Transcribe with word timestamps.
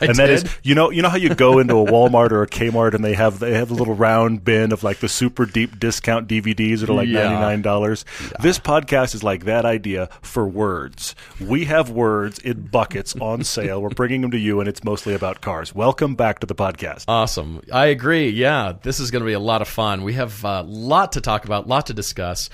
I 0.00 0.06
and 0.06 0.16
that 0.16 0.30
is, 0.30 0.44
you 0.62 0.74
know, 0.74 0.90
you 0.90 1.02
know 1.02 1.08
how 1.08 1.16
you 1.16 1.34
go 1.34 1.58
into 1.58 1.74
a 1.78 1.84
Walmart 1.84 2.30
or 2.30 2.42
a 2.42 2.46
Kmart 2.48 2.94
and 2.94 3.04
they 3.04 3.14
have 3.14 3.38
they 3.38 3.54
have 3.54 3.70
a 3.70 3.74
little 3.74 3.94
round 3.94 4.44
bin 4.44 4.72
of 4.72 4.82
like 4.84 4.98
the 4.98 5.08
super 5.08 5.46
deep 5.46 5.78
discount 5.78 6.28
DVDs 6.28 6.80
that 6.80 6.90
are 6.90 6.94
like 6.94 7.08
Yeah. 7.08 7.22
ninety 7.24 7.40
nine 7.40 7.62
dollars. 7.62 8.04
This 8.40 8.58
podcast 8.58 9.14
is 9.14 9.22
like 9.24 9.44
that 9.44 9.64
idea 9.64 10.08
for 10.22 10.46
words. 10.46 11.14
We 11.40 11.64
have 11.66 11.90
words 11.90 12.38
in 12.38 12.66
buckets 12.66 13.14
on 13.20 13.44
sale. 13.44 13.80
We're 13.80 13.88
bringing 13.90 14.20
them 14.20 14.30
to 14.32 14.38
you, 14.38 14.60
and 14.60 14.68
it's 14.68 14.84
mostly 14.84 15.14
about 15.14 15.40
cars. 15.40 15.74
Welcome 15.74 16.14
back 16.14 16.40
to 16.40 16.46
the 16.46 16.54
podcast. 16.54 17.04
Awesome. 17.08 17.62
I 17.72 17.86
agree. 17.86 18.28
Yeah, 18.30 18.74
this 18.82 19.00
is 19.00 19.10
going 19.10 19.22
to 19.22 19.26
be 19.26 19.32
a 19.32 19.40
lot 19.40 19.62
of 19.62 19.68
fun. 19.68 20.02
We 20.02 20.14
have 20.14 20.44
a 20.44 20.62
lot 20.62 21.12
to 21.12 21.20
talk 21.20 21.44
about, 21.44 21.66
lot 21.68 21.86
to 21.86 21.94
discuss. 21.94 22.50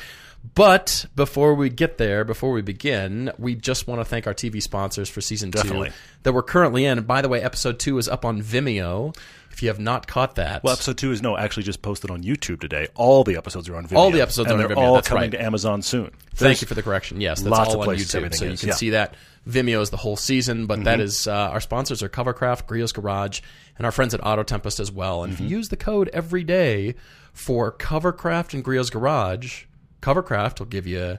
But 0.55 1.07
before 1.15 1.55
we 1.55 1.71
get 1.71 1.99
there, 1.99 2.25
before 2.25 2.53
we 2.53 2.63
begin, 2.63 3.31
we 3.39 3.55
just 3.55 3.87
want 3.87 4.01
to 4.01 4.05
thank 4.05 4.27
our 4.27 4.35
TV 4.35 4.61
sponsors 4.61 5.09
for 5.09 5.21
season 5.21 5.51
Definitely. 5.51 5.91
two 5.91 5.95
that 6.25 6.33
we're 6.35 6.43
currently 6.43 6.85
in. 6.85 6.99
And 6.99 7.07
by 7.07 7.23
the 7.23 7.29
way, 7.29 7.41
episode 7.41 7.79
two 7.79 7.97
is 7.99 8.09
up 8.09 8.25
on 8.25 8.43
Vimeo. 8.43 9.17
If 9.53 9.63
you 9.63 9.69
have 9.69 9.79
not 9.79 10.07
caught 10.07 10.35
that, 10.37 10.65
Well, 10.65 10.73
episode 10.73 10.99
two 10.99 11.13
is 11.13 11.23
no, 11.23 11.37
actually 11.37 11.63
just 11.63 11.81
posted 11.83 12.11
on 12.11 12.23
YouTube 12.23 12.61
today. 12.61 12.89
All 12.95 13.23
the 13.23 13.37
episodes 13.37 13.69
are 13.69 13.77
on 13.77 13.87
Vimeo. 13.87 13.97
All 13.97 14.11
the 14.11 14.21
episodes 14.23 14.51
and 14.51 14.59
are 14.61 14.63
on 14.65 14.69
they're 14.69 14.77
Vimeo, 14.77 14.81
all 14.89 14.95
that's 14.95 15.09
coming 15.09 15.23
right. 15.25 15.31
to 15.33 15.43
Amazon 15.43 15.81
soon. 15.83 16.11
Thank 16.35 16.61
you 16.61 16.67
for 16.67 16.75
the 16.75 16.83
correction. 16.83 17.21
Yes, 17.21 17.41
that's 17.41 17.51
lots 17.51 17.69
all 17.69 17.75
of 17.75 17.81
on 17.81 17.85
places 17.87 18.09
YouTube, 18.09 18.35
so 18.35 18.45
you 18.47 18.51
is, 18.53 18.61
can 18.61 18.69
yeah. 18.71 18.75
see 18.75 18.91
that. 18.91 19.15
Vimeo 19.49 19.81
is 19.83 19.91
the 19.91 19.97
whole 19.99 20.17
season, 20.17 20.67
but 20.67 20.77
Mm-hmm. 20.79 20.85
that 20.85 21.01
is 21.01 21.27
uh, 21.29 21.33
our 21.33 21.61
sponsors 21.61 22.03
are 22.03 22.09
Covercraft, 22.09 22.67
Griot's 22.67 22.93
Garage, 22.93 23.41
and 23.77 23.85
our 23.87 23.93
friends 23.93 24.15
at 24.15 24.25
Auto 24.27 24.43
Tempest 24.43 24.81
as 24.81 24.91
well. 24.91 25.23
And 25.23 25.33
if 25.35 25.39
Mm-hmm. 25.39 25.49
you 25.49 25.57
use 25.59 25.69
the 25.69 25.77
code 25.77 26.09
every 26.13 26.45
day 26.45 26.95
for 27.35 27.71
Covercraft 27.73 28.55
and 28.55 28.65
Griot's 28.65 28.91
Garage, 28.91 29.65
Covercraft 30.03 30.59
will 30.59 30.67
give 30.67 30.87
you 30.87 31.19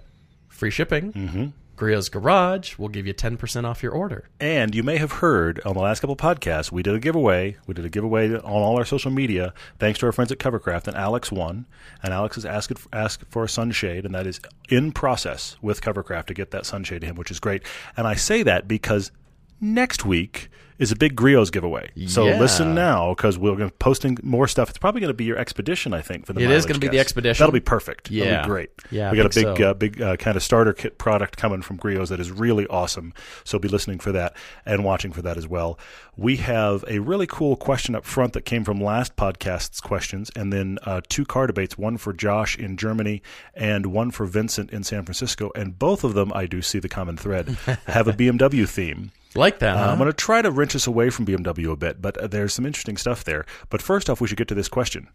free 0.50 0.70
shipping. 0.70 1.14
Mm-hmm. 1.14 1.45
Griot's 1.76 2.08
Garage 2.08 2.78
will 2.78 2.88
give 2.88 3.08
you 3.08 3.14
ten 3.14 3.36
percent 3.36 3.66
off 3.66 3.81
your 3.81 3.92
order. 3.92 4.30
And 4.39 4.76
you 4.76 4.84
may 4.84 4.98
have 4.98 5.14
heard 5.14 5.59
on 5.66 5.73
the 5.73 5.80
last 5.80 6.02
couple 6.02 6.16
podcasts, 6.16 6.72
we 6.72 6.84
did 6.84 6.94
a 6.94 7.00
giveaway. 7.00 7.58
We 7.66 7.73
did 7.73 7.84
a 7.84 7.89
giveaway 7.89 8.31
on 8.31 8.42
all 8.42 8.78
our 8.78 8.86
social 8.86 9.09
media, 9.09 9.56
thanks 9.80 9.98
to 10.00 10.06
our 10.06 10.11
friends 10.11 10.31
at 10.31 10.38
Covercraft. 10.38 10.88
And 10.88 10.95
Alex 10.95 11.31
won. 11.31 11.66
And 12.04 12.14
Alex 12.14 12.36
has 12.36 12.45
asked 12.45 12.73
asked 12.94 13.23
for 13.28 13.44
a 13.44 13.50
sunshade, 13.50 14.06
and 14.06 14.14
that 14.14 14.28
is 14.28 14.39
in 14.70 14.92
process 14.92 15.58
with 15.64 15.81
Covercraft 15.81 16.28
to 16.28 16.36
get 16.36 16.52
that 16.52 16.67
sunshade 16.67 17.02
to 17.02 17.08
him, 17.08 17.16
which 17.16 17.31
is 17.31 17.39
great. 17.39 17.64
And 17.98 18.06
I 18.06 18.14
say 18.14 18.44
that 18.44 18.67
because 18.67 19.11
next 19.59 20.06
week 20.06 20.50
is 20.80 20.92
a 20.92 20.96
big 20.96 21.16
Griots 21.16 21.52
giveaway. 21.52 21.90
So 22.08 22.28
Yeah. 22.28 22.40
listen 22.40 22.74
now 22.76 23.14
because 23.14 23.38
we're 23.38 23.56
going 23.56 23.70
to 23.70 23.76
posting 23.76 24.18
more 24.24 24.48
stuff. 24.48 24.70
It's 24.70 24.78
probably 24.78 25.02
going 25.02 25.10
to 25.10 25.14
be 25.14 25.24
your 25.26 25.38
expedition, 25.38 25.94
I 25.94 26.02
think, 26.02 26.26
for 26.26 26.34
the 26.34 26.42
It 26.42 26.50
is 26.52 26.66
gonna 26.66 26.80
be 26.80 26.88
the 26.88 27.00
expedition. 27.00 27.42
That'll 27.42 27.54
be 27.54 27.60
perfect. 27.60 28.10
That'll 28.10 28.26
Yeah. 28.26 28.42
be 28.42 28.48
great. 28.48 28.70
Yeah, 28.92 29.12
we 29.12 29.18
got 29.18 29.26
a 29.26 29.30
big 29.30 29.58
so. 29.58 29.70
uh, 29.70 29.74
big 29.74 30.02
uh, 30.02 30.18
kind 30.18 30.36
of 30.38 30.44
starter 30.44 30.74
kit 30.74 30.98
product 30.98 31.38
coming 31.38 31.62
from 31.62 31.78
Griots 31.78 32.10
that 32.10 32.20
is 32.20 32.32
really 32.32 32.66
awesome. 32.68 33.14
So 33.44 33.60
be 33.60 33.68
listening 33.68 34.00
for 34.00 34.12
that 34.12 34.36
and 34.66 34.84
watching 34.84 35.12
for 35.12 35.22
that 35.22 35.38
as 35.38 35.48
well. 35.48 35.80
We 36.16 36.38
have 36.38 36.84
a 36.88 37.00
really 37.00 37.26
cool 37.28 37.56
question 37.56 37.96
up 37.96 38.06
front 38.06 38.34
that 38.34 38.42
came 38.46 38.64
from 38.64 38.80
last 38.82 39.16
podcast's 39.16 39.82
questions, 39.82 40.30
and 40.36 40.54
then 40.54 40.78
uh, 40.84 41.02
two 41.10 41.26
car 41.26 41.48
debates 41.48 41.78
one 41.78 41.98
for 41.98 42.14
Josh 42.14 42.58
in 42.58 42.78
Germany 42.78 43.22
and 43.56 43.88
one 43.88 44.12
for 44.12 44.26
Vincent 44.26 44.72
in 44.72 44.84
San 44.84 45.04
Francisco. 45.04 45.52
And 45.56 45.78
both 45.80 46.04
of 46.04 46.14
them, 46.14 46.32
I 46.36 46.46
do 46.46 46.62
see 46.62 46.80
the 46.80 46.90
common 46.90 47.18
thread, 47.18 47.50
have 47.88 48.08
a 48.08 48.14
BMW 48.14 48.68
theme. 48.68 49.12
Like 49.36 49.59
that, 49.59 49.76
Uh, 49.76 49.80
huh? 49.86 49.92
I'm 49.92 49.98
going 49.98 50.10
to 50.10 50.14
try 50.16 50.42
to 50.42 50.52
wrench 50.52 50.76
us 50.76 50.86
away 50.88 51.10
from 51.10 51.26
BMW 51.26 51.71
a 51.71 51.76
bit, 51.76 52.02
but 52.02 52.17
uh, 52.17 52.27
there's 52.27 52.54
some 52.54 52.66
interesting 52.66 52.98
stuff 52.98 53.23
there. 53.23 53.45
But 53.70 53.82
first 53.82 54.10
off, 54.10 54.21
we 54.21 54.27
should 54.27 54.38
get 54.38 54.48
to 54.49 54.55
this 54.55 54.67
question. 54.67 55.08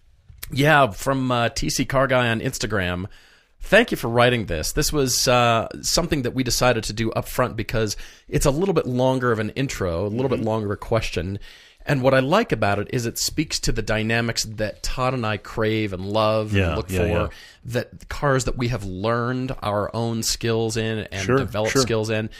Yeah, 0.50 0.90
from 0.90 1.30
uh, 1.30 1.48
TC 1.50 1.88
Car 1.88 2.06
Guy 2.06 2.28
on 2.28 2.40
Instagram. 2.40 3.06
Thank 3.60 3.90
you 3.90 3.96
for 3.96 4.08
writing 4.08 4.46
this. 4.46 4.72
This 4.72 4.92
was 4.92 5.26
uh, 5.28 5.68
something 5.82 6.22
that 6.22 6.30
we 6.32 6.42
decided 6.44 6.84
to 6.84 6.92
do 6.92 7.10
up 7.12 7.26
front 7.28 7.56
because 7.56 7.96
it's 8.28 8.46
a 8.46 8.50
little 8.50 8.72
bit 8.74 8.86
longer 8.86 9.32
of 9.32 9.40
an 9.40 9.50
intro, 9.50 10.06
a 10.06 10.08
little 10.08 10.28
bit 10.28 10.38
Mm-hmm. 10.38 10.48
longer 10.48 10.72
a 10.72 10.76
question. 10.76 11.38
And 11.84 12.02
what 12.02 12.12
I 12.14 12.20
like 12.20 12.52
about 12.52 12.78
it 12.78 12.88
is 12.92 13.04
it 13.06 13.18
speaks 13.18 13.58
to 13.60 13.72
the 13.72 13.82
dynamics 13.82 14.44
that 14.44 14.82
Todd 14.82 15.14
and 15.14 15.24
I 15.26 15.38
crave 15.38 15.92
and 15.92 16.04
love 16.06 16.52
Yeah, 16.52 16.68
and 16.68 16.76
look 16.76 16.90
yeah, 16.90 16.98
for. 16.98 17.06
yeah. 17.06 17.28
That 17.64 18.08
cars 18.08 18.44
that 18.44 18.56
we 18.56 18.68
have 18.68 18.84
learned 18.84 19.54
our 19.62 19.90
own 19.94 20.22
skills 20.22 20.76
in 20.76 20.98
and 21.10 21.24
Sure, 21.26 21.38
developed 21.38 21.72
sure. 21.72 21.82
skills 21.82 22.10
in. 22.10 22.30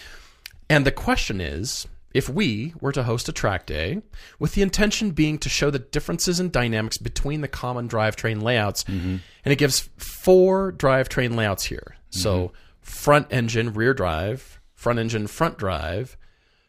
And 0.71 0.85
the 0.87 0.93
question 0.93 1.41
is 1.41 1.87
if 2.15 2.29
we 2.29 2.75
were 2.81 2.93
to 2.93 3.03
host 3.03 3.29
a 3.29 3.33
track 3.33 3.67
day, 3.67 4.01
with 4.39 4.55
the 4.55 4.63
intention 4.63 5.11
being 5.11 5.39
to 5.39 5.49
show 5.49 5.71
the 5.71 5.79
differences 5.79 6.41
in 6.41 6.51
dynamics 6.51 6.97
between 6.99 7.43
the 7.43 7.49
common 7.49 7.89
drivetrain 7.89 8.43
layouts, 8.43 8.85
Mm-hmm. 8.85 9.17
and 9.45 9.53
it 9.53 9.57
gives 9.59 9.89
four 9.99 10.73
drivetrain 10.73 11.35
layouts 11.37 11.65
here. 11.65 11.97
Mm-hmm. 12.11 12.21
So 12.21 12.53
front 12.81 13.27
engine, 13.31 13.73
rear 13.75 13.93
drive, 13.95 14.61
front 14.75 14.99
engine, 14.99 15.27
front 15.27 15.59
drive, 15.59 16.17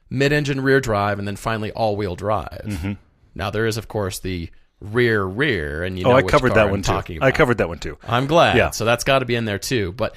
mid 0.09 0.33
engine, 0.33 0.61
rear 0.61 0.81
drive, 0.81 1.19
and 1.19 1.27
then 1.27 1.35
finally 1.37 1.71
all 1.71 1.95
wheel 1.95 2.15
drive. 2.15 2.63
Mm-hmm. 2.65 2.93
Now, 3.35 3.49
there 3.49 3.65
is, 3.65 3.77
of 3.77 3.87
course, 3.87 4.19
the 4.19 4.49
rear, 4.81 5.23
rear, 5.23 5.83
and 5.83 5.97
you 5.97 6.05
Oh, 6.05 6.09
know 6.09 6.17
I 6.17 6.21
which 6.21 6.31
covered 6.31 6.55
that 6.55 6.65
I'm 6.65 6.71
one 6.71 6.81
too. 6.81 6.91
talking 6.91 7.21
I 7.23 7.31
covered 7.31 7.59
that 7.59 7.69
one 7.69 7.79
too. 7.79 7.97
I'm 8.07 8.27
glad. 8.27 8.57
Yeah. 8.57 8.71
So 8.71 8.83
that's 8.85 9.03
got 9.03 9.19
to 9.19 9.25
be 9.25 9.35
in 9.35 9.45
there 9.45 9.59
too. 9.59 9.91
But 9.93 10.15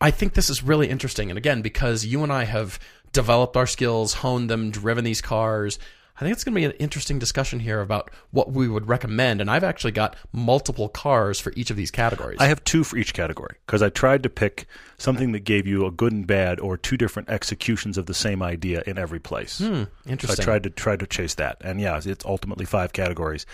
I 0.00 0.10
think 0.10 0.34
this 0.34 0.50
is 0.50 0.62
really 0.62 0.88
interesting. 0.88 1.30
And 1.30 1.38
again, 1.38 1.62
because 1.62 2.04
you 2.04 2.22
and 2.22 2.32
I 2.32 2.44
have 2.44 2.78
developed 3.12 3.56
our 3.56 3.66
skills, 3.66 4.14
honed 4.14 4.48
them, 4.50 4.70
driven 4.70 5.04
these 5.04 5.20
cars, 5.20 5.78
I 6.14 6.24
think 6.24 6.34
it's 6.34 6.44
going 6.44 6.54
to 6.54 6.60
be 6.60 6.64
an 6.66 6.72
interesting 6.72 7.18
discussion 7.18 7.58
here 7.58 7.80
about 7.80 8.10
what 8.30 8.52
we 8.52 8.68
would 8.68 8.86
recommend. 8.86 9.40
And 9.40 9.50
I've 9.50 9.64
actually 9.64 9.92
got 9.92 10.14
multiple 10.30 10.88
cars 10.88 11.40
for 11.40 11.52
each 11.56 11.70
of 11.70 11.76
these 11.76 11.90
categories. 11.90 12.36
I 12.38 12.46
have 12.46 12.62
two 12.64 12.84
for 12.84 12.96
each 12.98 13.14
category 13.14 13.56
because 13.66 13.82
I 13.82 13.88
tried 13.88 14.22
to 14.24 14.28
pick 14.28 14.66
something 14.98 15.32
that 15.32 15.40
gave 15.40 15.66
you 15.66 15.86
a 15.86 15.90
good 15.90 16.12
and 16.12 16.26
bad 16.26 16.60
or 16.60 16.76
two 16.76 16.96
different 16.96 17.30
executions 17.30 17.96
of 17.98 18.06
the 18.06 18.14
same 18.14 18.42
idea 18.42 18.82
in 18.86 18.98
every 18.98 19.20
place. 19.20 19.52
So 19.54 19.64
I 19.64 20.08
Hmm, 20.10 20.34
tried 20.34 20.62
to 20.64 20.70
try 20.70 20.96
to 20.96 21.06
chase 21.06 21.34
that, 21.36 21.56
and 21.62 21.80
yeah, 21.80 22.00
it's 22.04 22.24
ultimately 22.24 22.66
five 22.66 22.92
categories. 22.92 23.46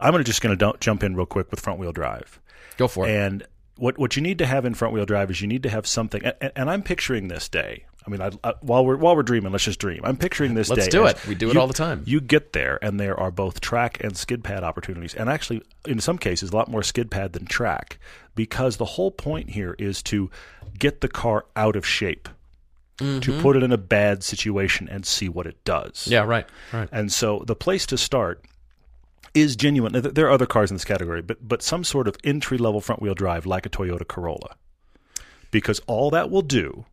I'm 0.00 0.10
gonna 0.12 0.24
just 0.24 0.40
going 0.40 0.56
to 0.56 0.74
jump 0.80 1.04
in 1.04 1.14
real 1.14 1.26
quick 1.26 1.50
with 1.50 1.60
front 1.60 1.78
wheel 1.78 1.92
drive. 1.92 2.40
Go 2.76 2.88
for 2.88 3.06
it. 3.06 3.10
And 3.14 3.46
what 3.76 3.98
what 3.98 4.16
you 4.16 4.22
need 4.22 4.38
to 4.38 4.46
have 4.46 4.64
in 4.64 4.74
front 4.74 4.94
wheel 4.94 5.06
drive 5.06 5.30
is 5.30 5.40
you 5.42 5.46
need 5.48 5.62
to 5.64 5.70
have 5.70 5.86
something. 5.86 6.24
And, 6.24 6.52
and 6.56 6.70
I'm 6.70 6.82
picturing 6.82 7.28
this 7.28 7.48
day. 7.48 7.84
I 8.06 8.10
mean, 8.10 8.20
I, 8.20 8.26
I, 8.44 8.50
uh, 8.50 8.52
while 8.60 8.86
we're 8.86 8.96
while 8.96 9.16
we're 9.16 9.22
dreaming, 9.24 9.50
let's 9.50 9.64
just 9.64 9.80
dream. 9.80 10.00
I'm 10.04 10.16
picturing 10.16 10.54
this 10.54 10.68
day. 10.68 10.76
Let's 10.76 10.88
do 10.88 11.06
it. 11.06 11.26
We 11.26 11.34
do 11.34 11.48
it 11.50 11.54
you- 11.54 11.60
all 11.60 11.66
the 11.66 11.74
time. 11.74 12.02
You 12.06 12.20
get 12.20 12.52
there, 12.52 12.78
and 12.82 13.00
there 13.00 13.18
are 13.18 13.30
both 13.30 13.60
track 13.60 14.02
and 14.04 14.16
skid 14.16 14.44
pad 14.44 14.62
opportunities, 14.62 15.14
and 15.14 15.28
actually, 15.28 15.62
in 15.86 16.00
some 16.00 16.16
cases, 16.18 16.50
a 16.50 16.56
lot 16.56 16.68
more 16.68 16.82
skid 16.82 17.10
pad 17.10 17.32
than 17.32 17.46
track, 17.46 17.98
because 18.34 18.76
the 18.76 18.84
whole 18.84 19.10
point 19.10 19.50
here 19.50 19.74
is 19.78 20.02
to 20.04 20.30
get 20.78 21.00
the 21.00 21.08
car 21.08 21.46
out 21.56 21.74
of 21.74 21.84
shape, 21.86 22.28
to 22.98 23.04
mm-hmm. 23.04 23.40
put 23.42 23.56
it 23.56 23.62
in 23.62 23.72
a 23.72 23.78
bad 23.78 24.22
situation 24.22 24.88
and 24.88 25.04
see 25.04 25.28
what 25.28 25.46
it 25.46 25.62
does. 25.64 26.06
yeah, 26.06 26.22
right. 26.22 26.46
Right. 26.72 26.88
And 26.92 27.12
so 27.12 27.42
the 27.46 27.56
place 27.56 27.86
to 27.86 27.98
start 27.98 28.44
is 29.34 29.56
genuine. 29.56 29.92
th- 29.92 30.14
There 30.14 30.26
are 30.26 30.30
other 30.30 30.46
cars 30.46 30.70
in 30.70 30.76
this 30.76 30.84
category, 30.84 31.22
but 31.22 31.46
but 31.46 31.60
some 31.62 31.82
sort 31.84 32.08
of 32.08 32.16
entry 32.24 32.56
level 32.56 32.80
front 32.80 33.02
wheel 33.02 33.14
drive 33.14 33.44
like 33.46 33.66
a 33.66 33.68
Toyota 33.68 34.06
Corolla, 34.06 34.54
because 35.50 35.80
all 35.86 36.10
that 36.10 36.30
will 36.30 36.42
do. 36.42 36.86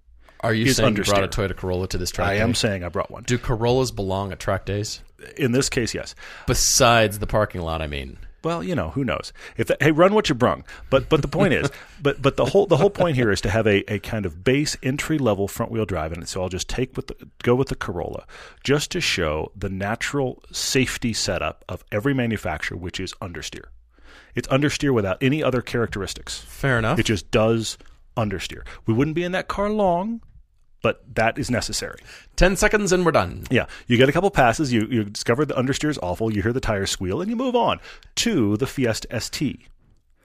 Are 0.44 0.54
you 0.54 0.72
saying 0.74 0.98
you 0.98 1.04
brought 1.04 1.24
a. 1.24 1.28
Toyota 1.28 1.56
Corolla 1.56 1.88
to 1.88 1.98
this 1.98 2.12
track 2.12 2.28
I 2.28 2.36
day? 2.36 2.42
am 2.42 2.54
saying 2.54 2.84
I 2.84 2.90
brought 2.90 3.10
one. 3.10 3.24
Do 3.24 3.38
Corollas 3.38 3.92
belong 3.92 4.32
at 4.32 4.40
track 4.40 4.66
days? 4.66 5.02
In 5.38 5.54
this 5.54 5.70
case, 5.70 5.94
yes. 5.94 6.16
Besides 6.48 7.20
the 7.20 7.28
parking 7.28 7.62
lot, 7.62 7.82
I 7.82 7.88
mean. 7.88 8.18
Well, 8.44 8.62
you 8.62 8.76
know, 8.76 8.90
who 8.90 9.06
knows? 9.06 9.32
If 9.56 9.68
that, 9.68 9.82
hey, 9.82 9.92
run 9.92 10.14
what 10.14 10.28
you 10.28 10.36
brung. 10.36 10.66
But 10.90 11.08
but 11.08 11.22
the 11.22 11.30
point 11.30 11.54
is, 11.54 11.72
but 12.02 12.22
but 12.22 12.36
the 12.36 12.44
whole 12.46 12.66
the 12.66 12.76
whole 12.76 12.90
point 12.90 13.16
here 13.16 13.32
is 13.32 13.40
to 13.42 13.50
have 13.50 13.66
a, 13.66 13.90
a 13.92 14.00
kind 14.00 14.26
of 14.26 14.44
base 14.44 14.76
entry 14.84 15.18
level 15.18 15.48
front 15.48 15.72
wheel 15.72 15.86
drive, 15.86 16.12
and 16.12 16.28
so 16.28 16.42
I'll 16.42 16.50
just 16.50 16.68
take 16.68 16.98
with 16.98 17.08
the, 17.08 17.16
go 17.42 17.56
with 17.56 17.70
the 17.70 17.76
Corolla, 17.76 18.26
just 18.62 18.92
to 18.92 19.00
show 19.00 19.52
the 19.56 19.70
natural 19.70 20.44
safety 20.52 21.14
setup 21.14 21.64
of 21.70 21.86
every 21.90 22.14
manufacturer, 22.14 22.78
which 22.78 23.00
is 23.00 23.14
understeer. 23.22 23.68
It's 24.36 24.48
understeer 24.50 24.94
without 24.94 25.22
any 25.22 25.42
other 25.42 25.62
characteristics. 25.62 26.40
Fair 26.40 26.78
enough. 26.78 27.00
It 27.00 27.06
just 27.06 27.32
does 27.32 27.78
understeer. 28.18 28.64
We 28.86 28.94
wouldn't 28.94 29.16
be 29.16 29.24
in 29.24 29.32
that 29.32 29.48
car 29.48 29.70
long, 29.70 30.22
but 30.84 31.04
that 31.16 31.40
is 31.40 31.50
necessary. 31.50 31.98
10 32.36 32.56
seconds 32.56 32.92
and 32.92 33.04
we're 33.04 33.12
done. 33.12 33.46
Yeah, 33.50 33.66
you 33.88 33.98
get 33.98 34.10
a 34.10 34.12
couple 34.12 34.30
passes, 34.30 34.72
you, 34.72 34.86
you 34.92 35.06
discover 35.06 35.46
the 35.46 35.56
understeer 35.56 35.90
is 35.90 35.98
awful, 36.04 36.32
you 36.32 36.44
hear 36.44 36.54
the 36.54 36.60
tires 36.60 36.92
squeal, 36.92 37.22
and 37.22 37.32
you 37.32 37.36
move 37.36 37.56
on 37.56 37.80
to 38.18 38.56
the 38.58 38.68
Fiesta 38.68 39.20
ST. 39.20 39.60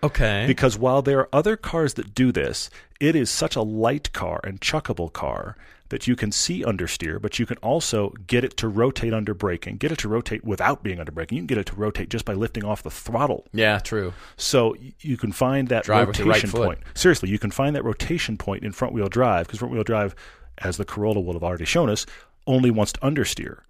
Okay. 0.02 0.44
Because 0.46 0.76
while 0.76 1.00
there 1.00 1.20
are 1.20 1.28
other 1.32 1.56
cars 1.56 1.94
that 1.94 2.14
do 2.14 2.30
this, 2.30 2.68
it 3.00 3.16
is 3.16 3.30
such 3.30 3.56
a 3.56 3.62
light 3.62 4.12
car 4.12 4.40
and 4.44 4.60
chuckable 4.60 5.12
car 5.12 5.56
that 5.88 6.06
you 6.06 6.14
can 6.14 6.30
see 6.30 6.62
understeer, 6.62 7.20
but 7.20 7.38
you 7.38 7.46
can 7.46 7.56
also 7.58 8.10
get 8.26 8.44
it 8.44 8.56
to 8.58 8.68
rotate 8.68 9.14
under 9.14 9.32
braking, 9.32 9.76
get 9.76 9.90
it 9.90 9.98
to 9.98 10.08
rotate 10.08 10.44
without 10.44 10.82
being 10.82 11.00
under 11.00 11.12
braking. 11.12 11.36
You 11.36 11.42
can 11.42 11.46
get 11.46 11.58
it 11.58 11.66
to 11.66 11.74
rotate 11.76 12.10
just 12.10 12.24
by 12.24 12.34
lifting 12.34 12.64
off 12.64 12.82
the 12.82 12.90
throttle. 12.90 13.46
Yeah, 13.52 13.78
true. 13.78 14.12
So 14.36 14.76
you 15.00 15.16
can 15.16 15.32
find 15.32 15.68
that 15.68 15.84
Drive 15.84 16.08
rotation 16.08 16.50
right 16.50 16.66
point. 16.66 16.78
Seriously, 16.94 17.30
you 17.30 17.38
can 17.38 17.50
find 17.50 17.74
that 17.74 17.84
rotation 17.84 18.36
point 18.36 18.64
in 18.64 18.72
front 18.72 18.92
wheel 18.92 19.08
drive 19.08 19.46
because 19.46 19.60
front 19.60 19.72
wheel 19.72 19.84
drive, 19.84 20.14
as 20.58 20.76
the 20.76 20.84
Corolla 20.84 21.20
will 21.20 21.34
have 21.34 21.44
already 21.44 21.64
shown 21.64 21.90
us, 21.90 22.06
only 22.46 22.70
wants 22.70 22.92
to 22.92 23.00
understeer 23.00 23.60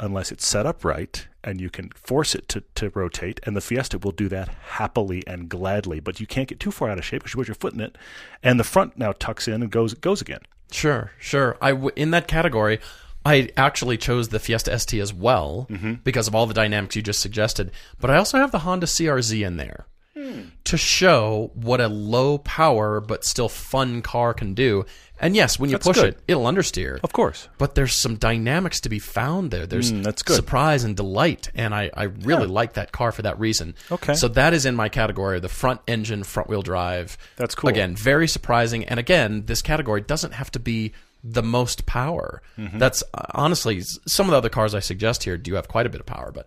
unless 0.00 0.30
it's 0.30 0.46
set 0.46 0.64
up 0.64 0.84
right 0.84 1.26
and 1.42 1.60
you 1.60 1.70
can 1.70 1.90
force 1.90 2.34
it 2.34 2.48
to, 2.48 2.62
to 2.74 2.90
rotate. 2.90 3.40
And 3.44 3.56
the 3.56 3.60
Fiesta 3.60 3.98
will 3.98 4.12
do 4.12 4.28
that 4.28 4.48
happily 4.48 5.26
and 5.26 5.48
gladly, 5.48 6.00
but 6.00 6.20
you 6.20 6.26
can't 6.26 6.48
get 6.48 6.60
too 6.60 6.70
far 6.70 6.90
out 6.90 6.98
of 6.98 7.04
shape 7.04 7.22
because 7.22 7.34
you 7.34 7.38
put 7.38 7.48
your 7.48 7.54
foot 7.54 7.74
in 7.74 7.80
it, 7.80 7.96
and 8.42 8.60
the 8.60 8.64
front 8.64 8.98
now 8.98 9.12
tucks 9.12 9.48
in 9.48 9.62
and 9.62 9.70
goes 9.70 9.94
goes 9.94 10.20
again. 10.20 10.40
Sure, 10.70 11.12
sure. 11.18 11.56
I 11.62 11.70
w- 11.70 11.90
in 11.96 12.10
that 12.10 12.28
category, 12.28 12.80
I 13.24 13.50
actually 13.56 13.96
chose 13.96 14.28
the 14.28 14.38
Fiesta 14.38 14.78
ST 14.78 15.00
as 15.00 15.12
well 15.12 15.66
mm-hmm. 15.70 15.94
because 16.04 16.28
of 16.28 16.34
all 16.34 16.46
the 16.46 16.54
dynamics 16.54 16.96
you 16.96 17.02
just 17.02 17.20
suggested. 17.20 17.70
But 18.00 18.10
I 18.10 18.16
also 18.16 18.38
have 18.38 18.52
the 18.52 18.60
Honda 18.60 18.86
CRZ 18.86 19.46
in 19.46 19.56
there 19.56 19.86
hmm. 20.14 20.42
to 20.64 20.76
show 20.76 21.50
what 21.54 21.80
a 21.80 21.88
low 21.88 22.38
power 22.38 23.00
but 23.00 23.24
still 23.24 23.48
fun 23.48 24.02
car 24.02 24.34
can 24.34 24.54
do. 24.54 24.84
And 25.20 25.34
yes, 25.34 25.58
when 25.58 25.68
you 25.70 25.74
That's 25.76 25.86
push 25.86 25.96
good. 25.96 26.14
it, 26.14 26.20
it'll 26.28 26.44
understeer. 26.44 27.00
Of 27.02 27.12
course. 27.12 27.48
But 27.58 27.74
there's 27.74 28.00
some 28.00 28.16
dynamics 28.16 28.80
to 28.82 28.88
be 28.88 28.98
found 29.00 29.50
there. 29.50 29.66
There's 29.66 29.90
Mm, 29.92 30.04
that's 30.04 30.22
good. 30.22 30.36
surprise 30.36 30.84
and 30.84 30.96
delight, 30.96 31.50
and 31.54 31.74
I, 31.74 31.90
I 31.94 32.04
really 32.04 32.46
like 32.46 32.74
that 32.74 32.92
car 32.92 33.10
for 33.10 33.22
that 33.22 33.38
reason. 33.40 33.74
Okay. 33.90 34.14
So 34.14 34.28
that 34.28 34.54
is 34.54 34.64
in 34.64 34.76
my 34.76 34.88
category, 34.88 35.40
the 35.40 35.48
front 35.48 35.80
engine, 35.88 36.22
front 36.24 36.48
wheel 36.48 36.62
drive. 36.62 37.18
That's 37.36 37.54
cool. 37.54 37.68
Again, 37.70 37.96
very 37.96 38.28
surprising. 38.28 38.84
And 38.84 39.00
again, 39.00 39.44
this 39.46 39.60
category 39.62 40.00
doesn't 40.02 40.32
have 40.34 40.50
to 40.52 40.60
be 40.60 40.92
the 41.24 41.42
most 41.42 41.84
power. 41.84 42.40
Mm-hmm. 42.56 42.78
That's 42.78 43.02
uh, 43.12 43.22
honestly 43.34 43.80
some 44.06 44.26
of 44.26 44.30
the 44.30 44.36
other 44.36 44.48
cars 44.48 44.72
I 44.74 44.80
suggest 44.80 45.24
here 45.24 45.36
do 45.36 45.54
have 45.54 45.66
quite 45.66 45.84
a 45.84 45.88
bit 45.88 46.00
of 46.00 46.06
power, 46.06 46.30
but 46.32 46.46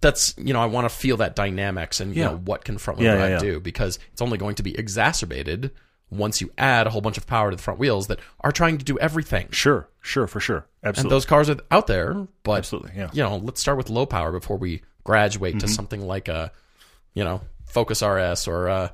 that's 0.00 0.34
you 0.38 0.52
know 0.52 0.60
I 0.60 0.66
want 0.66 0.84
to 0.88 0.94
feel 0.94 1.16
that 1.16 1.34
dynamics 1.34 1.98
and 1.98 2.14
you 2.14 2.22
Yeah. 2.22 2.28
know 2.30 2.36
what 2.36 2.64
can 2.64 2.78
front 2.78 3.00
wheel 3.00 3.06
Yeah, 3.08 3.14
yeah, 3.14 3.18
drive 3.18 3.30
yeah. 3.42 3.50
do 3.54 3.60
because 3.60 3.98
it's 4.12 4.22
only 4.22 4.38
going 4.38 4.54
to 4.56 4.62
be 4.62 4.78
exacerbated 4.78 5.72
once 6.18 6.40
you 6.40 6.50
add 6.58 6.86
a 6.86 6.90
whole 6.90 7.00
bunch 7.00 7.16
of 7.18 7.26
power 7.26 7.50
to 7.50 7.56
the 7.56 7.62
front 7.62 7.78
wheels 7.80 8.06
that 8.08 8.18
are 8.40 8.52
trying 8.52 8.78
to 8.78 8.84
do 8.84 8.98
everything. 8.98 9.48
Sure, 9.50 9.88
sure, 10.00 10.26
for 10.26 10.40
sure. 10.40 10.66
Absolutely. 10.82 11.08
And 11.08 11.12
those 11.12 11.24
cars 11.24 11.50
are 11.50 11.56
out 11.70 11.86
there, 11.86 12.26
but 12.42 12.58
Absolutely, 12.58 12.92
yeah. 12.96 13.10
you 13.12 13.22
know, 13.22 13.36
let's 13.36 13.60
start 13.60 13.76
with 13.78 13.88
low 13.90 14.06
power 14.06 14.32
before 14.32 14.56
we 14.56 14.82
graduate 15.04 15.54
Mm-hmm. 15.54 15.66
to 15.66 15.68
something 15.68 16.06
like 16.06 16.28
a, 16.28 16.50
you 17.14 17.24
know, 17.24 17.40
Focus 17.66 18.02
RS 18.02 18.46
or 18.48 18.68
a, 18.68 18.92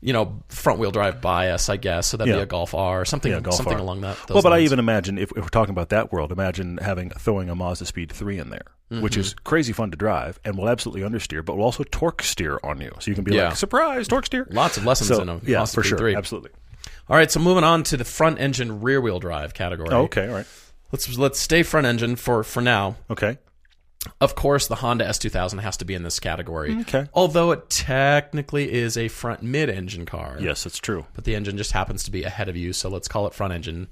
you 0.00 0.12
know, 0.12 0.42
front 0.48 0.78
wheel 0.78 0.90
drive 0.90 1.20
bias, 1.20 1.68
I 1.68 1.76
guess. 1.76 2.06
So 2.08 2.16
that'd 2.16 2.32
be 2.32 2.38
a 2.40 2.46
Golf 2.46 2.74
R, 2.74 3.04
something, 3.04 3.32
Yeah, 3.32 3.40
Golf 3.40 3.56
something 3.56 3.74
R. 3.74 3.80
along 3.80 4.02
that. 4.02 4.16
Those 4.26 4.34
well, 4.34 4.42
but 4.42 4.52
I 4.52 4.60
even 4.60 4.78
imagine 4.78 5.18
if, 5.18 5.30
if 5.32 5.38
we're 5.38 5.48
talking 5.48 5.72
about 5.72 5.88
that 5.88 6.12
world, 6.12 6.30
imagine 6.30 6.78
having 6.78 7.10
throwing 7.10 7.48
a 7.50 7.54
Mazda 7.54 7.86
Speed 7.86 8.12
three 8.12 8.38
in 8.38 8.50
there, 8.50 8.66
which 8.88 9.12
Mm-hmm. 9.12 9.20
is 9.20 9.34
crazy 9.44 9.72
fun 9.72 9.90
to 9.90 9.96
drive 9.96 10.40
and 10.44 10.56
will 10.56 10.68
absolutely 10.68 11.02
understeer, 11.08 11.44
but 11.44 11.56
will 11.56 11.64
also 11.64 11.84
torque 11.84 12.22
steer 12.22 12.58
on 12.62 12.80
you. 12.80 12.92
So 13.00 13.10
you 13.10 13.14
can 13.14 13.24
be 13.24 13.34
Yeah. 13.34 13.48
like, 13.48 13.56
surprise, 13.56 14.08
torque 14.08 14.26
steer. 14.26 14.46
lots 14.50 14.76
of 14.78 14.84
lessons 14.86 15.08
So 15.08 15.20
in 15.22 15.28
a 15.28 15.40
yeah, 15.44 15.64
for 15.66 15.82
sure, 15.82 15.98
3. 15.98 16.14
absolutely. 16.16 16.50
All 17.08 17.16
right, 17.16 17.30
so 17.30 17.40
moving 17.40 17.64
on 17.64 17.82
to 17.84 17.96
the 17.96 18.04
front 18.04 18.38
engine 18.40 18.80
rear 18.80 19.00
wheel 19.00 19.18
drive 19.20 19.52
category. 19.54 19.88
Oh, 19.90 20.02
okay, 20.04 20.28
all 20.28 20.34
right, 20.34 20.46
Let's 20.92 21.18
let's 21.18 21.38
stay 21.38 21.62
front 21.62 21.86
engine 21.86 22.16
for 22.16 22.42
for 22.42 22.62
now. 22.62 22.96
okay. 23.10 23.38
Of 24.20 24.34
course, 24.36 24.68
the 24.68 24.76
Honda 24.76 25.04
S2000 25.06 25.60
has 25.60 25.76
to 25.78 25.84
be 25.84 25.92
in 25.92 26.02
this 26.04 26.20
category. 26.20 26.76
Okay. 26.82 27.06
Although 27.12 27.50
it 27.50 27.68
technically 27.68 28.72
is 28.72 28.96
a 28.96 29.08
front 29.08 29.42
mid 29.42 29.68
engine 29.68 30.06
car. 30.06 30.36
Yes, 30.40 30.64
it's 30.66 30.78
true. 30.78 31.04
but 31.14 31.24
the 31.24 31.34
engine 31.34 31.56
just 31.58 31.72
happens 31.72 32.04
to 32.04 32.10
be 32.10 32.22
ahead 32.22 32.48
of 32.48 32.56
you, 32.56 32.72
so 32.72 32.88
let's 32.88 33.08
call 33.08 33.26
it 33.26 33.34
front 33.34 33.52
engine. 33.52 33.88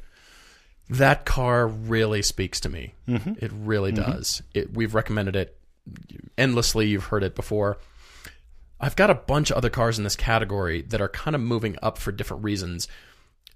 That 0.88 1.24
car 1.24 1.66
really 1.66 2.22
speaks 2.22 2.60
to 2.60 2.68
me. 2.68 2.94
Mm-hmm. 3.08 3.32
It 3.44 3.50
really 3.52 3.92
does. 3.92 4.42
It, 4.54 4.72
we've 4.72 4.94
recommended 4.94 5.34
it 5.36 5.58
endlessly. 6.38 6.86
You've 6.86 7.04
heard 7.06 7.22
it 7.24 7.34
before. 7.34 7.78
I've 8.78 8.94
got 8.96 9.10
a 9.10 9.14
bunch 9.14 9.50
of 9.50 9.56
other 9.56 9.70
cars 9.70 9.98
in 9.98 10.04
this 10.04 10.16
category 10.16 10.82
that 10.82 11.00
are 11.00 11.08
kind 11.08 11.34
of 11.34 11.40
moving 11.40 11.76
up 11.82 11.98
for 11.98 12.12
different 12.12 12.44
reasons. 12.44 12.86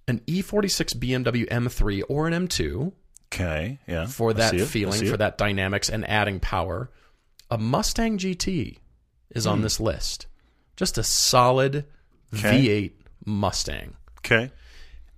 An 0.09 0.21
E46 0.27 0.97
BMW 0.97 1.47
M3 1.49 2.03
or 2.09 2.27
an 2.27 2.49
M2 2.49 2.93
Okay, 3.33 3.79
yeah. 3.87 4.07
for 4.07 4.33
that 4.33 4.51
see 4.51 4.57
it, 4.57 4.63
I 4.63 4.65
feeling, 4.65 5.07
for 5.07 5.17
that 5.19 5.39
dynamics 5.39 5.89
and 5.89 6.09
adding 6.09 6.41
power. 6.41 6.91
A 7.49 7.59
Mustang 7.59 8.19
GT 8.19 8.79
is 9.31 9.45
Hmm. 9.45 9.51
on 9.51 9.63
this 9.63 9.79
list. 9.79 10.27
Just 10.77 10.99
a 10.99 11.05
solid 11.05 11.85
Okay. 12.35 12.59
V8 12.67 12.93
Mustang. 13.25 13.95
Okay, 14.19 14.51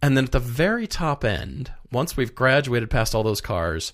And 0.02 0.16
then 0.16 0.24
at 0.24 0.32
the 0.32 0.40
very 0.40 0.86
top 0.86 1.24
end, 1.24 1.70
once 1.92 2.16
we've 2.16 2.34
graduated 2.34 2.90
past 2.90 3.14
all 3.14 3.22
those 3.22 3.40
cars, 3.40 3.92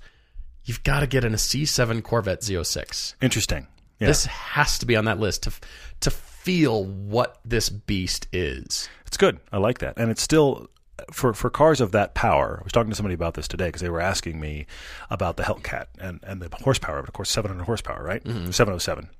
you've 0.64 0.82
got 0.84 1.00
to 1.00 1.06
get 1.06 1.24
in 1.24 1.34
a 1.34 1.36
C7 1.36 2.02
Corvette 2.02 2.40
Z06. 2.40 3.14
interesting. 3.20 3.66
Yeah. 3.98 4.08
This 4.08 4.26
has 4.26 4.78
to 4.78 4.86
be 4.86 4.94
on 4.96 5.06
that 5.06 5.18
list 5.18 5.42
to 5.42 5.52
to 6.00 6.10
feel 6.10 6.84
what 6.84 7.40
this 7.44 7.68
beast 7.68 8.28
is. 8.32 8.88
It's 9.06 9.16
good. 9.16 9.40
I 9.52 9.58
like 9.58 9.78
that, 9.78 9.98
and 9.98 10.10
it's 10.10 10.22
still 10.22 10.70
for 11.10 11.34
for 11.34 11.50
cars 11.50 11.80
of 11.80 11.92
that 11.92 12.14
power. 12.14 12.58
I 12.60 12.64
was 12.64 12.72
talking 12.72 12.90
to 12.90 12.96
somebody 12.96 13.14
about 13.14 13.34
this 13.34 13.48
today 13.48 13.66
because 13.66 13.82
they 13.82 13.90
were 13.90 14.00
asking 14.00 14.38
me 14.38 14.66
about 15.10 15.36
the 15.36 15.42
Hellcat 15.42 15.86
and 15.98 16.20
and 16.22 16.40
the 16.40 16.48
horsepower. 16.62 17.00
But 17.00 17.08
of 17.08 17.14
course, 17.14 17.30
700 17.30 17.64
horsepower, 17.64 18.04
right? 18.04 18.22
Mm-hmm. 18.22 18.50
707. 18.52 19.10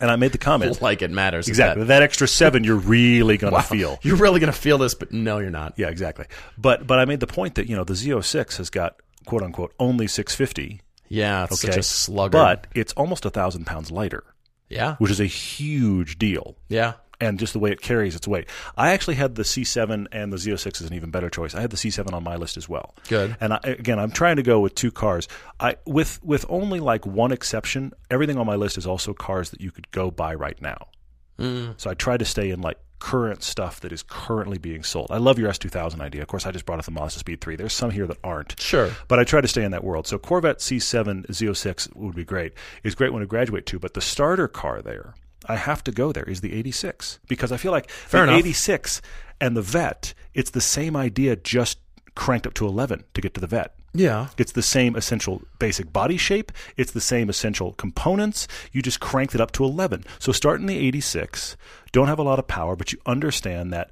And 0.00 0.10
I 0.10 0.16
made 0.16 0.32
the 0.32 0.38
comment 0.38 0.80
Like 0.82 1.00
it 1.02 1.10
matters. 1.10 1.48
exactly 1.48 1.82
That, 1.84 1.88
that 1.88 2.02
extra 2.02 2.28
seven 2.28 2.64
you're 2.64 2.76
really 2.76 3.36
gonna 3.38 3.62
feel. 3.74 3.98
You're 4.02 4.16
really 4.16 4.40
going 4.40 4.52
to 4.52 4.58
feel 4.58 4.76
this, 4.78 4.94
but 4.94 5.10
no, 5.12 5.38
you're 5.38 5.50
not. 5.50 5.74
Yeah, 5.76 5.88
exactly. 5.88 6.26
But 6.58 6.86
but 6.86 6.98
I 6.98 7.04
made 7.06 7.20
the 7.20 7.26
point 7.26 7.54
that 7.56 7.68
you 7.68 7.76
know 7.76 7.84
the 7.84 7.94
Z06 7.94 8.56
has 8.58 8.68
got 8.70 8.96
quote 9.24 9.42
unquote 9.42 9.72
only 9.78 10.06
650, 10.06 10.80
Yeah, 11.08 11.44
it's 11.44 11.60
such 11.60 11.76
a 11.76 11.82
slugger. 11.82 12.32
but 12.38 12.66
it's 12.74 12.92
almost 12.92 13.24
a 13.24 13.30
thousand 13.30 13.64
pounds 13.66 13.90
lighter, 13.90 14.22
yeah, 14.68 14.96
which 14.96 15.10
is 15.10 15.18
a 15.20 15.24
huge 15.26 16.18
deal. 16.18 16.56
yeah. 16.68 16.94
And 17.20 17.38
just 17.38 17.52
the 17.52 17.58
way 17.58 17.70
it 17.70 17.80
carries 17.80 18.14
its 18.14 18.28
weight. 18.28 18.48
I 18.76 18.92
actually 18.92 19.14
had 19.14 19.34
the 19.34 19.42
C7 19.42 20.06
and 20.12 20.32
the 20.32 20.36
Z06 20.36 20.80
is 20.80 20.88
an 20.88 20.94
even 20.94 21.10
better 21.10 21.30
choice. 21.30 21.54
I 21.54 21.60
had 21.60 21.70
the 21.70 21.76
C7 21.76 22.12
on 22.12 22.24
my 22.24 22.36
list 22.36 22.56
as 22.56 22.68
well. 22.68 22.94
Good. 23.08 23.36
And 23.40 23.54
I, 23.54 23.60
again, 23.64 23.98
I'm 23.98 24.10
trying 24.10 24.36
to 24.36 24.42
go 24.42 24.60
with 24.60 24.74
two 24.74 24.90
cars. 24.90 25.28
I 25.60 25.76
with 25.86 26.22
with 26.22 26.44
only 26.48 26.80
like 26.80 27.06
one 27.06 27.32
exception, 27.32 27.92
everything 28.10 28.38
on 28.38 28.46
my 28.46 28.56
list 28.56 28.78
is 28.78 28.86
also 28.86 29.14
cars 29.14 29.50
that 29.50 29.60
you 29.60 29.70
could 29.70 29.90
go 29.90 30.10
buy 30.10 30.34
right 30.34 30.60
now. 30.60 30.88
Mm. 31.38 31.74
So 31.76 31.90
I 31.90 31.94
try 31.94 32.16
to 32.16 32.24
stay 32.24 32.50
in 32.50 32.60
like 32.60 32.78
current 32.98 33.42
stuff 33.42 33.80
that 33.80 33.92
is 33.92 34.02
currently 34.02 34.58
being 34.58 34.82
sold. 34.82 35.08
I 35.10 35.18
love 35.18 35.38
your 35.38 35.50
S2000 35.50 36.00
idea. 36.00 36.22
Of 36.22 36.28
course, 36.28 36.46
I 36.46 36.50
just 36.50 36.64
brought 36.64 36.78
up 36.78 36.84
the 36.86 36.90
Mazda 36.90 37.18
Speed 37.18 37.40
3. 37.40 37.56
There's 37.56 37.72
some 37.72 37.90
here 37.90 38.06
that 38.06 38.18
aren't. 38.24 38.58
Sure. 38.60 38.90
But 39.08 39.18
I 39.18 39.24
try 39.24 39.40
to 39.40 39.48
stay 39.48 39.64
in 39.64 39.70
that 39.72 39.84
world. 39.84 40.06
So 40.06 40.18
Corvette 40.18 40.58
C7 40.58 41.26
Z06 41.26 41.94
would 41.94 42.14
be 42.14 42.24
great. 42.24 42.52
It's 42.82 42.94
great 42.94 43.12
one 43.12 43.20
to 43.20 43.26
graduate 43.26 43.66
to, 43.66 43.78
but 43.78 43.94
the 43.94 44.00
starter 44.00 44.48
car 44.48 44.80
there, 44.80 45.14
I 45.48 45.56
have 45.56 45.82
to 45.84 45.92
go 45.92 46.12
there, 46.12 46.24
is 46.24 46.40
the 46.40 46.52
86. 46.52 47.18
Because 47.28 47.52
I 47.52 47.56
feel 47.56 47.72
like 47.72 47.90
Fair 47.90 48.26
the 48.26 48.32
enough. 48.32 48.40
86 48.40 49.02
and 49.40 49.56
the 49.56 49.62
Vet, 49.62 50.14
it's 50.34 50.50
the 50.50 50.60
same 50.60 50.96
idea, 50.96 51.36
just 51.36 51.78
cranked 52.14 52.46
up 52.46 52.54
to 52.54 52.66
11 52.66 53.04
to 53.14 53.20
get 53.20 53.34
to 53.34 53.40
the 53.40 53.46
Vet. 53.46 53.74
Yeah. 53.94 54.28
It's 54.36 54.52
the 54.52 54.62
same 54.62 54.94
essential 54.94 55.42
basic 55.58 55.92
body 55.92 56.16
shape. 56.16 56.52
It's 56.76 56.92
the 56.92 57.00
same 57.00 57.30
essential 57.30 57.72
components. 57.74 58.46
You 58.72 58.82
just 58.82 59.00
cranked 59.00 59.34
it 59.34 59.40
up 59.40 59.52
to 59.52 59.64
11. 59.64 60.04
So 60.18 60.32
start 60.32 60.60
in 60.60 60.66
the 60.66 60.76
86. 60.78 61.56
Don't 61.92 62.08
have 62.08 62.18
a 62.18 62.22
lot 62.22 62.38
of 62.38 62.46
power, 62.46 62.76
but 62.76 62.92
you 62.92 62.98
understand 63.06 63.72
that 63.72 63.90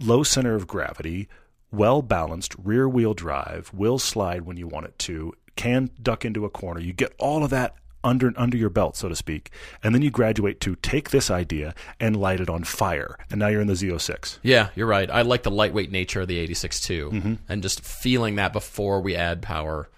low 0.00 0.22
center 0.22 0.54
of 0.54 0.66
gravity, 0.66 1.28
well 1.70 2.02
balanced, 2.02 2.56
rear 2.62 2.88
wheel 2.88 3.14
drive, 3.14 3.70
will 3.72 3.98
slide 3.98 4.42
when 4.42 4.56
you 4.56 4.66
want 4.66 4.86
it 4.86 4.98
to, 5.00 5.32
can 5.54 5.90
duck 6.02 6.24
into 6.24 6.44
a 6.44 6.50
corner. 6.50 6.80
You 6.80 6.92
get 6.92 7.14
all 7.18 7.44
of 7.44 7.50
that 7.50 7.74
under 8.02 8.32
under 8.36 8.56
your 8.56 8.70
belt, 8.70 8.96
so 8.96 9.08
to 9.08 9.16
speak, 9.16 9.50
and 9.82 9.94
then 9.94 10.02
you 10.02 10.10
graduate 10.10 10.60
to 10.60 10.76
take 10.76 11.10
this 11.10 11.30
idea 11.30 11.74
and 11.98 12.16
light 12.16 12.40
it 12.40 12.48
on 12.48 12.64
fire. 12.64 13.16
And 13.30 13.38
now 13.40 13.48
you're 13.48 13.60
in 13.60 13.66
the 13.66 13.74
Z06. 13.74 14.38
Yeah, 14.42 14.70
you're 14.74 14.86
right. 14.86 15.10
I 15.10 15.22
like 15.22 15.42
the 15.42 15.50
lightweight 15.50 15.90
nature 15.90 16.22
of 16.22 16.28
the 16.28 16.38
86 16.38 16.80
too, 16.80 17.10
Mm-hmm. 17.12 17.34
and 17.48 17.62
just 17.62 17.84
feeling 17.84 18.36
that 18.36 18.52
before 18.52 19.00
we 19.00 19.14
add 19.16 19.42
power. 19.42 19.88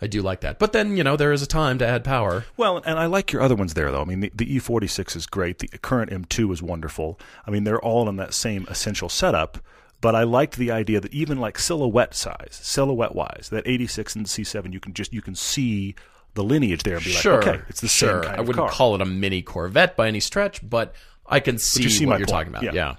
I 0.00 0.08
do 0.08 0.20
like 0.20 0.40
that. 0.40 0.58
But 0.58 0.72
then, 0.72 0.96
you 0.96 1.04
know, 1.04 1.16
there 1.16 1.30
is 1.32 1.42
a 1.42 1.46
time 1.46 1.78
to 1.78 1.86
add 1.86 2.02
power. 2.02 2.44
Well, 2.56 2.78
and 2.84 2.98
I 2.98 3.06
like 3.06 3.30
your 3.30 3.40
other 3.40 3.54
ones 3.54 3.74
there, 3.74 3.88
though. 3.92 4.00
I 4.02 4.04
mean, 4.04 4.18
the, 4.18 4.32
the 4.34 4.56
E46 4.58 5.14
is 5.14 5.26
great. 5.26 5.60
The 5.60 5.68
current 5.78 6.10
M2 6.10 6.52
is 6.52 6.60
wonderful. 6.60 7.20
I 7.46 7.52
mean, 7.52 7.62
they're 7.62 7.80
all 7.80 8.08
in 8.08 8.16
that 8.16 8.34
same 8.34 8.66
essential 8.68 9.08
setup. 9.08 9.58
But 10.00 10.16
I 10.16 10.24
liked 10.24 10.56
the 10.56 10.72
idea 10.72 10.98
that 10.98 11.14
even 11.14 11.38
like 11.38 11.56
silhouette 11.56 12.14
size, 12.16 12.58
silhouette 12.60 13.14
wise, 13.14 13.50
that 13.52 13.62
86 13.64 14.16
and 14.16 14.26
C7, 14.26 14.72
you 14.72 14.80
can 14.80 14.92
just 14.92 15.12
you 15.12 15.22
can 15.22 15.36
see 15.36 15.94
the 16.34 16.44
lineage 16.44 16.82
there 16.82 16.96
and 16.96 17.04
be 17.04 17.10
sure. 17.10 17.38
like, 17.42 17.48
okay, 17.48 17.62
it's 17.68 17.80
the 17.80 17.88
sure. 17.88 18.22
same 18.22 18.22
kind 18.22 18.36
I 18.36 18.40
of 18.40 18.46
wouldn't 18.48 18.66
car. 18.68 18.70
call 18.74 18.94
it 18.94 19.00
a 19.00 19.04
mini 19.04 19.42
Corvette 19.42 19.96
by 19.96 20.08
any 20.08 20.20
stretch, 20.20 20.60
but 20.68 20.94
I 21.26 21.40
can 21.40 21.58
see, 21.58 21.82
you 21.84 21.90
see 21.90 22.06
what 22.06 22.18
you're 22.18 22.26
point. 22.26 22.48
talking 22.48 22.52
about. 22.52 22.62
Yeah. 22.64 22.72
Yeah. 22.74 22.96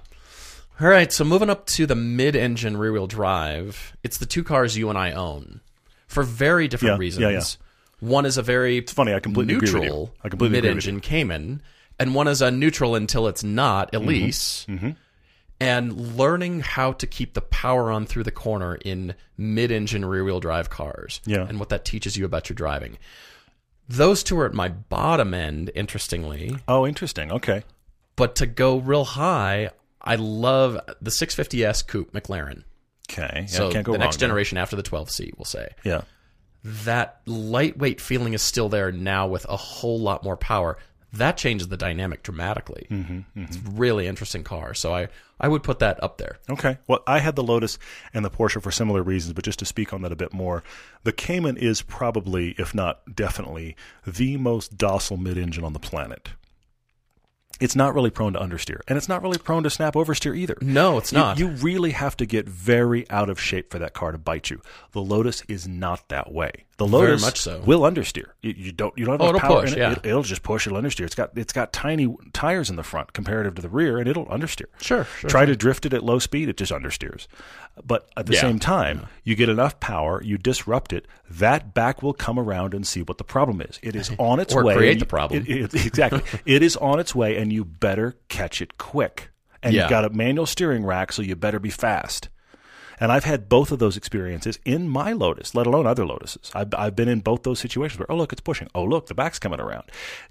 All 0.80 0.88
right, 0.88 1.12
so 1.12 1.24
moving 1.24 1.50
up 1.50 1.66
to 1.66 1.86
the 1.86 1.94
mid-engine 1.94 2.76
rear-wheel 2.76 3.06
drive, 3.06 3.96
it's 4.02 4.18
the 4.18 4.26
two 4.26 4.42
cars 4.42 4.76
you 4.76 4.88
and 4.88 4.98
I 4.98 5.12
own 5.12 5.60
for 6.08 6.22
very 6.24 6.66
different 6.68 6.94
Yeah, 6.94 6.98
reasons. 6.98 7.22
yeah, 7.22 7.28
yeah. 7.30 7.44
One 8.00 8.26
is 8.26 8.36
a 8.38 8.42
very 8.42 8.78
it's 8.78 8.92
funny, 8.92 9.14
I 9.14 9.20
completely 9.20 9.54
agree 9.54 9.66
with 9.70 9.74
you. 9.74 9.80
neutral 9.82 10.14
I 10.24 10.28
completely 10.28 10.60
mid-engine 10.60 11.00
Cayman, 11.00 11.62
and 11.98 12.14
one 12.14 12.26
is 12.26 12.42
a 12.42 12.50
neutral 12.50 12.96
until 12.96 13.28
it's 13.28 13.44
not 13.44 13.94
Elise. 13.94 14.66
Mm-hmm. 14.68 14.90
And 15.60 16.16
learning 16.16 16.60
how 16.60 16.92
to 16.92 17.06
keep 17.06 17.34
the 17.34 17.40
power 17.40 17.90
on 17.90 18.06
through 18.06 18.24
the 18.24 18.30
corner 18.30 18.74
in 18.74 19.14
mid-engine 19.36 20.04
rear-wheel 20.04 20.40
drive 20.40 20.68
cars 20.70 21.20
Yeah. 21.24 21.46
and 21.48 21.58
what 21.60 21.68
that 21.70 21.84
teaches 21.84 22.16
you 22.16 22.24
about 22.24 22.48
your 22.48 22.54
driving. 22.54 22.98
Those 23.88 24.22
two 24.22 24.38
are 24.40 24.46
at 24.46 24.54
my 24.54 24.68
bottom 24.68 25.34
end, 25.34 25.70
interestingly. 25.74 26.56
Oh, 26.66 26.86
interesting. 26.86 27.30
Okay. 27.30 27.62
But 28.16 28.34
to 28.36 28.46
go 28.46 28.78
real 28.78 29.04
high, 29.04 29.70
I 30.00 30.16
love 30.16 30.78
the 31.00 31.10
650S 31.10 31.86
Coupe 31.86 32.12
McLaren. 32.12 32.64
Okay. 33.10 33.40
Yeah, 33.42 33.46
So 33.46 33.70
can't 33.72 33.84
go 33.84 33.92
the 33.92 33.98
next 33.98 34.16
there. 34.18 34.26
generation 34.28 34.56
after 34.58 34.76
the 34.76 34.82
12C, 34.82 35.32
we'll 35.36 35.44
say. 35.44 35.68
Yeah. 35.84 36.02
That 36.64 37.20
lightweight 37.26 38.00
feeling 38.00 38.32
is 38.32 38.40
still 38.40 38.70
there 38.70 38.90
now 38.90 39.26
with 39.26 39.44
a 39.48 39.56
whole 39.56 40.00
lot 40.00 40.24
more 40.24 40.36
power. 40.36 40.78
That 41.16 41.36
changes 41.36 41.68
the 41.68 41.76
dynamic 41.76 42.22
dramatically. 42.22 42.86
Mm-hmm, 42.90 43.42
It's 43.44 43.56
a 43.56 43.60
really 43.70 44.06
interesting 44.06 44.44
car. 44.44 44.74
So 44.74 44.94
I, 44.94 45.08
I 45.40 45.48
would 45.48 45.62
put 45.62 45.78
that 45.78 46.02
up 46.02 46.18
there. 46.18 46.38
Okay. 46.50 46.78
Well, 46.86 47.02
I 47.06 47.18
had 47.20 47.36
the 47.36 47.42
Lotus 47.42 47.78
and 48.12 48.24
the 48.24 48.30
Porsche 48.30 48.62
for 48.62 48.70
similar 48.70 49.02
reasons, 49.02 49.32
but 49.32 49.44
just 49.44 49.58
to 49.60 49.64
speak 49.64 49.92
on 49.92 50.02
that 50.02 50.12
a 50.12 50.16
bit 50.16 50.32
more, 50.32 50.62
the 51.04 51.12
Cayman 51.12 51.56
is 51.56 51.82
probably, 51.82 52.54
if 52.58 52.74
not 52.74 53.14
definitely, 53.14 53.76
the 54.06 54.36
most 54.36 54.76
docile 54.76 55.16
mid 55.16 55.38
engine 55.38 55.64
on 55.64 55.72
the 55.72 55.78
planet. 55.78 56.30
It's 57.60 57.76
not 57.76 57.94
really 57.94 58.10
prone 58.10 58.32
to 58.34 58.38
understeer, 58.40 58.80
and 58.88 58.96
it's 58.98 59.08
not 59.08 59.22
really 59.22 59.38
prone 59.38 59.62
to 59.62 59.70
snap 59.70 59.94
oversteer 59.94 60.36
either. 60.36 60.56
No, 60.60 60.98
it's 60.98 61.12
You- 61.12 61.18
not. 61.18 61.38
You, 61.38 61.48
really 61.48 61.92
have 61.92 62.16
to 62.16 62.26
get 62.26 62.48
very 62.48 63.08
out 63.10 63.30
of 63.30 63.40
shape 63.40 63.70
for 63.70 63.78
that 63.78 63.94
car 63.94 64.10
to 64.12 64.18
bite 64.18 64.50
you. 64.50 64.60
The 64.92 65.00
Lotus 65.02 65.42
is 65.48 65.68
not 65.68 66.08
that 66.08 66.32
way. 66.32 66.64
The 66.76 66.86
Very 66.86 67.02
Lotus 67.10 67.22
much 67.22 67.40
so. 67.40 67.60
will 67.64 67.82
understeer. 67.82 68.30
You, 68.42 68.54
you 68.56 68.72
don't. 68.72 68.92
You 68.98 69.04
don't 69.04 69.12
have 69.14 69.20
Oh, 69.20 69.30
enough 69.30 69.36
it'll 69.44 69.48
power 69.48 69.60
push, 69.62 69.72
it. 69.72 69.78
yeah. 69.78 69.92
It, 69.92 70.04
will 70.04 70.22
just 70.24 70.42
push. 70.42 70.66
It'll 70.66 70.80
understeer. 70.80 71.04
It's 71.06 71.14
got 71.14 71.30
it's 71.36 71.52
got 71.52 71.72
tiny 71.72 72.12
tires 72.32 72.68
in 72.68 72.74
the 72.74 72.82
front 72.82 73.12
comparative 73.12 73.54
to 73.54 73.62
the 73.62 73.68
rear, 73.68 73.98
and 73.98 74.08
it'll 74.08 74.26
understeer. 74.26 74.66
Sure, 74.80 75.04
sure, 75.04 75.30
Try 75.30 75.44
to 75.46 75.54
drift 75.54 75.86
it 75.86 75.92
at 75.94 76.02
low 76.02 76.18
speed, 76.18 76.48
it 76.48 76.56
just 76.56 76.72
understeers. 76.72 77.28
But 77.82 78.08
at 78.16 78.26
the 78.26 78.34
Yeah. 78.34 78.40
same 78.42 78.58
time, 78.60 79.06
you 79.24 79.34
get 79.34 79.48
enough 79.48 79.80
power, 79.80 80.22
you 80.22 80.38
disrupt 80.38 80.92
it. 80.92 81.06
That 81.28 81.74
back 81.74 82.02
will 82.02 82.12
come 82.12 82.38
around 82.38 82.72
and 82.74 82.86
see 82.86 83.02
what 83.02 83.18
the 83.18 83.24
problem 83.24 83.60
is. 83.60 83.80
It 83.82 83.96
is 83.96 84.12
on 84.18 84.38
its 84.38 84.54
Or 84.54 84.62
way. 84.64 84.74
create 84.76 84.98
the 85.00 85.06
problem. 85.06 85.44
it- 85.46 85.74
it- 85.74 85.86
exactly. 85.86 86.22
it 86.46 86.62
is 86.62 86.76
on 86.76 87.00
its 87.00 87.14
way, 87.14 87.36
and 87.36 87.52
you 87.52 87.64
better 87.64 88.14
catch 88.28 88.62
it 88.62 88.78
quick. 88.78 89.30
And 89.62 89.74
Yeah. 89.74 89.82
you've 89.82 89.90
got 89.90 90.04
a 90.04 90.10
manual 90.10 90.46
steering 90.46 90.84
rack, 90.84 91.10
so 91.10 91.22
you 91.22 91.34
better 91.36 91.58
be 91.58 91.70
fast. 91.70 92.28
And 93.00 93.12
I've 93.12 93.24
had 93.24 93.48
both 93.48 93.72
of 93.72 93.78
those 93.78 93.96
experiences 93.96 94.58
in 94.64 94.88
my 94.88 95.12
Lotus, 95.12 95.54
let 95.54 95.66
alone 95.66 95.86
other 95.86 96.04
Lotuses. 96.04 96.50
I've, 96.54 96.72
I've 96.76 96.96
been 96.96 97.08
in 97.08 97.20
both 97.20 97.42
those 97.42 97.58
situations 97.58 97.98
where, 97.98 98.10
oh, 98.10 98.16
look, 98.16 98.32
it's 98.32 98.40
pushing. 98.40 98.68
Oh, 98.74 98.84
look, 98.84 99.06
the 99.06 99.14
back's 99.14 99.38
coming 99.38 99.60
around. 99.60 99.84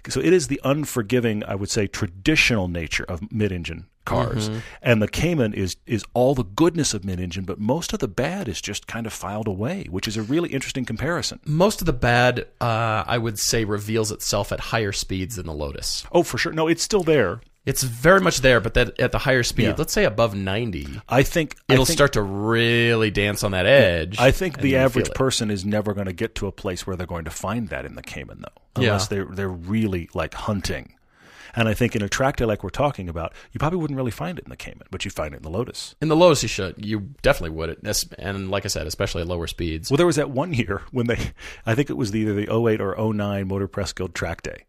So 0.08 0.20
it 0.20 0.32
is 0.32 0.48
the 0.48 0.60
unforgiving, 0.64 1.44
I 1.44 1.54
would 1.54 1.70
say, 1.70 1.86
traditional 1.86 2.68
nature 2.68 3.04
of 3.04 3.32
mid 3.32 3.52
engine 3.52 3.86
cars. 4.04 4.48
Mm-hmm. 4.48 4.58
And 4.82 5.02
the 5.02 5.08
Cayman 5.08 5.54
is, 5.54 5.76
is 5.86 6.04
all 6.14 6.34
the 6.34 6.44
goodness 6.44 6.94
of 6.94 7.04
mid 7.04 7.20
engine, 7.20 7.44
but 7.44 7.58
most 7.58 7.92
of 7.92 8.00
the 8.00 8.08
bad 8.08 8.48
is 8.48 8.60
just 8.60 8.86
kind 8.86 9.06
of 9.06 9.12
filed 9.12 9.48
away, 9.48 9.86
which 9.90 10.06
is 10.06 10.16
a 10.16 10.22
really 10.22 10.50
interesting 10.50 10.84
comparison. 10.84 11.40
Most 11.44 11.80
of 11.80 11.86
the 11.86 11.92
bad, 11.92 12.46
uh, 12.60 13.04
I 13.06 13.18
would 13.18 13.38
say, 13.38 13.64
reveals 13.64 14.10
itself 14.10 14.52
at 14.52 14.60
higher 14.60 14.92
speeds 14.92 15.36
than 15.36 15.46
the 15.46 15.54
Lotus. 15.54 16.04
Oh, 16.12 16.22
for 16.22 16.38
sure. 16.38 16.52
No, 16.52 16.68
it's 16.68 16.82
still 16.82 17.02
there. 17.02 17.40
It's 17.66 17.82
very 17.82 18.20
much 18.20 18.40
there, 18.42 18.60
but 18.60 18.74
that 18.74 18.98
at 19.00 19.12
the 19.12 19.18
higher 19.18 19.42
speed, 19.42 19.64
Yeah. 19.64 19.74
let's 19.78 19.92
say 19.92 20.04
above 20.04 20.34
90, 20.34 21.00
I 21.08 21.22
think 21.22 21.56
it'll 21.68 21.86
think- 21.86 21.96
start 21.96 22.12
to 22.12 22.22
really 22.22 23.10
dance 23.10 23.42
on 23.42 23.52
that 23.52 23.64
edge. 23.66 24.16
I 24.18 24.30
think 24.32 24.60
the 24.60 24.76
average 24.76 25.10
person 25.12 25.50
is 25.50 25.64
never 25.64 25.94
going 25.94 26.06
to 26.06 26.12
get 26.12 26.34
to 26.36 26.46
a 26.46 26.52
place 26.52 26.86
where 26.86 26.94
they're 26.96 27.06
going 27.06 27.24
to 27.24 27.30
find 27.30 27.68
that 27.70 27.86
in 27.86 27.94
the 27.94 28.02
Cayman, 28.02 28.42
though, 28.42 28.62
unless 28.82 29.04
Yeah. 29.04 29.08
they're 29.24 29.28
they're 29.34 29.48
really 29.48 30.08
like 30.14 30.34
hunting. 30.34 30.92
And 31.56 31.68
I 31.68 31.72
think 31.74 31.94
in 31.94 32.02
a 32.02 32.08
track 32.08 32.36
day 32.36 32.44
like 32.44 32.64
we're 32.64 32.68
talking 32.70 33.08
about, 33.08 33.32
you 33.52 33.60
probably 33.60 33.78
wouldn't 33.78 33.96
really 33.96 34.10
find 34.10 34.38
it 34.40 34.44
in 34.44 34.50
the 34.50 34.56
Cayman, 34.56 34.88
but 34.90 35.04
you 35.04 35.10
find 35.12 35.32
it 35.34 35.36
in 35.36 35.42
the 35.44 35.50
Lotus. 35.50 35.94
In 36.02 36.08
the 36.08 36.16
Lotus, 36.16 36.42
you 36.42 36.48
should. 36.48 36.84
You 36.84 37.14
definitely 37.22 37.56
would. 37.56 37.78
And 38.18 38.50
like 38.50 38.64
I 38.64 38.68
said, 38.68 38.88
especially 38.88 39.22
at 39.22 39.28
lower 39.28 39.46
speeds. 39.46 39.88
Well, 39.88 39.96
there 39.96 40.04
was 40.06 40.16
that 40.16 40.30
one 40.30 40.52
year 40.52 40.82
when 40.90 41.06
they, 41.06 41.30
I 41.64 41.76
think 41.76 41.90
it 41.90 41.96
was 41.96 42.14
either 42.14 42.34
the 42.34 42.48
08 42.52 42.80
or 42.80 42.94
09 42.98 43.46
Motor 43.46 43.68
Press 43.68 43.92
Guild 43.92 44.14
track 44.16 44.42
day, 44.42 44.64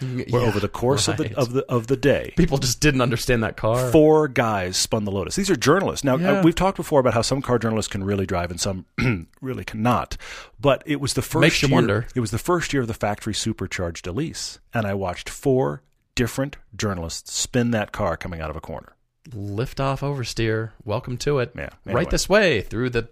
where 0.00 0.24
Yeah, 0.28 0.38
over 0.38 0.60
the 0.60 0.68
course 0.68 1.08
of 1.08 1.16
the 1.16 1.34
of 1.36 1.52
the 1.52 1.64
of 1.70 1.86
the 1.86 1.96
day, 1.96 2.32
People 2.36 2.58
just 2.58 2.80
didn't 2.80 3.00
understand 3.00 3.42
that 3.42 3.56
car. 3.56 3.90
four 3.90 4.28
guys 4.28 4.76
spun 4.76 5.04
the 5.04 5.10
Lotus. 5.10 5.36
These 5.36 5.50
are 5.50 5.56
journalists. 5.56 6.04
Now, 6.04 6.16
Yeah. 6.16 6.40
uh, 6.40 6.42
we've 6.42 6.54
talked 6.54 6.76
before 6.76 7.00
about 7.00 7.14
how 7.14 7.22
some 7.22 7.42
car 7.42 7.58
journalists 7.58 7.90
can 7.90 8.04
really 8.04 8.26
drive 8.26 8.50
and 8.50 8.60
some 8.60 8.86
really 9.40 9.64
cannot. 9.64 10.16
But 10.60 10.82
it 10.86 11.00
was 11.00 11.14
the 11.14 11.22
first 11.22 11.40
Makes 11.40 11.62
you 11.62 11.68
year, 11.68 11.74
wonder. 11.76 12.06
It 12.14 12.20
was 12.20 12.30
the 12.30 12.38
first 12.38 12.72
year 12.72 12.82
of 12.82 12.88
the 12.88 12.94
factory 12.94 13.34
supercharged 13.34 14.06
Elise, 14.06 14.58
and 14.74 14.86
I 14.86 14.94
watched 14.94 15.28
four 15.28 15.82
different 16.14 16.56
journalists 16.76 17.32
spin 17.34 17.70
that 17.72 17.92
car 17.92 18.16
coming 18.16 18.40
out 18.40 18.50
of 18.50 18.56
a 18.56 18.60
corner. 18.60 18.94
Lift 19.34 19.80
off 19.80 20.02
oversteer. 20.02 20.70
Welcome 20.84 21.16
to 21.18 21.40
it. 21.40 21.52
Yeah, 21.56 21.70
anyway. 21.84 22.00
Right 22.02 22.10
this 22.10 22.28
way 22.28 22.60
through 22.60 22.90
the 22.90 23.08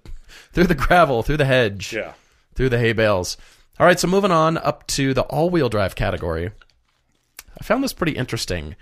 through 0.53 0.67
the 0.69 0.75
gravel, 0.75 1.23
through 1.23 1.37
the 1.39 1.45
hedge, 1.45 1.93
yeah. 1.93 2.13
through 2.55 2.69
the 2.69 2.79
hay 2.79 2.93
bales. 2.93 3.37
All 3.81 3.87
right, 3.87 3.99
so 3.99 4.07
moving 4.07 4.31
on 4.31 4.57
up 4.59 4.87
to 4.89 5.13
the 5.15 5.23
all-wheel 5.23 5.69
drive 5.69 5.97
category. 5.97 6.53
I 7.61 7.65
found 7.65 7.83
this 7.85 7.93
pretty 7.93 8.13
interesting. 8.13 8.77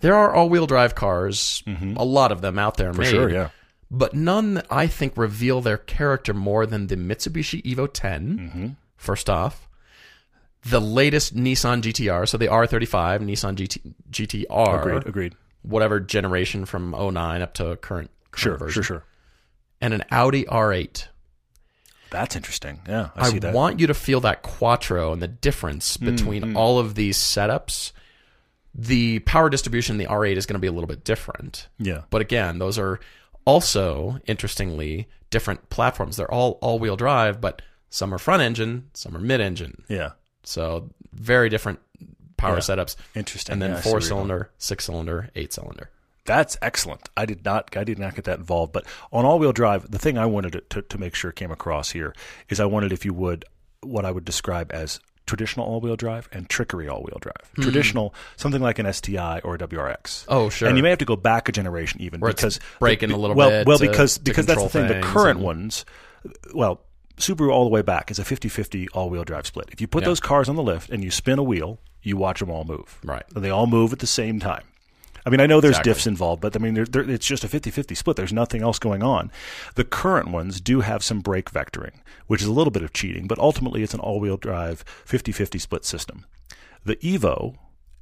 There 0.00 0.14
are 0.14 0.32
all-wheel 0.34 0.66
drive 0.66 0.94
cars, 0.94 1.62
a 1.66 2.04
lot 2.04 2.30
of 2.32 2.40
them 2.40 2.58
out 2.58 2.76
there 2.76 2.92
For 2.92 3.00
made, 3.02 3.10
sure, 3.10 3.28
yeah. 3.30 3.48
but 3.90 4.14
none 4.14 4.54
that 4.54 4.66
I 4.70 4.86
think 4.86 5.16
reveal 5.16 5.60
their 5.60 5.76
character 5.78 6.32
more 6.32 6.66
than 6.66 6.86
the 6.86 6.96
Mitsubishi 6.96 7.62
Evo 7.64 7.88
10. 7.92 8.38
Mm-hmm. 8.38 8.66
First 8.96 9.28
off, 9.28 9.68
the 10.62 10.80
latest 10.80 11.34
Nissan 11.36 11.82
GTR, 11.82 12.28
so 12.28 12.36
the 12.38 12.46
R35 12.46 13.20
Nissan 13.20 13.56
GT, 13.56 13.94
GTR, 14.10 14.80
Agreed, 14.80 15.06
agreed. 15.06 15.34
whatever 15.62 15.98
generation 16.00 16.64
from 16.64 16.90
09 16.92 17.42
up 17.42 17.54
to 17.54 17.76
current, 17.76 17.80
current 17.80 18.10
Sure, 18.36 18.56
version, 18.56 18.72
sure, 18.82 18.82
sure. 18.98 19.04
and 19.80 19.94
an 19.94 20.04
Audi 20.12 20.44
R8. 20.44 21.06
That's 22.10 22.36
interesting. 22.36 22.80
Yeah, 22.88 23.10
I, 23.16 23.26
I, 23.26 23.30
see 23.30 23.38
that. 23.40 23.50
I 23.50 23.52
want 23.52 23.80
you 23.80 23.86
to 23.88 23.94
feel 23.94 24.20
that 24.20 24.42
quattro 24.42 25.12
and 25.12 25.20
the 25.20 25.28
difference 25.28 25.96
Mm, 25.98 26.04
between 26.16 26.56
all 26.56 26.78
of 26.78 26.94
these 26.94 27.18
setups. 27.18 27.92
The 28.80 29.18
power 29.20 29.50
distribution 29.50 29.94
in 29.94 29.98
the 29.98 30.06
R8 30.06 30.36
is 30.36 30.46
going 30.46 30.54
to 30.54 30.60
be 30.60 30.68
a 30.68 30.72
little 30.72 30.86
bit 30.86 31.02
different. 31.04 31.68
yeah. 31.78 32.02
But 32.10 32.20
again, 32.20 32.58
those 32.60 32.78
are 32.78 33.00
also, 33.44 34.20
interestingly, 34.26 35.08
different 35.30 35.68
platforms. 35.70 36.16
They're 36.16 36.30
all 36.30 36.58
all 36.62 36.78
wheel 36.78 36.96
drive, 36.96 37.40
but 37.40 37.60
some 37.90 38.12
are 38.14 38.18
front 38.18 38.42
engine, 38.42 38.88
some 38.94 39.16
are 39.16 39.20
mid 39.20 39.40
engine. 39.40 39.82
Yeah. 39.88 40.10
So 40.44 40.90
very 41.12 41.48
different 41.48 41.80
power 42.36 42.54
Yeah. 42.56 42.60
setups. 42.60 42.96
Interesting. 43.14 43.54
And 43.54 43.62
then 43.62 43.70
Yeah, 43.70 43.78
I 43.78 43.80
see 43.80 43.88
where 43.88 44.00
four 44.00 44.06
cylinder, 44.06 44.50
six 44.58 44.84
cylinder, 44.84 45.30
eight 45.34 45.52
cylinder. 45.52 45.90
That's 46.24 46.56
excellent. 46.60 47.08
I 47.16 47.24
did 47.24 47.44
not. 47.44 47.74
I 47.76 47.84
did 47.84 47.98
not 47.98 48.14
get 48.14 48.26
that 48.26 48.38
involved. 48.38 48.72
But 48.72 48.84
on 49.10 49.24
all-wheel 49.24 49.52
drive, 49.54 49.90
the 49.90 49.98
thing 49.98 50.18
I 50.18 50.26
wanted 50.26 50.52
to, 50.52 50.60
to, 50.60 50.82
to 50.82 50.98
make 50.98 51.14
sure 51.14 51.32
came 51.32 51.50
across 51.50 51.90
here 51.90 52.14
is 52.50 52.60
I 52.60 52.66
wanted, 52.66 52.92
if 52.92 53.06
you 53.06 53.14
would, 53.14 53.46
what 53.80 54.04
I 54.04 54.10
would 54.10 54.26
describe 54.26 54.70
as 54.72 55.00
traditional 55.28 55.64
all-wheel 55.66 55.94
drive 55.94 56.28
and 56.32 56.48
trickery 56.48 56.88
all-wheel 56.88 57.18
drive. 57.20 57.50
Hmm. 57.54 57.62
Traditional, 57.62 58.14
something 58.36 58.60
like 58.60 58.80
an 58.80 58.92
STI 58.92 59.40
or 59.44 59.54
a 59.54 59.58
WRX. 59.58 60.24
Oh, 60.26 60.48
sure. 60.48 60.66
And 60.68 60.76
you 60.76 60.82
may 60.82 60.90
have 60.90 60.98
to 60.98 61.04
go 61.04 61.14
back 61.16 61.48
a 61.48 61.52
generation 61.52 62.00
even 62.00 62.18
because 62.20 62.58
braking 62.80 63.12
a 63.12 63.16
little 63.16 63.36
well, 63.36 63.50
bit 63.50 63.66
Well, 63.66 63.78
to- 63.78 63.88
because 63.88 64.18
because 64.18 64.46
that's 64.46 64.62
the 64.62 64.68
thing. 64.68 64.88
The 64.88 65.00
current 65.00 65.36
and- 65.38 65.44
ones, 65.46 65.84
well, 66.54 66.80
Subaru 67.18 67.50
all 67.52 67.64
the 67.64 67.70
way 67.70 67.82
back 67.82 68.10
is 68.10 68.18
a 68.18 68.24
50-50 68.24 68.88
all-wheel 68.94 69.24
drive 69.24 69.46
split. 69.46 69.68
If 69.72 69.80
you 69.80 69.86
put 69.86 70.02
Yeah. 70.02 70.08
those 70.08 70.20
cars 70.20 70.48
on 70.48 70.56
the 70.56 70.62
lift 70.62 70.90
and 70.90 71.02
you 71.04 71.10
spin 71.10 71.38
a 71.38 71.42
wheel, 71.42 71.78
you 72.02 72.16
watch 72.16 72.40
them 72.40 72.50
all 72.50 72.64
move. 72.64 72.98
Right. 73.04 73.24
And 73.34 73.44
they 73.44 73.50
all 73.50 73.66
move 73.66 73.92
at 73.92 73.98
the 73.98 74.06
same 74.06 74.38
time. 74.40 74.62
I 75.26 75.30
mean, 75.30 75.40
I 75.40 75.46
know 75.46 75.60
there's 75.60 75.78
Exactly. 75.78 75.92
diffs 75.92 76.06
involved, 76.06 76.40
but 76.42 76.54
I 76.56 76.58
mean, 76.58 76.74
they're, 76.74 76.84
they're, 76.84 77.08
it's 77.10 77.26
just 77.26 77.44
a 77.44 77.48
50 77.48 77.70
50 77.70 77.94
split. 77.94 78.16
There's 78.16 78.32
nothing 78.32 78.62
else 78.62 78.78
going 78.78 79.02
on. 79.02 79.30
The 79.74 79.84
current 79.84 80.28
ones 80.30 80.60
do 80.60 80.80
have 80.80 81.02
some 81.02 81.20
brake 81.20 81.50
vectoring, 81.50 81.94
which 82.26 82.40
is 82.42 82.46
a 82.48 82.52
little 82.52 82.70
bit 82.70 82.82
of 82.82 82.92
cheating, 82.92 83.26
but 83.26 83.38
ultimately 83.38 83.82
it's 83.82 83.94
an 83.94 84.00
all 84.00 84.20
wheel 84.20 84.36
drive 84.36 84.84
50 85.04 85.32
50 85.32 85.58
split 85.58 85.84
system. 85.84 86.24
The 86.84 86.96
Evo 86.96 87.56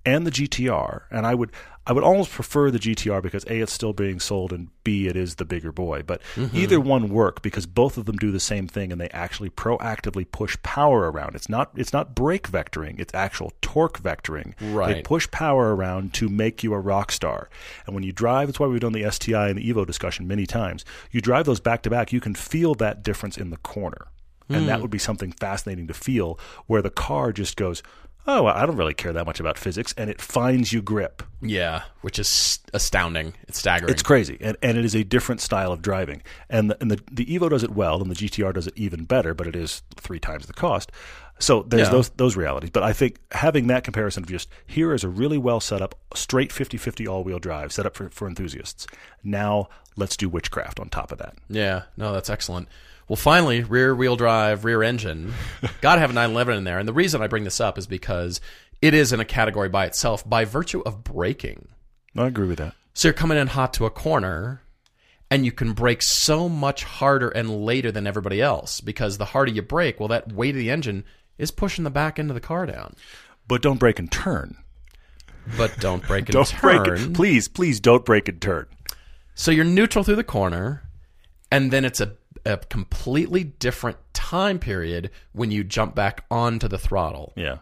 and 0.06 0.26
the 0.26 0.30
GTR, 0.30 1.02
and 1.10 1.26
I 1.26 1.34
would 1.34 1.50
I 1.88 1.92
would 1.92 2.02
almost 2.02 2.32
prefer 2.32 2.70
the 2.70 2.80
GTR 2.80 3.22
because 3.22 3.44
A, 3.44 3.60
it's 3.60 3.72
still 3.72 3.92
being 3.92 4.18
sold, 4.18 4.52
and 4.52 4.68
B, 4.82 5.06
it 5.06 5.16
is 5.16 5.36
the 5.36 5.44
bigger 5.44 5.70
boy. 5.70 6.02
But 6.04 6.20
mm-hmm. 6.34 6.56
either 6.56 6.80
one 6.80 7.10
work 7.10 7.42
because 7.42 7.64
both 7.64 7.96
of 7.96 8.06
them 8.06 8.16
do 8.16 8.32
the 8.32 8.40
same 8.40 8.66
thing 8.66 8.90
and 8.90 9.00
they 9.00 9.08
actually 9.10 9.50
proactively 9.50 10.26
push 10.30 10.56
power 10.62 11.10
around. 11.10 11.36
It's 11.36 11.48
not 11.48 11.70
it's 11.76 11.92
not 11.92 12.14
brake 12.14 12.50
vectoring, 12.50 12.98
it's 12.98 13.14
actual 13.14 13.52
torque 13.60 14.00
vectoring. 14.00 14.54
They 14.94 15.02
push 15.02 15.30
power 15.30 15.76
around 15.76 16.14
to 16.14 16.28
make 16.28 16.62
you 16.62 16.72
a 16.72 16.80
rock 16.80 17.12
star. 17.12 17.48
And 17.86 17.94
when 17.94 18.04
you 18.04 18.12
drive, 18.12 18.48
that's 18.48 18.60
why 18.60 18.66
we've 18.66 18.80
done 18.80 18.92
the 18.92 19.10
STI 19.10 19.48
and 19.48 19.58
the 19.58 19.72
Evo 19.72 19.86
discussion 19.86 20.26
many 20.26 20.46
times. 20.46 20.84
You 21.10 21.20
drive 21.20 21.46
those 21.46 21.60
back 21.60 21.82
to 21.82 21.90
back, 21.90 22.12
you 22.12 22.20
can 22.20 22.34
feel 22.34 22.75
that 22.76 23.02
difference 23.02 23.36
in 23.36 23.50
the 23.50 23.58
corner. 23.58 24.08
And 24.48 24.68
that 24.68 24.76
hmm. 24.76 24.82
would 24.82 24.90
be 24.92 24.98
something 24.98 25.32
fascinating 25.32 25.88
to 25.88 25.94
feel 25.94 26.38
where 26.66 26.80
the 26.80 26.90
car 26.90 27.32
just 27.32 27.56
goes, 27.56 27.82
Oh, 28.26 28.47
I 28.47 28.66
don't 28.66 28.76
really 28.76 28.95
care 28.95 29.12
that 29.12 29.25
much 29.26 29.38
about 29.40 29.56
physics, 29.59 29.95
and 29.97 30.11
it 30.11 30.21
finds 30.21 30.73
you 30.73 30.83
grip. 30.83 31.23
Yeah, 31.40 31.83
which 32.00 32.18
is 32.18 32.59
astounding. 32.75 33.35
It's 33.47 33.59
staggering. 33.59 33.92
It's 33.92 34.02
crazy, 34.02 34.37
and, 34.40 34.56
and 34.62 34.76
it 34.76 34.85
is 34.85 34.97
a 34.97 35.04
different 35.04 35.40
style 35.40 35.71
of 35.73 35.80
driving. 35.83 36.23
And 36.50 36.71
the, 36.71 36.76
and 36.80 36.90
the 36.90 37.00
the 37.12 37.25
Evo 37.26 37.49
does 37.50 37.62
it 37.62 37.71
well, 37.71 38.00
and 38.02 38.11
the 38.11 38.14
GTR 38.16 38.52
does 38.52 38.66
it 38.66 38.73
even 38.76 39.04
better, 39.04 39.33
but 39.35 39.47
it 39.47 39.54
is 39.54 39.83
three 39.97 40.18
times 40.18 40.47
the 40.47 40.52
cost. 40.52 40.90
So 41.38 41.62
there's 41.64 41.88
Yeah. 41.88 41.92
those 41.92 42.09
those 42.11 42.35
realities. 42.37 42.71
But 42.71 42.83
I 42.83 42.92
think 42.92 43.18
having 43.30 43.66
that 43.68 43.85
comparison 43.85 44.23
of 44.25 44.28
just 44.28 44.49
here 44.66 44.92
is 44.95 45.04
a 45.04 45.09
really 45.09 45.38
well 45.38 45.61
set 45.61 45.83
up 45.83 45.95
straight 46.14 46.50
50-50 46.50 47.06
all-wheel 47.06 47.38
drive 47.38 47.73
set 47.73 47.85
up 47.85 47.95
for, 47.95 48.09
for 48.09 48.26
enthusiasts. 48.26 48.87
Now 49.23 49.68
let's 49.97 50.16
do 50.16 50.28
witchcraft 50.30 50.80
on 50.80 50.88
top 50.88 51.12
of 51.12 51.18
that. 51.18 51.35
Yeah, 51.50 51.83
no, 51.99 52.12
that's 52.14 52.30
excellent. 52.30 52.68
Well, 53.08 53.16
finally, 53.16 53.62
rear 53.62 53.94
wheel 53.94 54.16
drive, 54.16 54.64
rear 54.64 54.82
engine. 54.82 55.32
Got 55.80 55.94
to 55.94 56.00
have 56.00 56.10
a 56.10 56.14
911 56.14 56.56
in 56.58 56.64
there. 56.64 56.78
And 56.78 56.88
the 56.88 56.92
reason 56.92 57.22
I 57.22 57.28
bring 57.28 57.44
this 57.44 57.60
up 57.60 57.78
is 57.78 57.86
because 57.86 58.40
it 58.82 58.94
is 58.94 59.12
in 59.12 59.20
a 59.20 59.25
category 59.25 59.68
by 59.68 59.86
itself 59.86 60.28
by 60.28 60.44
virtue 60.44 60.82
of 60.84 61.04
braking. 61.04 61.68
I 62.16 62.26
agree 62.26 62.48
with 62.48 62.58
that. 62.58 62.75
So 62.94 63.08
you're 63.08 63.12
coming 63.14 63.38
in 63.38 63.46
hot 63.48 63.72
to 63.75 63.86
a 63.86 63.90
corner 63.90 64.62
and 65.30 65.44
you 65.44 65.52
can 65.52 65.72
brake 65.72 66.02
so 66.02 66.48
much 66.48 66.82
harder 66.84 67.28
and 67.28 67.64
later 67.64 67.92
than 67.92 68.06
everybody 68.06 68.40
else 68.42 68.80
because 68.80 69.18
the 69.18 69.25
harder 69.26 69.52
you 69.52 69.62
brake, 69.62 70.00
well, 70.00 70.08
that 70.08 70.32
weight 70.32 70.54
of 70.54 70.58
the 70.58 70.70
engine 70.70 71.04
is 71.38 71.50
pushing 71.50 71.84
the 71.84 71.90
back 71.90 72.18
end 72.18 72.30
of 72.30 72.34
the 72.34 72.40
car 72.40 72.66
down. 72.66 72.94
But 73.46 73.62
don't 73.62 73.78
brake 73.78 73.98
and 73.98 74.10
turn. 74.10 74.56
But 75.56 75.78
don't 75.78 76.04
brake 76.08 76.25
and 76.26 76.32
Don't 76.32 76.48
turn. 76.48 76.60
break 76.82 76.98
it. 77.00 77.14
Please, 77.14 77.46
please 77.48 77.78
don't 77.78 78.04
brake 78.04 78.28
and 78.28 78.40
turn. 78.40 78.66
So 79.34 79.50
you're 79.50 79.64
neutral 79.64 80.02
through 80.02 80.16
the 80.16 80.25
corner, 80.25 80.82
and 81.52 81.70
then 81.70 81.84
it's 81.84 82.00
a, 82.00 82.14
a 82.47 82.57
completely 82.57 83.45
different 83.45 83.99
time 84.15 84.59
period 84.59 85.11
when 85.33 85.50
you 85.50 85.65
jump 85.65 85.95
back 85.95 86.25
onto 86.31 86.69
the 86.69 86.79
throttle. 86.79 87.33
Yeah. 87.37 87.59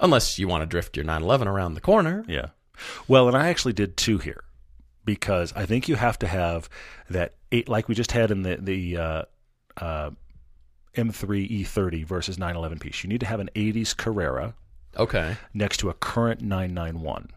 Unless 0.00 0.38
you 0.38 0.48
want 0.48 0.62
to 0.62 0.66
drift 0.66 0.96
your 0.96 1.04
911 1.04 1.48
around 1.48 1.74
the 1.74 1.80
corner. 1.80 2.24
Yeah. 2.28 2.46
Well, 3.06 3.28
and 3.28 3.36
I 3.36 3.48
actually 3.48 3.72
did 3.74 3.96
two 3.96 4.18
here 4.18 4.44
because 5.04 5.52
I 5.54 5.66
think 5.66 5.88
you 5.88 5.96
have 5.96 6.18
to 6.20 6.26
have 6.26 6.68
that 7.10 7.34
eight, 7.52 7.68
like 7.68 7.88
we 7.88 7.94
just 7.94 8.12
had 8.12 8.30
in 8.30 8.42
the 8.42 8.56
the 8.56 8.96
uh, 8.96 9.22
uh, 9.76 10.10
M3 10.96 11.50
E30 11.62 12.04
versus 12.06 12.38
911 12.38 12.78
piece. 12.78 13.02
You 13.04 13.08
need 13.08 13.20
to 13.20 13.26
have 13.26 13.40
an 13.40 13.50
80s 13.54 13.96
Carrera 13.96 14.54
Okay. 14.96 15.36
next 15.52 15.78
to 15.78 15.90
a 15.90 15.94
current 15.94 16.40
991 16.40 17.30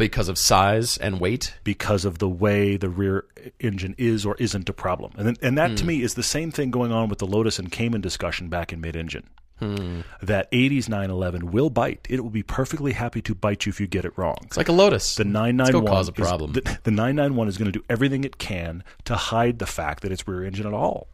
Because 0.00 0.28
of 0.28 0.38
size 0.38 0.96
and 0.98 1.20
weight. 1.20 1.54
because 1.62 2.04
of 2.04 2.18
the 2.18 2.28
way 2.28 2.76
the 2.76 2.88
rear 2.88 3.26
engine 3.60 3.94
is 3.98 4.26
or 4.26 4.34
isn't 4.38 4.68
a 4.68 4.72
problem. 4.72 5.12
And 5.16 5.26
then, 5.26 5.36
and 5.42 5.58
that 5.58 5.76
to 5.76 5.82
hmm. 5.82 5.88
me 5.88 6.02
is 6.02 6.14
the 6.14 6.22
same 6.22 6.50
thing 6.50 6.70
going 6.70 6.90
on 6.90 7.08
with 7.08 7.18
the 7.18 7.26
Lotus 7.26 7.58
and 7.58 7.70
Cayman 7.70 8.00
discussion 8.00 8.48
back 8.48 8.72
in 8.72 8.80
mid-engine. 8.80 9.28
Hmm. 9.60 10.00
That 10.22 10.50
80s 10.52 10.88
911 10.88 11.52
will 11.52 11.68
bite. 11.68 12.06
It 12.08 12.22
will 12.22 12.30
be 12.30 12.42
perfectly 12.42 12.92
happy 12.92 13.20
to 13.22 13.34
bite 13.34 13.66
you 13.66 13.70
if 13.70 13.78
you 13.78 13.86
get 13.86 14.06
it 14.06 14.16
wrong. 14.16 14.38
It's 14.44 14.56
like 14.56 14.68
a 14.68 14.72
Lotus. 14.72 15.16
The 15.16 15.24
991 15.24 15.86
cause 15.86 16.08
a 16.08 16.12
is- 16.12 16.16
problem. 16.16 16.52
the, 16.54 16.62
the 16.82 16.90
991 16.90 17.48
is 17.48 17.58
going 17.58 17.70
to 17.70 17.78
do 17.78 17.84
everything 17.90 18.24
it 18.24 18.38
can 18.38 18.82
to 19.04 19.16
hide 19.16 19.58
the 19.58 19.66
fact 19.66 20.02
that 20.02 20.12
it's 20.12 20.26
rear 20.26 20.44
engine 20.44 20.66
at 20.66 20.72
all. 20.72 21.08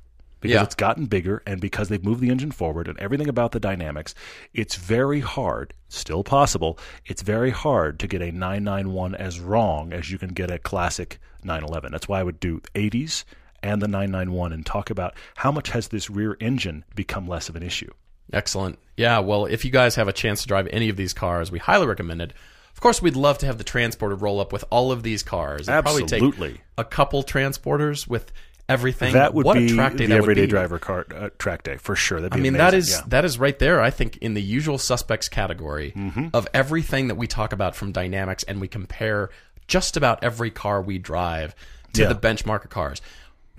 Because 0.46 0.60
Yeah. 0.60 0.62
it's 0.64 0.74
gotten 0.74 1.06
bigger 1.06 1.42
and 1.46 1.60
because 1.60 1.88
they've 1.88 2.04
moved 2.04 2.20
the 2.20 2.30
engine 2.30 2.50
forward 2.52 2.88
and 2.88 2.98
everything 2.98 3.28
about 3.28 3.52
the 3.52 3.60
dynamics, 3.60 4.14
it's 4.54 4.76
very 4.76 5.20
hard, 5.20 5.74
still 5.88 6.24
possible, 6.24 6.78
it's 7.04 7.22
very 7.22 7.50
hard 7.50 7.98
to 8.00 8.06
get 8.06 8.22
a 8.22 8.30
991 8.32 9.14
as 9.14 9.40
wrong 9.40 9.92
as 9.92 10.10
you 10.10 10.18
can 10.18 10.30
get 10.30 10.50
a 10.50 10.58
classic 10.58 11.18
911. 11.42 11.92
That's 11.92 12.08
why 12.08 12.20
I 12.20 12.22
would 12.22 12.40
do 12.40 12.60
80s 12.74 13.24
and 13.62 13.80
the 13.82 13.88
991 13.88 14.52
and 14.52 14.64
talk 14.64 14.90
about 14.90 15.14
how 15.36 15.50
much 15.50 15.70
has 15.70 15.88
this 15.88 16.08
rear 16.10 16.36
engine 16.40 16.84
become 16.94 17.26
less 17.26 17.48
of 17.48 17.56
an 17.56 17.62
issue. 17.62 17.90
Excellent. 18.32 18.78
Yeah, 18.96 19.18
well, 19.20 19.46
if 19.46 19.64
you 19.64 19.70
guys 19.70 19.94
have 19.94 20.08
a 20.08 20.12
chance 20.12 20.42
to 20.42 20.48
drive 20.48 20.68
any 20.70 20.88
of 20.88 20.96
these 20.96 21.12
cars, 21.12 21.50
we 21.52 21.58
highly 21.58 21.86
recommend 21.86 22.20
it. 22.22 22.32
Of 22.72 22.80
course, 22.80 23.00
we'd 23.00 23.16
love 23.16 23.38
to 23.38 23.46
have 23.46 23.56
the 23.56 23.64
transporter 23.64 24.14
roll 24.16 24.38
up 24.40 24.52
with 24.52 24.64
all 24.68 24.92
of 24.92 25.02
these 25.02 25.22
cars. 25.22 25.68
It'd 25.68 25.82
probably 25.84 26.02
Absolutely. 26.02 26.52
take 26.52 26.60
a 26.76 26.84
couple 26.84 27.22
transporters 27.22 28.06
with 28.06 28.32
everything. 28.68 29.12
That 29.14 29.34
would 29.34 29.46
what 29.46 29.54
be 29.54 29.66
a 29.66 29.74
track 29.74 29.92
day 29.96 30.06
the 30.06 30.14
that 30.14 30.14
would 30.22 30.30
everyday 30.30 30.46
driver 30.46 30.78
car 30.78 31.06
uh, 31.14 31.28
track 31.38 31.62
day 31.62 31.76
for 31.76 31.94
sure. 31.96 32.20
That'd 32.20 32.36
I 32.38 32.40
mean, 32.42 32.54
that 32.54 32.74
amazing. 32.74 32.78
is 32.78 32.90
Yeah. 33.00 33.04
that 33.08 33.24
is 33.24 33.38
right 33.38 33.58
there. 33.58 33.80
I 33.80 33.90
think 33.90 34.16
in 34.18 34.34
the 34.34 34.42
usual 34.42 34.78
suspects 34.78 35.28
category 35.28 35.92
Mm-hmm. 35.96 36.28
of 36.34 36.48
everything 36.54 37.08
that 37.08 37.14
we 37.16 37.26
talk 37.26 37.52
about 37.52 37.76
from 37.76 37.92
dynamics, 37.92 38.42
and 38.44 38.60
we 38.60 38.68
compare 38.68 39.30
just 39.68 39.96
about 39.96 40.22
every 40.22 40.50
car 40.50 40.80
we 40.82 40.98
drive 40.98 41.54
to 41.94 42.02
Yeah. 42.02 42.08
the 42.08 42.14
benchmark 42.14 42.64
of 42.64 42.70
cars. 42.70 43.00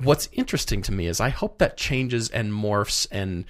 What's 0.01 0.29
interesting 0.31 0.81
to 0.83 0.91
me 0.91 1.07
is 1.07 1.19
I 1.19 1.29
hope 1.29 1.57
that 1.57 1.75
changes 1.77 2.29
and 2.29 2.51
morphs 2.53 3.07
and 3.11 3.45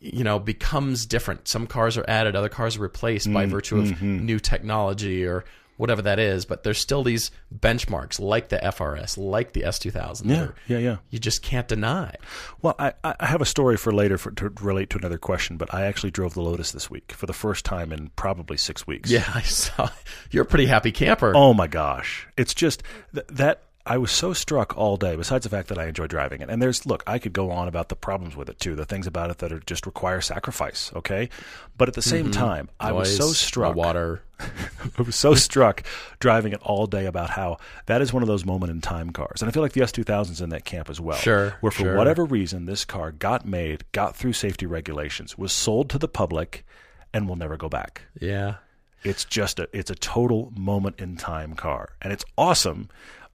you 0.00 0.22
know 0.22 0.38
becomes 0.38 1.06
different. 1.06 1.48
Some 1.48 1.66
cars 1.66 1.96
are 1.96 2.04
added, 2.06 2.36
other 2.36 2.48
cars 2.50 2.76
are 2.76 2.80
replaced 2.80 3.32
by 3.32 3.46
Mm, 3.46 3.50
virtue 3.50 3.78
of 3.78 3.86
mm-hmm. 3.86 4.26
new 4.26 4.38
technology 4.38 5.24
or 5.24 5.44
whatever 5.78 6.02
that 6.02 6.18
is. 6.18 6.44
But 6.44 6.62
there's 6.62 6.78
still 6.78 7.02
these 7.02 7.30
benchmarks 7.56 8.20
like 8.20 8.50
the 8.50 8.58
FRS, 8.58 9.16
like 9.16 9.54
the 9.54 9.62
S2000. 9.62 10.26
Yeah, 10.26 10.42
are- 10.42 10.54
yeah, 10.66 10.78
yeah. 10.78 10.96
You 11.08 11.18
just 11.18 11.42
can't 11.42 11.66
deny. 11.66 12.14
Well, 12.60 12.74
I, 12.78 12.92
I 13.02 13.24
have 13.24 13.40
a 13.40 13.46
story 13.46 13.78
for 13.78 13.90
later 13.92 14.18
for, 14.18 14.30
to 14.32 14.52
relate 14.60 14.90
to 14.90 14.98
another 14.98 15.16
question, 15.18 15.56
but 15.56 15.72
I 15.72 15.86
actually 15.86 16.10
drove 16.10 16.34
the 16.34 16.42
Lotus 16.42 16.72
this 16.72 16.90
week 16.90 17.12
for 17.12 17.24
the 17.24 17.32
first 17.32 17.64
time 17.64 17.92
in 17.92 18.10
probably 18.16 18.58
six 18.58 18.86
weeks. 18.86 19.10
Yeah, 19.10 19.24
I 19.34 19.40
saw. 19.40 19.88
You're 20.30 20.42
a 20.42 20.46
pretty 20.46 20.66
happy 20.66 20.92
camper. 20.92 21.32
Oh 21.34 21.54
my 21.54 21.66
gosh, 21.68 22.28
it's 22.36 22.52
just 22.52 22.82
th- 23.14 23.26
that 23.28 23.62
I 23.88 23.96
was 23.96 24.10
so 24.10 24.34
struck 24.34 24.76
all 24.76 24.98
day. 24.98 25.16
Besides 25.16 25.44
the 25.44 25.48
fact 25.48 25.68
that 25.68 25.78
I 25.78 25.86
enjoy 25.86 26.06
driving 26.06 26.42
it, 26.42 26.50
and 26.50 26.60
there's 26.60 26.84
look, 26.84 27.02
I 27.06 27.18
could 27.18 27.32
go 27.32 27.50
on 27.50 27.68
about 27.68 27.88
the 27.88 27.96
problems 27.96 28.36
with 28.36 28.50
it 28.50 28.60
too, 28.60 28.74
the 28.74 28.84
things 28.84 29.06
about 29.06 29.30
it 29.30 29.38
that 29.38 29.50
are 29.50 29.60
just 29.60 29.86
require 29.86 30.20
sacrifice. 30.20 30.92
Okay, 30.94 31.30
but 31.78 31.88
at 31.88 31.94
the 31.94 32.02
same 32.02 32.26
mm-hmm. 32.26 32.32
time, 32.32 32.68
I 32.78 32.92
was 32.92 33.16
so 33.16 33.28
struck. 33.28 33.74
Water. 33.74 34.22
I 34.40 35.02
was 35.02 35.16
so 35.16 35.34
struck 35.34 35.82
driving 36.20 36.52
it 36.52 36.60
all 36.62 36.86
day 36.86 37.06
about 37.06 37.30
how 37.30 37.56
that 37.86 38.02
is 38.02 38.12
one 38.12 38.22
of 38.22 38.28
those 38.28 38.44
moment 38.44 38.70
in 38.70 38.80
time 38.80 39.10
cars. 39.10 39.42
And 39.42 39.48
I 39.48 39.52
feel 39.52 39.62
like 39.62 39.72
the 39.72 39.80
S2000 39.80 40.30
is 40.30 40.40
in 40.40 40.50
that 40.50 40.64
camp 40.64 40.90
as 40.90 41.00
well. 41.00 41.16
Sure, 41.16 41.56
Where 41.60 41.72
for 41.72 41.82
sure. 41.82 41.96
whatever 41.96 42.24
reason, 42.24 42.66
this 42.66 42.84
car 42.84 43.10
got 43.10 43.46
made, 43.46 43.84
got 43.90 44.14
through 44.14 44.34
safety 44.34 44.64
regulations, 44.64 45.36
was 45.36 45.52
sold 45.52 45.90
to 45.90 45.98
the 45.98 46.06
public, 46.06 46.64
and 47.12 47.28
will 47.28 47.34
never 47.34 47.56
go 47.56 47.68
back. 47.68 48.02
Yeah. 48.20 48.56
It's 49.02 49.24
just 49.24 49.58
a, 49.58 49.68
it's 49.72 49.90
a 49.90 49.94
total 49.94 50.52
moment 50.56 51.00
in 51.00 51.16
time 51.16 51.54
car. 51.54 51.94
And 52.02 52.12
it's 52.12 52.24
awesome. 52.36 52.90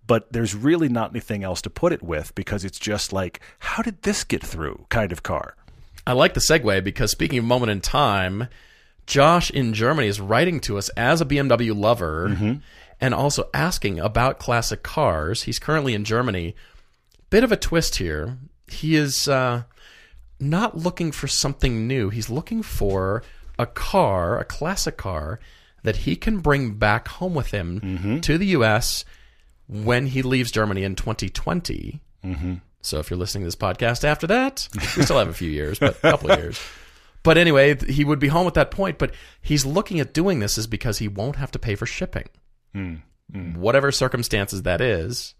But 0.06 0.32
there's 0.32 0.54
really 0.54 0.88
not 0.88 1.10
anything 1.10 1.44
else 1.44 1.62
to 1.62 1.70
put 1.70 1.92
it 1.92 2.02
with 2.02 2.34
because 2.34 2.64
it's 2.64 2.78
just 2.78 3.12
like, 3.12 3.40
how 3.60 3.82
did 3.82 4.02
this 4.02 4.22
get 4.24 4.42
through 4.44 4.84
kind 4.90 5.12
of 5.12 5.22
car? 5.22 5.56
I 6.06 6.12
like 6.12 6.34
the 6.34 6.40
segue 6.40 6.84
because 6.84 7.10
speaking 7.10 7.38
of 7.38 7.44
moment 7.46 7.70
in 7.72 7.80
time, 7.80 8.48
Josh 9.06 9.50
in 9.50 9.72
Germany 9.72 10.08
is 10.08 10.20
writing 10.20 10.60
to 10.60 10.76
us 10.76 10.88
as 10.90 11.20
a 11.20 11.24
BMW 11.26 11.74
lover 11.74 12.28
Mm-hmm. 12.30 12.54
and 13.00 13.14
also 13.14 13.48
asking 13.54 13.98
about 14.00 14.38
classic 14.38 14.82
cars. 14.82 15.42
He's 15.44 15.58
currently 15.58 15.94
in 15.94 16.04
Germany. 16.04 16.54
Bit 17.30 17.44
of 17.44 17.50
a 17.52 17.56
twist 17.56 17.96
here. 17.96 18.36
He 18.68 18.96
is 18.96 19.26
uh, 19.28 19.62
not 20.38 20.76
looking 20.76 21.12
for 21.12 21.26
something 21.28 21.86
new. 21.86 22.10
He's 22.10 22.28
looking 22.30 22.62
for 22.62 23.22
a 23.58 23.66
car, 23.66 24.38
a 24.38 24.44
classic 24.44 24.96
car 24.98 25.40
that 25.82 25.96
he 25.98 26.16
can 26.16 26.38
bring 26.40 26.74
back 26.74 27.08
home 27.08 27.34
with 27.34 27.50
him 27.52 27.80
Mm-hmm. 27.80 28.20
to 28.20 28.36
the 28.38 28.46
U.S. 28.48 29.04
when 29.68 30.06
he 30.06 30.22
leaves 30.22 30.50
Germany 30.50 30.84
in 30.84 30.94
2020. 30.94 32.00
Mm-hmm. 32.24 32.54
So 32.82 32.98
if 32.98 33.10
you're 33.10 33.18
listening 33.18 33.42
to 33.44 33.46
this 33.46 33.56
podcast 33.56 34.04
after 34.04 34.26
that, 34.26 34.68
we 34.96 35.02
still 35.04 35.18
have 35.18 35.28
a 35.28 35.32
few 35.34 35.50
years, 35.50 35.78
but 35.78 35.96
a 35.96 36.00
couple 36.00 36.30
of 36.30 36.38
years. 36.38 36.60
But 37.22 37.38
anyway, 37.38 37.74
he 37.90 38.04
would 38.04 38.18
be 38.18 38.28
home 38.28 38.46
at 38.46 38.54
that 38.54 38.70
point. 38.70 38.98
But 38.98 39.14
he's 39.40 39.64
looking 39.64 40.00
at 40.00 40.12
doing 40.12 40.40
this 40.40 40.58
is 40.58 40.66
because 40.66 40.98
he 40.98 41.08
won't 41.08 41.36
have 41.36 41.50
to 41.52 41.58
pay 41.58 41.74
for 41.76 41.86
shipping, 41.86 42.28
whatever 43.54 43.90
circumstances 43.90 44.62
that 44.62 44.80
is. 44.82 45.34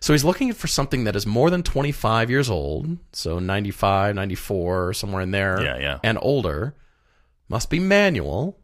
So 0.00 0.14
he's 0.14 0.24
looking 0.24 0.52
for 0.54 0.66
something 0.68 1.04
that 1.04 1.16
is 1.16 1.26
more 1.26 1.50
than 1.50 1.62
25 1.62 2.30
years 2.30 2.48
old, 2.48 2.96
so 3.12 3.38
95, 3.40 4.14
94, 4.14 4.94
somewhere 4.94 5.20
in 5.22 5.32
there, 5.32 5.60
Yeah, 5.60 5.78
yeah. 5.78 5.98
and 6.04 6.18
older. 6.22 6.74
Must 7.48 7.68
be 7.68 7.80
manual. 7.80 8.58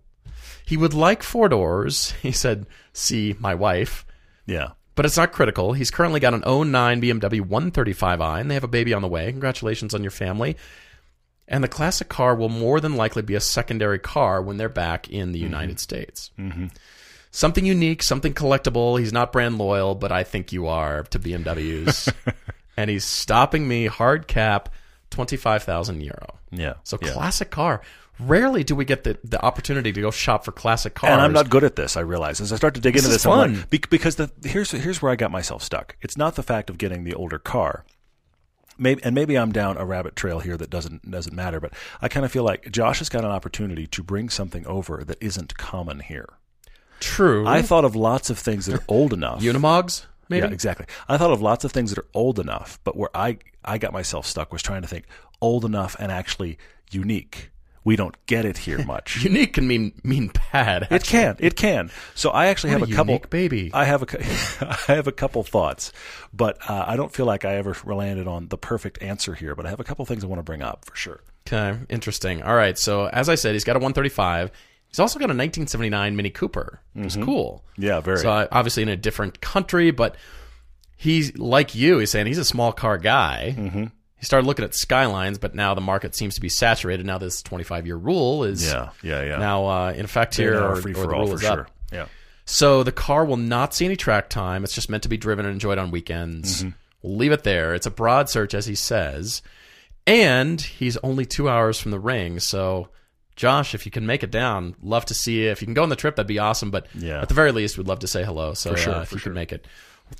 He 0.65 0.77
would 0.77 0.95
like 0.95 1.23
four 1.23 1.49
doors. 1.49 2.13
He 2.23 2.33
said, 2.33 2.67
"See 2.93 3.35
my 3.39 3.55
wife." 3.55 4.07
Yeah. 4.47 4.69
But 4.95 5.05
it's 5.05 5.17
not 5.17 5.33
critical. 5.33 5.73
He's 5.73 5.91
currently 5.91 6.21
got 6.21 6.35
an 6.35 6.41
09 6.41 7.01
BMW 7.01 7.41
135i, 7.41 8.41
and 8.41 8.51
they 8.51 8.55
have 8.55 8.65
a 8.65 8.69
baby 8.69 8.95
on 8.95 9.03
the 9.03 9.09
way. 9.09 9.31
Congratulations 9.31 9.95
on 9.95 10.03
your 10.03 10.11
family. 10.11 10.57
And 11.47 11.63
the 11.63 11.69
classic 11.69 12.09
car 12.09 12.35
will 12.35 12.49
more 12.49 12.81
than 12.81 12.97
likely 12.97 13.23
be 13.23 13.35
a 13.35 13.41
secondary 13.41 13.99
car 13.99 14.41
when 14.41 14.57
they're 14.57 14.69
back 14.69 15.11
in 15.11 15.33
the 15.33 15.39
United 15.39 15.79
States. 15.79 16.31
Mm-hmm. 16.39 16.69
Something 17.31 17.67
unique, 17.67 18.03
something 18.03 18.33
collectible. 18.33 18.99
He's 18.99 19.13
not 19.13 19.33
brand 19.33 19.59
loyal, 19.59 19.95
but 19.95 20.13
I 20.13 20.23
think 20.23 20.53
you 20.53 20.69
are 20.69 21.03
to 21.03 21.19
BMWs. 21.19 22.13
and 22.77 22.89
he's 22.89 23.05
stopping 23.05 23.67
me 23.69 23.87
hard 23.87 24.27
cap 24.27 24.71
25,000 25.11 26.01
euro. 26.01 26.39
Yeah. 26.51 26.75
So 26.85 26.97
yeah. 27.03 27.11
classic 27.11 27.51
car. 27.51 27.83
Rarely 28.21 28.63
do 28.63 28.77
we 28.77 28.85
get 28.85 29.03
the, 29.05 29.19
the 29.25 29.43
opportunity 29.45 29.93
to 29.93 30.01
go 30.01 30.11
shop 30.13 30.45
for 30.45 30.53
classic 30.53 30.95
cars. 30.95 31.13
And 31.13 31.21
I'm 31.21 31.33
not 31.33 31.51
good 31.51 31.65
at 31.65 31.75
this. 31.75 31.97
I 31.97 32.01
realize 32.01 32.41
as 32.41 32.53
I 32.53 32.57
start 32.57 32.75
to 32.75 32.81
dig 32.81 32.95
This 32.95 33.05
into 33.05 33.15
is 33.17 33.23
this, 33.23 33.27
I'm 33.27 33.33
fun. 33.33 33.55
like, 33.59 33.71
bec- 33.71 33.91
because 33.91 34.17
the, 34.17 34.31
here's 34.45 34.71
here's 34.71 35.03
where 35.03 35.11
I 35.11 35.17
got 35.17 35.31
myself 35.33 35.63
stuck. 35.63 35.97
It's 36.01 36.17
not 36.17 36.37
the 36.37 36.43
fact 36.45 36.71
of 36.71 36.79
getting 36.79 37.03
the 37.05 37.15
older 37.15 37.39
car. 37.39 37.85
Maybe, 38.79 39.03
and 39.05 39.15
maybe 39.15 39.37
I'm 39.37 39.53
down 39.53 39.77
a 39.77 39.85
rabbit 39.85 40.17
trail 40.17 40.41
here 40.41 40.57
that 40.57 40.71
doesn't 40.71 41.11
doesn't 41.11 41.35
matter. 41.35 41.59
But 41.61 41.73
I 42.01 42.09
kind 42.09 42.25
of 42.25 42.31
feel 42.33 42.45
like 42.45 42.71
Josh 42.71 42.99
has 43.01 43.09
got 43.09 43.25
an 43.25 43.31
opportunity 43.31 43.87
to 43.89 44.03
bring 44.03 44.29
something 44.29 44.67
over 44.67 45.03
that 45.05 45.19
isn't 45.21 45.57
common 45.57 46.01
here. 46.01 46.29
True. 47.01 47.47
I 47.47 47.63
thought 47.63 47.85
of 47.85 47.95
lots 47.97 48.31
of 48.31 48.39
things 48.39 48.67
that 48.67 48.77
are 48.81 48.85
old 48.89 49.13
enough. 49.13 49.43
Unimogs, 49.43 50.07
maybe? 50.29 50.47
Yeah, 50.47 50.53
exactly. 50.53 50.87
I 51.09 51.19
thought 51.19 51.31
of 51.33 51.43
lots 51.43 51.65
of 51.65 51.73
things 51.73 51.91
that 51.91 51.99
are 51.99 52.09
old 52.15 52.39
enough, 52.39 52.79
but 52.85 52.97
where 52.97 53.11
I 53.15 53.39
I 53.65 53.79
got 53.79 53.93
myself 53.93 54.27
stuck 54.27 54.53
was 54.53 54.63
trying 54.63 54.83
to 54.83 54.89
think 54.89 55.05
old 55.41 55.65
enough 55.65 55.95
and 55.99 56.11
actually 56.13 56.59
unique. 56.91 57.51
We 57.85 57.97
don't 57.97 58.17
get 58.27 58.47
it 58.47 58.57
here 58.57 58.83
much. 58.85 59.17
Unique 59.23 59.53
can 59.53 59.69
mean 59.69 59.93
mean 60.03 60.31
bad. 60.53 60.89
It 60.91 61.05
can. 61.05 61.37
It 61.39 61.55
can. 61.55 61.91
So 62.15 62.31
I 62.31 62.47
actually 62.47 62.71
What 62.73 62.81
have 62.81 62.89
a 62.89 62.93
a 62.93 62.97
couple. 62.97 63.13
unique 63.13 63.29
baby. 63.31 63.71
I 63.75 63.85
have 63.85 64.03
a. 64.03 64.07
I 64.89 64.95
have 64.95 65.07
a 65.07 65.13
couple 65.13 65.43
thoughts, 65.43 65.93
but 66.33 66.59
uh, 66.69 66.85
I 66.87 66.97
don't 66.97 67.13
feel 67.13 67.27
like 67.27 67.45
I 67.45 67.57
ever 67.57 67.77
landed 67.85 68.27
on 68.27 68.49
the 68.49 68.57
perfect 68.57 69.03
answer 69.03 69.35
here. 69.35 69.55
But 69.55 69.67
I 69.67 69.71
have 69.71 69.81
a 69.81 69.85
couple 69.85 70.05
things 70.07 70.25
I 70.25 70.27
want 70.29 70.39
to 70.39 70.45
bring 70.45 70.63
up 70.63 70.87
for 70.87 70.97
sure. 70.97 71.21
Okay, 71.47 71.79
interesting. 71.91 72.43
All 72.43 72.55
right, 72.57 72.79
so 72.79 73.05
as 73.07 73.29
I 73.29 73.35
said, 73.35 73.53
he's 73.53 73.65
got 73.65 73.77
a 73.77 73.81
135. 73.81 74.51
He's 74.89 74.99
also 74.99 75.19
got 75.19 75.25
a 75.25 75.37
1979 75.37 76.17
Mini 76.17 76.31
Cooper, 76.31 76.81
which 76.95 77.07
is 77.09 77.17
cool. 77.23 77.65
Yeah, 77.77 78.01
very. 78.01 78.19
So 78.19 78.31
uh, 78.31 78.47
obviously 78.51 78.83
in 78.85 78.89
a 78.89 78.97
different 78.97 79.41
country, 79.43 79.91
but 79.91 80.17
he's 80.97 81.37
like 81.37 81.75
you. 81.75 81.99
He's 81.99 82.11
saying 82.11 82.27
he's 82.29 82.39
a 82.39 82.45
small 82.45 82.73
car 82.73 82.97
guy. 82.97 83.55
Mm-hmm. 83.59 83.85
He 84.19 84.25
started 84.25 84.47
looking 84.47 84.65
at 84.65 84.75
Skylines, 84.75 85.39
but 85.39 85.55
now 85.55 85.75
the 85.75 85.81
market 85.81 86.15
seems 86.15 86.37
to 86.37 86.41
be 86.41 86.49
saturated. 86.49 87.05
Now 87.05 87.19
this 87.19 87.43
25 87.43 87.87
year 87.87 87.97
rule 87.97 88.45
is 88.45 88.67
yeah, 88.67 88.91
yeah, 89.03 89.23
yeah. 89.23 89.37
now 89.39 89.67
uh, 89.67 89.93
in 89.95 90.05
effect 90.05 90.37
here, 90.37 90.63
or, 90.63 90.77
free 90.77 90.93
or 90.93 90.95
for 90.95 91.07
the 91.09 91.15
all 91.15 91.21
rule 91.23 91.29
for 91.29 91.35
is 91.35 91.41
sure. 91.43 91.61
up. 91.63 91.71
Yeah. 91.93 92.07
So 92.47 92.83
the 92.83 92.93
car 92.93 93.25
will 93.25 93.37
not 93.37 93.75
see 93.75 93.85
any 93.85 93.97
track 93.97 94.29
time. 94.31 94.65
It's 94.65 94.75
just 94.75 94.89
meant 94.91 95.03
to 95.05 95.09
be 95.09 95.17
driven 95.17 95.45
and 95.47 95.53
enjoyed 95.53 95.79
on 95.79 95.91
weekends. 95.91 96.63
Mm-hmm. 96.63 96.71
We'll 97.03 97.17
leave 97.17 97.33
it 97.33 97.43
there. 97.45 97.75
It's 97.75 97.87
a 97.87 97.91
broad 97.91 98.31
search, 98.31 98.55
as 98.55 98.67
he 98.67 98.75
says, 98.75 99.43
and 100.07 100.61
he's 100.61 100.97
only 100.99 101.27
two 101.27 101.49
hours 101.49 101.79
from 101.79 101.91
the 101.91 101.99
ring. 101.99 102.39
So, 102.41 102.89
Josh, 103.37 103.75
if 103.75 103.85
you 103.85 103.93
can 103.93 104.07
make 104.07 104.23
it 104.23 104.31
down, 104.31 104.75
love 104.83 105.05
to 105.07 105.15
see 105.15 105.43
you. 105.43 105.51
If 105.51 105.61
you 105.61 105.67
can 105.67 105.75
go 105.75 105.83
on 105.83 105.89
the 105.89 105.97
trip, 105.97 106.17
that'd 106.17 106.27
be 106.27 106.39
awesome. 106.39 106.71
But 106.71 106.87
Yeah. 106.95 107.21
at 107.21 107.29
the 107.29 107.35
very 107.35 107.53
least, 107.53 107.77
we'd 107.79 107.89
love 107.89 107.99
to 108.01 108.07
say 108.07 108.25
hello. 108.25 108.55
So, 108.55 108.75
sure, 108.75 108.95
uh, 108.95 109.03
if 109.03 109.13
you 109.13 109.19
sure. 109.19 109.31
can 109.31 109.35
make 109.35 109.53
it, 109.53 109.67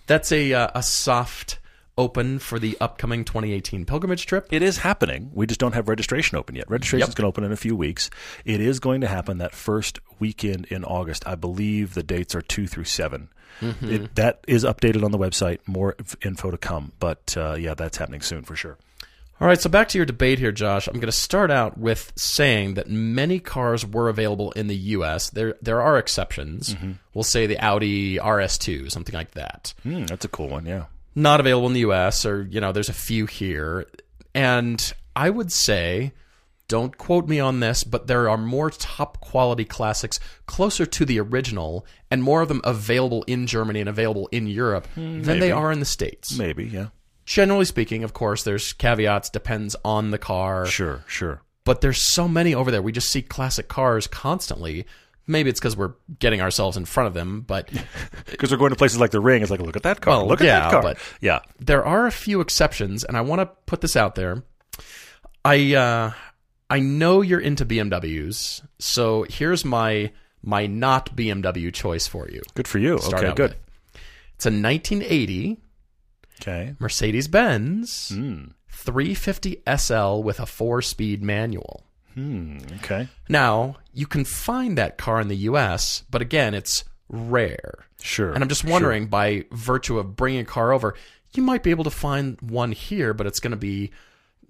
that's 0.07 0.33
a 0.33 0.53
uh, 0.53 0.69
a 0.75 0.83
soft 0.83 1.59
open 1.97 2.39
for 2.39 2.59
the 2.59 2.77
upcoming 2.81 3.25
2018 3.25 3.85
pilgrimage 3.87 4.27
trip. 4.27 4.47
It 4.51 4.63
is 4.63 4.79
happening. 4.79 5.31
We 5.33 5.47
just 5.47 5.61
don't 5.61 5.75
have 5.75 5.89
registration 5.89 6.37
open 6.37 6.57
yet. 6.57 6.69
Registration's 6.71 7.11
Yep. 7.11 7.17
going 7.17 7.25
to 7.25 7.29
open 7.29 7.45
in 7.45 7.53
a 7.53 7.57
few 7.57 7.77
weeks. 7.77 8.11
It 8.45 8.61
is 8.61 8.81
going 8.81 9.01
to 9.03 9.07
happen 9.09 9.39
that 9.39 9.55
first 9.55 10.01
weekend 10.19 10.67
in 10.67 10.85
August. 10.85 11.27
I 11.27 11.35
believe 11.37 11.95
the 11.95 12.03
dates 12.03 12.35
are 12.35 12.43
two 12.43 12.67
through 12.67 12.85
7 12.85 13.29
Mm-hmm. 13.61 13.89
It, 13.93 14.15
that 14.17 14.41
is 14.49 14.65
updated 14.65 15.05
on 15.05 15.13
the 15.13 15.19
website. 15.19 15.61
More 15.65 15.95
inf- 15.97 16.17
info 16.27 16.51
to 16.51 16.59
come. 16.59 16.91
But 16.99 17.37
uh, 17.37 17.55
yeah, 17.55 17.75
that's 17.75 17.97
happening 17.99 18.21
soon 18.21 18.43
for 18.43 18.57
sure. 18.57 18.77
All 19.41 19.47
right, 19.47 19.61
so 19.61 19.71
back 19.71 19.87
to 19.91 19.99
your 19.99 20.05
debate 20.07 20.41
here, 20.41 20.51
Josh. 20.51 20.89
I'm 20.89 20.95
going 20.95 21.07
to 21.07 21.13
start 21.13 21.53
out 21.53 21.79
with 21.79 22.13
saying 22.17 22.75
that 22.75 22.89
many 22.89 23.39
cars 23.39 23.87
were 23.87 24.09
available 24.09 24.51
in 24.53 24.67
the 24.67 24.77
U.S. 24.77 25.31
There, 25.31 25.55
there 25.63 25.81
are 25.81 25.99
exceptions. 25.99 26.75
We'll 27.15 27.23
say 27.23 27.47
the 27.47 27.59
Audi 27.65 28.17
RS2, 28.19 28.91
something 28.91 29.15
like 29.15 29.33
that. 29.33 29.73
Hmm, 29.85 30.07
that's 30.07 30.25
a 30.25 30.29
cool 30.29 30.49
one. 30.49 30.67
Yeah. 30.67 30.87
Not 31.15 31.41
available 31.41 31.67
in 31.69 31.75
the 31.75 31.81
U.S. 31.81 32.25
or 32.27 32.43
you 32.51 32.61
know, 32.61 32.73
there's 32.73 32.89
a 32.89 32.93
few 32.95 33.27
here, 33.27 33.87
and 34.35 34.93
I 35.15 35.31
would 35.31 35.53
say, 35.53 36.13
don't 36.67 36.97
quote 36.99 37.29
me 37.29 37.39
on 37.41 37.61
this, 37.61 37.85
but 37.85 38.07
there 38.07 38.29
are 38.29 38.39
more 38.39 38.71
top 38.71 39.21
quality 39.21 39.65
classics 39.65 40.19
closer 40.47 40.87
to 40.87 41.05
the 41.05 41.21
original, 41.21 41.87
and 42.11 42.23
more 42.23 42.41
of 42.43 42.49
them 42.49 42.61
available 42.65 43.23
in 43.27 43.47
Germany 43.47 43.81
and 43.81 43.89
available 43.89 44.29
in 44.33 44.47
Europe 44.47 44.89
than 44.97 45.23
they 45.23 45.53
are 45.53 45.71
in 45.71 45.79
the 45.79 45.85
states. 45.85 46.37
Maybe. 46.37 46.65
Yeah. 46.65 46.89
Generally 47.27 47.67
speaking, 47.67 48.03
of 48.05 48.13
course, 48.13 48.43
there's 48.43 48.73
caveats. 48.73 49.31
Depends 49.31 49.77
on 49.85 50.11
the 50.11 50.19
car 50.19 50.67
Sure. 50.67 51.05
Sure. 51.07 51.41
but 51.65 51.81
there's 51.81 52.13
so 52.13 52.27
many 52.29 52.55
over 52.55 52.71
there. 52.71 52.83
We 52.83 52.93
just 52.93 53.11
see 53.11 53.23
classic 53.23 53.69
cars 53.69 54.07
constantly. 54.07 54.85
Maybe 55.27 55.49
it's 55.51 55.59
because 55.59 55.77
we're 55.77 55.95
getting 56.19 56.41
ourselves 56.43 56.77
in 56.77 56.85
front 56.85 57.07
of 57.07 57.15
them, 57.15 57.41
but 57.43 57.71
Because 58.31 58.51
we're 58.51 58.59
going 58.59 58.71
to 58.71 58.77
places 58.77 59.01
like 59.01 59.11
the 59.11 59.21
Ring. 59.21 59.41
It's 59.43 59.51
like, 59.51 59.61
look 59.61 59.77
at 59.77 59.83
that 59.85 60.01
car. 60.01 60.19
Well, 60.19 60.27
look 60.29 60.41
at 60.41 60.45
that 60.47 60.71
car. 60.71 60.83
but- 60.83 60.99
yeah. 61.21 61.41
there 61.59 61.85
are 61.85 62.07
a 62.07 62.13
few 62.13 62.41
exceptions, 62.41 63.05
and 63.05 63.17
I 63.17 63.21
want 63.23 63.41
to 63.41 63.47
put 63.67 63.81
this 63.81 63.97
out 63.97 64.15
there. 64.17 64.43
I 65.45 65.75
uh, 65.75 66.13
I 66.71 66.81
know 66.81 67.21
you're 67.21 67.41
into 67.41 67.65
BMWs, 67.67 68.63
so 68.79 69.25
here's 69.29 69.65
my 69.65 70.11
my 70.43 70.67
not 70.67 71.15
BMW 71.17 71.73
choice 71.73 72.07
for 72.07 72.29
you. 72.31 72.43
Good 72.55 72.69
for 72.69 72.79
you. 72.79 72.99
Start 72.99 73.25
okay. 73.25 73.35
Good. 73.35 73.51
with. 73.51 73.59
It's 74.37 74.47
a 74.47 74.51
1980 74.51 75.59
Okay. 76.43 76.75
Mercedes 76.79 77.29
Benz 77.29 78.09
Hmm. 78.11 78.47
350 78.69 79.63
SL 79.77 80.23
with 80.23 80.41
a 80.41 80.47
four-speed 80.47 81.23
manual. 81.23 81.87
Hmm. 82.15 82.59
Okay. 82.77 83.09
Now, 83.29 83.77
you 83.93 84.07
can 84.07 84.25
find 84.25 84.79
that 84.79 84.99
car 84.99 85.21
in 85.21 85.29
the 85.29 85.37
US, 85.37 86.05
but 86.11 86.23
again, 86.23 86.55
it's 86.55 86.85
rare. 87.09 87.87
Sure. 88.01 88.33
And 88.33 88.43
I'm 88.43 88.49
just 88.49 88.65
wondering, 88.65 89.07
by 89.07 89.47
virtue 89.51 89.99
of 89.99 90.17
bringing 90.17 90.41
a 90.41 90.45
car 90.45 90.73
over, 90.73 90.95
you 91.35 91.43
might 91.43 91.63
be 91.63 91.71
able 91.71 91.85
to 91.85 91.91
find 91.91 92.41
one 92.41 92.73
here, 92.73 93.15
but 93.15 93.27
it's 93.27 93.41
going 93.41 93.51
to 93.53 93.57
be, 93.57 93.91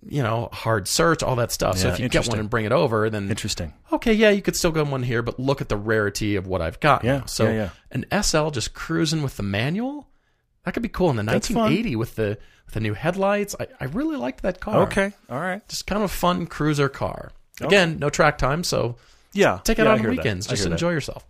you 0.07 0.23
know, 0.23 0.49
hard 0.53 0.87
search, 0.89 1.23
all 1.23 1.37
that 1.37 1.53
stuff. 1.53 1.77
Yeah, 1.77 1.83
so 1.83 1.89
if 1.89 2.01
you 2.01 2.09
get 2.09 2.29
one 2.29 2.39
and 2.39 2.51
bring 2.51 2.65
it 2.65 2.73
over, 2.73 3.09
then 3.09 3.29
Interesting. 3.31 3.73
okay, 3.93 4.13
yeah, 4.13 4.31
you 4.31 4.43
could 4.43 4.57
still 4.57 4.73
get 4.73 4.87
one 4.87 5.03
here, 5.03 5.23
but 5.23 5.39
look 5.39 5.61
at 5.61 5.69
the 5.69 5.77
rarity 5.77 6.37
of 6.37 6.47
what 6.47 6.61
I've 6.61 6.81
got. 6.81 7.05
Yeah. 7.05 7.25
So 7.27 7.45
yeah, 7.45 7.71
yeah. 7.93 8.03
an 8.11 8.23
SL 8.23 8.51
just 8.51 8.75
cruising 8.75 9.23
with 9.23 9.37
the 9.37 9.43
manual, 9.43 10.09
that 10.65 10.73
could 10.75 10.83
be 10.83 10.89
cool. 10.89 11.11
In 11.11 11.17
the 11.17 11.23
That's 11.23 11.49
fun. 11.49 11.63
1980 11.63 11.97
with 11.97 12.17
the 12.17 12.39
with 12.67 12.75
the 12.75 12.81
new 12.81 12.95
headlights, 12.95 13.55
I, 13.61 13.67
I 13.81 13.85
really 13.85 14.17
liked 14.17 14.43
that 14.43 14.61
car. 14.61 14.83
Okay. 14.83 15.13
All 15.29 15.39
right. 15.41 15.67
just 15.69 15.87
kind 15.87 16.03
of 16.03 16.11
a 16.11 16.13
fun 16.13 16.47
cruiser 16.47 16.89
car. 16.89 17.33
Again, 17.61 17.99
no 17.99 18.11
track 18.11 18.39
time, 18.39 18.65
so 18.65 18.97
Yeah. 19.33 19.61
Take 19.65 19.79
it 19.79 19.83
yeah, 19.85 19.93
out 19.93 19.99
on 19.99 20.05
that. 20.05 20.11
weekends. 20.11 20.47
Just 20.47 20.63
hear 20.63 20.69
that. 20.71 20.75
enjoy 20.75 20.91
yourself. 20.91 21.27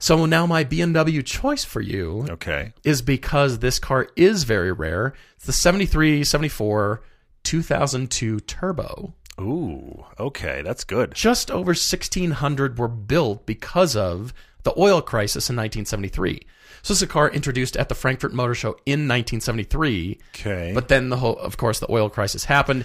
So 0.00 0.26
now 0.26 0.46
my 0.46 0.64
BMW 0.64 1.24
choice 1.24 1.64
for 1.64 1.80
you 1.80 2.26
Okay. 2.30 2.72
is 2.84 3.02
because 3.02 3.58
this 3.58 3.78
car 3.80 4.08
is 4.16 4.44
very 4.44 4.70
rare. 4.72 5.14
It's 5.36 5.46
the 5.46 5.52
73, 5.52 6.22
74, 6.24 7.02
2002 7.42 8.40
Turbo. 8.40 9.14
Ooh. 9.40 10.04
Okay. 10.18 10.62
That's 10.62 10.84
good. 10.84 11.14
Just 11.14 11.50
over 11.50 11.70
1,600 11.70 12.78
were 12.78 12.88
built 12.88 13.46
because 13.46 13.96
of 13.96 14.32
the 14.64 14.72
oil 14.78 15.00
crisis 15.00 15.48
in 15.50 15.56
1973. 15.56 16.42
So 16.82 16.92
this 16.92 16.98
is 16.98 17.02
a 17.02 17.06
car 17.08 17.28
introduced 17.30 17.76
at 17.76 17.88
the 17.88 17.94
Frankfurt 17.94 18.32
Motor 18.32 18.54
Show 18.54 18.70
in 18.86 19.08
1973. 19.08 20.18
Okay. 20.34 20.72
But 20.74 20.88
then, 20.88 21.08
the 21.08 21.16
whole, 21.16 21.36
of 21.38 21.56
course, 21.56 21.80
the 21.80 21.90
oil 21.90 22.08
crisis 22.08 22.44
happened. 22.44 22.84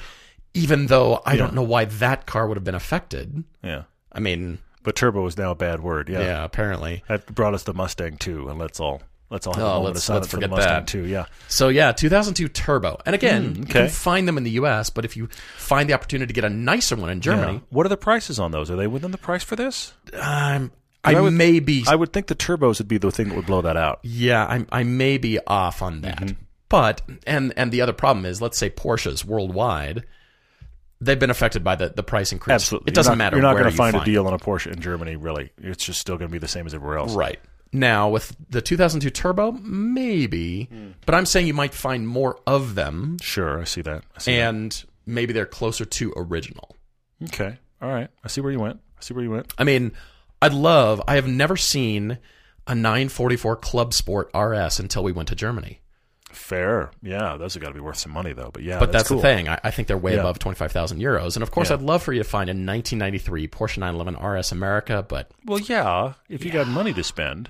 Even 0.54 0.88
though 0.88 1.22
I 1.26 1.36
don't 1.36 1.54
know 1.54 1.64
why 1.64 1.86
that 1.86 2.26
car 2.26 2.48
would 2.48 2.58
have 2.58 2.64
been 2.64 2.76
affected. 2.76 3.44
yeah. 3.64 3.84
I 4.12 4.20
mean, 4.20 4.60
But 4.84 4.96
turbo 4.96 5.26
is 5.26 5.38
now 5.38 5.52
a 5.52 5.56
bad 5.56 5.80
word. 5.82 6.10
Yeah. 6.10 6.20
yeah, 6.22 6.44
apparently. 6.44 7.04
That 7.08 7.34
brought 7.34 7.54
us 7.56 7.64
the 7.64 7.74
Mustang 7.74 8.18
too, 8.18 8.50
and 8.50 8.60
let's 8.60 8.80
all 8.80 9.02
let's 9.32 9.48
all 9.48 9.54
have 9.56 9.64
Oh, 9.64 9.78
a 9.78 9.80
let's- 9.80 10.08
let's 10.08 10.28
for 10.28 10.36
the 10.38 10.42
forget 10.44 10.50
Mustang 10.52 10.74
that. 10.82 10.88
too. 10.88 11.06
Yeah. 11.08 11.26
So 11.48 11.70
yeah, 11.70 11.92
2002 11.94 12.48
Turbo. 12.50 13.00
And 13.06 13.16
again, 13.16 13.56
you 13.56 13.64
okay. 13.64 13.72
can 13.74 13.90
find 13.90 14.28
them 14.28 14.38
in 14.38 14.44
the 14.44 14.52
US, 14.52 14.92
but 14.92 15.06
if 15.06 15.18
you 15.18 15.28
find 15.58 15.90
the 15.90 15.94
opportunity 15.96 16.28
to 16.28 16.34
get 16.34 16.44
a 16.46 16.50
nicer 16.54 16.96
one 16.96 17.10
in 17.10 17.22
Germany, 17.22 17.54
Yeah. 17.54 17.60
What 17.70 17.88
are 17.88 17.90
the 17.90 17.98
prices 17.98 18.38
on 18.40 18.52
those? 18.52 18.70
Are 18.70 18.76
they 18.76 18.86
within 18.86 19.10
the 19.10 19.18
price 19.18 19.44
for 19.44 19.56
this? 19.56 19.94
um, 20.14 20.72
I, 21.04 21.16
I 21.16 21.20
would- 21.22 21.34
may 21.34 21.60
be 21.60 21.84
I 21.88 21.96
would 21.96 22.14
think 22.14 22.28
the 22.28 22.36
turbos 22.36 22.78
would 22.78 22.88
be 22.88 23.00
the 23.00 23.10
thing 23.12 23.30
that 23.30 23.36
would 23.36 23.48
blow 23.48 23.64
that 23.64 23.76
out. 23.78 24.00
yeah, 24.04 24.46
I, 24.46 24.66
I 24.72 24.84
may 24.84 25.18
be 25.18 25.40
off 25.48 25.82
on 25.82 26.02
that. 26.02 26.18
Mm-hmm. 26.20 26.42
But 26.70 27.02
and 27.26 27.52
and 27.58 27.72
the 27.72 27.82
other 27.82 27.94
problem 27.94 28.26
is, 28.28 28.42
let's 28.42 28.58
say 28.60 28.70
Porsches 28.70 29.26
worldwide, 29.26 30.04
they've 31.06 31.20
been 31.20 31.30
affected 31.30 31.64
by 31.64 31.76
the, 31.76 31.90
the 31.90 32.04
price 32.04 32.32
increase. 32.32 32.54
Absolutely. 32.54 32.92
it 32.92 32.96
doesn't 32.96 33.12
you're 33.12 33.16
not, 33.18 33.24
matter. 33.26 33.36
You're 33.38 33.42
not 33.44 33.54
going 33.58 33.72
to 33.72 33.76
find 33.78 33.96
a 33.96 34.02
it. 34.02 34.06
deal 34.06 34.28
on 34.28 34.34
a 34.34 34.40
Porsche 34.40 34.72
in 34.72 34.80
Germany. 34.80 35.16
Really, 35.16 35.52
it's 35.58 35.86
just 35.86 36.00
still 36.00 36.18
going 36.18 36.30
to 36.30 36.32
be 36.32 36.40
the 36.40 36.48
same 36.48 36.66
as 36.66 36.74
everywhere 36.74 36.98
else. 36.98 37.14
Right. 37.16 37.40
Now, 37.72 38.10
with 38.10 38.36
the 38.50 38.62
2002 38.62 39.10
Turbo, 39.10 39.52
maybe, 39.54 40.66
Hmm. 40.66 40.92
but 41.06 41.16
I'm 41.16 41.26
saying 41.26 41.48
you 41.48 41.54
might 41.54 41.74
find 41.74 42.08
more 42.08 42.40
of 42.46 42.76
them, 42.76 43.18
Sure, 43.22 43.60
I 43.62 43.64
see 43.64 43.82
that. 43.82 44.04
I 44.16 44.20
see 44.20 44.34
and 44.34 44.84
maybe 45.06 45.34
they're 45.34 45.46
closer 45.46 45.84
to 45.86 46.14
original. 46.16 46.76
Okay. 47.24 47.58
All 47.82 47.90
right. 47.90 48.10
I 48.24 48.28
see 48.28 48.42
where 48.42 48.52
you 48.52 48.60
went. 48.60 48.80
I 48.98 49.02
see 49.02 49.14
where 49.14 49.24
you 49.24 49.32
went. 49.32 49.52
I 49.58 49.64
mean, 49.64 49.94
I'd 50.42 50.54
love, 50.54 51.02
I 51.08 51.16
have 51.16 51.28
never 51.28 51.58
seen 51.58 52.20
a 52.68 52.76
944 52.76 53.56
Club 53.58 53.94
Sport 53.94 54.30
RS 54.36 54.80
until 54.80 55.04
we 55.04 55.12
went 55.12 55.30
to 55.30 55.36
Germany. 55.36 55.80
Fair. 56.34 56.92
Yeah, 57.02 57.38
those 57.38 57.54
have 57.54 57.62
got 57.64 57.70
to 57.70 57.74
be 57.76 57.80
worth 57.80 57.98
some 57.98 58.12
money 58.12 58.34
though. 58.34 58.50
But 58.52 58.64
yeah, 58.64 58.80
But 58.80 58.92
that's, 58.92 59.08
cool. 59.08 59.18
the 59.18 59.24
thing. 59.24 59.48
I, 59.48 59.60
I 59.64 59.72
think 59.72 59.88
they're 59.88 59.98
way 59.98 60.14
Yeah. 60.16 60.20
above 60.22 60.40
25,000 60.40 61.00
euros. 61.00 61.36
And 61.36 61.44
of 61.44 61.52
course, 61.52 61.70
Yeah. 61.70 61.76
I'd 61.78 61.82
love 61.84 62.04
for 62.04 62.12
you 62.14 62.22
to 62.24 62.28
find 62.30 62.50
a 62.50 62.54
1993 62.54 63.48
Porsche 63.48 63.78
911 63.78 64.16
RS 64.22 64.52
America. 64.52 65.06
But 65.08 65.32
Well, 65.46 65.60
yeah, 65.60 66.14
if 66.30 66.44
you 66.44 66.52
got 66.52 66.68
money 66.68 66.92
to 66.94 67.04
spend. 67.04 67.50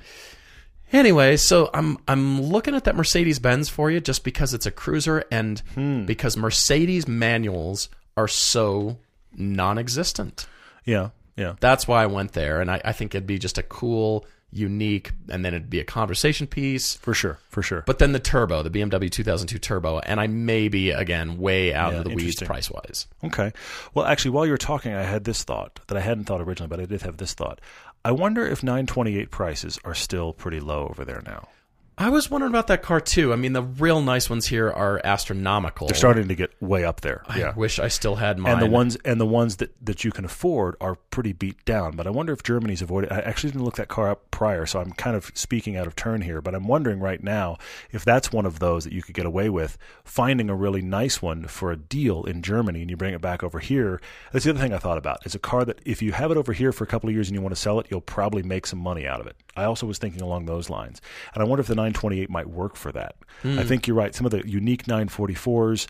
anyway, 0.92 1.38
so 1.38 1.70
I'm 1.74 1.98
I'm 2.08 2.42
looking 2.42 2.76
at 2.76 2.84
that 2.84 2.96
Mercedes 2.96 3.40
Benz 3.40 3.70
for 3.70 3.90
you 3.90 4.00
just 4.00 4.24
because 4.24 4.54
it's 4.54 4.66
a 4.66 4.72
cruiser 4.72 5.24
and 5.32 5.60
Hmm. 5.74 6.06
because 6.06 6.38
Mercedes 6.38 7.08
manuals 7.08 7.90
are 8.18 8.28
so 8.28 8.98
non-existent. 9.36 10.46
Yeah. 10.86 11.10
Yeah. 11.36 11.54
That's 11.60 11.88
why 11.88 12.04
I 12.04 12.06
went 12.06 12.34
there, 12.34 12.62
and 12.62 12.70
I, 12.70 12.80
I 12.86 12.92
think 12.92 13.16
it'd 13.16 13.26
be 13.26 13.40
just 13.40 13.58
a 13.58 13.64
cool, 13.64 14.26
unique, 14.54 15.12
and 15.30 15.44
then 15.44 15.54
it'd 15.54 15.70
be 15.70 15.80
a 15.80 15.84
conversation 15.84 16.48
piece. 16.48 16.96
For 16.96 17.14
sure. 17.14 17.40
For 17.50 17.62
sure. 17.62 17.84
But 17.86 18.00
then 18.00 18.12
the 18.12 18.20
turbo, 18.20 18.64
the 18.64 18.70
BMW 18.70 19.12
2002 19.12 19.60
turbo, 19.60 20.00
and 20.00 20.20
I 20.20 20.28
may 20.28 20.68
be 20.68 20.92
again 20.92 21.38
way 21.38 21.74
out 21.74 21.94
Yeah, 21.94 22.00
of 22.00 22.04
the 22.06 22.14
weeds 22.16 22.42
price 22.42 22.70
wise. 22.70 23.08
Okay. 23.24 23.52
Well, 23.94 24.06
actually, 24.06 24.32
while 24.32 24.46
you 24.46 24.52
were 24.52 24.58
talking, 24.58 24.94
I 24.94 25.04
had 25.04 25.24
this 25.24 25.44
thought 25.44 25.80
that 25.88 25.98
I 25.98 26.02
hadn't 26.02 26.26
thought 26.26 26.42
originally, 26.42 26.70
but 26.70 26.80
I 26.80 26.86
did 26.86 27.02
have 27.02 27.18
this 27.18 27.34
thought. 27.34 27.60
I 28.06 28.12
wonder 28.12 28.46
if 28.46 28.64
928 28.64 29.32
prices 29.32 29.80
are 29.86 29.94
still 29.94 30.34
pretty 30.34 30.60
low 30.60 30.88
over 30.90 31.06
there 31.06 31.22
now. 31.26 31.48
I 31.96 32.10
was 32.10 32.30
wondering 32.30 32.52
about 32.52 32.68
that 32.68 32.82
car 32.82 33.00
too. 33.00 33.32
I 33.32 33.36
mean, 33.36 33.54
the 33.54 33.62
real 33.62 34.02
nice 34.02 34.28
ones 34.28 34.48
here 34.48 34.72
are 34.72 35.00
astronomical. 35.04 35.88
They're 35.88 35.96
starting 35.96 36.28
to 36.28 36.36
get 36.36 36.52
way 36.60 36.84
up 36.84 37.02
there. 37.02 37.24
I 37.28 37.40
yeah. 37.40 37.54
wish 37.54 37.78
I 37.78 37.88
still 37.88 38.16
had 38.16 38.40
mine. 38.40 38.54
and 38.54 38.62
the 38.62 38.68
ones 38.68 38.96
and 39.06 39.22
the 39.22 39.28
ones 39.28 39.58
that, 39.58 39.74
that 39.86 40.04
you 40.04 40.12
can 40.12 40.26
afford 40.26 40.76
are 40.82 40.96
pretty 40.96 41.34
beat 41.34 41.64
down. 41.66 41.96
But 41.96 42.08
I 42.08 42.10
wonder 42.10 42.34
if 42.34 42.42
Germany's 42.42 42.82
avoided. 42.82 43.12
I 43.12 43.20
actually 43.20 43.52
didn't 43.52 43.66
look 43.66 43.76
that 43.76 43.90
car 43.90 44.10
up 44.10 44.32
prior, 44.32 44.66
so 44.66 44.80
I'm 44.80 44.92
kind 44.94 45.16
of 45.16 45.32
speaking 45.36 45.78
out 45.78 45.86
of 45.86 45.96
turn 45.96 46.22
here. 46.22 46.42
But 46.42 46.56
I'm 46.56 46.68
wondering 46.68 47.00
right 47.00 47.22
now 47.22 47.58
if 47.92 48.04
that's 48.04 48.32
one 48.32 48.48
of 48.48 48.58
those 48.58 48.86
that 48.86 48.94
you 48.94 49.04
could 49.04 49.14
get 49.14 49.28
away 49.28 49.50
with 49.50 49.78
finding 50.04 50.50
a 50.50 50.56
really 50.56 50.82
nice 50.82 51.22
one 51.22 51.46
for 51.46 51.72
a 51.72 51.78
deal 51.78 52.24
in 52.24 52.42
Germany, 52.42 52.82
and 52.82 52.90
you 52.90 52.98
bring 52.98 53.14
it 53.14 53.22
back 53.22 53.44
over 53.44 53.60
here. 53.60 54.02
That's 54.32 54.46
the 54.46 54.52
other 54.52 54.60
thing 54.60 54.74
I 54.74 54.80
thought 54.80 54.98
about. 54.98 55.20
It's 55.26 55.36
a 55.36 55.40
car 55.40 55.64
that 55.66 55.80
if 55.86 56.02
you 56.02 56.14
have 56.14 56.32
it 56.32 56.38
over 56.38 56.54
here 56.54 56.72
for 56.72 56.86
a 56.86 56.88
couple 56.88 57.10
of 57.10 57.14
years 57.14 57.28
and 57.28 57.36
you 57.36 57.42
want 57.42 57.54
to 57.54 57.62
sell 57.62 57.80
it, 57.80 57.86
you'll 57.92 58.02
probably 58.02 58.42
make 58.42 58.66
some 58.66 58.80
money 58.80 59.06
out 59.06 59.22
of 59.22 59.28
it. 59.28 59.36
I 59.56 59.66
also 59.66 59.86
was 59.86 60.00
thinking 60.00 60.22
along 60.22 60.46
those 60.46 60.72
lines, 60.72 61.00
and 61.36 61.44
I 61.44 61.46
wonder 61.46 61.62
if 61.62 61.68
the 61.68 61.76
928 61.84 62.30
might 62.30 62.50
work 62.50 62.76
for 62.76 62.92
that. 62.92 63.16
I 63.44 63.48
hmm. 63.48 63.62
think 63.62 63.88
you're 63.88 63.98
right. 63.98 64.14
Some 64.16 64.26
of 64.26 64.32
the 64.32 64.48
unique 64.48 64.86
944s. 64.86 65.88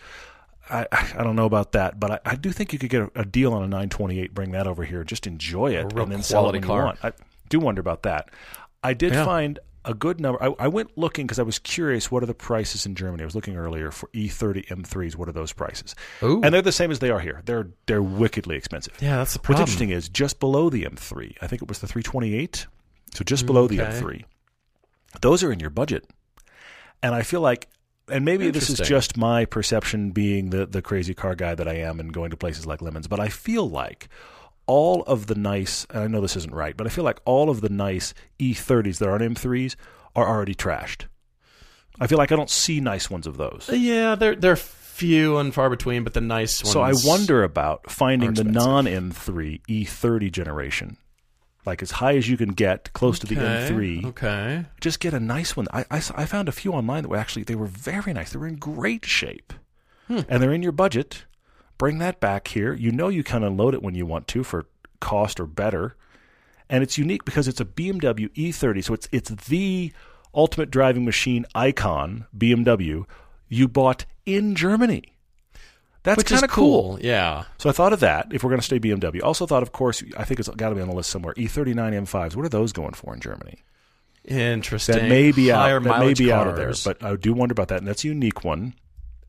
I, 0.70 0.88
I 0.92 1.24
don't 1.24 1.36
know 1.36 1.46
about 1.46 1.74
that, 1.74 2.00
but 2.00 2.12
I, 2.12 2.20
I 2.26 2.36
do 2.36 2.52
think 2.52 2.72
you 2.72 2.80
could 2.80 2.90
get 2.90 3.02
a, 3.02 3.12
a 3.22 3.26
deal 3.26 3.54
on 3.54 3.64
a 3.64 3.68
928, 3.68 4.34
bring 4.34 4.52
that 4.52 4.66
over 4.66 4.86
here, 4.86 5.04
just 5.04 5.28
enjoy 5.28 5.74
it, 5.74 5.92
and 5.94 6.12
then 6.12 6.24
sell 6.24 6.48
it 6.48 6.54
when 6.54 6.62
car. 6.62 6.80
you 6.80 6.86
want. 6.86 7.00
I 7.04 7.12
do 7.50 7.60
wonder 7.60 7.82
about 7.82 8.04
that. 8.04 8.30
I 8.82 8.94
did 8.94 9.14
Yeah. 9.14 9.26
find 9.26 9.60
a 9.86 9.94
good 9.94 10.20
number. 10.20 10.42
I, 10.42 10.54
I 10.60 10.68
went 10.68 10.98
looking 10.98 11.26
because 11.26 11.40
I 11.40 11.44
was 11.44 11.60
curious. 11.60 12.10
What 12.10 12.24
are 12.24 12.26
the 12.26 12.34
prices 12.34 12.86
in 12.86 12.96
Germany? 12.96 13.24
I 13.24 13.26
was 13.26 13.36
looking 13.36 13.56
earlier 13.56 13.92
for 13.92 14.10
E 14.14 14.30
E30 14.30 14.68
M3s. 14.68 15.16
What 15.16 15.28
are 15.28 15.34
those 15.34 15.52
prices? 15.52 15.96
Ooh. 16.22 16.42
And 16.42 16.54
they're 16.54 16.62
the 16.62 16.72
same 16.72 16.92
as 16.92 17.00
they 17.00 17.10
are 17.10 17.20
here. 17.20 17.42
They're 17.46 17.68
they're 17.86 18.04
wickedly 18.04 18.56
expensive. 18.56 18.94
yeah, 19.02 19.18
that's 19.18 19.34
the 19.34 19.40
problem. 19.40 19.62
What's 19.62 19.72
interesting 19.72 19.90
is 19.90 20.10
just 20.10 20.40
below 20.40 20.70
the 20.70 20.84
M3, 20.84 21.38
I 21.42 21.48
think 21.48 21.62
it 21.62 21.68
was 21.68 21.80
the 21.80 21.88
328, 21.88 22.68
so 23.14 23.24
just 23.24 23.46
below 23.46 23.68
the 23.68 23.80
mm, 23.80 23.92
M3. 23.92 24.24
Those 25.22 25.44
are 25.44 25.52
in 25.52 25.60
your 25.60 25.70
budget. 25.70 26.10
And 27.02 27.14
I 27.14 27.24
feel 27.24 27.42
like 27.42 27.70
and 28.10 28.26
maybe 28.26 28.50
this 28.50 28.70
is 28.70 28.80
just 28.80 29.16
my 29.18 29.46
perception 29.46 30.12
being 30.12 30.50
the 30.50 30.66
the 30.66 30.82
crazy 30.82 31.14
car 31.14 31.36
guy 31.36 31.56
that 31.56 31.68
I 31.68 31.76
am 31.76 32.00
and 32.00 32.14
going 32.14 32.32
to 32.32 32.38
places 32.38 32.66
like 32.66 32.82
Lemons, 32.82 33.08
but 33.08 33.20
I 33.20 33.30
feel 33.30 33.70
like 33.70 34.10
all 34.66 35.04
of 35.04 35.28
the 35.28 35.36
nice 35.36 35.86
and 35.90 36.04
I 36.04 36.08
know 36.08 36.22
this 36.22 36.36
isn't 36.36 36.54
right, 36.54 36.76
but 36.76 36.88
I 36.88 36.90
feel 36.90 37.04
like 37.04 37.20
all 37.26 37.50
of 37.50 37.62
the 37.62 37.70
nice 37.70 38.14
E30s 38.40 39.00
that 39.00 39.10
aren't 39.10 39.36
M3s 39.36 39.76
are 40.16 40.28
already 40.28 40.56
trashed. 40.56 41.06
I 42.00 42.08
feel 42.08 42.18
like 42.18 42.32
I 42.32 42.36
don't 42.36 42.50
see 42.50 42.80
nice 42.80 43.10
ones 43.10 43.28
of 43.28 43.38
those. 43.38 43.70
Uh, 43.72 43.76
yeah, 43.76 44.16
they're 44.16 44.36
they're 44.36 44.56
few 44.56 45.38
and 45.38 45.54
far 45.54 45.70
between, 45.70 46.04
but 46.04 46.14
the 46.14 46.22
nice 46.22 46.64
ones. 46.64 46.74
So 46.74 46.82
I 46.82 46.94
wonder 47.04 47.44
about 47.44 47.90
finding 47.90 48.34
the 48.34 48.44
non 48.44 48.86
M3 48.86 49.62
E30 49.68 50.32
generation, 50.32 50.98
like 51.66 51.82
as 51.82 51.92
high 51.92 52.16
as 52.18 52.28
you 52.30 52.38
can 52.38 52.50
get, 52.50 52.92
close 52.94 53.20
to 53.20 53.28
the 53.28 53.36
M3. 53.36 54.06
Okay. 54.06 54.66
Just 54.82 55.00
get 55.00 55.14
a 55.14 55.20
nice 55.20 55.56
one. 55.56 55.68
I 55.74 55.86
I 55.92 56.26
found 56.26 56.50
a 56.50 56.52
few 56.52 56.72
online 56.74 57.04
that 57.04 57.10
were 57.10 57.18
actually 57.18 57.44
they 57.44 57.56
were 57.56 57.68
very 57.68 58.14
nice. 58.14 58.32
They 58.32 58.40
were 58.40 58.48
in 58.48 58.56
great 58.58 59.06
shape, 59.06 59.54
Hmm. 60.08 60.20
and 60.28 60.42
they're 60.42 60.54
in 60.54 60.64
your 60.64 60.72
budget. 60.74 61.26
Bring 61.78 61.98
that 62.00 62.20
back 62.20 62.50
here. 62.50 62.74
You 62.74 62.92
know 62.92 63.08
you 63.08 63.24
can 63.24 63.44
unload 63.44 63.74
it 63.74 63.82
when 63.82 63.96
you 63.96 64.06
want 64.06 64.28
to 64.30 64.44
for 64.44 64.66
cost 65.00 65.40
or 65.40 65.46
better, 65.46 65.96
and 66.70 66.84
it's 66.84 66.98
unique 66.98 67.26
because 67.26 67.48
it's 67.48 67.60
a 67.62 67.66
BMW 67.66 68.30
E30. 68.36 68.84
So 68.84 68.94
it's 68.94 69.08
it's 69.12 69.30
the 69.48 69.92
ultimate 70.36 70.72
driving 70.72 71.06
machine 71.06 71.46
icon 71.56 72.26
BMW 72.38 73.06
you 73.50 73.68
bought 73.68 74.06
in 74.26 74.56
Germany. 74.56 75.13
That's 76.04 76.24
kind 76.24 76.44
of 76.44 76.50
cool. 76.50 76.98
cool. 76.98 77.00
Yeah. 77.02 77.46
So 77.58 77.70
I 77.70 77.74
thought 77.74 77.94
of 77.94 78.02
that 78.02 78.28
if 78.34 78.44
we're 78.44 78.50
going 78.50 78.60
to 78.60 78.66
stay 78.66 78.80
BMW. 78.80 79.24
Also 79.24 79.46
thought, 79.48 79.64
of 79.64 79.72
course, 79.72 80.04
I 80.18 80.26
think 80.26 80.40
it's 80.40 80.50
got 80.50 80.70
to 80.70 80.76
be 80.76 80.82
on 80.82 80.90
the 80.90 80.96
list 80.96 81.10
somewhere. 81.10 81.34
E 81.38 81.48
E39 81.48 81.76
M5s. 81.76 82.36
What 82.36 82.46
are 82.46 82.50
those 82.50 82.74
going 82.74 82.94
for 82.94 83.14
in 83.14 83.20
Germany? 83.22 83.64
Interesting. 84.26 84.96
That 84.96 85.10
may 85.10 85.32
be 85.32 85.50
Higher 85.50 85.78
out. 85.78 85.84
That 85.84 86.00
may 86.00 86.14
be 86.14 86.32
out 86.32 86.48
of 86.48 86.56
there. 86.56 86.74
But 86.84 87.04
I 87.04 87.16
do 87.16 87.34
wonder 87.34 87.54
about 87.54 87.70
that, 87.70 87.80
and 87.80 87.88
that's 87.88 88.04
a 88.04 88.08
unique 88.08 88.44
one. 88.44 88.74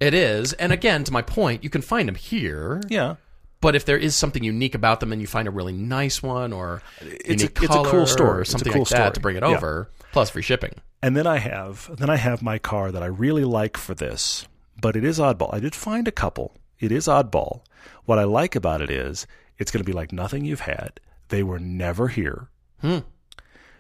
it 0.01 0.15
is. 0.15 0.53
And 0.55 0.73
again, 0.73 1.05
to 1.05 1.13
my 1.13 1.23
point, 1.23 1.65
you 1.65 1.71
can 1.71 1.81
find 1.83 2.09
them 2.09 2.15
here. 2.17 2.81
Yeah, 2.89 3.17
But 3.61 3.75
if 3.75 3.85
there 3.87 3.97
is 3.97 4.15
something 4.15 4.45
unique 4.45 4.75
about 4.75 5.01
them, 5.01 5.13
and 5.13 5.21
you 5.21 5.27
find 5.27 5.49
a 5.49 5.51
really 5.51 5.73
nice 5.73 6.23
one, 6.23 6.53
or 6.53 6.83
It's 7.01 7.43
a- 7.43 7.47
it's 7.47 7.75
a 7.75 7.83
cool 7.85 8.07
story. 8.07 8.41
or 8.41 8.45
something 8.45 8.73
cool 8.73 8.83
like 8.83 8.89
that 8.91 9.15
to 9.15 9.21
bring 9.21 9.37
it 9.37 9.43
Yeah. 9.43 9.57
over, 9.57 9.91
plus 10.13 10.31
free 10.31 10.43
shipping. 10.43 10.73
and 11.03 11.17
then 11.17 11.27
I 11.27 11.39
have 11.39 11.91
then 11.97 12.11
I 12.11 12.17
have 12.17 12.43
my 12.43 12.59
car 12.59 12.91
that 12.93 13.03
I 13.03 13.07
really 13.07 13.45
like 13.45 13.77
for 13.79 13.95
this, 13.95 14.47
but 14.81 14.97
it 14.97 15.05
is 15.05 15.19
oddball. 15.19 15.53
I 15.55 15.61
did 15.61 15.75
find 15.75 16.07
a 16.07 16.13
couple. 16.13 16.55
It 16.81 16.93
is 16.93 17.07
oddball. 17.07 17.63
What 18.05 18.19
I 18.19 18.25
like 18.25 18.55
about 18.57 18.83
it 18.83 18.91
is 18.91 19.27
it's 19.59 19.71
going 19.71 19.83
to 19.83 19.91
be 19.91 19.97
like 19.97 20.13
nothing 20.13 20.45
you've 20.45 20.61
had. 20.61 21.01
They 21.29 21.43
were 21.43 21.59
never 21.59 22.09
here. 22.09 22.49
Hmm. 22.81 22.99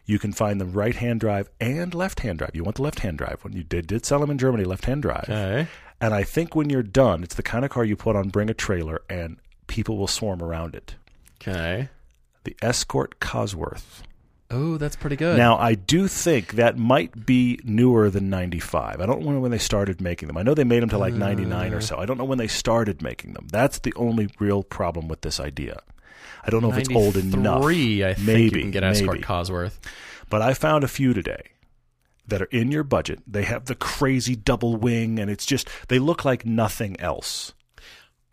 You 0.06 0.18
can 0.18 0.32
find 0.32 0.60
the 0.60 0.66
right 0.66 0.94
hand 0.94 1.20
drive 1.20 1.48
and 1.60 1.94
left 1.94 2.20
hand 2.20 2.38
drive. 2.38 2.50
You 2.54 2.62
want 2.62 2.76
the 2.76 2.82
left 2.82 3.00
hand 3.00 3.18
drive 3.18 3.42
when 3.42 3.54
you 3.54 3.62
did 3.62 3.86
did 3.86 4.04
sell 4.04 4.20
them 4.20 4.30
in 4.30 4.38
Germany 4.38 4.64
left 4.64 4.84
hand 4.84 5.02
drive. 5.02 5.24
Okay. 5.24 5.66
And 6.00 6.12
I 6.12 6.24
think 6.24 6.54
when 6.54 6.68
you're 6.68 6.82
done, 6.82 7.22
it's 7.22 7.34
the 7.34 7.42
kind 7.42 7.64
of 7.64 7.70
car 7.70 7.84
you 7.84 7.96
put 7.96 8.16
on 8.16 8.28
Bring 8.28 8.50
a 8.50 8.54
Trailer 8.54 9.00
and 9.08 9.38
people 9.66 9.96
will 9.96 10.06
swarm 10.06 10.42
around 10.42 10.74
it. 10.74 10.96
Okay. 11.40 11.88
The 12.44 12.56
Escort 12.60 13.18
Cosworth. 13.20 14.02
Oh, 14.50 14.76
that's 14.76 14.94
pretty 14.96 15.16
good. 15.16 15.36
Now, 15.36 15.56
I 15.56 15.74
do 15.74 16.06
think 16.06 16.52
that 16.52 16.76
might 16.78 17.24
be 17.26 17.58
newer 17.64 18.10
than 18.10 18.28
95. 18.30 19.00
I 19.00 19.06
don't 19.06 19.22
know 19.22 19.40
when 19.40 19.50
they 19.50 19.58
started 19.58 20.00
making 20.00 20.28
them. 20.28 20.36
I 20.36 20.42
know 20.42 20.54
they 20.54 20.64
made 20.64 20.82
them 20.82 20.90
to 20.90 20.98
like 20.98 21.14
99 21.14 21.72
Uh. 21.72 21.76
or 21.76 21.80
so. 21.80 21.98
I 21.98 22.06
don't 22.06 22.18
know 22.18 22.24
when 22.24 22.38
they 22.38 22.46
started 22.46 23.02
making 23.02 23.32
them. 23.32 23.48
That's 23.50 23.78
the 23.80 23.92
only 23.96 24.28
real 24.38 24.62
problem 24.62 25.08
with 25.08 25.22
this 25.22 25.40
idea. 25.40 25.80
I 26.46 26.50
don't 26.50 26.60
know 26.62 26.70
if 26.70 26.78
it's 26.78 26.90
old 26.90 27.16
enough. 27.16 27.62
Three, 27.62 28.04
I 28.04 28.12
think 28.14 28.26
Maybe, 28.26 28.56
you 28.58 28.62
can 28.64 28.70
get 28.70 28.84
Escort 28.84 29.14
maybe. 29.14 29.24
Cosworth. 29.24 29.78
But 30.28 30.42
I 30.42 30.52
found 30.52 30.84
a 30.84 30.88
few 30.88 31.14
today 31.14 31.40
that 32.28 32.42
are 32.42 32.46
in 32.50 32.70
your 32.70 32.84
budget. 32.84 33.20
They 33.26 33.44
have 33.44 33.64
the 33.64 33.74
crazy 33.74 34.36
double 34.36 34.76
wing, 34.76 35.18
and 35.18 35.30
it's 35.30 35.46
just, 35.46 35.68
they 35.88 35.98
look 35.98 36.24
like 36.24 36.44
nothing 36.44 37.00
else. 37.00 37.54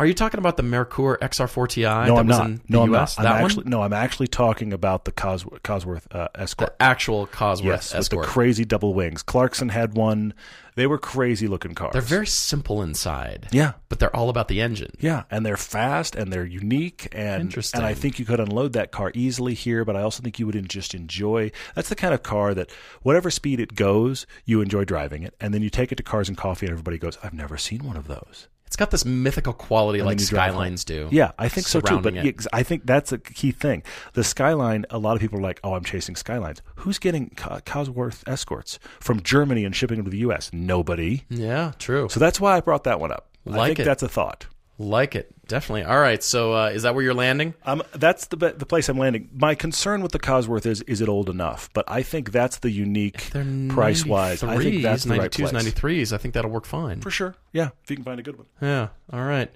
Are 0.02 0.08
you 0.08 0.16
talking 0.16 0.40
about 0.40 0.58
the 0.58 0.64
Merkur 0.64 1.20
XR4 1.20 1.70
Ti 1.70 1.82
no, 1.84 1.88
that 1.88 2.10
I'm 2.10 2.28
was 2.28 2.38
not. 2.40 2.46
in 2.48 2.56
the 2.56 2.62
no, 2.70 2.82
I'm 2.82 2.96
US? 2.96 3.20
not. 3.20 3.28
I'm 3.28 3.34
That 3.38 3.44
actually, 3.46 3.64
one? 3.66 3.70
no, 3.70 3.82
I'm 3.84 3.94
actually 3.94 4.28
talking 4.30 4.74
about 4.74 5.06
the 5.06 5.12
Cos- 5.12 5.44
Cosworth 5.44 6.08
uh, 6.10 6.28
Escort. 6.34 6.76
The 6.80 6.82
actual 6.84 7.28
Cosworth 7.28 7.64
yes, 7.66 7.94
with 7.94 8.00
Escort. 8.00 8.26
the 8.26 8.32
crazy 8.32 8.66
double 8.66 8.96
wings. 8.96 9.22
Clarkson 9.22 9.70
had 9.70 9.94
one. 9.94 10.34
They 10.74 10.88
were 10.88 10.98
crazy 10.98 11.48
looking 11.48 11.76
cars. 11.76 11.94
They're 11.94 12.02
very 12.02 12.26
simple 12.26 12.82
inside, 12.82 13.50
yeah, 13.52 13.74
but 13.90 14.00
they're 14.00 14.16
all 14.16 14.30
about 14.30 14.48
the 14.48 14.60
engine. 14.60 14.90
yeah, 15.00 15.26
and 15.30 15.46
they're 15.46 15.56
fast 15.56 16.16
and 16.16 16.34
they're 16.34 16.46
unique 16.48 17.08
and 17.12 17.42
Interesting. 17.42 17.78
and 17.82 17.86
I 17.86 17.94
think 17.94 18.18
you 18.18 18.26
could 18.26 18.40
unload 18.40 18.74
that 18.74 18.90
car 18.92 19.12
easily 19.14 19.54
here. 19.54 19.86
But 19.86 19.96
I 19.96 20.02
also 20.02 20.24
think 20.24 20.40
you 20.40 20.48
would 20.48 20.68
just 20.68 20.96
enjoy. 20.96 21.52
That's 21.76 21.90
the 21.90 21.96
kind 21.96 22.16
of 22.16 22.24
car 22.24 22.56
that 22.56 22.72
whatever 23.04 23.30
speed 23.30 23.60
it 23.60 23.76
goes, 23.76 24.26
you 24.46 24.62
enjoy 24.62 24.84
driving 24.84 25.22
it, 25.22 25.36
and 25.40 25.54
then 25.54 25.62
you 25.62 25.70
take 25.70 25.92
it 25.92 25.98
to 25.98 26.04
Cars 26.04 26.28
and 26.28 26.36
Coffee, 26.36 26.66
and 26.66 26.74
everybody 26.74 26.98
goes, 26.98 27.20
"I've 27.22 27.36
never 27.36 27.56
seen 27.60 27.84
one 27.84 27.98
of 27.98 28.08
those." 28.08 28.48
It's 28.72 28.78
got 28.78 28.90
this 28.90 29.04
mythical 29.04 29.52
quality 29.52 30.00
And 30.00 30.06
like 30.08 30.18
then 30.20 30.24
you 30.24 30.30
drive 30.30 30.52
Skylines 30.54 30.86
do. 30.86 31.10
Yeah, 31.12 31.34
I 31.38 31.50
think 31.50 31.68
so 31.68 31.82
too. 31.82 32.00
But 32.00 32.16
it. 32.16 32.48
I 32.54 32.64
think 32.64 32.86
that's 32.86 33.12
a 33.12 33.18
key 33.18 33.52
thing. 33.52 33.84
The 34.14 34.24
Skyline, 34.24 34.86
a 34.90 34.98
lot 34.98 35.16
of 35.18 35.20
people 35.20 35.40
are 35.40 35.42
like, 35.42 35.60
"Oh, 35.62 35.74
I'm 35.74 35.84
chasing 35.84 36.16
Skylines." 36.16 36.62
Who's 36.76 36.98
getting 36.98 37.32
Co- 37.36 37.60
Cosworth 37.66 38.24
escorts 38.30 38.80
from 39.02 39.22
Germany 39.24 39.66
and 39.66 39.76
shipping 39.76 39.98
them 39.98 40.06
to 40.06 40.10
the 40.12 40.20
U.S.? 40.20 40.52
Nobody. 40.54 41.26
Yeah, 41.28 41.74
true. 41.80 42.08
So 42.08 42.22
that's 42.22 42.40
why 42.40 42.56
I 42.56 42.62
brought 42.62 42.86
that 42.86 43.02
one 43.02 43.12
up. 43.12 43.28
I 43.46 43.50
Like 43.58 43.68
think 43.68 43.80
it. 43.80 43.84
that's 43.84 44.04
a 44.04 44.08
thought. 44.08 44.46
Like 44.82 45.16
it. 45.16 45.32
Definitely. 45.48 45.84
All 45.84 46.00
right. 46.00 46.24
So 46.24 46.54
uh, 46.54 46.68
is 46.70 46.84
that 46.84 46.96
where 46.96 47.04
you're 47.04 47.14
landing? 47.14 47.54
Um, 47.66 47.84
that's 47.94 48.28
the 48.28 48.38
the 48.38 48.66
place 48.66 48.88
I'm 48.90 48.98
landing. 48.98 49.30
My 49.34 49.54
concern 49.54 50.02
with 50.02 50.12
the 50.14 50.20
Cosworth 50.20 50.66
is 50.66 50.82
is 50.84 51.02
it 51.02 51.10
old 51.10 51.30
enough? 51.30 51.70
But 51.74 51.86
I 51.90 52.04
think 52.04 52.32
that's 52.32 52.60
the 52.60 52.72
unique 52.72 53.30
price 53.70 54.06
wise. 54.06 54.44
I 54.44 54.58
think 54.58 54.82
that's 54.82 55.04
the 55.04 55.18
right 55.18 55.32
place 55.32 55.52
93s. 55.52 56.14
I 56.14 56.18
think 56.18 56.34
that'll 56.36 56.50
work 56.52 56.66
fine. 56.66 57.02
for 57.02 57.12
sure. 57.12 57.36
Yeah, 57.52 57.70
if 57.84 57.90
you 57.90 57.98
can 57.98 58.06
find 58.06 58.20
a 58.20 58.24
good 58.24 58.38
one. 58.38 58.48
Yeah. 58.62 58.90
All 59.12 59.24
right. 59.24 59.52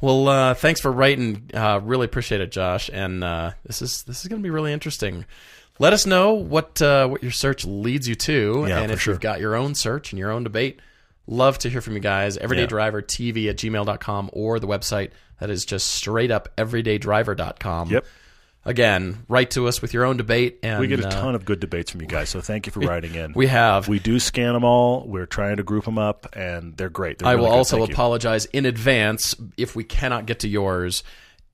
Well, 0.00 0.28
uh, 0.28 0.54
thanks 0.54 0.80
for 0.80 0.90
writing. 0.90 1.50
Uh, 1.52 1.80
really 1.82 2.06
appreciate 2.06 2.40
it, 2.40 2.50
Josh. 2.50 2.88
And 2.92 3.22
uh, 3.22 3.52
this 3.66 3.82
is 3.82 4.02
this 4.04 4.22
is 4.22 4.28
going 4.28 4.40
to 4.40 4.42
be 4.46 4.50
really 4.50 4.72
interesting. 4.72 5.26
Let 5.78 5.92
us 5.92 6.06
know 6.06 6.32
what 6.32 6.80
uh, 6.80 7.06
what 7.08 7.22
your 7.22 7.32
search 7.32 7.64
leads 7.64 8.08
you 8.08 8.14
to, 8.14 8.64
Yeah, 8.68 8.80
and 8.80 8.90
if 8.92 9.00
sure. 9.02 9.12
you've 9.12 9.20
got 9.20 9.40
your 9.40 9.56
own 9.56 9.74
search 9.74 10.12
and 10.12 10.18
your 10.18 10.30
own 10.30 10.42
debate. 10.44 10.80
Love 11.26 11.58
to 11.58 11.70
hear 11.70 11.80
from 11.80 11.94
you 11.94 12.00
guys. 12.00 12.36
EverydayDriverTV 12.38 13.48
at 13.48 13.56
gmail.com 13.56 14.30
or 14.32 14.60
the 14.60 14.66
website 14.66 15.10
that 15.40 15.50
is 15.50 15.64
just 15.64 15.88
straight 15.88 16.30
up 16.30 16.48
everydaydriver.com. 16.56 17.90
Yep. 17.90 18.06
Again, 18.66 19.24
write 19.28 19.50
to 19.52 19.68
us 19.68 19.82
with 19.82 19.92
your 19.92 20.04
own 20.04 20.16
debate. 20.16 20.60
And 20.62 20.80
We 20.80 20.86
get 20.86 21.00
a 21.00 21.06
uh, 21.06 21.10
ton 21.10 21.34
of 21.34 21.44
good 21.44 21.60
debates 21.60 21.90
from 21.90 22.00
you 22.00 22.06
guys, 22.06 22.30
so 22.30 22.40
thank 22.40 22.64
you 22.64 22.72
for 22.72 22.80
writing 22.88 23.14
in. 23.14 23.34
we 23.34 23.46
have. 23.46 23.88
We 23.88 23.98
do 23.98 24.18
scan 24.18 24.54
them 24.54 24.64
all. 24.64 25.06
We're 25.06 25.26
trying 25.26 25.58
to 25.58 25.62
group 25.62 25.84
them 25.84 25.98
up, 25.98 26.34
and 26.34 26.74
they're 26.76 26.88
great. 26.88 27.18
They're 27.18 27.28
I 27.28 27.32
really 27.32 27.42
will 27.42 27.50
good. 27.50 27.56
also 27.58 27.76
Thank 27.76 27.88
you. 27.90 27.94
apologize 27.94 28.46
in 28.46 28.64
advance 28.64 29.34
if 29.58 29.76
we 29.76 29.84
cannot 29.84 30.24
get 30.24 30.40
to 30.40 30.48
yours. 30.48 31.02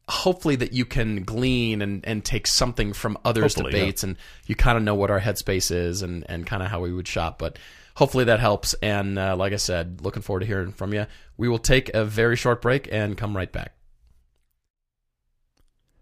Hopefully 0.08 0.56
that 0.56 0.72
you 0.72 0.84
can 0.84 1.24
glean 1.24 1.82
and, 1.82 2.04
and 2.04 2.24
take 2.24 2.46
something 2.46 2.92
from 2.92 3.18
others' 3.24 3.54
Hopefully, 3.54 3.72
debates 3.72 4.04
and 4.04 4.16
you 4.46 4.54
kind 4.54 4.78
of 4.78 4.84
know 4.84 4.94
what 4.94 5.10
our 5.10 5.20
headspace 5.20 5.72
is 5.72 6.02
and, 6.02 6.24
and 6.28 6.46
kind 6.46 6.62
of 6.62 6.68
how 6.68 6.80
we 6.80 6.92
would 6.92 7.06
shop. 7.08 7.38
But 7.38 7.58
hopefully 8.00 8.24
that 8.24 8.40
helps. 8.40 8.72
And 8.82 9.18
uh, 9.18 9.36
like 9.36 9.52
I 9.52 9.56
said, 9.56 10.00
looking 10.00 10.22
forward 10.22 10.40
to 10.40 10.46
hearing 10.46 10.72
from 10.72 10.94
you. 10.94 11.06
We 11.36 11.50
will 11.50 11.58
take 11.58 11.90
a 11.90 12.02
very 12.02 12.34
short 12.34 12.62
break 12.62 12.88
and 12.90 13.14
come 13.14 13.36
right 13.36 13.52
back. 13.52 13.74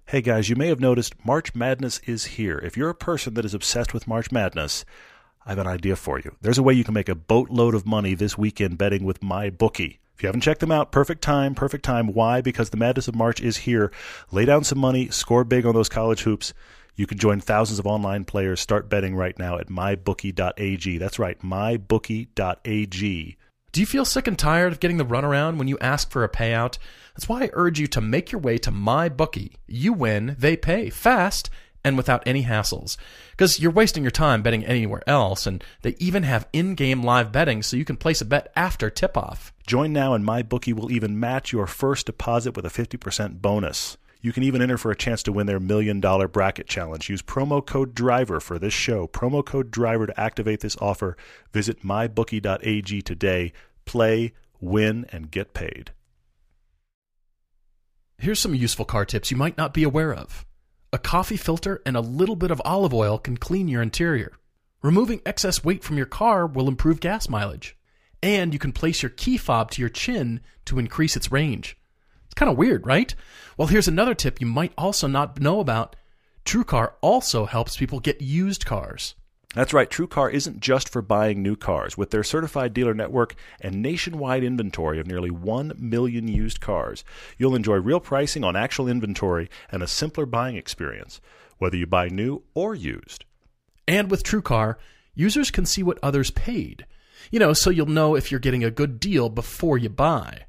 Hey 0.07 0.23
guys, 0.23 0.49
you 0.49 0.55
may 0.55 0.69
have 0.69 0.79
noticed 0.79 1.27
March 1.27 1.57
Madness 1.57 1.99
is 2.07 2.25
here. 2.25 2.59
If 2.59 2.77
you're 2.77 2.89
a 2.89 2.95
person 2.95 3.35
that 3.35 3.45
is 3.45 3.53
obsessed 3.53 3.93
with 3.93 4.07
March 4.07 4.31
Madness, 4.31 4.85
I 5.45 5.51
have 5.51 5.59
an 5.59 5.67
idea 5.67 5.97
for 5.97 6.21
you. 6.21 6.37
There's 6.41 6.57
a 6.57 6.63
way 6.63 6.73
you 6.73 6.85
can 6.85 6.95
make 6.95 7.09
a 7.09 7.17
boatload 7.17 7.75
of 7.75 7.85
money 7.85 8.15
this 8.15 8.39
weekend 8.39 8.79
betting 8.79 9.05
with 9.05 9.21
my 9.21 9.51
bookie. 9.51 9.99
If 10.15 10.23
you 10.23 10.29
haven't 10.29 10.43
checked 10.43 10.61
them 10.61 10.73
out, 10.73 10.93
perfect 10.93 11.21
time, 11.21 11.57
perfect 11.57 11.85
time. 11.85 12.13
Why? 12.15 12.41
Because 12.41 12.71
the 12.71 12.77
madness 12.77 13.09
of 13.09 13.17
March 13.17 13.41
is 13.41 13.59
here. 13.59 13.91
Lay 14.31 14.45
down 14.45 14.63
some 14.63 14.79
money, 14.79 15.09
score 15.09 15.43
big 15.43 15.67
on 15.67 15.75
those 15.75 15.89
college 15.89 16.23
hoops. 16.23 16.55
You 16.99 17.07
can 17.07 17.17
join 17.17 17.41
thousands 17.41 17.79
of 17.79 17.87
online 17.87 18.25
players. 18.25 18.61
Start 18.61 18.91
betting 18.91 19.15
right 19.15 19.39
now 19.39 19.57
at 19.57 19.69
mybookie.ag. 19.69 20.99
That's 20.99 21.19
right, 21.19 21.39
mybookie.ag. 21.41 23.37
Do 23.71 23.81
you 23.81 23.87
feel 23.87 24.05
sick 24.05 24.27
and 24.27 24.37
tired 24.37 24.73
of 24.73 24.81
getting 24.81 24.97
the 24.97 25.05
runaround 25.05 25.59
when 25.59 25.69
you 25.69 25.79
ask 25.79 26.11
for 26.11 26.25
a 26.25 26.29
payout? 26.29 26.77
That's 27.15 27.29
why 27.29 27.45
I 27.45 27.51
urge 27.53 27.79
you 27.79 27.87
to 27.87 28.01
make 28.01 28.33
your 28.33 28.41
way 28.41 28.59
to 28.59 28.73
MyBookie. 28.73 29.55
You 29.69 29.93
win, 29.93 30.35
they 30.39 30.57
pay, 30.57 30.91
fast 30.91 31.51
and 31.85 31.97
without 31.97 32.25
any 32.27 32.43
hassles. 32.43 32.97
Because 33.31 33.61
you're 33.61 33.71
wasting 33.71 34.03
your 34.03 34.11
time 34.11 34.43
betting 34.43 34.65
anywhere 34.65 35.09
else, 35.09 35.47
and 35.47 35.63
they 35.83 35.95
even 36.01 36.25
have 36.25 36.49
in 36.53 36.75
game 36.75 37.05
live 37.05 37.31
betting 37.31 37.63
so 37.63 37.77
you 37.77 37.85
can 37.85 37.97
place 37.97 38.21
a 38.21 38.25
bet 38.25 38.51
after 38.57 38.91
tip 38.91 39.17
off. 39.17 39.53
Join 39.69 39.93
now, 39.93 40.15
and 40.15 40.25
MyBookie 40.25 40.73
will 40.73 40.91
even 40.91 41.21
match 41.21 41.53
your 41.53 41.69
first 41.69 42.07
deposit 42.07 42.57
with 42.57 42.67
a 42.67 42.71
50% 42.71 43.41
bonus. 43.41 43.97
You 44.21 44.33
can 44.33 44.43
even 44.43 44.61
enter 44.61 44.79
for 44.79 44.91
a 44.91 44.97
chance 44.97 45.23
to 45.25 45.33
win 45.33 45.47
their 45.47 45.61
million 45.61 46.01
dollar 46.01 46.27
bracket 46.27 46.67
challenge. 46.67 47.09
Use 47.09 47.23
promo 47.23 47.65
code 47.65 47.95
DRIVER 47.95 48.41
for 48.41 48.59
this 48.59 48.75
show. 48.75 49.07
Promo 49.07 49.45
code 49.45 49.71
DRIVER 49.71 50.09
to 50.09 50.21
activate 50.21 50.61
this 50.61 50.77
offer. 50.81 51.17
Visit 51.53 51.83
mybookie.ag 51.83 53.03
today. 53.03 53.53
Play, 53.85 54.33
win, 54.61 55.07
and 55.13 55.31
get 55.31 55.55
paid. 55.55 55.93
Here's 58.19 58.41
some 58.41 58.55
useful 58.55 58.85
car 58.85 59.05
tips 59.05 59.31
you 59.31 59.37
might 59.37 59.57
not 59.57 59.73
be 59.73 59.85
aware 59.85 60.13
of. 60.13 60.45
A 60.93 60.99
coffee 60.99 61.37
filter 61.37 61.81
and 61.87 61.97
a 61.97 62.01
little 62.01 62.35
bit 62.35 62.51
of 62.51 62.61
olive 62.65 62.93
oil 62.93 63.19
can 63.19 63.37
clean 63.37 63.69
your 63.69 63.83
interior. 63.83 64.33
Removing 64.83 65.21
excess 65.25 65.63
weight 65.63 65.85
from 65.85 65.97
your 65.97 66.07
car 66.07 66.45
will 66.45 66.67
improve 66.67 66.99
gas 66.99 67.29
mileage. 67.29 67.77
And 68.21 68.53
you 68.53 68.59
can 68.59 68.73
place 68.73 69.03
your 69.03 69.11
key 69.11 69.37
fob 69.37 69.71
to 69.73 69.81
your 69.81 69.89
chin 69.89 70.41
to 70.65 70.81
increase 70.81 71.17
its 71.17 71.31
range. 71.31 71.78
Kind 72.39 72.53
of 72.53 72.57
weird, 72.57 72.87
right? 72.87 73.13
Well, 73.57 73.67
here's 73.67 73.89
another 73.89 74.15
tip 74.15 74.41
you 74.41 74.47
might 74.47 74.73
also 74.79 75.09
not 75.09 75.41
know 75.41 75.59
about. 75.59 75.97
TrueCar 76.45 76.93
also 77.01 77.47
helps 77.47 77.77
people 77.77 77.99
get 77.99 78.23
used 78.23 78.65
cars. 78.65 79.17
That's 79.57 79.73
right, 79.73 79.91
TrueCar 79.91 80.33
isn't 80.33 80.61
just 80.61 80.89
for 80.89 81.03
buying 81.03 81.43
new 81.43 81.57
cars. 81.57 81.99
With 81.99 82.13
their 82.13 82.23
certified 82.23 82.73
dealer 82.73 82.95
network 82.95 83.35
and 83.61 83.83
nationwide 83.83 84.45
inventory 84.45 85.01
of 85.01 85.09
nearly 85.09 85.33
1 85.33 85.73
million 85.79 86.29
used 86.29 86.61
cars, 86.61 87.03
you'll 87.39 87.57
enjoy 87.57 87.75
real 87.75 87.99
pricing 87.99 88.45
on 88.45 88.55
actual 88.55 88.87
inventory 88.87 89.51
and 89.73 89.83
a 89.83 89.89
simpler 89.89 90.25
buying 90.25 90.55
experience, 90.55 91.21
whether 91.59 91.77
you 91.77 91.89
buy 91.89 92.07
new 92.07 92.45
or 92.55 92.73
used. 92.73 93.25
And 93.89 94.13
with 94.13 94.23
TrueCar, 94.23 94.77
users 95.13 95.51
can 95.51 95.67
see 95.67 95.83
what 95.83 95.99
others 96.05 96.31
paid. 96.31 96.87
You 97.33 97.41
know, 97.41 97.53
so 97.53 97.71
you'll 97.71 97.87
know 97.87 98.15
if 98.15 98.31
you're 98.31 98.39
getting 98.39 98.63
a 98.63 98.71
good 98.71 99.01
deal 99.01 99.29
before 99.29 99.77
you 99.77 99.89
buy. 99.89 100.45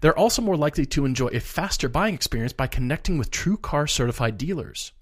They're 0.00 0.18
also 0.18 0.42
more 0.42 0.56
likely 0.56 0.86
to 0.86 1.04
enjoy 1.04 1.28
a 1.28 1.40
faster 1.40 1.88
buying 1.88 2.14
experience 2.14 2.52
by 2.52 2.66
connecting 2.66 3.18
with 3.18 3.30
TrueCar 3.30 3.88
certified 3.88 4.38
dealers. 4.38 4.92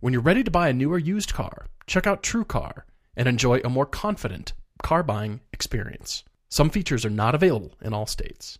When 0.00 0.12
you're 0.12 0.22
ready 0.22 0.44
to 0.44 0.50
buy 0.50 0.68
a 0.68 0.72
new 0.72 0.92
or 0.92 0.98
used 0.98 1.32
car, 1.32 1.66
check 1.86 2.06
out 2.06 2.22
TrueCar 2.22 2.82
and 3.16 3.28
enjoy 3.28 3.60
a 3.64 3.70
more 3.70 3.86
confident 3.86 4.52
car 4.82 5.02
buying 5.02 5.40
experience. 5.52 6.22
Some 6.48 6.70
features 6.70 7.04
are 7.04 7.10
not 7.10 7.34
available 7.34 7.72
in 7.82 7.92
all 7.94 8.06
states. 8.06 8.58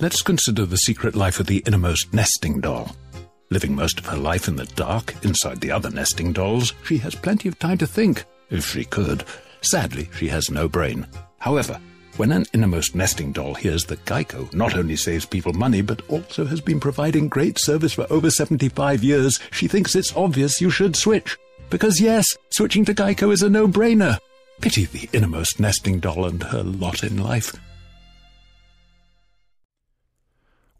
Let's 0.00 0.22
consider 0.22 0.66
the 0.66 0.76
secret 0.76 1.14
life 1.14 1.38
of 1.38 1.46
the 1.46 1.62
innermost 1.66 2.12
nesting 2.12 2.60
doll. 2.60 2.96
Living 3.50 3.74
most 3.74 3.98
of 3.98 4.06
her 4.06 4.16
life 4.16 4.48
in 4.48 4.56
the 4.56 4.64
dark, 4.64 5.14
inside 5.24 5.60
the 5.60 5.70
other 5.70 5.90
nesting 5.90 6.32
dolls, 6.32 6.72
she 6.84 6.98
has 6.98 7.14
plenty 7.14 7.48
of 7.48 7.58
time 7.58 7.78
to 7.78 7.86
think, 7.86 8.24
if 8.50 8.66
she 8.66 8.84
could. 8.84 9.24
Sadly, 9.60 10.08
she 10.16 10.28
has 10.28 10.50
no 10.50 10.68
brain. 10.68 11.06
However, 11.38 11.78
when 12.16 12.32
an 12.32 12.44
innermost 12.52 12.94
nesting 12.94 13.32
doll 13.32 13.54
hears 13.54 13.84
that 13.86 14.04
Geico 14.04 14.52
not 14.52 14.76
only 14.76 14.96
saves 14.96 15.24
people 15.24 15.52
money, 15.52 15.80
but 15.82 16.02
also 16.08 16.44
has 16.46 16.60
been 16.60 16.80
providing 16.80 17.28
great 17.28 17.58
service 17.58 17.92
for 17.92 18.06
over 18.10 18.30
75 18.30 19.02
years, 19.02 19.38
she 19.50 19.66
thinks 19.68 19.94
it's 19.94 20.14
obvious 20.16 20.60
you 20.60 20.70
should 20.70 20.94
switch. 20.96 21.38
Because 21.70 22.00
yes, 22.00 22.26
switching 22.50 22.84
to 22.84 22.94
Geico 22.94 23.32
is 23.32 23.42
a 23.42 23.48
no-brainer. 23.48 24.18
Pity 24.60 24.84
the 24.84 25.08
innermost 25.12 25.58
nesting 25.58 26.00
doll 26.00 26.26
and 26.26 26.42
her 26.42 26.62
lot 26.62 27.02
in 27.02 27.16
life. 27.22 27.54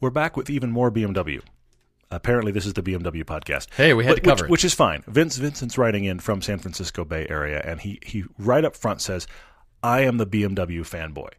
We're 0.00 0.10
back 0.10 0.36
with 0.36 0.50
even 0.50 0.70
more 0.70 0.90
BMW. 0.90 1.40
Apparently, 2.10 2.52
this 2.52 2.66
is 2.66 2.74
the 2.74 2.82
BMW 2.82 3.24
podcast. 3.24 3.68
Hey, 3.74 3.94
we 3.94 4.04
had 4.04 4.16
But- 4.16 4.24
to 4.24 4.30
cover 4.30 4.42
which, 4.44 4.48
it. 4.48 4.50
which 4.50 4.64
is 4.66 4.74
fine. 4.74 5.02
Vince 5.06 5.36
Vincent's 5.38 5.78
writing 5.78 6.04
in 6.04 6.18
from 6.18 6.42
San 6.42 6.58
Francisco 6.58 7.04
Bay 7.04 7.26
Area, 7.30 7.62
and 7.64 7.80
he 7.80 7.98
he 8.04 8.24
right 8.38 8.64
up 8.64 8.76
front 8.76 9.00
says, 9.00 9.26
"I 9.82 10.02
am 10.02 10.18
the 10.18 10.26
BMW 10.26 10.80
fanboy." 10.80 11.30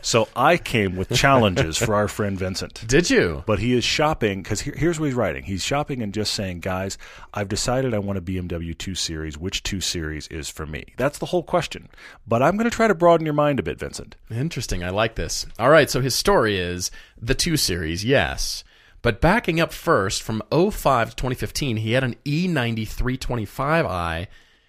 so 0.00 0.28
I 0.34 0.56
came 0.56 0.96
with 0.96 1.10
challenges 1.10 1.76
for 1.76 1.94
our 1.94 2.08
friend 2.08 2.38
Vincent. 2.38 2.84
Did 2.86 3.10
you? 3.10 3.42
But 3.46 3.58
he 3.58 3.74
is 3.74 3.84
shopping 3.84 4.42
because 4.42 4.62
here, 4.62 4.74
here's 4.76 4.98
what 4.98 5.06
he's 5.06 5.14
writing. 5.14 5.44
He's 5.44 5.62
shopping 5.62 6.02
and 6.02 6.14
just 6.14 6.32
saying, 6.32 6.60
guys, 6.60 6.96
I've 7.34 7.48
decided 7.48 7.92
I 7.92 7.98
want 7.98 8.18
a 8.18 8.22
BMW 8.22 8.76
2 8.76 8.94
Series. 8.94 9.36
Which 9.36 9.62
2 9.62 9.80
Series 9.80 10.26
is 10.28 10.48
for 10.48 10.66
me? 10.66 10.84
That's 10.96 11.18
the 11.18 11.26
whole 11.26 11.42
question. 11.42 11.88
But 12.26 12.42
I'm 12.42 12.56
going 12.56 12.68
to 12.68 12.74
try 12.74 12.88
to 12.88 12.94
broaden 12.94 13.26
your 13.26 13.34
mind 13.34 13.58
a 13.58 13.62
bit, 13.62 13.78
Vincent. 13.78 14.16
Interesting. 14.30 14.82
I 14.82 14.90
like 14.90 15.16
this. 15.16 15.46
All 15.58 15.70
right. 15.70 15.90
So 15.90 16.00
his 16.00 16.14
story 16.14 16.58
is 16.58 16.90
the 17.20 17.34
2 17.34 17.56
Series, 17.56 18.04
yes. 18.04 18.64
But 19.02 19.20
backing 19.20 19.60
up 19.60 19.72
first, 19.72 20.22
from 20.22 20.42
05 20.50 21.10
to 21.10 21.16
2015, 21.16 21.76
he 21.76 21.92
had 21.92 22.04
an 22.04 22.16
E 22.24 22.48
E90 22.48 22.88
325i 22.88 24.26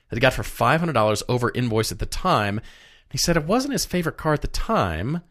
that 0.10 0.16
he 0.16 0.22
got 0.22 0.34
for 0.34 0.44
$500 0.44 1.24
over 1.28 1.52
invoice 1.54 1.92
at 1.92 2.00
the 2.00 2.06
time. 2.06 2.62
He 3.12 3.18
said 3.18 3.38
it 3.38 3.46
wasn't 3.46 3.74
his 3.74 3.86
favorite 3.86 4.18
car 4.18 4.34
at 4.34 4.42
the 4.42 4.48
time 4.48 5.22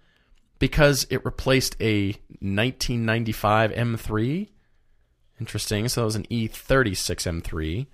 because 0.59 1.07
it 1.11 1.25
replaced 1.25 1.77
a 1.81 2.09
1995 2.41 3.73
M3. 3.73 4.49
Interesting. 5.41 5.89
So 5.89 6.03
it 6.03 6.07
was 6.07 6.17
an 6.17 6.27
E 6.31 6.49
E36 6.49 7.43
M3. 7.43 7.87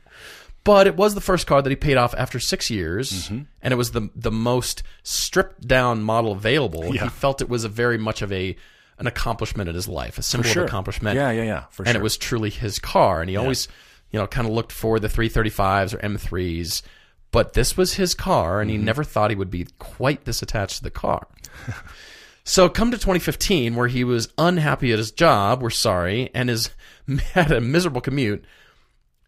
But 0.65 0.87
it 0.87 0.97
was 0.97 1.15
the 1.15 1.21
first 1.21 1.49
car 1.49 1.61
that 1.61 1.71
he 1.71 1.77
paid 1.77 1.97
off 1.97 2.15
after 2.17 2.39
six 2.39 2.71
years, 2.71 3.25
mm-hmm. 3.25 3.43
and 3.63 3.73
it 3.73 3.77
was 3.77 3.91
the 3.91 4.11
the 4.15 4.31
most 4.31 4.85
stripped 5.03 5.67
down 5.67 6.05
model 6.05 6.31
available. 6.31 6.95
Yeah. 6.95 7.03
He 7.03 7.09
felt 7.09 7.41
it 7.41 7.49
was 7.49 7.65
a 7.65 7.69
very 7.69 7.99
much 7.99 8.23
of 8.23 8.31
a 8.33 8.57
an 8.99 9.09
accomplishment 9.09 9.69
in 9.69 9.75
his 9.75 9.89
life, 9.89 10.19
a 10.19 10.23
symbol 10.23 10.49
sure. 10.49 10.63
of 10.63 10.69
accomplishment. 10.69 11.17
Yeah, 11.17 11.33
yeah, 11.33 11.43
yeah, 11.43 11.65
for 11.71 11.83
and 11.83 11.93
sure. 11.93 12.01
it 12.01 12.03
was 12.03 12.17
truly 12.17 12.51
his 12.51 12.79
car, 12.79 13.21
and 13.21 13.29
he 13.29 13.37
always, 13.37 13.67
you 14.13 14.19
know, 14.21 14.27
kind 14.27 14.47
of 14.47 14.53
looked 14.53 14.73
for 14.73 14.99
the 15.01 15.09
335s 15.09 15.95
or 15.95 15.99
M3s. 15.99 16.83
But 17.31 17.55
this 17.55 17.77
was 17.79 17.95
his 17.95 18.15
car, 18.15 18.61
and 18.61 18.71
he 18.71 18.77
Mm-hmm. 18.77 18.85
never 18.85 19.05
thought 19.05 19.31
he 19.31 19.37
would 19.37 19.51
be 19.51 19.67
quite 19.79 20.25
this 20.27 20.43
attached 20.43 20.77
to 20.79 20.83
the 20.83 20.91
car. 20.91 21.27
So 22.45 22.69
come 22.69 22.91
to 22.91 22.97
2015, 22.97 23.77
where 23.77 23.87
he 23.87 24.03
was 24.03 24.29
unhappy 24.37 24.91
at 24.93 24.99
his 24.99 25.13
job, 25.13 25.63
we're 25.63 25.71
sorry, 25.71 26.29
and 26.35 26.51
is 26.51 26.71
had 27.35 27.53
a 27.53 27.61
miserable 27.61 28.01
commute. 28.01 28.45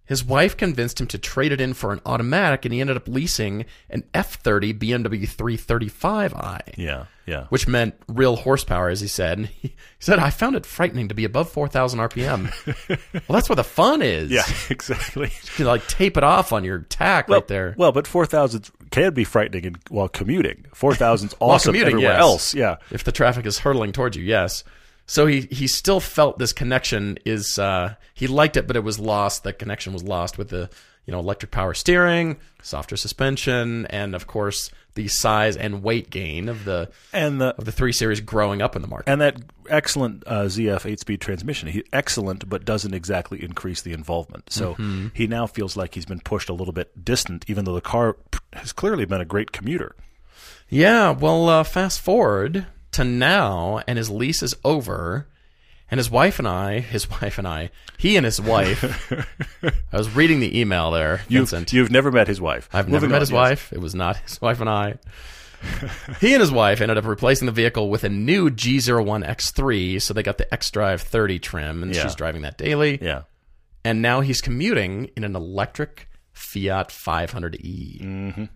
His 0.06 0.22
wife 0.22 0.54
convinced 0.56 1.00
him 1.00 1.06
to 1.08 1.18
trade 1.18 1.50
it 1.50 1.62
in 1.62 1.72
for 1.72 1.90
an 1.90 2.00
automatic, 2.04 2.64
and 2.66 2.74
he 2.74 2.80
ended 2.80 2.96
up 2.96 3.08
leasing 3.08 3.64
an 3.88 4.04
F30 4.12 4.78
BMW 4.78 5.26
335i, 5.26 6.74
Yeah, 6.76 7.06
yeah. 7.24 7.46
which 7.48 7.66
meant 7.66 7.94
real 8.06 8.36
horsepower, 8.36 8.90
as 8.90 9.00
he 9.00 9.08
said. 9.08 9.38
And 9.38 9.46
he, 9.46 9.68
he 9.68 9.74
said, 9.98 10.18
"I 10.18 10.28
found 10.28 10.56
it 10.56 10.66
frightening 10.66 11.08
to 11.08 11.14
be 11.14 11.24
above 11.24 11.50
4,000 11.50 11.98
RPM." 12.00 12.52
well, 13.28 13.36
that's 13.36 13.48
where 13.48 13.56
the 13.56 13.64
fun 13.64 14.02
is. 14.02 14.30
Yeah, 14.30 14.44
exactly. 14.70 15.28
you 15.42 15.50
can 15.56 15.64
like 15.66 15.86
tape 15.88 16.18
it 16.18 16.24
off 16.24 16.52
on 16.52 16.64
your 16.64 16.80
tack 16.80 17.30
right 17.30 17.46
there. 17.48 17.74
Well, 17.78 17.92
but 17.92 18.06
4,000 18.06 18.70
can 18.90 19.14
be 19.14 19.24
frightening 19.24 19.64
in, 19.64 19.76
while 19.88 20.08
commuting. 20.08 20.66
4,000's 20.74 21.34
awesome 21.40 21.72
commuting, 21.72 21.94
everywhere 21.94 22.12
yes. 22.12 22.20
else. 22.20 22.54
Yeah. 22.54 22.76
if 22.90 23.04
the 23.04 23.12
traffic 23.12 23.46
is 23.46 23.58
hurtling 23.60 23.92
towards 23.92 24.18
you, 24.18 24.22
yes. 24.22 24.64
So 25.06 25.26
he 25.26 25.42
he 25.50 25.66
still 25.66 26.00
felt 26.00 26.38
this 26.38 26.52
connection 26.52 27.18
is 27.24 27.58
uh, 27.58 27.94
he 28.14 28.26
liked 28.26 28.56
it, 28.56 28.66
but 28.66 28.76
it 28.76 28.84
was 28.84 28.98
lost. 28.98 29.44
That 29.44 29.58
connection 29.58 29.92
was 29.92 30.02
lost 30.02 30.38
with 30.38 30.48
the 30.48 30.70
you 31.06 31.12
know 31.12 31.18
electric 31.18 31.50
power 31.50 31.74
steering, 31.74 32.38
softer 32.62 32.96
suspension, 32.96 33.86
and 33.86 34.14
of 34.14 34.26
course 34.26 34.70
the 34.94 35.08
size 35.08 35.56
and 35.56 35.82
weight 35.82 36.08
gain 36.08 36.48
of 36.48 36.64
the 36.64 36.88
And 37.12 37.40
the 37.40 37.54
of 37.56 37.64
the 37.64 37.72
three 37.72 37.92
series 37.92 38.20
growing 38.20 38.62
up 38.62 38.76
in 38.76 38.82
the 38.82 38.86
market. 38.88 39.10
and 39.10 39.20
that 39.20 39.36
excellent 39.68 40.22
uh, 40.24 40.42
ZF 40.44 40.86
eight-speed 40.86 41.20
transmission, 41.20 41.68
he 41.68 41.82
excellent, 41.92 42.48
but 42.48 42.64
doesn't 42.64 42.94
exactly 42.94 43.42
increase 43.42 43.82
the 43.82 43.92
involvement. 43.92 44.52
So 44.52 44.74
Mm-hmm. 44.74 45.08
he 45.12 45.26
now 45.26 45.46
feels 45.48 45.76
like 45.76 45.94
he's 45.96 46.06
been 46.06 46.20
pushed 46.20 46.48
a 46.48 46.52
little 46.54 46.72
bit 46.72 47.04
distant, 47.04 47.44
even 47.48 47.64
though 47.64 47.74
the 47.74 47.80
car 47.80 48.16
has 48.52 48.72
clearly 48.72 49.04
been 49.04 49.20
a 49.20 49.24
great 49.24 49.50
commuter. 49.52 49.96
Yeah, 50.70 51.10
well, 51.10 51.48
uh, 51.48 51.64
fast 51.64 52.00
forward 52.00 52.66
to 52.94 53.04
now, 53.04 53.83
and 53.87 53.96
his 53.98 54.11
lease 54.11 54.42
is 54.42 54.54
over, 54.64 55.28
and 55.90 55.98
his 55.98 56.11
wife 56.11 56.38
and 56.38 56.48
I, 56.48 56.80
his 56.80 57.09
wife 57.20 57.38
and 57.38 57.46
I, 57.46 57.70
he 57.98 58.16
and 58.16 58.24
his 58.24 58.40
wife. 58.40 59.12
I 59.92 59.96
was 59.96 60.14
reading 60.14 60.40
the 60.40 60.58
email 60.58 60.90
there, 60.90 61.23
You've, 61.29 61.50
Vincent. 61.50 61.73
you've 61.73 61.90
never 61.90 62.10
met 62.10 62.27
his 62.29 62.40
wife. 62.40 62.68
I've 62.73 62.87
never 62.88 63.06
Moving 63.06 63.10
met 63.10 63.16
on, 63.16 63.21
his 63.23 63.31
yes. 63.31 63.37
wife. 63.37 63.73
It 63.73 63.81
was 63.81 63.94
not 63.94 64.16
his 64.18 64.40
wife 64.42 64.60
and 64.60 64.68
I. 64.71 64.94
he 66.21 66.35
and 66.35 66.40
his 66.42 66.52
wife 66.52 66.81
ended 66.81 66.98
up 66.98 67.06
replacing 67.06 67.46
the 67.46 67.52
vehicle 67.52 67.88
with 67.88 68.04
a 68.04 68.08
new 68.08 68.50
G01 68.50 69.27
X3, 69.27 70.00
so 70.02 70.12
they 70.12 70.23
got 70.23 70.37
the 70.38 70.52
X-Drive 70.52 71.00
30 71.02 71.38
trim, 71.38 71.83
and 71.83 71.94
Yeah. 71.94 72.02
she's 72.02 72.14
driving 72.14 72.42
that 72.42 72.58
daily. 72.58 72.98
Yeah. 73.00 73.23
And 73.85 74.00
now 74.02 74.21
he's 74.21 74.40
commuting 74.40 75.10
in 75.16 75.25
an 75.25 75.35
electric 75.37 76.08
Fiat 76.33 76.88
500e. 76.90 78.48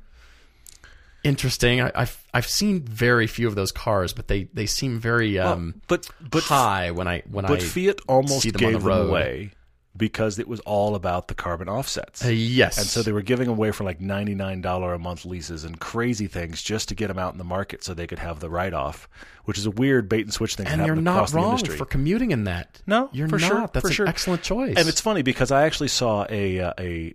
Interesting. 1.29 1.81
I, 1.81 1.93
I've 1.95 2.26
I've 2.33 2.47
seen 2.47 2.83
very 2.83 3.26
few 3.26 3.47
of 3.47 3.55
those 3.55 3.72
cars, 3.72 4.12
but 4.12 4.29
they, 4.29 4.45
they 4.55 4.66
seem 4.66 4.99
very 4.99 5.39
um, 5.39 5.81
but 5.87 6.09
but 6.31 6.43
high 6.45 6.91
when 6.91 7.07
I 7.07 7.22
when 7.31 7.45
but 7.45 7.61
I 7.61 7.64
Fiat 7.64 8.01
almost 8.09 8.43
see 8.43 8.51
them 8.51 8.64
on 8.64 8.72
gave 8.72 8.83
the 8.83 8.89
them 8.89 9.09
away 9.09 9.51
because 9.97 10.39
it 10.39 10.47
was 10.47 10.61
all 10.61 10.95
about 10.95 11.29
the 11.29 11.35
carbon 11.35 11.68
offsets. 11.68 12.24
Uh, 12.24 12.29
yes, 12.29 12.79
And 12.79 12.87
so 12.87 13.03
they 13.03 13.11
were 13.12 13.20
giving 13.22 13.49
away 13.49 13.72
for 13.72 13.85
like 13.85 14.01
ninety 14.01 14.35
nine 14.35 14.61
dollar 14.61 14.95
a 14.95 14.99
month 14.99 15.24
leases 15.24 15.64
and 15.64 15.79
crazy 15.79 16.29
things 16.29 16.62
just 16.62 16.89
to 16.89 16.95
get 16.95 17.09
them 17.09 17.18
out 17.18 17.33
in 17.33 17.39
the 17.39 17.45
market 17.45 17.85
so 17.85 17.93
they 17.95 18.07
could 18.07 18.20
have 18.20 18.41
the 18.41 18.49
write 18.49 18.72
off, 18.74 19.09
which 19.45 19.59
is 19.59 19.66
a 19.66 19.70
weird 19.70 20.09
bait 20.09 20.22
and 20.22 20.33
switch 20.33 20.55
thing. 20.55 20.66
and 20.66 20.87
you're 20.87 20.97
not 20.97 21.16
across 21.16 21.31
the 21.33 21.37
wrong 21.37 21.51
industry. 21.51 21.76
for 21.76 21.85
commuting 21.85 22.31
in 22.31 22.45
that. 22.45 22.81
No, 22.87 23.11
you're 23.12 23.29
for 23.29 23.39
not. 23.39 23.49
sure, 23.49 23.70
That's 23.72 23.87
an 23.87 23.93
sure. 23.93 24.07
excellent 24.07 24.43
choice. 24.43 24.76
And 24.79 24.89
it's 24.89 25.01
funny 25.01 25.22
because 25.22 25.51
I 25.51 25.64
actually 25.66 25.89
saw 25.89 26.26
a 26.31 26.61
uh, 26.61 26.72
a 26.79 27.14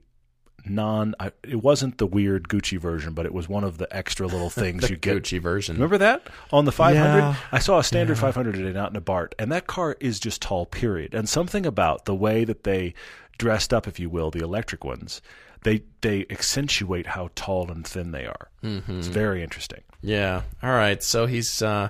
non. 0.65 1.15
I, 1.19 1.31
it 1.43 1.61
wasn't 1.63 1.97
the 1.97 2.07
weird 2.07 2.47
Gucci 2.47 2.79
version, 2.79 3.13
but 3.13 3.25
it 3.25 3.33
was 3.33 3.49
one 3.49 3.63
of 3.63 3.77
the 3.77 3.93
extra 3.95 4.27
little 4.27 4.49
things 4.51 4.83
the 4.83 4.89
you 4.91 4.97
get. 4.97 5.17
Gucci 5.17 5.39
version. 5.41 5.75
Remember 5.75 5.97
that 5.97 6.27
on 6.51 6.65
the 6.65 6.71
500? 6.71 7.17
Yeah. 7.17 7.35
I 7.51 7.59
saw 7.59 7.79
a 7.79 7.83
standard 7.83 8.17
500 8.17 8.55
today 8.55 8.77
out 8.77 8.89
in 8.89 8.95
a 8.95 9.01
BART, 9.01 9.35
and 9.37 9.51
that 9.51 9.67
car 9.67 9.97
is 9.99 10.19
just 10.19 10.41
tall. 10.41 10.65
Period. 10.65 11.13
And 11.13 11.27
something 11.27 11.65
about 11.65 12.05
the 12.05 12.15
way 12.15 12.45
that 12.45 12.63
they 12.63 12.93
dressed 13.37 13.73
up, 13.73 13.87
if 13.87 13.99
you 13.99 14.09
will, 14.09 14.31
the 14.31 14.43
electric 14.43 14.83
ones, 14.83 15.21
they 15.63 15.83
they 16.01 16.25
accentuate 16.29 17.07
how 17.07 17.29
tall 17.35 17.69
and 17.71 17.85
thin 17.85 18.11
they 18.11 18.25
are. 18.25 18.49
Mm-hmm. 18.63 18.99
It's 18.99 19.07
very 19.07 19.43
interesting. 19.43 19.81
Yeah. 20.01 20.43
All 20.61 20.71
right. 20.71 21.01
So 21.01 21.25
he's 21.25 21.61
uh, 21.61 21.89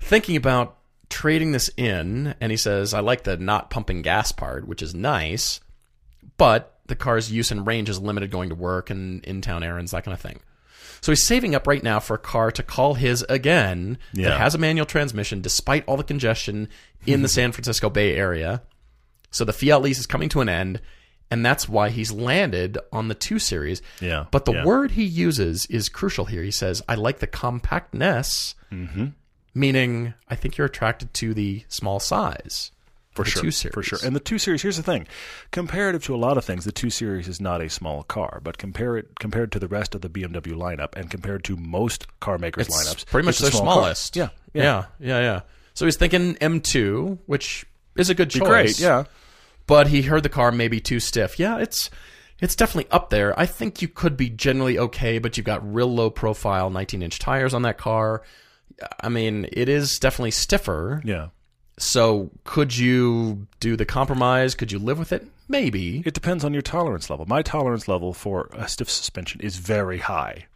thinking 0.00 0.36
about 0.36 0.76
trading 1.08 1.52
this 1.52 1.70
in, 1.76 2.34
and 2.40 2.50
he 2.50 2.56
says, 2.56 2.94
"I 2.94 3.00
like 3.00 3.24
the 3.24 3.36
not 3.36 3.70
pumping 3.70 4.02
gas 4.02 4.32
part, 4.32 4.66
which 4.66 4.82
is 4.82 4.94
nice, 4.94 5.60
but 6.36 6.78
the 6.86 6.96
car's 6.96 7.30
use 7.30 7.50
and 7.50 7.66
range 7.66 7.88
is 7.88 8.00
limited 8.00 8.30
going 8.30 8.48
to 8.48 8.54
work 8.54 8.90
and 8.90 9.24
in 9.24 9.40
town 9.40 9.62
errands, 9.62 9.90
that 9.92 10.04
kind 10.04 10.14
of 10.14 10.20
thing." 10.20 10.40
So 11.02 11.12
he's 11.12 11.26
saving 11.26 11.54
up 11.54 11.66
right 11.66 11.82
now 11.82 11.98
for 11.98 12.14
a 12.14 12.18
car 12.18 12.50
to 12.50 12.62
call 12.62 12.92
his 12.94 13.22
again 13.28 13.96
Yeah. 14.12 14.30
that 14.30 14.38
has 14.40 14.54
a 14.54 14.58
manual 14.58 14.84
transmission, 14.86 15.40
despite 15.40 15.84
all 15.86 15.96
the 15.96 16.04
congestion 16.04 16.68
in 17.06 17.22
the 17.22 17.28
San 17.36 17.52
Francisco 17.52 17.88
Bay 17.88 18.16
Area. 18.16 18.62
So 19.30 19.44
the 19.46 19.52
Fiat 19.54 19.80
lease 19.80 19.98
is 19.98 20.06
coming 20.06 20.28
to 20.30 20.40
an 20.42 20.48
end, 20.50 20.80
and 21.30 21.46
that's 21.46 21.68
why 21.68 21.88
he's 21.88 22.10
landed 22.12 22.76
on 22.92 23.08
the 23.08 23.14
two 23.14 23.38
series. 23.38 23.80
Yeah, 24.00 24.26
But 24.30 24.44
the 24.44 24.52
yeah. 24.52 24.64
word 24.64 24.90
he 24.90 25.04
uses 25.04 25.64
is 25.66 25.88
crucial 25.88 26.26
here. 26.26 26.42
He 26.42 26.50
says, 26.50 26.82
"I 26.88 26.96
like 26.96 27.20
the 27.20 27.26
compactness," 27.28 28.54
Mm-hmm. 28.70 29.06
meaning 29.54 30.14
I 30.28 30.34
think 30.34 30.56
you're 30.58 30.66
attracted 30.66 31.14
to 31.14 31.32
the 31.34 31.64
small 31.68 31.98
size. 32.00 32.72
For 33.20 33.24
the 33.24 33.30
sure, 33.30 33.42
two 33.42 33.50
series. 33.50 33.74
for 33.74 33.82
sure. 33.82 33.98
And 34.04 34.14
the 34.16 34.20
two 34.20 34.38
series, 34.38 34.62
here's 34.62 34.76
the 34.76 34.82
thing: 34.82 35.06
comparative 35.50 36.02
to 36.04 36.14
a 36.14 36.18
lot 36.18 36.36
of 36.36 36.44
things, 36.44 36.64
the 36.64 36.72
two 36.72 36.90
series 36.90 37.28
is 37.28 37.40
not 37.40 37.60
a 37.60 37.68
small 37.68 38.02
car. 38.02 38.40
But 38.42 38.58
compare 38.58 38.96
it 38.96 39.18
compared 39.18 39.52
to 39.52 39.58
the 39.58 39.68
rest 39.68 39.94
of 39.94 40.00
the 40.00 40.08
BMW 40.10 40.52
lineup, 40.54 40.94
and 40.96 41.10
compared 41.10 41.44
to 41.44 41.56
most 41.56 42.06
car 42.20 42.38
makers' 42.38 42.66
It's 42.68 42.76
lineups, 42.76 43.06
pretty 43.06 43.26
much 43.26 43.38
their 43.38 43.50
small 43.50 43.62
smallest. 43.62 44.16
Yeah, 44.16 44.28
yeah, 44.52 44.62
yeah, 44.62 44.84
yeah, 45.00 45.20
yeah, 45.20 45.40
So 45.74 45.84
he's 45.86 45.96
thinking 45.96 46.34
M2, 46.36 47.18
which 47.26 47.64
is 47.96 48.10
a 48.10 48.14
good 48.14 48.30
choice. 48.30 48.48
great. 48.48 48.80
Yeah, 48.80 49.04
but 49.66 49.86
he 49.88 50.02
heard 50.02 50.22
the 50.22 50.28
car 50.28 50.50
may 50.52 50.68
be 50.68 50.80
too 50.80 51.00
stiff. 51.00 51.38
Yeah, 51.38 51.58
it's 51.58 51.90
it's 52.40 52.56
definitely 52.56 52.90
up 52.90 53.10
there. 53.10 53.38
I 53.38 53.46
think 53.46 53.82
you 53.82 53.88
could 53.88 54.16
be 54.16 54.30
generally 54.30 54.78
okay, 54.78 55.18
but 55.18 55.36
you've 55.36 55.44
got 55.46 55.74
real 55.74 55.92
low 55.92 56.08
profile 56.10 56.70
19 56.70 57.02
inch 57.02 57.18
tires 57.18 57.52
on 57.54 57.62
that 57.62 57.76
car. 57.78 58.22
I 59.00 59.10
mean, 59.10 59.46
it 59.52 59.68
is 59.68 59.98
definitely 59.98 60.30
stiffer. 60.30 61.02
yeah. 61.04 61.28
So 61.80 62.30
could 62.44 62.76
you 62.76 63.46
do 63.58 63.74
the 63.76 63.86
compromise? 63.86 64.54
Could 64.54 64.70
you 64.70 64.78
live 64.78 64.98
with 64.98 65.12
it? 65.12 65.26
Maybe. 65.48 66.02
It 66.04 66.14
depends 66.14 66.44
on 66.44 66.52
your 66.52 66.62
tolerance 66.62 67.08
level. 67.10 67.26
My 67.26 67.42
tolerance 67.42 67.88
level 67.88 68.12
for 68.12 68.50
a 68.52 68.68
stiff 68.68 68.90
suspension 68.90 69.40
is 69.40 69.56
very 69.56 69.98
high. 69.98 70.46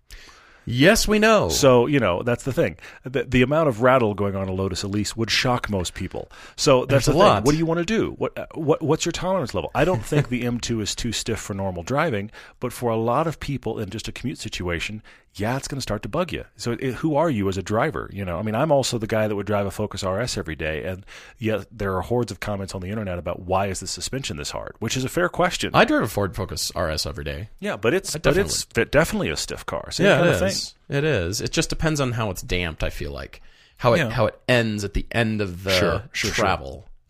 Yes, 0.67 1.07
we 1.07 1.19
know. 1.19 1.51
So 1.51 1.87
you 1.87 2.01
know 2.01 2.23
that's 2.23 2.45
the 2.45 2.53
thing. 2.53 2.79
The, 3.05 3.25
the 3.25 3.43
amount 3.43 3.69
of 3.69 3.83
rattle 3.83 4.15
going 4.15 4.35
on 4.35 4.49
a 4.49 4.53
Lotus 4.53 4.83
Elise 4.83 5.15
would 5.17 5.31
shock 5.31 5.69
most 5.69 5.93
people. 5.95 6.31
So 6.57 6.87
that's 6.87 7.07
There's 7.07 7.09
a 7.09 7.11
the 7.11 7.15
thing. 7.15 7.19
lot. 7.29 7.45
What 7.45 7.53
do 7.53 7.59
you 7.59 7.67
want 7.67 7.79
to 7.79 7.85
do? 7.85 8.13
What 8.17 8.39
uh, 8.39 8.47
what 8.55 8.81
what's 8.83 9.05
your 9.05 9.13
tolerance 9.13 9.53
level? 9.55 9.71
I 9.75 9.85
don't 9.85 10.05
think 10.05 10.29
the 10.29 10.45
M2 10.45 10.81
is 10.81 10.95
too 10.95 11.13
stiff 11.13 11.39
for 11.39 11.53
normal 11.53 11.83
driving, 11.83 12.31
but 12.61 12.73
for 12.73 12.91
a 12.91 12.97
lot 12.97 13.27
of 13.27 13.41
people 13.41 13.79
in 13.79 13.91
just 13.91 14.09
a 14.09 14.13
commute 14.13 14.39
situation, 14.39 15.03
yeah, 15.37 15.57
it's 15.57 15.67
going 15.69 15.79
to 15.79 15.83
start 15.83 16.03
to 16.03 16.09
bug 16.09 16.33
you. 16.33 16.45
So 16.57 16.73
it, 16.73 16.95
who 16.95 17.17
are 17.17 17.29
you 17.29 17.49
as 17.49 17.57
a 17.57 17.63
driver? 17.63 18.09
You 18.13 18.25
know, 18.25 18.39
I 18.39 18.43
mean, 18.43 18.55
I'm 18.55 18.71
also 18.71 18.99
the 18.99 19.07
guy 19.07 19.27
that 19.29 19.35
would 19.35 19.47
drive 19.47 19.67
a 19.67 19.71
Focus 19.71 20.03
RS 20.05 20.39
every 20.39 20.55
day, 20.57 20.85
and 20.85 21.05
yet 21.39 21.67
there 21.73 21.95
are 21.97 22.03
hordes 22.03 22.31
of 22.31 22.41
comments 22.41 22.75
on 22.75 22.81
the 22.81 22.89
internet 22.89 23.19
about 23.19 23.41
why 23.43 23.67
is 23.67 23.81
the 23.81 23.87
suspension 23.87 24.37
this 24.37 24.51
hard, 24.51 24.77
which 24.79 24.97
is 24.97 25.05
a 25.05 25.09
fair 25.09 25.29
question. 25.29 25.71
I 25.75 25.85
drive 25.85 26.03
a 26.03 26.09
Ford 26.09 26.37
Focus 26.37 26.71
RS 26.77 27.07
every 27.07 27.25
day. 27.25 27.49
yeah, 27.61 27.77
but 27.77 27.95
it's 27.95 28.13
but 28.13 28.23
definitely 28.23 28.49
it's 28.51 28.63
fi- 28.65 28.85
definitely 28.85 29.29
a 29.31 29.37
stiff 29.37 29.67
car. 29.67 29.91
Same 29.91 30.07
yeah, 30.07 30.17
kind 30.19 30.29
it 30.29 30.33
of 30.35 30.39
thing. 30.39 30.49
is. 30.49 30.75
It 30.89 31.05
is. 31.05 31.41
It 31.41 31.51
just 31.51 31.69
depends 31.71 32.01
on 32.01 32.13
how 32.13 32.31
it's 32.31 32.43
damped. 32.43 32.83
I 32.85 32.91
feel 32.91 33.11
like 33.11 33.41
how 33.79 33.95
it 33.95 33.99
Yeah. 33.99 34.11
how 34.11 34.27
it 34.27 34.39
ends 34.49 34.85
at 34.85 34.95
the 34.95 35.07
end 35.11 35.41
of 35.41 35.65
the 35.65 35.71
Sure, 35.73 36.03
sure, 36.13 36.31
sure. 36.33 36.45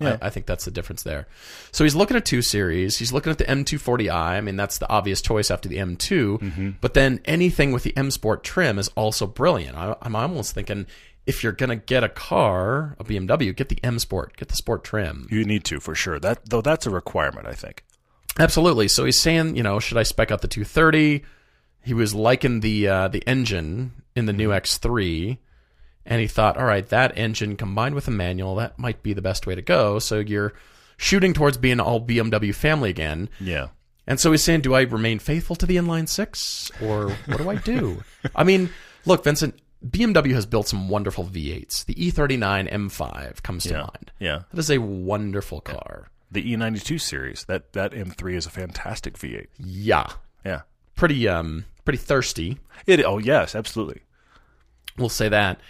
Yeah. 0.00 0.18
I, 0.20 0.26
I 0.26 0.30
think 0.30 0.46
that's 0.46 0.64
the 0.64 0.70
difference 0.70 1.02
there. 1.02 1.28
So 1.72 1.84
he's 1.84 1.94
looking 1.94 2.16
at 2.16 2.24
two 2.24 2.42
series. 2.42 2.98
He's 2.98 3.12
looking 3.12 3.30
at 3.30 3.38
the 3.38 3.44
M240i. 3.44 4.12
I 4.12 4.40
mean, 4.40 4.56
that's 4.56 4.78
the 4.78 4.88
obvious 4.88 5.22
choice 5.22 5.50
after 5.50 5.68
the 5.68 5.76
M2. 5.76 6.40
Mm-hmm. 6.40 6.70
But 6.80 6.94
then 6.94 7.20
anything 7.24 7.72
with 7.72 7.84
the 7.84 7.96
M 7.96 8.10
Sport 8.10 8.42
trim 8.42 8.78
is 8.78 8.88
also 8.96 9.26
brilliant. 9.26 9.76
I, 9.76 9.96
I'm 10.02 10.16
almost 10.16 10.54
thinking 10.54 10.86
if 11.26 11.42
you're 11.42 11.52
gonna 11.52 11.76
get 11.76 12.04
a 12.04 12.08
car, 12.08 12.96
a 12.98 13.04
BMW, 13.04 13.54
get 13.54 13.68
the 13.68 13.78
M 13.82 13.98
Sport, 13.98 14.36
get 14.36 14.48
the 14.48 14.56
Sport 14.56 14.84
trim. 14.84 15.26
You 15.30 15.44
need 15.44 15.64
to 15.66 15.80
for 15.80 15.94
sure. 15.94 16.18
That 16.18 16.50
though 16.50 16.60
that's 16.60 16.86
a 16.86 16.90
requirement, 16.90 17.46
I 17.46 17.54
think. 17.54 17.84
Absolutely. 18.38 18.88
So 18.88 19.04
he's 19.04 19.20
saying, 19.20 19.56
you 19.56 19.62
know, 19.62 19.78
should 19.78 19.96
I 19.96 20.02
spec 20.02 20.30
out 20.30 20.42
the 20.42 20.48
230? 20.48 21.22
He 21.82 21.94
was 21.94 22.14
liking 22.14 22.60
the 22.60 22.88
uh, 22.88 23.08
the 23.08 23.22
engine 23.28 23.92
in 24.16 24.26
the 24.26 24.32
new 24.32 24.48
X3, 24.48 25.38
and 26.06 26.20
he 26.20 26.26
thought, 26.26 26.56
all 26.56 26.64
right, 26.66 26.86
that 26.88 27.16
engine 27.16 27.56
combined 27.56 27.94
with 27.94 28.08
a 28.08 28.10
manual, 28.10 28.54
that 28.56 28.78
might 28.78 29.02
be 29.02 29.12
the 29.12 29.22
best 29.22 29.46
way 29.46 29.54
to 29.54 29.62
go. 29.62 29.98
So 29.98 30.18
you're 30.18 30.52
shooting 30.96 31.32
towards 31.34 31.56
being 31.56 31.80
all 31.80 32.00
BMW 32.00 32.54
family 32.54 32.90
again. 32.90 33.28
Yeah. 33.40 33.68
And 34.06 34.20
so 34.20 34.30
he's 34.30 34.44
saying, 34.44 34.60
do 34.60 34.74
I 34.74 34.82
remain 34.82 35.18
faithful 35.18 35.56
to 35.56 35.64
the 35.66 35.76
inline 35.76 36.08
six, 36.08 36.70
or 36.82 37.10
what 37.26 37.38
do 37.38 37.48
I 37.48 37.56
do? 37.56 38.02
I 38.36 38.44
mean, 38.44 38.68
look, 39.06 39.24
Vincent, 39.24 39.58
BMW 39.84 40.32
has 40.34 40.44
built 40.46 40.68
some 40.68 40.88
wonderful 40.90 41.24
V8s. 41.24 41.86
The 41.86 42.06
E 42.06 42.12
E39 42.12 42.70
M5 42.70 43.42
comes 43.42 43.64
to 43.64 43.70
Yeah. 43.70 43.78
mind. 43.80 44.12
Yeah. 44.18 44.38
That 44.50 44.58
is 44.60 44.70
a 44.70 44.78
wonderful 44.78 45.60
car. 45.62 46.10
The 46.30 46.42
E92 46.54 47.00
series, 47.00 47.44
that 47.44 47.72
that 47.74 47.92
M3 47.92 48.34
is 48.34 48.44
a 48.46 48.50
fantastic 48.50 49.16
V8. 49.18 49.46
Yeah, 49.58 50.06
Yeah. 50.44 50.62
pretty 50.96 51.26
um 51.28 51.64
pretty 51.84 51.98
thirsty. 51.98 52.58
It 52.86 53.02
oh 53.04 53.18
yes, 53.18 53.54
absolutely. 53.54 54.02
We'll 54.98 55.08
say 55.08 55.28
that. 55.28 55.60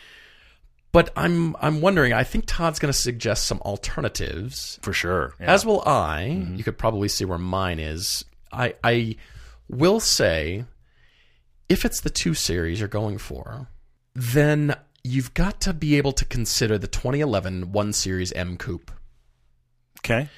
But 0.95 1.11
I'm 1.17 1.57
I'm 1.61 1.81
wondering. 1.81 2.13
I 2.13 2.23
think 2.23 2.45
Todd's 2.47 2.79
going 2.79 2.93
to 2.93 2.97
suggest 2.99 3.47
some 3.49 3.59
alternatives, 3.63 4.79
For 4.81 4.93
sure. 4.93 5.35
Yeah. 5.41 5.53
as 5.53 5.67
will 5.67 5.83
I. 5.85 6.29
Mm-hmm. 6.39 6.55
You 6.55 6.63
could 6.63 6.79
probably 6.79 7.09
see 7.09 7.25
where 7.25 7.37
mine 7.37 7.81
is. 7.81 8.25
I 8.53 8.77
I 8.85 9.17
will 9.69 9.99
say, 9.99 10.67
if 11.69 11.85
it's 11.85 12.01
the 12.01 12.11
two 12.11 12.33
series 12.33 12.79
you're 12.79 12.89
going 12.89 13.19
for, 13.19 13.67
then 14.15 14.77
you've 15.03 15.35
got 15.35 15.61
to 15.63 15.73
be 15.75 15.97
able 15.97 16.13
to 16.13 16.25
consider 16.25 16.79
the 16.79 16.87
2011 16.87 17.73
one 17.73 17.93
series 17.93 18.31
M 18.31 18.57
Coupe. 18.57 18.93
okay. 19.99 20.29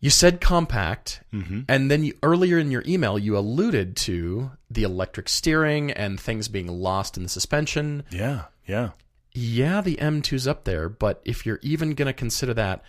You 0.00 0.10
said 0.10 0.40
compact, 0.40 1.22
mm-hmm. 1.32 1.60
and 1.68 1.90
then 1.92 2.02
you, 2.02 2.14
earlier 2.24 2.58
in 2.58 2.72
your 2.72 2.82
email 2.88 3.18
you 3.20 3.38
alluded 3.38 3.96
to 3.98 4.50
the 4.68 4.82
electric 4.82 5.28
steering 5.28 5.92
and 5.92 6.18
things 6.18 6.48
being 6.48 6.66
lost 6.66 7.16
in 7.16 7.22
the 7.22 7.28
suspension. 7.28 8.02
Yeah. 8.10 8.46
Yeah. 8.66 8.90
Yeah, 9.36 9.82
the 9.82 9.96
M2's 9.96 10.48
up 10.48 10.64
there, 10.64 10.88
but 10.88 11.20
if 11.24 11.44
you're 11.44 11.60
even 11.62 11.94
going 11.94 12.06
to 12.06 12.14
consider 12.14 12.54
that, 12.54 12.82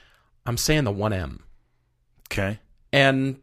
I'm 0.46 0.58
saying 0.58 0.86
the 0.86 0.94
1M. 0.94 1.40
Okay. 2.32 2.60
And, 2.94 3.40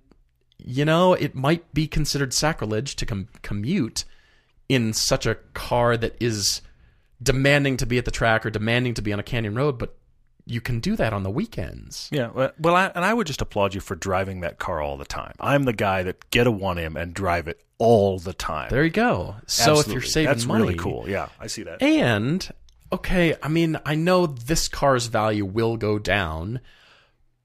you 0.58 0.86
know, 0.86 1.12
it 1.12 1.34
might 1.34 1.74
be 1.74 1.86
considered 1.86 2.32
sacrilege 2.32 2.96
to 2.96 3.06
com- 3.06 3.28
commute 3.42 4.04
in 4.70 4.94
such 4.94 5.26
a 5.26 5.34
car 5.52 5.98
that 5.98 6.16
is 6.18 6.62
demanding 7.22 7.76
to 7.76 7.86
be 7.86 7.98
at 7.98 8.06
the 8.06 8.10
track 8.10 8.46
or 8.46 8.50
demanding 8.50 8.94
to 8.94 9.02
be 9.02 9.12
on 9.12 9.20
a 9.20 9.22
canyon 9.22 9.54
road, 9.54 9.78
but 9.78 9.96
you 10.46 10.60
can 10.60 10.80
do 10.80 10.96
that 10.96 11.12
on 11.12 11.22
the 11.22 11.30
weekends. 11.30 12.08
Yeah. 12.10 12.50
Well, 12.58 12.74
I, 12.74 12.86
and 12.94 13.04
I 13.04 13.12
would 13.12 13.26
just 13.26 13.42
applaud 13.42 13.74
you 13.74 13.80
for 13.80 13.96
driving 13.96 14.40
that 14.40 14.58
car 14.58 14.80
all 14.80 14.96
the 14.96 15.04
time. 15.04 15.34
I'm 15.40 15.64
the 15.64 15.72
guy 15.72 16.02
that 16.04 16.30
get 16.30 16.46
a 16.46 16.52
1M 16.52 17.00
and 17.00 17.12
drive 17.14 17.48
it 17.48 17.62
all 17.78 18.18
the 18.18 18.34
time. 18.34 18.70
There 18.70 18.84
you 18.84 18.90
go. 18.90 19.36
So 19.46 19.78
if 19.80 19.88
you're 19.88 20.00
saving 20.00 20.28
That's 20.28 20.46
money, 20.46 20.64
really 20.64 20.76
cool. 20.76 21.08
Yeah, 21.08 21.28
I 21.38 21.46
see 21.46 21.62
that. 21.64 21.82
And 21.82 22.50
okay, 22.92 23.34
I 23.42 23.48
mean, 23.48 23.78
I 23.84 23.94
know 23.94 24.26
this 24.26 24.68
car's 24.68 25.06
value 25.06 25.44
will 25.44 25.76
go 25.76 25.98
down, 25.98 26.60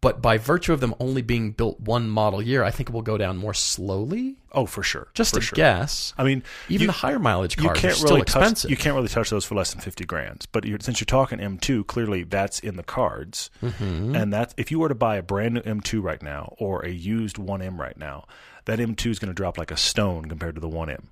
but 0.02 0.22
by 0.22 0.38
virtue 0.38 0.72
of 0.72 0.80
them 0.80 0.96
only 1.00 1.22
being 1.22 1.52
built 1.52 1.80
one 1.82 2.08
model 2.10 2.42
year, 2.42 2.64
I 2.64 2.72
think 2.72 2.90
it 2.90 2.94
will 2.94 3.02
go 3.02 3.18
down 3.18 3.36
more 3.38 3.54
slowly. 3.54 4.38
Oh, 4.52 4.66
for 4.66 4.82
sure. 4.82 5.08
Just 5.14 5.34
for 5.34 5.40
a 5.40 5.42
sure. 5.42 5.56
guess. 5.58 6.14
I 6.18 6.24
mean, 6.24 6.42
Even 6.70 6.82
you- 6.84 6.88
the 6.88 6.94
higher 6.94 7.20
mileage 7.20 7.58
you 7.58 7.64
cars 7.64 7.78
are 7.78 7.82
can't 7.82 7.96
still 7.96 8.10
really 8.12 8.22
expensive. 8.22 8.62
touch 8.64 8.72
you 8.72 8.78
can't 8.78 8.96
really 8.96 9.08
touch 9.10 9.30
those 9.30 9.44
for 9.46 9.56
less 9.56 9.72
than 9.74 9.82
50 9.82 10.06
grand 10.06 10.46
but 10.52 10.64
you're, 10.66 10.80
since 10.80 11.00
you're 11.02 11.06
talking 11.06 11.38
m2 11.40 11.86
clearly 11.86 12.24
that's 12.24 12.60
in 12.60 12.76
the 12.78 12.84
cards 12.84 13.50
Mm-hmm. 13.62 14.16
and 14.16 14.34
that 14.34 14.54
if 14.58 14.72
you 14.72 14.80
were 14.80 14.90
to 14.90 14.96
buy 14.96 15.18
a 15.18 15.22
brand 15.22 15.56
new 15.56 15.62
m2 15.62 16.02
right 16.02 16.24
now 16.24 16.56
or 16.58 16.84
a 16.86 16.90
used 16.90 17.36
1m 17.38 17.78
right 17.78 17.98
now 17.98 18.26
that 18.66 18.78
M2 18.80 19.08
is 19.10 19.20
going 19.20 19.30
to 19.30 19.34
drop 19.34 19.58
like 19.58 19.72
a 19.72 19.78
stone 19.78 20.26
compared 20.26 20.54
to 20.54 20.62
the 20.62 20.70
1M. 20.70 21.06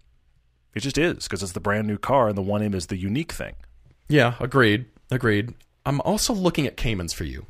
It 0.75 0.81
just 0.81 0.97
is 0.97 1.23
because 1.23 1.41
it's 1.41 1.53
the 1.53 1.59
brand 1.59 1.87
new 1.87 1.97
car, 1.97 2.27
and 2.27 2.37
the 2.37 2.43
1M 2.43 2.75
is 2.75 2.85
the 2.87 2.97
unique 2.97 3.31
thing. 3.31 3.55
Yeah, 4.09 4.35
agreed. 4.39 4.85
Agreed. 5.11 5.53
I'm 5.85 6.01
also 6.01 6.33
looking 6.33 6.67
at 6.67 6.77
Caymans 6.77 7.13
for 7.13 7.23
you. 7.23 7.45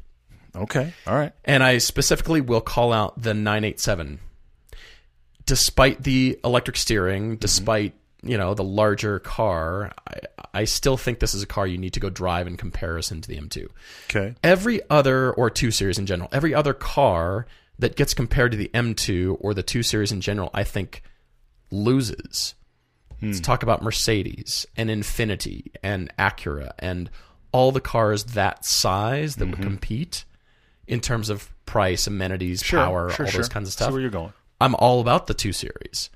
Okay, 0.55 0.93
all 1.05 1.15
right. 1.15 1.33
And 1.45 1.63
I 1.63 1.77
specifically 1.77 2.41
will 2.41 2.61
call 2.61 2.91
out 2.91 3.21
the 3.21 3.33
987. 3.33 4.19
Despite 5.45 6.03
the 6.03 6.39
electric 6.43 6.77
steering, 6.77 7.23
mm-hmm. 7.23 7.35
despite, 7.35 7.93
you 8.23 8.37
know, 8.37 8.53
the 8.53 8.63
larger 8.63 9.19
car, 9.19 9.93
I, 10.07 10.19
I 10.53 10.63
still 10.65 10.97
think 10.97 11.19
this 11.19 11.33
is 11.33 11.43
a 11.43 11.47
car 11.47 11.67
you 11.67 11.77
need 11.77 11.93
to 11.93 11.99
go 11.99 12.09
drive 12.09 12.47
in 12.47 12.57
comparison 12.57 13.21
to 13.21 13.29
the 13.29 13.37
M2. 13.37 13.67
Okay. 14.09 14.35
Every 14.43 14.81
other, 14.89 15.31
or 15.31 15.49
2 15.49 15.71
Series 15.71 15.99
in 15.99 16.05
general, 16.05 16.29
every 16.31 16.53
other 16.53 16.73
car 16.73 17.45
that 17.79 17.95
gets 17.95 18.13
compared 18.13 18.51
to 18.51 18.57
the 18.57 18.71
M2 18.73 19.37
or 19.39 19.53
the 19.53 19.63
2 19.63 19.83
Series 19.83 20.11
in 20.11 20.21
general, 20.21 20.49
I 20.53 20.63
think 20.63 21.03
loses. 21.71 22.55
Hmm. 23.19 23.27
Let's 23.27 23.39
talk 23.39 23.63
about 23.63 23.81
Mercedes 23.81 24.65
and 24.75 24.89
Infiniti 24.89 25.71
and 25.81 26.11
Acura 26.17 26.71
and 26.79 27.09
all 27.51 27.71
the 27.71 27.81
cars 27.81 28.23
that 28.25 28.65
size 28.65 29.35
that 29.37 29.45
would 29.45 29.55
mm-hmm. 29.55 29.63
compete 29.63 30.25
in 30.87 31.01
terms 31.01 31.29
of 31.29 31.49
price, 31.65 32.07
amenities, 32.07 32.63
power, 32.63 33.11
all 33.11 33.31
those 33.31 33.49
kinds 33.49 33.67
of 33.67 33.73
stuff. 33.73 33.91
where 33.91 34.01
you're 34.01 34.09
going. 34.09 34.33
I'm 34.59 34.75
all 34.75 35.01
about 35.01 35.27
the 35.27 35.33
2 35.33 35.51
Series. 35.51 36.09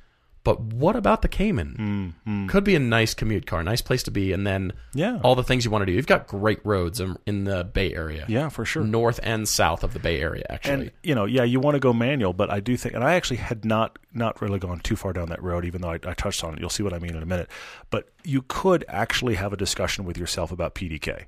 But 0.44 0.60
what 0.60 0.96
about 0.96 1.22
the 1.22 1.28
Cayman? 1.28 2.16
Mm-hmm. 2.26 2.48
Could 2.48 2.64
be 2.64 2.74
a 2.74 2.80
nice 2.80 3.14
commute 3.14 3.46
car, 3.46 3.62
nice 3.64 3.82
place 3.82 4.02
to 4.04 4.12
be, 4.12 4.34
and 4.34 4.46
then 4.48 4.74
Yeah. 4.96 5.20
all 5.24 5.36
the 5.36 5.44
things 5.44 5.66
you 5.66 5.70
want 5.70 5.84
to 5.84 5.86
do. 5.86 5.92
You've 5.92 6.08
got 6.08 6.26
great 6.26 6.60
roads 6.66 7.00
in, 7.00 7.16
in 7.28 7.44
the 7.44 7.64
Bay 7.64 7.94
Area, 7.94 8.26
Yeah, 8.28 8.50
for 8.50 8.66
sure. 8.66 8.84
north 8.84 9.20
and 9.22 9.48
south 9.48 9.84
of 9.84 9.94
the 9.94 10.00
Bay 10.00 10.20
Area. 10.20 10.44
Actually, 10.50 10.74
and 10.74 10.92
you 11.04 11.14
know, 11.14 11.26
yeah, 11.26 11.44
you 11.44 11.60
want 11.60 11.76
to 11.76 11.80
go 11.80 11.94
manual, 11.94 12.34
but 12.34 12.50
I 12.50 12.60
do 12.60 12.76
think, 12.76 12.96
and 12.96 13.04
I 13.04 13.14
actually 13.14 13.38
had 13.38 13.66
not 13.66 14.00
not 14.14 14.42
really 14.42 14.58
gone 14.58 14.80
too 14.80 14.96
far 14.96 15.14
down 15.14 15.30
that 15.30 15.44
road, 15.44 15.64
even 15.64 15.82
though 15.82 15.92
I, 15.92 16.00
I 16.06 16.14
touched 16.16 16.44
on 16.44 16.56
it. 16.56 16.60
You'll 16.60 16.72
see 16.72 16.82
what 16.82 16.94
I 16.94 16.98
mean 16.98 17.16
in 17.16 17.22
a 17.22 17.26
minute. 17.28 17.48
But 17.92 18.10
you 18.24 18.42
could 18.42 18.84
actually 18.88 19.36
have 19.36 19.54
a 19.54 19.58
discussion 19.58 20.06
with 20.06 20.18
yourself 20.18 20.52
about 20.52 20.74
PDK. 20.74 21.26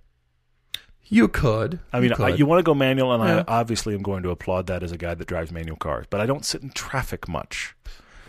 you 1.05 1.28
could. 1.28 1.80
I 1.93 1.99
mean, 1.99 2.14
you, 2.18 2.26
I, 2.26 2.30
you 2.30 2.45
want 2.47 2.59
to 2.59 2.64
go 2.64 2.74
manual, 2.74 3.14
and 3.14 3.24
Yeah. 3.24 3.43
I 3.47 3.59
obviously 3.59 3.93
am 3.93 4.01
going 4.01 4.24
to 4.24 4.32
applaud 4.32 4.66
that 4.68 4.82
as 4.82 4.91
a 4.91 4.97
guy 4.97 5.14
that 5.14 5.28
drives 5.28 5.51
manual 5.51 5.78
cars. 5.78 6.07
But 6.09 6.20
I 6.20 6.26
don't 6.26 6.43
sit 6.45 6.64
in 6.64 6.72
traffic 6.72 7.28
much. 7.28 7.76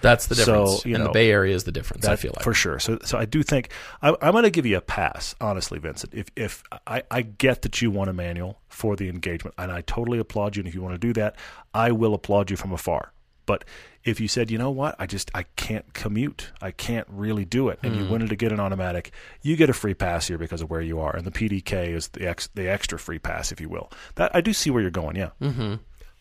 That's 0.05 0.27
the 0.27 0.35
so, 0.35 0.45
difference. 0.45 0.87
you 0.87 0.95
and 0.95 1.05
know, 1.05 1.09
the 1.09 1.13
Bay 1.13 1.31
Area 1.31 1.55
is 1.55 1.65
the 1.65 1.73
difference. 1.73 2.07
I 2.07 2.17
feel 2.17 2.33
like 2.37 2.45
for 2.45 2.55
sure. 2.55 2.79
So, 2.79 2.99
so 3.05 3.19
I 3.19 3.25
do 3.25 3.43
think 3.43 3.71
I, 4.03 4.15
I'm 4.21 4.33
going 4.33 4.45
to 4.45 4.51
give 4.51 4.67
you 4.67 4.77
a 4.77 4.83
pass, 4.83 5.35
honestly, 5.41 5.79
Vincent. 5.79 6.15
If 6.15 6.29
if 6.37 6.63
I, 6.87 7.03
I 7.11 7.23
get 7.23 7.63
that 7.63 7.81
you 7.83 7.91
want 7.91 8.11
a 8.11 8.13
manual 8.13 8.61
for 8.69 8.97
the 8.97 9.09
engagement, 9.09 9.55
and 9.59 9.73
I 9.73 9.81
totally 9.81 10.19
applaud 10.19 10.57
you. 10.57 10.61
And 10.61 10.69
if 10.69 10.75
you 10.75 10.83
want 10.83 10.95
to 10.95 10.99
do 10.99 11.13
that, 11.15 11.37
I 11.73 11.93
will 11.93 12.15
applaud 12.15 12.51
you 12.51 12.57
from 12.57 12.73
afar. 12.73 13.13
But 13.47 13.65
if 14.05 14.21
you 14.21 14.29
said, 14.29 14.51
you 14.51 14.59
know 14.59 14.71
what, 14.71 14.97
I 14.99 15.07
just 15.07 15.31
I 15.35 15.45
can't 15.57 15.93
commute, 15.95 16.53
I 16.61 16.71
can't 16.71 17.07
really 17.11 17.45
do 17.45 17.69
it, 17.69 17.79
and 17.83 17.97
you 17.97 18.05
mm. 18.05 18.11
wanted 18.11 18.29
to 18.31 18.37
get 18.37 18.53
an 18.53 18.61
automatic, 18.61 19.13
you 19.43 19.57
get 19.57 19.71
a 19.71 19.75
free 19.75 19.95
pass 19.95 20.29
here 20.29 20.39
because 20.39 20.63
of 20.63 20.71
where 20.71 20.81
you 20.81 21.01
are, 21.01 21.15
and 21.15 21.27
the 21.27 21.31
PDK 21.31 21.89
is 21.89 22.09
the 22.09 22.29
ex, 22.29 22.49
the 22.55 22.71
extra 22.71 22.99
free 22.99 23.19
pass, 23.19 23.53
if 23.53 23.61
you 23.61 23.69
will. 23.69 23.91
That 24.17 24.35
I 24.35 24.41
do 24.41 24.53
see 24.53 24.71
where 24.71 24.83
you're 24.83 24.91
going. 24.91 25.17
Yeah. 25.17 25.31
Mm-hmm. 25.41 25.75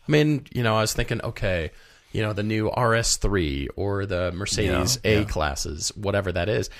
I 0.06 0.10
mean, 0.10 0.46
you 0.52 0.62
know, 0.62 0.76
I 0.76 0.82
was 0.82 0.92
thinking, 0.92 1.20
okay, 1.22 1.70
you 2.14 2.22
know, 2.22 2.32
the 2.32 2.44
new 2.44 2.70
RS3 2.70 3.68
or 3.76 4.06
the 4.06 4.32
Mercedes 4.32 4.98
Yeah, 5.04 5.10
A 5.10 5.18
yeah. 5.18 5.24
classes, 5.24 5.92
whatever 5.96 6.32
that 6.32 6.48
is, 6.48 6.70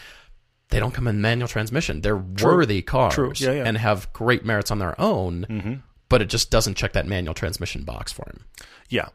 they 0.71 0.79
don't 0.79 0.95
come 0.95 1.09
in 1.09 1.21
manual 1.21 1.49
transmission. 1.49 2.01
They're 2.01 2.17
worthy 2.17 2.81
cars 2.83 3.15
True. 3.15 3.33
Yeah, 3.37 3.65
and 3.65 3.77
have 3.77 4.11
great 4.13 4.45
merits 4.45 4.71
on 4.71 4.79
their 4.79 4.99
own, 5.01 5.45
mm-hmm. 5.49 5.75
but 6.09 6.23
it 6.23 6.27
just 6.27 6.51
doesn't 6.51 6.77
check 6.77 6.93
that 6.95 7.07
manual 7.07 7.35
transmission 7.35 7.83
box 7.85 8.13
for 8.13 8.25
him. 8.27 8.45
Yeah. 8.89 9.09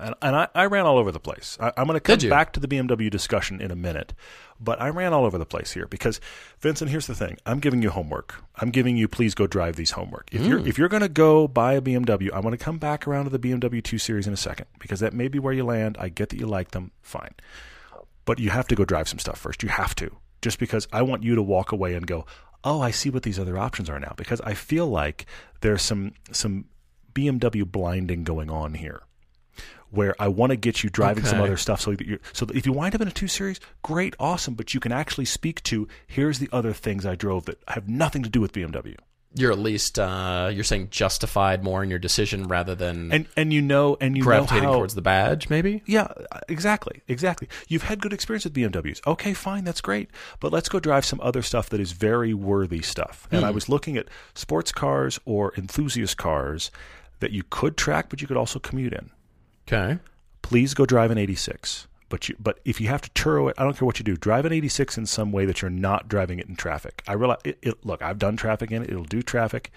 Yeah, 0.00 0.06
and, 0.06 0.14
and 0.22 0.36
I, 0.36 0.48
I 0.54 0.66
ran 0.66 0.86
all 0.86 0.98
over 0.98 1.10
the 1.12 1.20
place. 1.20 1.56
I, 1.60 1.72
I'm 1.76 1.86
going 1.86 1.96
to 1.96 2.00
come 2.00 2.14
back 2.30 2.52
to 2.54 2.60
the 2.60 2.68
BMW 2.68 3.10
discussion 3.10 3.60
in 3.60 3.70
a 3.70 3.76
minute, 3.76 4.12
but 4.60 4.80
I 4.80 4.88
ran 4.88 5.12
all 5.12 5.24
over 5.24 5.38
the 5.38 5.46
place 5.46 5.72
here 5.72 5.86
because, 5.86 6.20
Vincent, 6.60 6.90
here's 6.90 7.06
the 7.06 7.14
thing: 7.14 7.36
I'm 7.46 7.60
giving 7.60 7.82
you 7.82 7.90
homework. 7.90 8.34
I'm 8.56 8.70
giving 8.70 8.96
you, 8.96 9.08
please 9.08 9.34
go 9.34 9.46
drive 9.46 9.76
these 9.76 9.92
homework. 9.92 10.28
If 10.32 10.42
Hmm. 10.42 10.48
you're 10.48 10.58
if 10.66 10.78
you're 10.78 10.88
going 10.88 11.02
to 11.02 11.08
go 11.08 11.46
buy 11.48 11.74
a 11.74 11.80
BMW, 11.80 12.32
I 12.32 12.40
want 12.40 12.58
to 12.58 12.64
come 12.64 12.78
back 12.78 13.06
around 13.06 13.24
to 13.24 13.30
the 13.30 13.38
BMW 13.38 13.82
2 13.82 13.98
Series 13.98 14.26
in 14.26 14.32
a 14.32 14.36
second 14.36 14.66
because 14.78 15.00
that 15.00 15.12
may 15.12 15.28
be 15.28 15.38
where 15.38 15.52
you 15.52 15.64
land. 15.64 15.96
I 16.00 16.08
get 16.08 16.30
that 16.30 16.38
you 16.40 16.46
like 16.46 16.72
them, 16.72 16.90
fine, 17.02 17.34
but 18.24 18.38
you 18.38 18.50
have 18.50 18.66
to 18.68 18.74
go 18.74 18.84
drive 18.84 19.08
some 19.08 19.18
stuff 19.18 19.38
first. 19.38 19.62
You 19.62 19.68
have 19.68 19.94
to, 19.96 20.16
just 20.42 20.58
because 20.58 20.88
I 20.92 21.02
want 21.02 21.22
you 21.22 21.34
to 21.34 21.42
walk 21.42 21.72
away 21.72 21.94
and 21.94 22.06
go, 22.06 22.26
oh, 22.64 22.80
I 22.80 22.90
see 22.90 23.10
what 23.10 23.22
these 23.22 23.38
other 23.38 23.58
options 23.58 23.90
are 23.90 24.00
now, 24.00 24.14
because 24.16 24.40
I 24.40 24.54
feel 24.54 24.86
like 24.86 25.26
there's 25.60 25.82
some 25.82 26.12
some 26.32 26.66
BMW 27.12 27.70
blinding 27.70 28.24
going 28.24 28.50
on 28.50 28.74
here 28.74 29.02
where 29.94 30.14
I 30.18 30.28
want 30.28 30.50
to 30.50 30.56
get 30.56 30.82
you 30.82 30.90
driving 30.90 31.24
some 31.24 31.40
other 31.40 31.56
stuff 31.56 31.80
so 31.80 31.92
that 31.92 32.06
you 32.06 32.18
so 32.32 32.44
that 32.46 32.56
if 32.56 32.66
you 32.66 32.72
wind 32.72 32.94
up 32.94 33.00
in 33.00 33.08
a 33.08 33.12
two 33.12 33.28
series, 33.28 33.60
great, 33.82 34.14
awesome, 34.18 34.54
but 34.54 34.74
you 34.74 34.80
can 34.80 34.92
actually 34.92 35.24
speak 35.24 35.62
to 35.64 35.88
here's 36.06 36.38
the 36.38 36.48
other 36.52 36.72
things 36.72 37.06
I 37.06 37.14
drove 37.14 37.44
that 37.46 37.58
have 37.68 37.88
nothing 37.88 38.22
to 38.22 38.28
do 38.28 38.40
with 38.40 38.52
BMW. 38.52 38.96
You're 39.36 39.50
at 39.50 39.58
least 39.58 39.98
uh, 39.98 40.48
you're 40.54 40.62
saying 40.62 40.90
justified 40.90 41.64
more 41.64 41.82
in 41.82 41.90
your 41.90 41.98
decision 41.98 42.46
rather 42.46 42.76
than 42.76 43.10
And 43.10 43.26
and 43.36 43.52
you 43.52 43.62
know 43.62 43.96
and 44.00 44.16
you 44.16 44.22
know 44.22 44.26
gravitating 44.26 44.62
how 44.62 44.74
towards 44.74 44.94
the 44.94 45.02
badge, 45.02 45.50
maybe. 45.50 45.82
yeah, 45.86 46.06
exactly, 46.48 47.02
exactly. 47.08 47.48
You've 47.66 47.82
had 47.82 48.00
good 48.00 48.12
experience 48.12 48.44
with 48.44 48.54
BMWs. 48.54 49.04
Okay, 49.04 49.34
fine, 49.34 49.64
that's 49.64 49.80
great. 49.80 50.08
But 50.38 50.52
let's 50.52 50.68
go 50.68 50.78
drive 50.78 51.04
some 51.04 51.20
other 51.20 51.42
stuff 51.42 51.68
that 51.70 51.80
is 51.80 51.90
very 51.90 52.32
worthy 52.32 52.80
stuff. 52.80 53.26
And 53.32 53.44
I 53.44 53.50
was 53.50 53.68
looking 53.68 53.96
at 53.96 54.06
sports 54.34 54.70
cars 54.70 55.18
or 55.24 55.52
enthusiast 55.56 56.16
cars 56.16 56.70
that 57.18 57.32
you 57.32 57.42
could 57.50 57.76
track, 57.76 58.10
but 58.10 58.20
you 58.22 58.28
could 58.28 58.36
also 58.36 58.60
commute 58.60 58.92
in. 58.92 59.10
Okay. 59.66 59.98
please 60.42 60.74
go 60.74 60.84
drive 60.86 61.10
an 61.10 61.18
86. 61.18 61.88
But 62.10 62.28
you, 62.28 62.36
but 62.38 62.60
if 62.64 62.80
you 62.80 62.88
have 62.88 63.00
to 63.00 63.10
Turo 63.10 63.50
it, 63.50 63.56
I 63.58 63.64
don't 63.64 63.76
care 63.76 63.86
what 63.86 63.98
you 63.98 64.04
do. 64.04 64.16
Drive 64.16 64.44
an 64.44 64.52
86 64.52 64.98
in 64.98 65.06
some 65.06 65.32
way 65.32 65.46
that 65.46 65.62
you're 65.62 65.70
not 65.70 66.06
driving 66.08 66.38
it 66.38 66.46
in 66.46 66.54
traffic. 66.54 67.02
I 67.08 67.14
realize. 67.14 67.38
It, 67.44 67.58
it, 67.62 67.84
look, 67.84 68.02
I've 68.02 68.18
done 68.18 68.36
traffic 68.36 68.70
in 68.70 68.82
it. 68.82 68.90
It'll 68.90 69.04
do 69.04 69.20
traffic, 69.22 69.72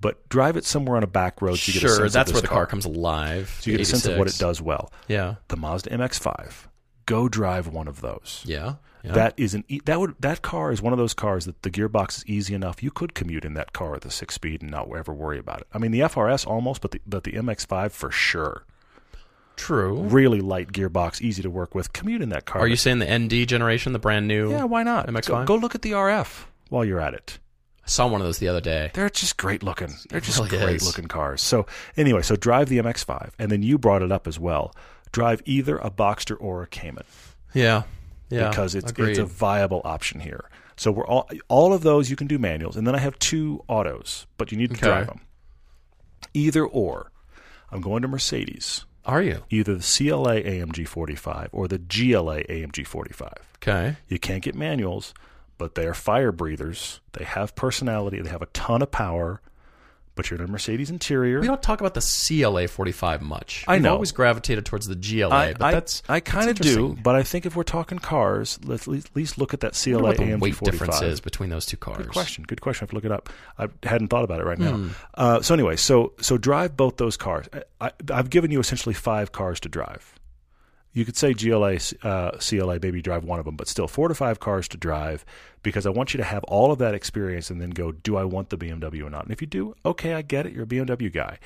but 0.00 0.28
drive 0.28 0.56
it 0.56 0.64
somewhere 0.64 0.96
on 0.98 1.02
a 1.02 1.08
back 1.08 1.40
road. 1.42 1.58
So 1.58 1.72
you 1.72 1.80
get 1.80 1.84
a 1.84 1.88
Sure, 1.88 1.96
sense 2.02 2.12
that's 2.12 2.30
of 2.30 2.34
where 2.34 2.42
the 2.42 2.48
car 2.48 2.66
comes 2.66 2.84
alive. 2.84 3.56
So 3.60 3.70
you 3.70 3.76
get 3.78 3.82
a 3.82 3.86
sense 3.86 4.04
of 4.06 4.18
what 4.18 4.28
it 4.28 4.38
does 4.38 4.60
well. 4.62 4.92
Yeah. 5.08 5.36
The 5.48 5.56
Mazda 5.56 5.90
MX-5. 5.90 6.66
Go 7.06 7.28
drive 7.28 7.66
one 7.66 7.88
of 7.88 8.02
those. 8.02 8.44
Yeah. 8.46 8.74
yeah. 9.02 9.12
That 9.12 9.34
is 9.36 9.54
an 9.54 9.64
e- 9.66 9.80
that 9.86 9.98
would 9.98 10.14
that 10.20 10.42
car 10.42 10.70
is 10.70 10.80
one 10.80 10.92
of 10.92 10.98
those 10.98 11.14
cars 11.14 11.46
that 11.46 11.62
the 11.62 11.70
gearbox 11.70 12.18
is 12.18 12.26
easy 12.26 12.54
enough. 12.54 12.84
You 12.84 12.92
could 12.92 13.14
commute 13.14 13.44
in 13.44 13.54
that 13.54 13.72
car 13.72 13.96
at 13.96 14.02
the 14.02 14.10
six 14.12 14.34
speed 14.34 14.62
and 14.62 14.70
not 14.70 14.88
ever 14.94 15.12
worry 15.12 15.38
about 15.38 15.62
it. 15.62 15.66
I 15.74 15.78
mean 15.78 15.90
the 15.90 16.00
FRS 16.00 16.46
almost, 16.46 16.82
but 16.82 16.92
the 16.92 17.00
but 17.04 17.24
the 17.24 17.32
MX-5 17.32 17.90
for 17.90 18.12
sure. 18.12 18.64
True. 19.60 20.00
Really 20.04 20.40
light 20.40 20.72
gearbox, 20.72 21.20
easy 21.20 21.42
to 21.42 21.50
work 21.50 21.74
with. 21.74 21.92
Commute 21.92 22.22
in 22.22 22.30
that 22.30 22.46
car. 22.46 22.62
Are 22.62 22.66
you 22.66 22.76
saying 22.76 22.98
the 23.00 23.18
ND 23.18 23.46
generation, 23.46 23.92
the 23.92 23.98
brand 23.98 24.26
new? 24.26 24.50
Yeah, 24.50 24.64
why 24.64 24.82
not? 24.82 25.06
MX-5? 25.06 25.26
Go, 25.26 25.44
go 25.44 25.56
look 25.56 25.74
at 25.74 25.82
the 25.82 25.92
RF 25.92 26.44
while 26.70 26.82
you're 26.84 26.98
at 27.00 27.12
it. 27.12 27.38
I 27.84 27.88
saw 27.88 28.06
one 28.06 28.22
of 28.22 28.26
those 28.26 28.38
the 28.38 28.48
other 28.48 28.62
day. 28.62 28.90
They're 28.94 29.10
just 29.10 29.36
great 29.36 29.62
looking. 29.62 29.92
They're 30.08 30.20
just 30.20 30.38
really 30.38 30.48
great 30.50 30.76
is. 30.76 30.86
looking 30.86 31.08
cars. 31.08 31.42
So 31.42 31.66
anyway, 31.94 32.22
so 32.22 32.36
drive 32.36 32.70
the 32.70 32.78
MX-5, 32.78 33.32
and 33.38 33.52
then 33.52 33.62
you 33.62 33.76
brought 33.76 34.00
it 34.02 34.10
up 34.10 34.26
as 34.26 34.38
well. 34.38 34.74
Drive 35.12 35.42
either 35.44 35.76
a 35.76 35.90
Boxster 35.90 36.36
or 36.40 36.62
a 36.62 36.66
Cayman 36.66 37.04
Yeah. 37.52 37.82
Yeah. 38.30 38.48
because 38.48 38.74
it's 38.74 38.90
agreed. 38.92 39.10
it's 39.10 39.18
a 39.18 39.24
viable 39.26 39.82
option 39.84 40.20
here. 40.20 40.48
So 40.76 40.90
we're 40.90 41.06
all 41.06 41.28
all 41.48 41.74
of 41.74 41.82
those 41.82 42.08
you 42.08 42.16
can 42.16 42.28
do 42.28 42.38
manuals, 42.38 42.76
and 42.76 42.86
then 42.86 42.94
I 42.94 42.98
have 42.98 43.18
two 43.18 43.62
autos, 43.68 44.26
but 44.38 44.50
you 44.52 44.56
need 44.56 44.70
to 44.70 44.76
Okay. 44.76 44.86
drive 44.86 45.06
them. 45.08 45.20
Either 46.32 46.64
or. 46.64 47.12
I'm 47.70 47.80
going 47.82 48.00
to 48.02 48.08
Mercedes. 48.08 48.84
Are 49.04 49.22
you? 49.22 49.44
Either 49.50 49.74
the 49.74 49.80
CLA 49.80 50.42
AMG 50.42 50.86
45 50.86 51.48
or 51.52 51.68
the 51.68 51.78
GLA 51.78 52.42
AMG 52.44 52.86
45. 52.86 53.32
Okay. 53.56 53.96
You 54.08 54.18
can't 54.18 54.42
get 54.42 54.54
manuals, 54.54 55.14
but 55.58 55.74
they 55.74 55.86
are 55.86 55.94
fire 55.94 56.32
breathers. 56.32 57.00
They 57.12 57.24
have 57.24 57.54
personality. 57.54 58.20
They 58.20 58.30
have 58.30 58.42
a 58.42 58.46
ton 58.46 58.82
of 58.82 58.90
power. 58.90 59.40
But 60.14 60.30
you're 60.30 60.38
in 60.38 60.44
a 60.44 60.48
Mercedes 60.48 60.90
interior. 60.90 61.40
We 61.40 61.46
don't 61.46 61.62
talk 61.62 61.80
about 61.80 61.94
the 61.94 62.00
CLA 62.00 62.68
45 62.68 63.22
much. 63.22 63.64
I 63.66 63.74
We've 63.74 63.82
know. 63.82 63.92
always 63.94 64.12
gravitated 64.12 64.66
towards 64.66 64.86
the 64.86 64.96
GLA, 64.96 65.34
I, 65.34 65.52
but 65.52 65.62
I, 65.62 65.72
that's 65.72 66.02
I 66.08 66.20
kind 66.20 66.50
of 66.50 66.58
do, 66.58 66.96
but 67.02 67.14
I 67.14 67.22
think 67.22 67.46
if 67.46 67.56
we're 67.56 67.62
talking 67.62 67.98
cars, 67.98 68.58
let's 68.64 68.86
at 68.88 69.14
least, 69.14 69.38
look 69.38 69.54
at 69.54 69.60
that 69.60 69.72
CLA 69.82 70.02
what 70.02 70.16
the 70.16 70.24
AMG 70.24 70.40
weight 70.40 70.54
45. 70.56 70.72
difference 70.72 71.02
is 71.02 71.20
between 71.20 71.48
those 71.48 71.64
two 71.64 71.76
cars. 71.76 71.98
Good 71.98 72.08
question. 72.08 72.44
Good 72.46 72.60
question. 72.60 72.82
I 72.82 72.84
have 72.84 72.90
to 72.90 72.94
look 72.96 73.04
it 73.04 73.12
up. 73.12 73.30
I 73.58 73.68
hadn't 73.88 74.08
thought 74.08 74.24
about 74.24 74.40
it 74.40 74.44
right 74.44 74.58
now. 74.58 74.76
Hmm. 74.76 74.88
Uh, 75.14 75.42
so 75.42 75.54
anyway, 75.54 75.76
so 75.76 76.12
so 76.20 76.36
drive 76.36 76.76
both 76.76 76.96
those 76.96 77.16
cars. 77.16 77.46
I, 77.52 77.62
I, 77.80 77.92
I've 78.12 78.30
given 78.30 78.50
you 78.50 78.60
essentially 78.60 78.94
five 78.94 79.32
cars 79.32 79.60
to 79.60 79.68
drive. 79.68 80.19
You 80.92 81.04
could 81.04 81.16
say 81.16 81.34
GLA, 81.34 81.78
uh, 82.02 82.32
CLA, 82.38 82.80
maybe 82.82 83.00
drive 83.00 83.22
one 83.24 83.38
of 83.38 83.44
them, 83.44 83.54
but 83.56 83.68
still 83.68 83.86
four 83.86 84.08
to 84.08 84.14
five 84.14 84.40
cars 84.40 84.66
to 84.68 84.76
drive 84.76 85.24
because 85.62 85.86
I 85.86 85.90
want 85.90 86.12
you 86.12 86.18
to 86.18 86.24
have 86.24 86.42
all 86.44 86.72
of 86.72 86.78
that 86.78 86.94
experience 86.94 87.48
and 87.48 87.60
then 87.60 87.70
go, 87.70 87.92
do 87.92 88.16
I 88.16 88.24
want 88.24 88.50
the 88.50 88.58
BMW 88.58 89.06
or 89.06 89.10
not? 89.10 89.22
And 89.22 89.32
if 89.32 89.40
you 89.40 89.46
do, 89.46 89.74
okay, 89.84 90.14
I 90.14 90.22
get 90.22 90.46
it. 90.46 90.52
You're 90.52 90.64
a 90.64 90.66
BMW 90.66 91.12
guy. 91.12 91.38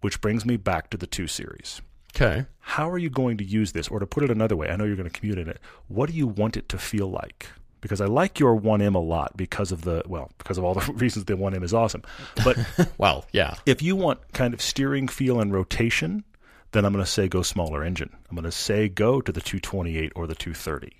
Which 0.00 0.20
brings 0.20 0.46
me 0.46 0.56
back 0.56 0.88
to 0.90 0.96
the 0.96 1.06
2 1.06 1.26
Series. 1.26 1.82
Okay. 2.16 2.46
How 2.60 2.90
are 2.90 2.98
you 2.98 3.08
going 3.10 3.36
to 3.38 3.44
use 3.44 3.72
this? 3.72 3.88
Or 3.88 3.98
to 3.98 4.06
put 4.06 4.24
it 4.24 4.30
another 4.30 4.56
way, 4.56 4.68
I 4.68 4.76
know 4.76 4.84
you're 4.84 4.96
going 4.96 5.08
to 5.08 5.20
commute 5.20 5.38
in 5.38 5.48
it. 5.48 5.60
What 5.88 6.10
do 6.10 6.16
you 6.16 6.26
want 6.26 6.56
it 6.56 6.68
to 6.70 6.78
feel 6.78 7.10
like? 7.10 7.48
Because 7.80 8.00
I 8.00 8.06
like 8.06 8.38
your 8.40 8.58
1M 8.58 8.94
a 8.94 8.98
lot 8.98 9.36
because 9.36 9.70
of 9.72 9.82
the, 9.82 10.02
well, 10.06 10.30
because 10.38 10.56
of 10.56 10.64
all 10.64 10.74
the 10.74 10.92
reasons 10.94 11.26
the 11.26 11.34
1M 11.34 11.62
is 11.62 11.74
awesome. 11.74 12.02
But 12.44 12.56
Well, 12.98 13.26
yeah. 13.32 13.54
if 13.66 13.82
you 13.82 13.96
want 13.96 14.20
kind 14.32 14.54
of 14.54 14.60
steering 14.62 15.08
feel 15.08 15.40
and 15.40 15.52
rotation, 15.52 16.24
then 16.72 16.84
I'm 16.84 16.92
going 16.92 17.04
to 17.04 17.10
say 17.10 17.28
go 17.28 17.42
smaller 17.42 17.82
engine. 17.84 18.10
I'm 18.28 18.36
going 18.36 18.44
to 18.44 18.52
say 18.52 18.88
go 18.88 19.20
to 19.20 19.30
the 19.32 19.40
228 19.40 20.12
or 20.16 20.26
the 20.26 20.34
230 20.34 20.92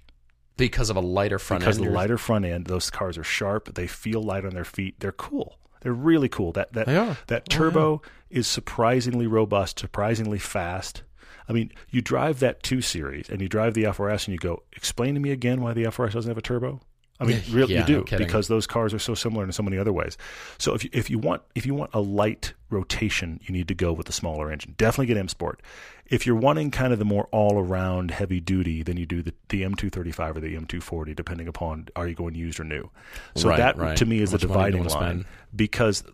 because 0.57 0.91
of 0.91 0.97
a 0.97 1.01
lighter 1.01 1.39
front 1.39 1.63
because 1.63 1.77
end. 1.77 1.83
the 1.85 1.89
you're- 1.89 1.97
lighter 1.97 2.19
front 2.19 2.45
end. 2.45 2.67
Those 2.67 2.91
cars 2.91 3.17
are 3.19 3.25
sharp. 3.25 3.75
They 3.75 3.87
feel 3.87 4.23
light 4.23 4.45
on 4.45 4.55
their 4.55 4.65
feet. 4.65 5.01
They're 5.01 5.13
cool. 5.13 5.59
They're 5.81 5.93
really 5.93 6.29
cool. 6.29 6.53
That 6.53 6.73
that 6.75 6.87
that 7.27 7.43
Oh, 7.43 7.45
turbo 7.49 8.03
is 8.31 8.47
surprisingly 8.47 9.27
robust, 9.27 9.81
surprisingly 9.81 10.39
fast. 10.39 11.03
I 11.49 11.53
mean, 11.53 11.73
you 11.91 12.01
drive 12.01 12.39
that 12.39 12.63
two 12.63 12.81
series 12.81 13.29
and 13.29 13.41
you 13.43 13.49
drive 13.49 13.75
the 13.75 13.83
FRS 13.85 14.27
and 14.27 14.33
you 14.33 14.39
go, 14.39 14.63
explain 14.75 15.15
to 15.15 15.21
me 15.21 15.33
again 15.33 15.61
why 15.61 15.73
the 15.73 15.83
FRS 15.85 16.13
doesn't 16.13 16.31
have 16.31 16.39
a 16.39 16.43
turbo. 16.43 16.81
I 17.23 17.25
mean, 17.27 17.43
really, 17.51 17.75
yeah, 17.75 17.81
you 17.81 17.87
do 17.87 18.05
no 18.11 18.19
because 18.19 18.49
those 18.49 18.67
cars 18.67 18.93
are 18.93 18.99
so 18.99 19.15
similar 19.15 19.45
in 19.45 19.53
so 19.53 19.63
many 19.63 19.79
other 19.79 19.93
ways. 19.93 20.19
So 20.59 20.75
if 20.75 20.85
you, 20.85 20.91
if 20.93 21.09
you 21.09 21.19
want 21.19 21.43
if 21.55 21.65
you 21.65 21.75
want 21.75 21.91
a 21.95 22.01
light 22.01 22.55
rotation, 22.71 23.41
you 23.43 23.53
need 23.53 23.69
to 23.69 23.75
go 23.75 23.93
with 23.93 24.07
the 24.07 24.13
smaller 24.13 24.51
engine. 24.51 24.75
Definitely 24.77 25.07
get 25.07 25.17
M 25.17 25.29
Sport. 25.29 25.61
If 26.07 26.27
you're 26.27 26.37
wanting 26.37 26.71
kind 26.71 26.93
of 26.93 26.99
the 26.99 27.05
more 27.05 27.29
all 27.31 27.59
around 27.59 28.11
heavy 28.11 28.41
duty, 28.41 28.83
then 28.83 28.99
you 28.99 29.07
do 29.07 29.23
the, 29.23 29.33
the 29.49 29.63
M235 29.63 30.37
or 30.37 30.41
the 30.41 30.57
M240, 30.57 31.17
depending 31.17 31.49
upon 31.49 31.89
are 31.97 32.07
you 32.07 32.15
going 32.15 32.35
used 32.35 32.61
or 32.61 32.65
new. 32.65 32.91
So 33.35 33.49
Right, 33.49 33.57
that 33.57 33.79
right. 33.79 33.97
to 33.97 34.05
me 34.05 34.21
is 34.21 34.33
How 34.33 34.37
the 34.37 34.49
much 34.49 34.57
money 34.57 34.73
do 34.73 34.79
you 34.79 34.85
dividing 34.85 35.01
line 35.01 35.27
because 35.55 36.05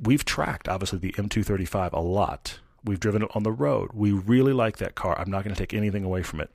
we've 0.00 0.24
tracked 0.24 0.68
obviously 0.68 0.98
the 0.98 1.12
M235 1.12 1.92
a 1.92 2.00
lot. 2.00 2.58
We've 2.86 3.00
driven 3.00 3.22
it 3.22 3.30
on 3.34 3.42
the 3.42 3.52
road. 3.52 3.90
We 3.92 4.12
really 4.12 4.52
like 4.54 4.78
that 4.78 4.94
car. 4.94 5.18
I'm 5.18 5.30
not 5.30 5.44
going 5.44 5.54
to 5.54 5.58
take 5.60 5.74
anything 5.74 6.04
away 6.04 6.22
from 6.22 6.40
it. 6.40 6.50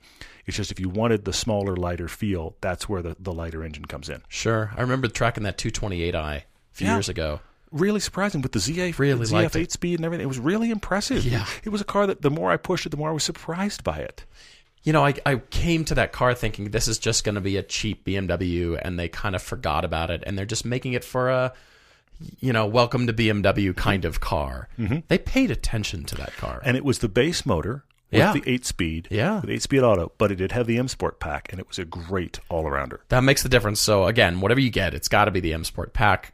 It's 0.48 0.58
just 0.58 0.72
if 0.72 0.80
you 0.80 0.90
wanted 0.90 1.26
the 1.26 1.34
smaller, 1.34 1.76
lighter 1.76 2.08
feel, 2.08 2.56
that's 2.62 2.90
where 2.90 3.02
the, 3.04 3.16
the 3.20 3.32
lighter 3.34 3.64
engine 3.64 3.86
comes 3.86 4.10
in. 4.10 4.24
Sure. 4.30 4.72
I 4.76 4.82
remember 4.82 5.08
tracking 5.08 5.44
that 5.44 5.58
228i 5.58 6.14
a 6.38 6.44
few 6.72 6.88
Yeah. 6.88 6.96
years 6.96 7.10
ago. 7.10 7.42
Really 7.72 8.00
surprising 8.00 8.42
with 8.42 8.52
the 8.54 8.60
ZA, 8.60 8.92
Really 8.98 9.26
ZF8 9.26 9.56
it. 9.62 9.72
speed 9.72 10.00
and 10.00 10.06
everything. 10.06 10.24
It 10.24 10.28
was 10.28 10.40
really 10.40 10.72
impressive. 10.72 11.24
Yeah. 11.26 11.46
It 11.64 11.70
was 11.70 11.80
a 11.82 11.86
car 11.86 12.08
that 12.08 12.22
the 12.22 12.32
more 12.32 12.52
I 12.52 12.58
pushed 12.58 12.86
it, 12.86 12.90
the 12.90 12.98
more 12.98 13.10
I 13.10 13.14
was 13.14 13.24
surprised 13.24 13.84
by 13.84 14.00
it. 14.00 14.26
You 14.84 14.94
know, 14.94 15.06
I, 15.06 15.14
I 15.26 15.36
came 15.36 15.86
to 15.86 15.96
that 15.96 16.12
car 16.12 16.34
thinking 16.34 16.72
this 16.72 16.88
is 16.88 16.98
just 16.98 17.24
going 17.24 17.36
to 17.36 17.42
be 17.42 17.56
a 17.56 17.62
cheap 17.64 18.04
BMW, 18.04 18.80
and 18.82 18.98
they 18.98 19.08
kind 19.08 19.36
of 19.36 19.44
forgot 19.44 19.86
about 19.86 20.10
it, 20.10 20.24
and 20.26 20.36
they're 20.38 20.46
just 20.46 20.66
making 20.66 20.94
it 20.94 21.04
for 21.04 21.30
a, 21.30 21.54
you 22.40 22.54
know, 22.54 22.66
welcome 22.66 23.08
to 23.08 23.14
BMW 23.14 23.76
kind 23.76 24.06
of 24.06 24.20
car. 24.20 24.68
Mm-hmm. 24.78 25.00
They 25.08 25.18
paid 25.18 25.52
attention 25.52 26.04
to 26.06 26.16
that 26.16 26.36
car. 26.38 26.62
And 26.64 26.76
it 26.78 26.86
was 26.86 27.00
the 27.00 27.10
base 27.10 27.46
motor 27.46 27.84
with 28.12 28.20
Yeah. 28.20 28.34
the 28.34 28.44
8 28.46 28.66
speed, 28.66 29.08
Yeah. 29.10 29.40
with 29.42 29.50
8 29.50 29.62
speed 29.62 29.82
auto, 29.82 30.12
but 30.18 30.32
it 30.32 30.36
did 30.36 30.52
have 30.52 30.68
the 30.68 30.78
M 30.78 30.88
Sport 30.88 31.20
pack, 31.20 31.48
and 31.52 31.60
it 31.60 31.68
was 31.68 31.80
a 31.80 31.86
great 31.86 32.40
all 32.50 32.64
arounder. 32.66 33.00
that 33.10 33.24
makes 33.24 33.44
the 33.44 33.50
difference. 33.50 33.80
So 33.82 34.06
again, 34.06 34.42
whatever 34.42 34.60
you 34.60 34.70
get, 34.70 34.94
it's 34.94 35.08
got 35.08 35.26
to 35.26 35.32
be 35.32 35.40
the 35.40 35.54
M 35.54 35.64
Sport 35.64 35.94
pack, 35.94 36.34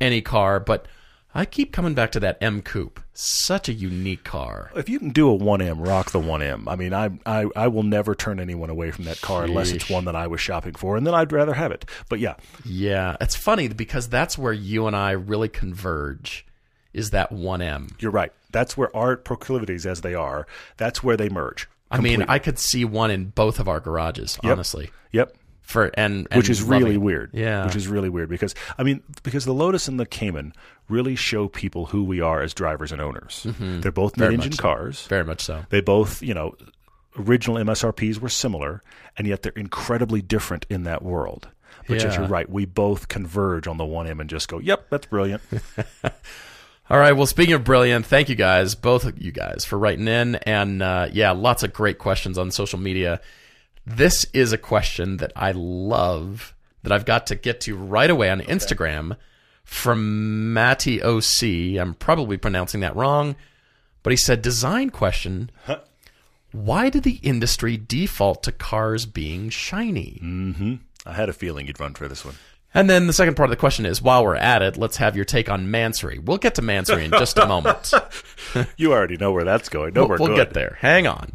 any 0.00 0.20
car. 0.22 0.60
But 0.60 0.86
I 1.34 1.44
keep 1.44 1.72
coming 1.72 1.94
back 1.94 2.10
to 2.12 2.20
that 2.20 2.38
M 2.40 2.60
Coupe. 2.60 3.00
Such 3.12 3.68
a 3.68 3.72
unique 3.72 4.24
car. 4.24 4.70
If 4.74 4.88
you 4.88 4.98
can 4.98 5.10
do 5.10 5.32
a 5.32 5.38
1M, 5.38 5.86
rock 5.86 6.10
the 6.10 6.18
1M. 6.20 6.64
I 6.66 6.74
mean, 6.76 6.92
I, 6.92 7.10
I 7.24 7.46
I 7.54 7.68
will 7.68 7.82
never 7.84 8.14
turn 8.14 8.40
anyone 8.40 8.70
away 8.70 8.90
from 8.90 9.04
that 9.04 9.20
car 9.20 9.44
unless 9.44 9.70
it's 9.70 9.88
one 9.88 10.06
that 10.06 10.16
I 10.16 10.26
was 10.26 10.40
shopping 10.40 10.74
for, 10.74 10.96
and 10.96 11.06
then 11.06 11.14
I'd 11.14 11.32
rather 11.32 11.54
have 11.54 11.70
it. 11.70 11.84
But 12.08 12.18
yeah, 12.18 12.34
Yeah, 12.64 13.16
it's 13.20 13.36
funny 13.36 13.68
because 13.68 14.08
that's 14.08 14.36
where 14.36 14.52
you 14.52 14.86
and 14.86 14.96
I 14.96 15.12
really 15.12 15.48
converge. 15.48 16.46
Is 16.92 17.10
that 17.10 17.30
one 17.30 17.62
M? 17.62 17.94
you're 18.00 18.10
right. 18.10 18.32
That's 18.50 18.76
where 18.76 18.94
our 18.96 19.16
proclivities, 19.16 19.86
as 19.86 20.00
they 20.00 20.14
are, 20.14 20.48
that's 20.76 21.04
where 21.04 21.16
they 21.16 21.28
merge. 21.28 21.68
I 21.92 22.00
mean, 22.00 22.22
I 22.22 22.38
could 22.40 22.58
see 22.58 22.84
one 22.84 23.10
in 23.10 23.26
both 23.26 23.58
of 23.60 23.68
our 23.68 23.78
garages, 23.80 24.38
honestly. 24.42 24.90
Yep. 25.12 25.36
For 25.70 25.90
and, 25.94 26.26
and 26.30 26.38
Which 26.38 26.50
is 26.50 26.62
really 26.62 26.96
weird. 26.96 27.30
Yeah. 27.32 27.64
Which 27.64 27.76
is 27.76 27.86
really 27.88 28.08
weird 28.08 28.28
because 28.28 28.54
I 28.76 28.82
mean 28.82 29.02
because 29.22 29.44
the 29.44 29.54
Lotus 29.54 29.88
and 29.88 29.98
the 30.00 30.06
Cayman 30.06 30.52
really 30.88 31.14
show 31.16 31.46
people 31.48 31.86
who 31.86 32.02
we 32.04 32.20
are 32.20 32.42
as 32.42 32.52
drivers 32.52 32.90
and 32.92 33.00
owners. 33.00 33.46
They're 33.58 33.92
both 33.92 34.12
Mm-hmm. 34.14 34.20
Very 34.20 34.36
mid-engine 34.36 34.52
so. 34.56 34.62
cars. 34.62 35.06
very 35.06 35.24
much 35.24 35.40
so. 35.42 35.64
They 35.70 35.80
both, 35.80 36.20
you 36.22 36.34
know, 36.34 36.56
original 37.18 37.56
MSRPs 37.58 38.18
were 38.18 38.28
similar, 38.28 38.82
and 39.16 39.26
yet 39.26 39.42
they're 39.42 39.52
incredibly 39.54 40.20
different 40.22 40.66
in 40.68 40.82
that 40.84 41.02
world. 41.02 41.48
But 41.88 42.02
Yeah. 42.02 42.18
you're 42.18 42.28
right. 42.28 42.48
We 42.50 42.64
both 42.66 43.06
converge 43.08 43.66
on 43.68 43.76
the 43.76 43.84
one 43.84 44.06
M 44.08 44.20
and 44.20 44.28
just 44.28 44.48
go, 44.48 44.58
"Yep, 44.58 44.86
that's 44.90 45.06
brilliant." 45.06 45.42
All 46.90 46.98
right. 46.98 47.12
Well, 47.12 47.26
speaking 47.26 47.54
of 47.54 47.62
brilliant, 47.62 48.04
thank 48.06 48.28
you 48.28 48.34
guys, 48.34 48.74
both 48.74 49.04
of 49.04 49.20
you 49.22 49.30
guys, 49.30 49.64
for 49.64 49.78
writing 49.78 50.08
in. 50.08 50.34
And 50.36 50.82
uh, 50.82 51.08
yeah, 51.12 51.30
lots 51.30 51.62
of 51.62 51.72
great 51.72 51.98
questions 51.98 52.36
on 52.36 52.50
social 52.50 52.80
media. 52.80 53.20
This 53.96 54.24
is 54.32 54.52
a 54.52 54.58
question 54.58 55.16
that 55.16 55.32
I 55.34 55.50
love 55.52 56.54
that 56.82 56.92
I've 56.92 57.04
got 57.04 57.26
to 57.26 57.34
get 57.34 57.60
to 57.62 57.76
right 57.76 58.08
away 58.08 58.30
on 58.30 58.40
Instagram 58.40 59.16
from 59.64 60.52
Matty 60.52 61.02
OC. 61.02 61.80
I'm 61.80 61.94
probably 61.98 62.36
pronouncing 62.36 62.80
that 62.80 62.94
wrong, 62.94 63.34
but 64.02 64.12
he 64.12 64.16
said, 64.16 64.42
Design 64.42 64.90
question. 64.90 65.50
Why 66.52 66.88
did 66.88 67.02
the 67.02 67.20
industry 67.22 67.76
default 67.76 68.42
to 68.44 68.52
cars 68.52 69.06
being 69.06 69.50
shiny? 69.50 70.20
Mm-hmm. 70.22 70.74
I 71.06 71.12
had 71.12 71.28
a 71.28 71.32
feeling 71.32 71.66
you'd 71.66 71.80
run 71.80 71.94
for 71.94 72.06
this 72.08 72.24
one. 72.24 72.34
And 72.72 72.88
then 72.88 73.08
the 73.08 73.12
second 73.12 73.34
part 73.34 73.48
of 73.48 73.50
the 73.50 73.56
question 73.60 73.86
is, 73.86 74.00
while 74.00 74.24
we're 74.24 74.36
at 74.36 74.62
it, 74.62 74.76
let's 74.76 74.98
have 74.98 75.16
your 75.16 75.24
take 75.24 75.48
on 75.48 75.66
Mansory. 75.66 76.20
We'll 76.20 76.38
get 76.38 76.54
to 76.56 76.62
Mansory 76.62 77.04
in 77.04 77.10
just 77.10 77.38
a 77.38 77.46
moment. 77.46 77.92
You 78.76 78.92
already 78.92 79.16
know 79.16 79.30
where 79.30 79.44
that's 79.44 79.68
going. 79.68 79.94
No, 79.94 80.00
we'll, 80.00 80.08
we're 80.08 80.18
we'll 80.18 80.28
good. 80.28 80.36
get 80.36 80.54
there. 80.54 80.76
Hang 80.80 81.06
on. 81.06 81.30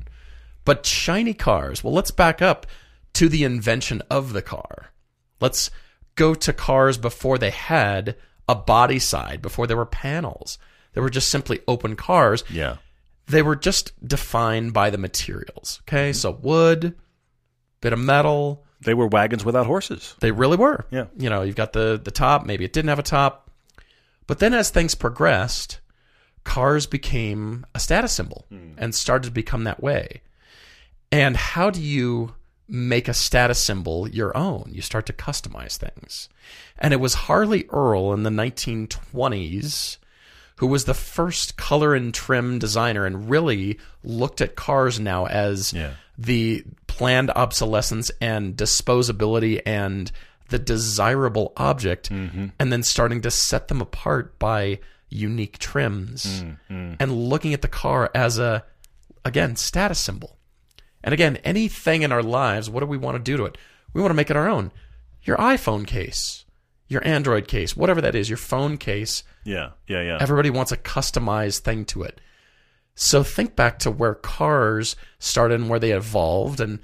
But 0.65 0.85
shiny 0.85 1.33
cars. 1.33 1.83
Well, 1.83 1.93
let's 1.93 2.11
back 2.11 2.41
up 2.41 2.65
to 3.13 3.29
the 3.29 3.43
invention 3.43 4.01
of 4.09 4.33
the 4.33 4.41
car. 4.41 4.91
Let's 5.39 5.71
go 6.15 6.33
to 6.33 6.53
cars 6.53 6.97
before 6.97 7.37
they 7.37 7.51
had 7.51 8.15
a 8.47 8.55
body 8.55 8.99
side, 8.99 9.41
before 9.41 9.67
there 9.67 9.77
were 9.77 9.85
panels. 9.85 10.57
They 10.93 11.01
were 11.01 11.09
just 11.09 11.29
simply 11.29 11.61
open 11.67 11.95
cars. 11.95 12.43
Yeah. 12.49 12.77
They 13.27 13.41
were 13.41 13.55
just 13.55 13.93
defined 14.07 14.73
by 14.73 14.89
the 14.89 14.97
materials. 14.97 15.81
Okay, 15.83 16.13
so 16.13 16.31
wood, 16.31 16.95
bit 17.81 17.93
of 17.93 17.99
metal. 17.99 18.63
They 18.81 18.93
were 18.93 19.07
wagons 19.07 19.43
without 19.43 19.65
horses. 19.65 20.15
They 20.19 20.31
really 20.31 20.57
were. 20.57 20.85
Yeah. 20.91 21.05
You 21.17 21.29
know, 21.29 21.41
you've 21.41 21.55
got 21.55 21.73
the 21.73 21.99
the 22.01 22.11
top. 22.11 22.45
Maybe 22.45 22.65
it 22.65 22.73
didn't 22.73 22.89
have 22.89 22.99
a 22.99 23.03
top. 23.03 23.49
But 24.27 24.39
then, 24.39 24.53
as 24.53 24.69
things 24.69 24.95
progressed, 24.95 25.79
cars 26.43 26.85
became 26.85 27.65
a 27.73 27.79
status 27.79 28.13
symbol 28.13 28.45
hmm. 28.49 28.73
and 28.77 28.93
started 28.93 29.27
to 29.27 29.33
become 29.33 29.63
that 29.63 29.81
way. 29.81 30.21
And 31.15 31.37
how 31.37 31.69
do 31.69 31.81
you 31.81 32.33
make 32.67 33.07
a 33.07 33.13
status 33.13 33.63
symbol 33.63 34.07
your 34.07 34.35
own? 34.35 34.69
You 34.71 34.81
start 34.81 35.05
to 35.05 35.13
customize 35.13 35.77
things. 35.77 36.29
And 36.77 36.93
it 36.93 36.99
was 36.99 37.13
Harley 37.13 37.65
Earl 37.69 38.13
in 38.13 38.23
the 38.23 38.29
1920s 38.29 39.97
who 40.57 40.67
was 40.67 40.85
the 40.85 40.93
first 40.93 41.57
color 41.57 41.93
and 41.93 42.13
trim 42.13 42.59
designer 42.59 43.05
and 43.05 43.29
really 43.29 43.77
looked 44.03 44.41
at 44.41 44.55
cars 44.55 44.99
now 44.99 45.25
as 45.27 45.73
Yeah. 45.73 45.91
the 46.17 46.63
planned 46.87 47.29
obsolescence 47.31 48.09
and 48.21 48.55
disposability 48.55 49.61
and 49.65 50.11
the 50.49 50.59
desirable 50.59 51.51
object 51.57 52.09
mm-hmm. 52.09 52.47
and 52.59 52.71
then 52.71 52.83
starting 52.83 53.21
to 53.21 53.31
set 53.31 53.67
them 53.67 53.81
apart 53.81 54.37
by 54.39 54.79
unique 55.09 55.57
trims 55.57 56.25
mm-hmm. 56.25 56.93
and 56.99 57.11
looking 57.11 57.53
at 57.53 57.61
the 57.61 57.67
car 57.67 58.09
as 58.15 58.39
a 58.39 58.63
again 59.25 59.55
status 59.55 59.99
symbol 59.99 60.37
and 61.05 61.13
again 61.13 61.37
anything 61.45 62.01
in 62.01 62.11
our 62.11 62.21
lives 62.23 62.69
what 62.69 62.81
do 62.81 62.85
we 62.85 62.97
want 62.97 63.15
to 63.15 63.23
do 63.23 63.37
to 63.37 63.45
it 63.45 63.57
we 63.93 64.01
want 64.01 64.09
to 64.09 64.15
make 64.15 64.29
it 64.29 64.35
our 64.35 64.49
own 64.49 64.71
your 65.23 65.37
iphone 65.37 65.87
case 65.87 66.43
your 66.89 67.05
android 67.07 67.47
case 67.47 67.77
whatever 67.77 68.01
that 68.01 68.15
is 68.15 68.29
your 68.29 68.37
phone 68.37 68.77
case 68.77 69.23
Yeah. 69.45 69.69
Yeah. 69.87 70.01
Yeah. 70.01 70.17
Everybody 70.19 70.49
wants 70.49 70.71
a 70.71 70.77
customized 70.77 71.59
thing 71.59 71.85
to 71.85 72.03
it. 72.03 72.19
So 72.95 73.23
think 73.23 73.55
back 73.55 73.79
to 73.79 73.91
where 73.91 74.15
cars 74.15 74.95
started 75.19 75.59
and 75.59 75.69
where 75.69 75.79
they 75.79 75.91
evolved 75.91 76.59
and 76.59 76.79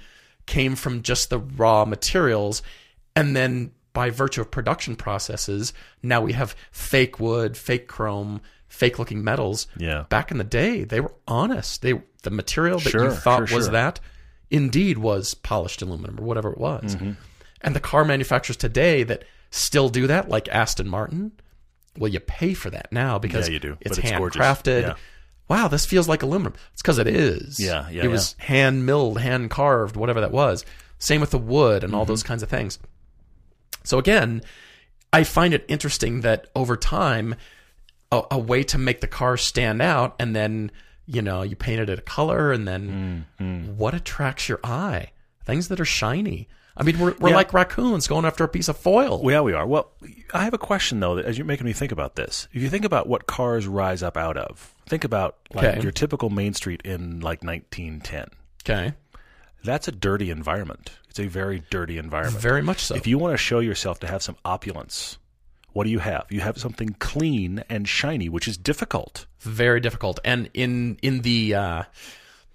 came 0.46 0.76
from 0.76 1.02
just 1.02 1.30
the 1.30 1.38
raw 1.38 1.84
materials. 1.84 2.62
And 3.16 3.34
then 3.34 3.72
by 3.92 4.10
virtue 4.10 4.40
of 4.40 4.50
production 4.50 4.94
processes, 4.96 5.72
now 6.02 6.20
we 6.20 6.32
have 6.34 6.54
fake 6.70 7.18
wood, 7.18 7.56
fake 7.56 7.88
chrome, 7.88 8.40
fake 8.68 8.98
looking 8.98 9.24
metals. 9.24 9.66
Yeah. 9.76 10.04
Back 10.08 10.30
in 10.30 10.38
the 10.38 10.44
day, 10.44 10.84
they 10.84 11.00
were 11.00 11.14
honest. 11.26 11.82
They 11.82 11.94
the 12.22 12.30
material 12.30 12.78
that 12.78 12.90
Sure, 12.90 13.04
you 13.04 13.10
thought 13.12 13.48
sure, 13.48 13.56
was 13.58 13.66
sure. 13.66 13.72
that 13.72 14.00
indeed 14.50 14.98
was 14.98 15.34
polished 15.34 15.82
aluminum 15.82 16.18
or 16.20 16.24
whatever 16.24 16.50
it 16.52 16.58
was. 16.58 16.96
Mm-hmm. 16.96 17.12
And 17.62 17.74
the 17.76 17.80
car 17.80 18.04
manufacturers 18.04 18.56
today 18.56 19.02
that 19.04 19.24
still 19.50 19.88
do 19.88 20.06
that, 20.08 20.28
like 20.28 20.48
Aston 20.48 20.88
Martin, 20.88 21.32
well, 21.98 22.10
you 22.10 22.20
pay 22.20 22.54
for 22.54 22.70
that 22.70 22.90
now 22.92 23.18
because 23.18 23.48
Yeah, 23.48 23.54
you 23.54 23.60
do, 23.60 23.76
it's 23.80 23.98
it's 23.98 24.08
handcrafted. 24.10 24.82
Yeah. 24.82 24.94
Wow, 25.48 25.68
this 25.68 25.84
feels 25.84 26.08
like 26.08 26.22
aluminum. 26.22 26.54
It's 26.72 26.80
because 26.82 26.98
it 26.98 27.06
is. 27.06 27.60
Yeah, 27.60 27.88
yeah, 27.90 28.04
It 28.04 28.08
was 28.08 28.34
hand 28.38 28.86
milled, 28.86 29.20
hand 29.20 29.50
carved, 29.50 29.96
whatever 29.96 30.20
that 30.22 30.30
was. 30.32 30.64
Same 30.98 31.20
with 31.20 31.30
the 31.30 31.38
wood 31.38 31.84
and 31.84 31.94
all 31.94 32.02
Mm-hmm. 32.02 32.12
those 32.12 32.22
kinds 32.22 32.42
of 32.42 32.48
things. 32.48 32.78
So 33.84 33.98
again, 33.98 34.42
I 35.12 35.24
find 35.24 35.52
it 35.52 35.64
interesting 35.68 36.20
that 36.22 36.46
over 36.54 36.76
time, 36.76 37.34
a, 38.10 38.22
a 38.32 38.38
way 38.38 38.62
to 38.64 38.78
make 38.78 39.00
the 39.00 39.08
car 39.08 39.36
stand 39.36 39.82
out, 39.82 40.14
and 40.18 40.34
then 40.34 40.70
you 41.06 41.22
know 41.22 41.42
you 41.42 41.56
painted 41.56 41.88
it 41.90 41.98
a 41.98 42.02
color, 42.02 42.52
and 42.52 42.66
then 42.68 43.26
Mm, 43.40 43.74
what 43.76 43.94
attracts 43.94 44.48
your 44.48 44.60
eye? 44.64 45.10
Things 45.44 45.68
that 45.68 45.80
are 45.80 45.84
shiny. 45.84 46.48
I 46.76 46.84
mean, 46.84 46.98
we're, 46.98 47.14
we're 47.18 47.28
Yeah. 47.30 47.34
like 47.36 47.52
raccoons 47.52 48.06
going 48.08 48.24
after 48.24 48.44
a 48.44 48.48
piece 48.48 48.68
of 48.68 48.76
foil. 48.78 49.20
Well, 49.22 49.32
yeah, 49.34 49.40
we 49.42 49.52
are. 49.52 49.66
Well, 49.66 49.90
I 50.32 50.44
have 50.44 50.54
a 50.54 50.58
question 50.58 51.00
though. 51.00 51.16
That 51.16 51.26
as 51.26 51.36
you're 51.36 51.44
making 51.46 51.66
me 51.66 51.72
think 51.74 51.92
about 51.92 52.16
this, 52.16 52.48
if 52.52 52.62
you 52.62 52.70
think 52.70 52.84
about 52.86 53.08
what 53.08 53.26
cars 53.26 53.66
rise 53.66 54.02
up 54.02 54.16
out 54.16 54.36
of, 54.38 54.74
think 54.86 55.04
about 55.04 55.36
like 55.52 55.64
Okay. 55.66 55.80
your 55.82 55.92
typical 55.92 56.30
Main 56.30 56.54
Street 56.54 56.80
in 56.84 57.20
like 57.20 57.42
1910. 57.44 58.28
okay. 58.64 58.94
That's 59.64 59.86
a 59.86 59.92
dirty 59.92 60.30
environment. 60.30 60.90
It's 61.08 61.20
a 61.20 61.26
very 61.28 61.62
dirty 61.70 61.96
environment. 61.98 62.42
Very 62.42 62.62
much 62.62 62.80
so. 62.80 62.94
If 62.96 63.06
you 63.06 63.16
want 63.18 63.32
to 63.34 63.36
show 63.36 63.60
yourself 63.60 64.00
to 64.00 64.08
have 64.08 64.22
some 64.22 64.36
opulence, 64.44 65.18
what 65.72 65.84
do 65.84 65.90
you 65.90 65.98
have? 66.00 66.26
You 66.30 66.40
have 66.40 66.58
something 66.58 66.96
clean 66.98 67.64
and 67.68 67.88
shiny, 67.88 68.28
which 68.28 68.46
is 68.48 68.56
difficult. 68.56 69.26
very 69.40 69.80
difficult. 69.80 70.20
And 70.24 70.48
in 70.54 70.98
in 71.02 71.22
the 71.22 71.54
uh, 71.54 71.82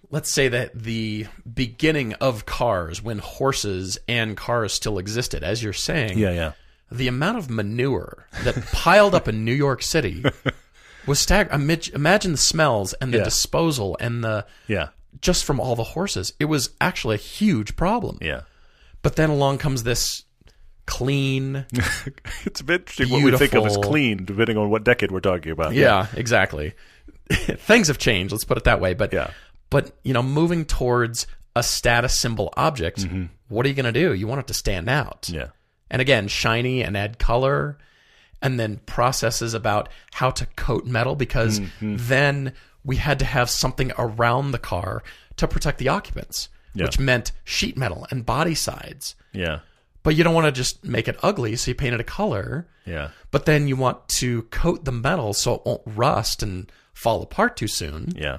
let's 0.09 0.33
say 0.33 0.47
that 0.47 0.73
the 0.73 1.27
beginning 1.51 2.13
of 2.15 2.45
cars, 2.45 3.03
when 3.03 3.19
horses 3.19 3.97
and 4.07 4.37
cars 4.37 4.73
still 4.73 4.97
existed, 4.99 5.43
as 5.43 5.61
you're 5.63 5.73
saying, 5.73 6.17
yeah. 6.17 6.31
yeah, 6.31 6.51
the 6.91 7.07
amount 7.07 7.37
of 7.37 7.49
manure 7.49 8.25
that 8.43 8.55
piled 8.71 9.13
up 9.13 9.27
in 9.27 9.43
New 9.43 9.53
York 9.53 9.81
City 9.83 10.23
was 11.07 11.19
staggering. 11.19 11.69
Imagine 11.93 12.31
the 12.31 12.37
smells 12.37 12.93
and 12.93 13.13
the 13.13 13.17
Yeah. 13.19 13.23
disposal 13.25 13.97
and 13.99 14.23
the 14.23 14.45
Yeah. 14.67 14.89
just 15.21 15.43
from 15.43 15.59
all 15.59 15.75
the 15.75 15.83
horses. 15.83 16.31
It 16.39 16.45
was 16.45 16.69
actually 16.79 17.15
a 17.15 17.19
huge 17.19 17.75
problem. 17.75 18.17
Yeah. 18.21 18.41
But 19.01 19.15
then 19.17 19.29
along 19.29 19.57
comes 19.59 19.83
this 19.83 20.23
clean. 20.87 21.65
it's 22.45 22.61
a 22.61 22.63
bit 22.63 22.81
interesting 22.81 23.09
what 23.11 23.23
we 23.23 23.37
think 23.37 23.53
of 23.53 23.65
as 23.65 23.77
clean, 23.77 24.25
depending 24.25 24.57
on 24.57 24.69
what 24.71 24.83
decade 24.83 25.11
we're 25.11 25.19
talking 25.19 25.51
about. 25.51 25.73
Yeah, 25.75 26.07
exactly. 26.15 26.73
Things 27.31 27.87
have 27.89 27.97
changed. 27.99 28.31
Let's 28.31 28.43
put 28.45 28.57
it 28.57 28.63
that 28.63 28.81
way. 28.81 28.93
But 28.95 29.13
Yeah. 29.13 29.31
but 29.69 29.91
you 30.03 30.13
know, 30.13 30.23
moving 30.23 30.65
towards 30.65 31.27
a 31.55 31.61
status 31.61 32.17
symbol 32.19 32.53
object, 32.57 33.05
what 33.49 33.65
are 33.65 33.69
you 33.69 33.75
going 33.75 33.91
to 33.91 33.99
do? 33.99 34.13
You 34.13 34.27
want 34.27 34.39
it 34.41 34.47
to 34.47 34.53
stand 34.53 34.89
out. 34.89 35.23
Mm-hmm. 35.23 35.35
Yeah. 35.35 35.47
And 35.89 36.01
again, 36.01 36.27
shiny 36.27 36.83
and 36.83 36.97
add 36.97 37.17
color, 37.19 37.77
and 38.41 38.59
then 38.59 38.77
processes 38.85 39.53
about 39.53 39.89
how 40.13 40.31
to 40.31 40.45
coat 40.57 40.85
metal 40.85 41.15
because 41.15 41.59
Mm-hmm. 41.59 41.95
then 41.99 42.53
we 42.83 42.95
had 42.97 43.19
to 43.19 43.25
have 43.25 43.49
something 43.49 43.91
around 43.97 44.51
the 44.51 44.59
car 44.59 45.03
to 45.37 45.47
protect 45.47 45.77
the 45.79 45.89
occupants, 45.89 46.47
Yeah. 46.73 46.85
which 46.85 46.99
meant 46.99 47.31
sheet 47.43 47.75
metal 47.77 48.05
and 48.11 48.25
body 48.25 48.55
sides. 48.55 49.15
Yeah. 49.33 49.59
But 50.07 50.15
you 50.15 50.23
don't 50.23 50.33
want 50.33 50.45
to 50.45 50.53
just 50.53 50.85
make 50.85 51.09
it 51.09 51.17
ugly, 51.21 51.57
so 51.57 51.69
you 51.69 51.75
painted 51.75 51.99
a 51.99 52.03
color. 52.05 52.65
Yeah. 52.85 53.09
But 53.29 53.43
then 53.45 53.67
you 53.67 53.75
want 53.75 54.07
to 54.07 54.43
coat 54.43 54.85
the 54.85 54.91
metal 54.93 55.33
so 55.33 55.55
it 55.55 55.63
won't 55.65 55.81
rust 55.85 56.41
and 56.41 56.71
fall 56.93 57.21
apart 57.21 57.57
too 57.57 57.67
soon. 57.67 58.13
Yeah. 58.15 58.37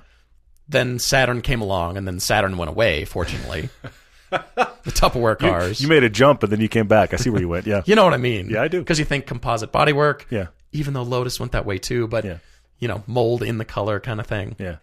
Then 0.66 0.98
Saturn 0.98 1.42
came 1.42 1.60
along, 1.60 1.98
and 1.98 2.06
then 2.06 2.20
Saturn 2.20 2.56
went 2.56 2.70
away. 2.70 3.04
Fortunately, 3.04 3.68
the 4.30 4.40
Tupperware 4.86 5.38
cars. 5.38 5.78
You 5.82 5.88
made 5.88 6.04
a 6.04 6.08
jump 6.08 6.42
and 6.42 6.50
then 6.50 6.60
you 6.62 6.70
came 6.70 6.86
back. 6.88 7.12
I 7.12 7.16
see 7.18 7.28
where 7.28 7.42
you 7.42 7.50
went. 7.50 7.66
Yeah. 7.66 7.82
You 7.86 7.96
know 7.96 8.04
what 8.04 8.14
I 8.14 8.16
mean? 8.16 8.48
Yeah, 8.48 8.62
I 8.62 8.68
do. 8.68 8.78
Because 8.78 8.98
you 8.98 9.04
think 9.04 9.26
composite 9.26 9.70
bodywork. 9.70 10.22
Yeah. 10.30 10.46
Even 10.72 10.94
though 10.94 11.02
Lotus 11.02 11.38
went 11.38 11.52
that 11.52 11.66
way 11.66 11.76
too, 11.76 12.06
but 12.08 12.24
Yeah. 12.24 12.38
you 12.78 12.88
know, 12.88 13.04
mold 13.06 13.42
in 13.42 13.58
the 13.58 13.66
color 13.66 14.00
kind 14.00 14.20
of 14.20 14.26
thing. 14.26 14.56
Yeah. 14.58 14.76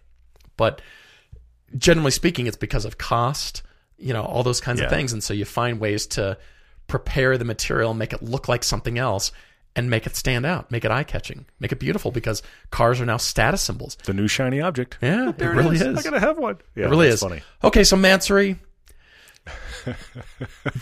But 0.56 0.80
generally 1.76 2.12
speaking, 2.12 2.46
it's 2.46 2.56
because 2.56 2.84
of 2.84 2.96
cost. 2.96 3.64
You 3.98 4.12
know, 4.12 4.22
all 4.22 4.44
those 4.44 4.60
kinds 4.60 4.78
Yeah. 4.78 4.86
of 4.86 4.92
things, 4.92 5.12
and 5.12 5.20
so 5.24 5.34
you 5.34 5.44
find 5.44 5.80
ways 5.80 6.06
to 6.08 6.38
prepare 6.86 7.36
the 7.38 7.44
material, 7.44 7.94
make 7.94 8.12
it 8.12 8.22
look 8.22 8.48
like 8.48 8.62
something 8.64 8.98
else, 8.98 9.32
and 9.74 9.90
make 9.90 10.06
it 10.06 10.16
stand 10.16 10.46
out, 10.46 10.70
make 10.70 10.84
it 10.84 10.90
eye 10.90 11.04
catching, 11.04 11.46
make 11.60 11.72
it 11.72 11.78
beautiful. 11.80 12.10
Because 12.10 12.42
cars 12.70 13.00
are 13.00 13.06
now 13.06 13.16
status 13.18 13.60
symbols. 13.62 13.96
The 14.04 14.14
new 14.14 14.28
shiny 14.28 14.60
object. 14.60 14.98
Yeah, 15.02 15.32
There 15.36 15.52
it 15.52 15.56
really 15.56 15.76
is. 15.76 15.82
is. 15.82 15.98
I 15.98 16.02
gotta 16.02 16.20
have 16.20 16.38
one. 16.38 16.58
Yeah, 16.74 16.86
It 16.86 16.90
really 16.90 17.08
that's 17.08 17.22
is. 17.22 17.28
funny. 17.28 17.42
Okay, 17.64 17.84
so 17.84 17.96
Mansory. 17.96 18.58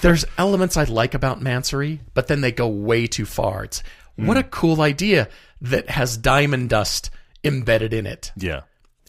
There's 0.01 0.25
elements 0.39 0.77
I 0.77 0.85
like 0.85 1.15
about 1.15 1.41
Mansory, 1.41 2.01
but 2.15 2.29
then 2.29 2.41
they 2.41 2.53
go 2.53 2.69
way 2.69 3.07
too 3.07 3.27
far. 3.27 3.65
It's 3.65 3.83
what 4.17 4.37
a 4.37 4.43
Hmm. 4.43 4.49
cool 4.51 4.81
idea 4.81 5.29
that 5.61 5.91
has 5.91 6.17
diamond 6.17 6.71
dust 6.71 7.11
embedded 7.43 7.93
in 7.93 8.07
it. 8.07 8.33
Yeah. 8.37 8.63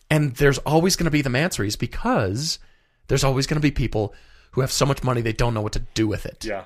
And 0.09 0.35
there's 0.35 0.57
always 0.59 0.95
going 0.95 1.05
to 1.05 1.11
be 1.11 1.21
the 1.21 1.29
Mansories 1.29 1.77
because 1.77 2.59
there's 3.07 3.23
always 3.23 3.47
going 3.47 3.55
to 3.57 3.61
be 3.61 3.71
people 3.71 4.13
who 4.51 4.61
have 4.61 4.71
so 4.71 4.85
much 4.85 5.03
money 5.03 5.21
they 5.21 5.33
don't 5.33 5.53
know 5.53 5.61
what 5.61 5.73
to 5.73 5.79
do 5.93 6.07
with 6.07 6.25
it. 6.25 6.43
Yeah. 6.45 6.65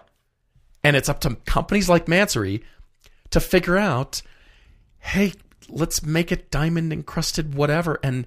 And 0.90 0.98
it's 0.98 1.08
up 1.08 1.20
to 1.20 1.36
companies 1.46 1.88
like 1.88 2.08
Mansory 2.08 2.64
to 3.30 3.40
figure 3.40 3.78
out, 3.78 4.24
hey, 4.98 5.34
let's 5.70 6.02
make 6.04 6.32
it 6.32 6.50
diamond 6.50 6.92
encrusted 6.92 7.54
whatever. 7.54 8.00
And 8.02 8.26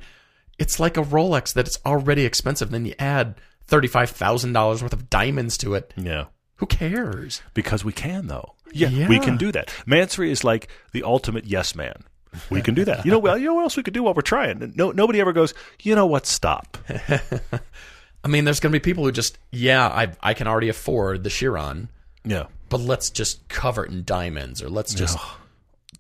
it's 0.61 0.79
like 0.79 0.97
a 0.97 1.03
Rolex 1.03 1.53
that 1.55 1.67
it's 1.67 1.81
already 1.85 2.25
expensive. 2.25 2.71
Then 2.71 2.87
you 2.87 2.95
add 3.01 3.35
$35,000 3.69 4.81
worth 4.81 4.93
of 4.93 5.11
diamonds 5.11 5.59
to 5.59 5.75
it. 5.75 5.93
Yeah. 5.97 6.27
Who 6.59 6.67
cares? 6.67 7.43
Because 7.53 7.85
we 7.85 7.93
can 7.93 8.29
though. 8.29 8.55
Yeah, 8.73 8.91
Yeah. 8.91 9.09
we 9.09 9.19
can 9.19 9.37
do 9.37 9.51
that. 9.51 9.75
Mansory 9.85 10.31
is 10.31 10.45
like 10.45 10.69
the 10.93 11.03
ultimate 11.03 11.45
yes 11.47 11.75
man. 11.75 12.05
We 12.49 12.63
can 12.63 12.75
do 12.75 12.85
that. 12.85 13.05
You 13.05 13.11
know, 13.11 13.19
well, 13.19 13.37
you 13.37 13.47
know 13.47 13.55
what 13.55 13.65
else 13.65 13.77
we 13.77 13.83
could 13.83 13.93
do 13.93 14.05
while 14.05 14.15
we're 14.15 14.23
trying? 14.23 14.73
No, 14.77 14.93
nobody 14.93 15.21
ever 15.21 15.33
goes. 15.33 15.53
You 15.83 15.97
know 15.97 16.07
what? 16.07 16.27
Stop. 16.27 16.79
I 18.25 18.29
mean, 18.29 18.45
there's 18.45 18.61
going 18.61 18.73
to 18.73 18.79
be 18.79 18.81
people 18.83 19.03
who 19.05 19.11
just, 19.11 19.37
yeah, 19.51 19.89
I, 19.89 20.13
I 20.23 20.35
can 20.35 20.47
already 20.47 20.69
afford 20.69 21.25
the 21.25 21.29
Chiron, 21.31 21.89
Yeah. 22.25 22.47
but 22.69 22.81
let's 22.81 23.11
just 23.11 23.49
cover 23.49 23.85
it 23.85 23.91
in 23.91 24.05
diamonds 24.05 24.63
or 24.63 24.69
let's 24.69 24.95
just, 24.95 25.19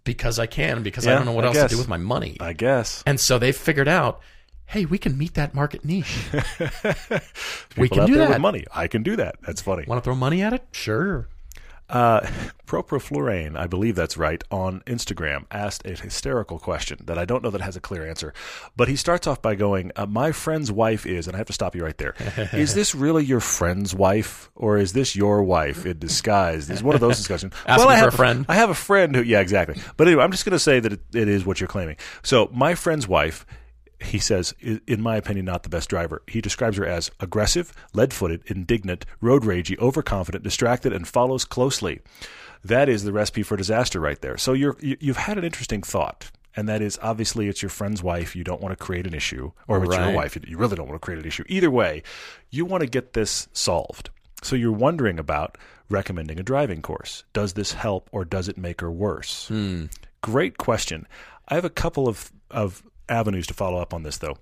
because 0.05 0.39
I 0.39 0.47
can, 0.47 0.83
because 0.83 1.07
I 1.07 1.15
don't 1.15 1.25
know 1.27 1.33
what 1.33 1.45
I 1.45 1.49
else 1.49 1.57
guess. 1.57 1.71
to 1.71 1.77
do 1.77 1.79
with 1.79 1.89
my 1.89 1.97
money. 1.97 2.37
I 2.41 2.53
guess. 2.53 3.03
And 3.07 3.21
so 3.21 3.39
they've 3.39 3.57
figured 3.57 3.89
out, 3.89 4.21
hey, 4.67 4.85
we 4.85 4.99
can 4.99 5.19
meet 5.19 5.35
that 5.35 5.55
market 5.55 5.85
niche. 5.85 6.17
we 7.77 7.89
can 7.89 8.07
do 8.07 8.15
that. 8.15 8.31
with 8.31 8.39
money. 8.41 8.65
I 8.75 8.87
can 8.87 9.03
do 9.03 9.17
that. 9.17 9.37
That's 9.43 9.61
funny. 9.61 9.85
Want 9.87 10.03
to 10.03 10.05
throw 10.05 10.15
money 10.15 10.43
at 10.43 10.53
it? 10.53 10.65
Sure. 10.73 11.29
Uh, 11.93 12.27
I 12.73 13.67
believe 13.67 13.97
that's 13.97 14.17
right, 14.17 14.43
on 14.51 14.81
Instagram 14.87 15.45
asked 15.51 15.85
a 15.85 15.91
hysterical 15.91 16.59
question 16.59 17.01
that 17.05 17.19
I 17.19 17.27
don't 17.27 17.43
know 17.43 17.51
that 17.51 17.61
has 17.61 17.77
a 17.77 17.81
clear 17.81 18.09
answer. 18.09 18.33
But 18.75 18.89
he 18.89 18.97
starts 18.97 19.27
off 19.27 19.43
by 19.43 19.57
going, 19.57 19.93
uh, 19.95 20.07
My 20.07 20.33
friend's 20.33 20.73
wife 20.73 21.05
is, 21.05 21.27
and 21.27 21.37
I 21.37 21.39
have 21.39 21.49
to 21.49 21.53
stop 21.53 21.77
you 21.77 21.85
right 21.85 21.99
there. 21.99 22.15
is 22.55 22.73
this 22.75 22.95
really 22.95 23.27
your 23.27 23.41
friend's 23.41 23.95
wife, 23.95 24.51
or 24.55 24.79
is 24.79 24.95
this 24.95 25.15
your 25.15 25.43
wife 25.43 25.85
in 25.85 25.99
disguise? 25.99 26.67
This 26.67 26.79
is 26.79 26.83
one 26.83 26.95
of 26.95 27.03
those 27.03 27.19
discussions. 27.19 27.53
Asking 27.67 27.91
I 27.91 27.97
have 27.97 28.15
a 28.15 28.17
friend. 28.17 28.47
I 28.49 28.55
have 28.55 28.71
a 28.71 28.75
friend 28.75 29.15
who, 29.15 29.23
yeah, 29.23 29.41
exactly. 29.41 29.79
But 29.99 30.09
anyway, 30.09 30.25
I'm 30.25 30.31
just 30.31 30.47
going 30.47 30.53
to 30.53 30.59
say 30.59 30.81
that 30.81 30.95
it, 30.95 31.01
it 31.13 31.29
is 31.29 31.45
what 31.45 31.61
you're 31.61 31.69
claiming. 31.69 31.99
So, 32.23 32.49
my 32.55 32.75
friend's 32.75 33.07
wife 33.07 33.45
he 34.03 34.19
says, 34.19 34.55
in 34.61 35.01
my 35.03 35.17
opinion, 35.17 35.47
not 35.47 35.63
the 35.63 35.69
best 35.69 35.89
driver. 35.89 36.23
He 36.27 36.41
describes 36.41 36.77
her 36.77 36.87
as 36.87 37.11
aggressive, 37.21 37.73
lead 37.95 38.13
footed, 38.13 38.43
indignant, 38.47 39.05
road 39.21 39.43
ragey, 39.43 39.79
overconfident, 39.79 40.45
distracted, 40.45 40.93
and 40.93 41.07
follows 41.09 41.45
closely. 41.45 42.01
That 42.65 42.89
is 42.89 43.05
the 43.05 43.13
recipe 43.13 43.43
for 43.43 43.57
disaster 43.57 43.99
right 44.01 44.21
there. 44.21 44.37
So 44.37 44.53
you're, 44.53 44.77
you- 44.81 44.97
you've 45.01 45.17
had 45.17 45.39
an 45.39 45.45
interesting 45.45 45.83
thought. 45.83 46.31
And 46.55 46.69
that 46.69 46.83
is 46.83 46.99
obviously 47.01 47.49
it's 47.49 47.63
your 47.63 47.71
friend's 47.71 48.03
wife. 48.03 48.37
You 48.37 48.45
don't 48.45 48.61
want 48.61 48.77
to 48.79 48.85
create 48.85 49.07
an 49.07 49.15
issue, 49.15 49.53
or 49.69 49.79
it's 49.85 49.97
your 50.09 50.17
wife. 50.17 50.37
You 50.47 50.59
really 50.59 50.77
don't 50.77 50.87
want 50.87 51.01
to 51.01 51.05
create 51.05 51.19
an 51.19 51.27
issue. 51.27 51.45
Either 51.49 51.71
way, 51.71 52.03
you 52.51 52.67
want 52.67 52.83
to 52.83 52.87
get 52.87 53.15
this 53.15 53.49
solved. 53.55 54.11
So 54.43 54.55
you're 54.55 54.71
wondering 54.71 55.19
about 55.19 55.57
recommending 55.89 56.39
a 56.39 56.43
driving 56.43 56.83
course. 56.83 57.25
Does 57.33 57.55
this 57.55 57.73
help, 57.73 58.11
or 58.13 58.27
does 58.27 58.49
it 58.49 58.59
make 58.59 58.83
her 58.83 58.91
worse? 58.91 59.49
Hmm. 59.49 59.87
Great 60.21 60.59
question. 60.59 61.07
I 61.49 61.55
have 61.55 61.65
a 61.65 61.71
couple 61.71 62.07
of, 62.07 62.31
of 62.51 62.83
avenues 63.13 63.47
to 63.49 63.55
follow 63.55 63.79
up 63.79 63.93
on 63.95 64.03
this, 64.03 64.19
though. 64.19 64.37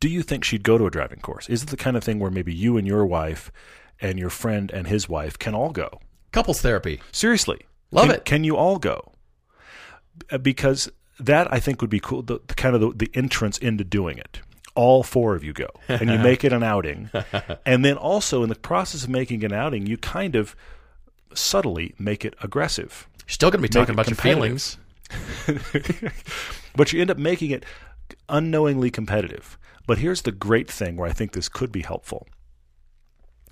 Do 0.00 0.08
you 0.08 0.22
think 0.22 0.44
she'd 0.44 0.62
go 0.62 0.78
to 0.78 0.86
a 0.86 0.90
driving 0.90 1.20
course? 1.20 1.48
Is 1.48 1.62
it 1.62 1.68
the 1.68 1.76
kind 1.76 1.96
of 1.96 2.02
thing 2.04 2.18
where 2.18 2.30
maybe 2.30 2.54
you 2.54 2.76
and 2.78 2.86
your 2.86 3.04
wife 3.04 3.52
and 4.00 4.18
your 4.18 4.30
friend 4.30 4.70
and 4.70 4.86
his 4.86 5.08
wife 5.08 5.38
can 5.38 5.54
all 5.54 5.70
go? 5.70 6.00
Couples 6.32 6.60
therapy. 6.62 7.00
Seriously. 7.12 7.60
Love 7.90 8.06
Can- 8.06 8.14
it. 8.16 8.24
Can 8.24 8.44
you 8.44 8.56
all 8.56 8.78
go? 8.78 9.12
Uh, 10.30 10.38
Because 10.38 10.90
that, 11.20 11.52
I 11.52 11.60
think, 11.60 11.80
would 11.80 11.90
be 11.90 12.00
cool. 12.00 12.22
The, 12.22 12.40
the 12.46 12.54
kind 12.54 12.74
of 12.74 12.80
the, 12.80 12.92
the 13.06 13.10
entrance 13.14 13.58
into 13.58 13.84
doing 13.84 14.16
it. 14.18 14.40
All 14.74 15.02
four 15.04 15.36
of 15.36 15.44
you 15.44 15.52
go, 15.52 15.68
and 15.86 16.10
you 16.10 16.18
make 16.18 16.42
it 16.42 16.52
an 16.52 16.64
outing. 16.64 17.08
and 17.64 17.84
then 17.84 17.96
also, 17.96 18.42
in 18.42 18.48
the 18.48 18.56
process 18.56 19.04
of 19.04 19.08
making 19.10 19.44
an 19.44 19.52
outing, 19.52 19.86
you 19.86 19.96
kind 19.96 20.34
of 20.34 20.56
subtly 21.32 21.94
make 21.96 22.24
it 22.24 22.34
aggressive. 22.42 23.06
You're 23.20 23.28
still 23.34 23.50
going 23.52 23.62
to 23.62 23.68
be 23.68 23.72
talking 23.72 23.92
about 23.94 24.08
your 24.08 24.16
feelings. 24.16 24.76
but 26.76 26.92
you 26.92 27.00
end 27.00 27.10
up 27.10 27.18
making 27.18 27.50
it 27.50 27.64
unknowingly 28.28 28.90
competitive. 28.90 29.58
But 29.86 29.98
here's 29.98 30.22
the 30.22 30.32
great 30.32 30.70
thing 30.70 30.96
where 30.96 31.08
I 31.08 31.12
think 31.12 31.32
this 31.32 31.48
could 31.48 31.72
be 31.72 31.82
helpful. 31.82 32.26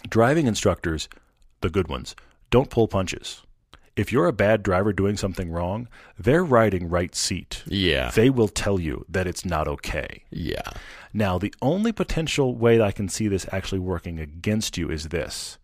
Driving 0.08 0.46
instructors, 0.46 1.08
the 1.60 1.70
good 1.70 1.88
ones, 1.88 2.16
don't 2.50 2.70
pull 2.70 2.88
punches. 2.88 3.42
If 3.94 4.10
you're 4.10 4.26
a 4.26 4.32
bad 4.32 4.62
driver 4.62 4.92
doing 4.92 5.18
something 5.18 5.50
wrong, 5.50 5.86
they're 6.18 6.44
riding 6.44 6.88
right 6.88 7.14
seat. 7.14 7.62
Yeah. 7.66 8.10
They 8.10 8.30
will 8.30 8.48
tell 8.48 8.80
you 8.80 9.04
that 9.08 9.26
it's 9.26 9.44
not 9.44 9.68
okay. 9.68 10.24
Yeah. 10.30 10.62
Now, 11.12 11.38
the 11.38 11.54
only 11.60 11.92
potential 11.92 12.54
way 12.54 12.78
that 12.78 12.86
I 12.86 12.92
can 12.92 13.10
see 13.10 13.28
this 13.28 13.46
actually 13.52 13.80
working 13.80 14.18
against 14.18 14.78
you 14.78 14.90
is 14.90 15.10
this. 15.10 15.58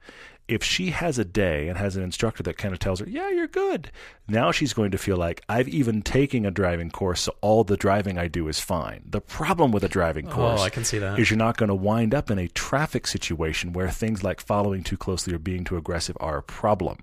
If 0.49 0.65
she 0.65 0.91
has 0.91 1.19
a 1.19 1.25
day 1.25 1.69
and 1.69 1.79
has 1.79 1.97
an 1.97 2.03
instructor 2.03 2.43
that 2.43 2.57
kind 2.57 2.73
of 2.73 2.81
tells 2.81 3.01
her, 3.01 3.09
"Yeah, 3.09 3.31
you're 3.31 3.47
good," 3.47 3.91
now 4.27 4.51
she's 4.51 4.73
going 4.73 4.91
to 4.91 4.99
feel 4.99 5.17
like 5.17 5.43
I've 5.49 5.69
even 5.69 6.03
taken 6.03 6.45
a 6.47 6.51
driving 6.51 6.91
course, 6.91 7.21
so 7.23 7.35
all 7.41 7.65
the 7.65 7.77
driving 7.77 8.19
I 8.19 8.29
do 8.29 8.49
is 8.49 8.59
fine. 8.59 9.03
The 9.07 9.21
problem 9.21 9.71
with 9.73 9.85
a 9.85 9.89
driving 9.89 10.29
oh, 10.29 10.33
course, 10.33 10.61
Oh, 10.61 10.65
I 10.65 10.71
can 10.71 10.85
see 10.85 10.99
that. 10.99 11.19
is 11.19 11.31
you're 11.31 11.39
not 11.39 11.57
going 11.57 11.69
to 11.69 11.75
wind 11.75 12.15
up 12.15 12.31
in 12.31 12.39
a 12.39 12.49
traffic 12.49 13.07
situation 13.07 13.73
where 13.73 13.91
things 13.91 14.25
like 14.25 14.41
following 14.41 14.83
too 14.83 14.97
closely 14.97 15.35
or 15.35 15.39
being 15.39 15.65
too 15.65 15.77
aggressive 15.77 16.17
are 16.21 16.39
a 16.39 16.43
problem. 16.43 16.99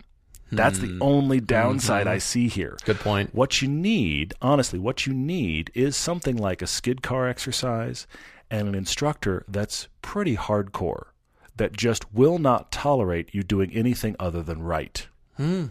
That's 0.52 0.80
the 0.80 0.88
hmm. 0.88 1.02
only 1.02 1.40
downside 1.40 2.06
mm-hmm. 2.06 2.16
I 2.16 2.18
see 2.20 2.48
here. 2.48 2.78
Good 2.86 3.00
point. 3.00 3.34
What 3.34 3.62
you 3.62 3.68
need, 3.68 4.34
honestly, 4.42 4.80
what 4.80 5.06
you 5.06 5.14
need 5.14 5.72
is 5.74 5.96
something 5.96 6.38
like 6.38 6.62
a 6.62 6.68
skid 6.68 7.02
car 7.02 7.28
exercise 7.28 8.08
and 8.50 8.68
an 8.68 8.76
instructor 8.76 9.44
that's 9.48 9.88
pretty 10.02 10.36
hardcore, 10.36 11.08
that 11.56 11.74
just 11.74 12.14
will 12.14 12.38
not 12.38 12.72
tolerate 12.72 13.34
you 13.34 13.44
doing 13.44 13.72
anything 13.72 14.16
other 14.20 14.42
than 14.42 14.62
right. 14.62 15.08
Hmm. 15.38 15.68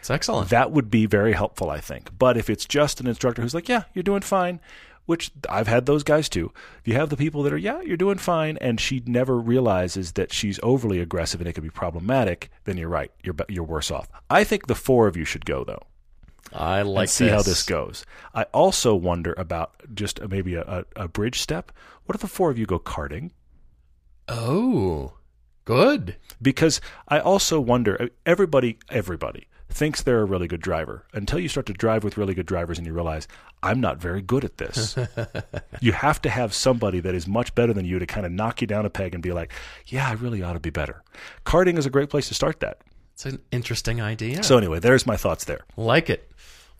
It's 0.00 0.10
excellent. 0.10 0.50
That 0.50 0.70
would 0.70 0.90
be 0.90 1.06
very 1.06 1.32
helpful, 1.32 1.68
I 1.68 1.80
think. 1.80 2.16
But 2.16 2.36
if 2.36 2.48
it's 2.48 2.64
just 2.64 3.00
an 3.00 3.06
instructor 3.06 3.42
who's 3.42 3.54
like, 3.54 3.68
yeah, 3.68 3.84
you're 3.92 4.02
doing 4.02 4.22
fine, 4.22 4.60
which 5.06 5.32
I've 5.48 5.66
had 5.66 5.86
those 5.86 6.02
guys 6.02 6.28
too. 6.28 6.52
If 6.80 6.88
you 6.88 6.94
have 6.94 7.10
the 7.10 7.16
people 7.16 7.42
that 7.42 7.52
are, 7.52 7.58
yeah, 7.58 7.80
you're 7.80 7.96
doing 7.96 8.18
fine, 8.18 8.56
and 8.58 8.80
she 8.80 9.02
never 9.06 9.38
realizes 9.38 10.12
that 10.12 10.32
she's 10.32 10.60
overly 10.62 11.00
aggressive 11.00 11.40
and 11.40 11.48
it 11.48 11.54
could 11.54 11.64
be 11.64 11.70
problematic, 11.70 12.50
then 12.64 12.76
you're 12.76 12.88
right. 12.88 13.10
You're, 13.24 13.34
you're 13.48 13.64
worse 13.64 13.90
off. 13.90 14.08
I 14.30 14.44
think 14.44 14.66
the 14.66 14.74
four 14.74 15.06
of 15.08 15.16
you 15.16 15.24
should 15.24 15.44
go, 15.44 15.64
though 15.64 15.82
I 16.52 16.82
like 16.82 17.04
and 17.04 17.10
see 17.10 17.28
how 17.28 17.42
this 17.42 17.62
goes. 17.64 18.04
I 18.34 18.44
also 18.44 18.94
wonder 18.94 19.34
about 19.36 19.74
just 19.94 20.20
maybe 20.28 20.54
a, 20.54 20.62
a, 20.62 20.84
a 21.04 21.08
bridge 21.08 21.40
step. 21.40 21.72
What 22.04 22.14
if 22.14 22.20
the 22.20 22.28
four 22.28 22.50
of 22.50 22.58
you 22.58 22.66
go 22.66 22.78
karting? 22.78 23.30
Oh, 24.28 25.14
good. 25.64 26.16
Because 26.40 26.80
I 27.08 27.18
also 27.20 27.60
wonder. 27.60 28.00
uh, 28.00 28.06
Everybody, 28.24 28.78
everybody 28.90 29.46
thinks 29.68 30.02
they're 30.02 30.20
a 30.22 30.24
really 30.24 30.46
good 30.48 30.60
driver 30.60 31.04
until 31.12 31.38
you 31.38 31.48
start 31.48 31.66
to 31.66 31.72
drive 31.72 32.02
with 32.04 32.16
really 32.16 32.34
good 32.34 32.46
drivers 32.46 32.78
and 32.78 32.86
you 32.86 32.92
realize 32.92 33.26
I'm 33.62 33.80
not 33.80 33.98
very 34.00 34.22
good 34.22 34.44
at 34.44 34.58
this. 34.58 34.96
you 35.80 35.92
have 35.92 36.22
to 36.22 36.30
have 36.30 36.54
somebody 36.54 37.00
that 37.00 37.14
is 37.14 37.26
much 37.26 37.54
better 37.54 37.72
than 37.72 37.84
you 37.84 37.98
to 37.98 38.06
kind 38.06 38.24
of 38.24 38.32
knock 38.32 38.60
you 38.60 38.66
down 38.66 38.86
a 38.86 38.90
peg 38.90 39.12
and 39.14 39.22
be 39.22 39.32
like, 39.32 39.52
"Yeah, 39.86 40.08
I 40.08 40.12
really 40.12 40.42
ought 40.42 40.52
to 40.54 40.60
be 40.60 40.70
better." 40.70 41.02
Karting 41.44 41.78
is 41.78 41.84
a 41.86 41.90
great 41.90 42.10
place 42.10 42.28
to 42.28 42.34
start 42.34 42.60
that. 42.60 42.78
It's 43.14 43.26
an 43.26 43.40
interesting 43.50 44.00
idea. 44.00 44.42
So 44.42 44.56
anyway, 44.58 44.78
there's 44.78 45.06
my 45.06 45.16
thoughts 45.16 45.44
there. 45.44 45.60
Like 45.76 46.10
it. 46.10 46.30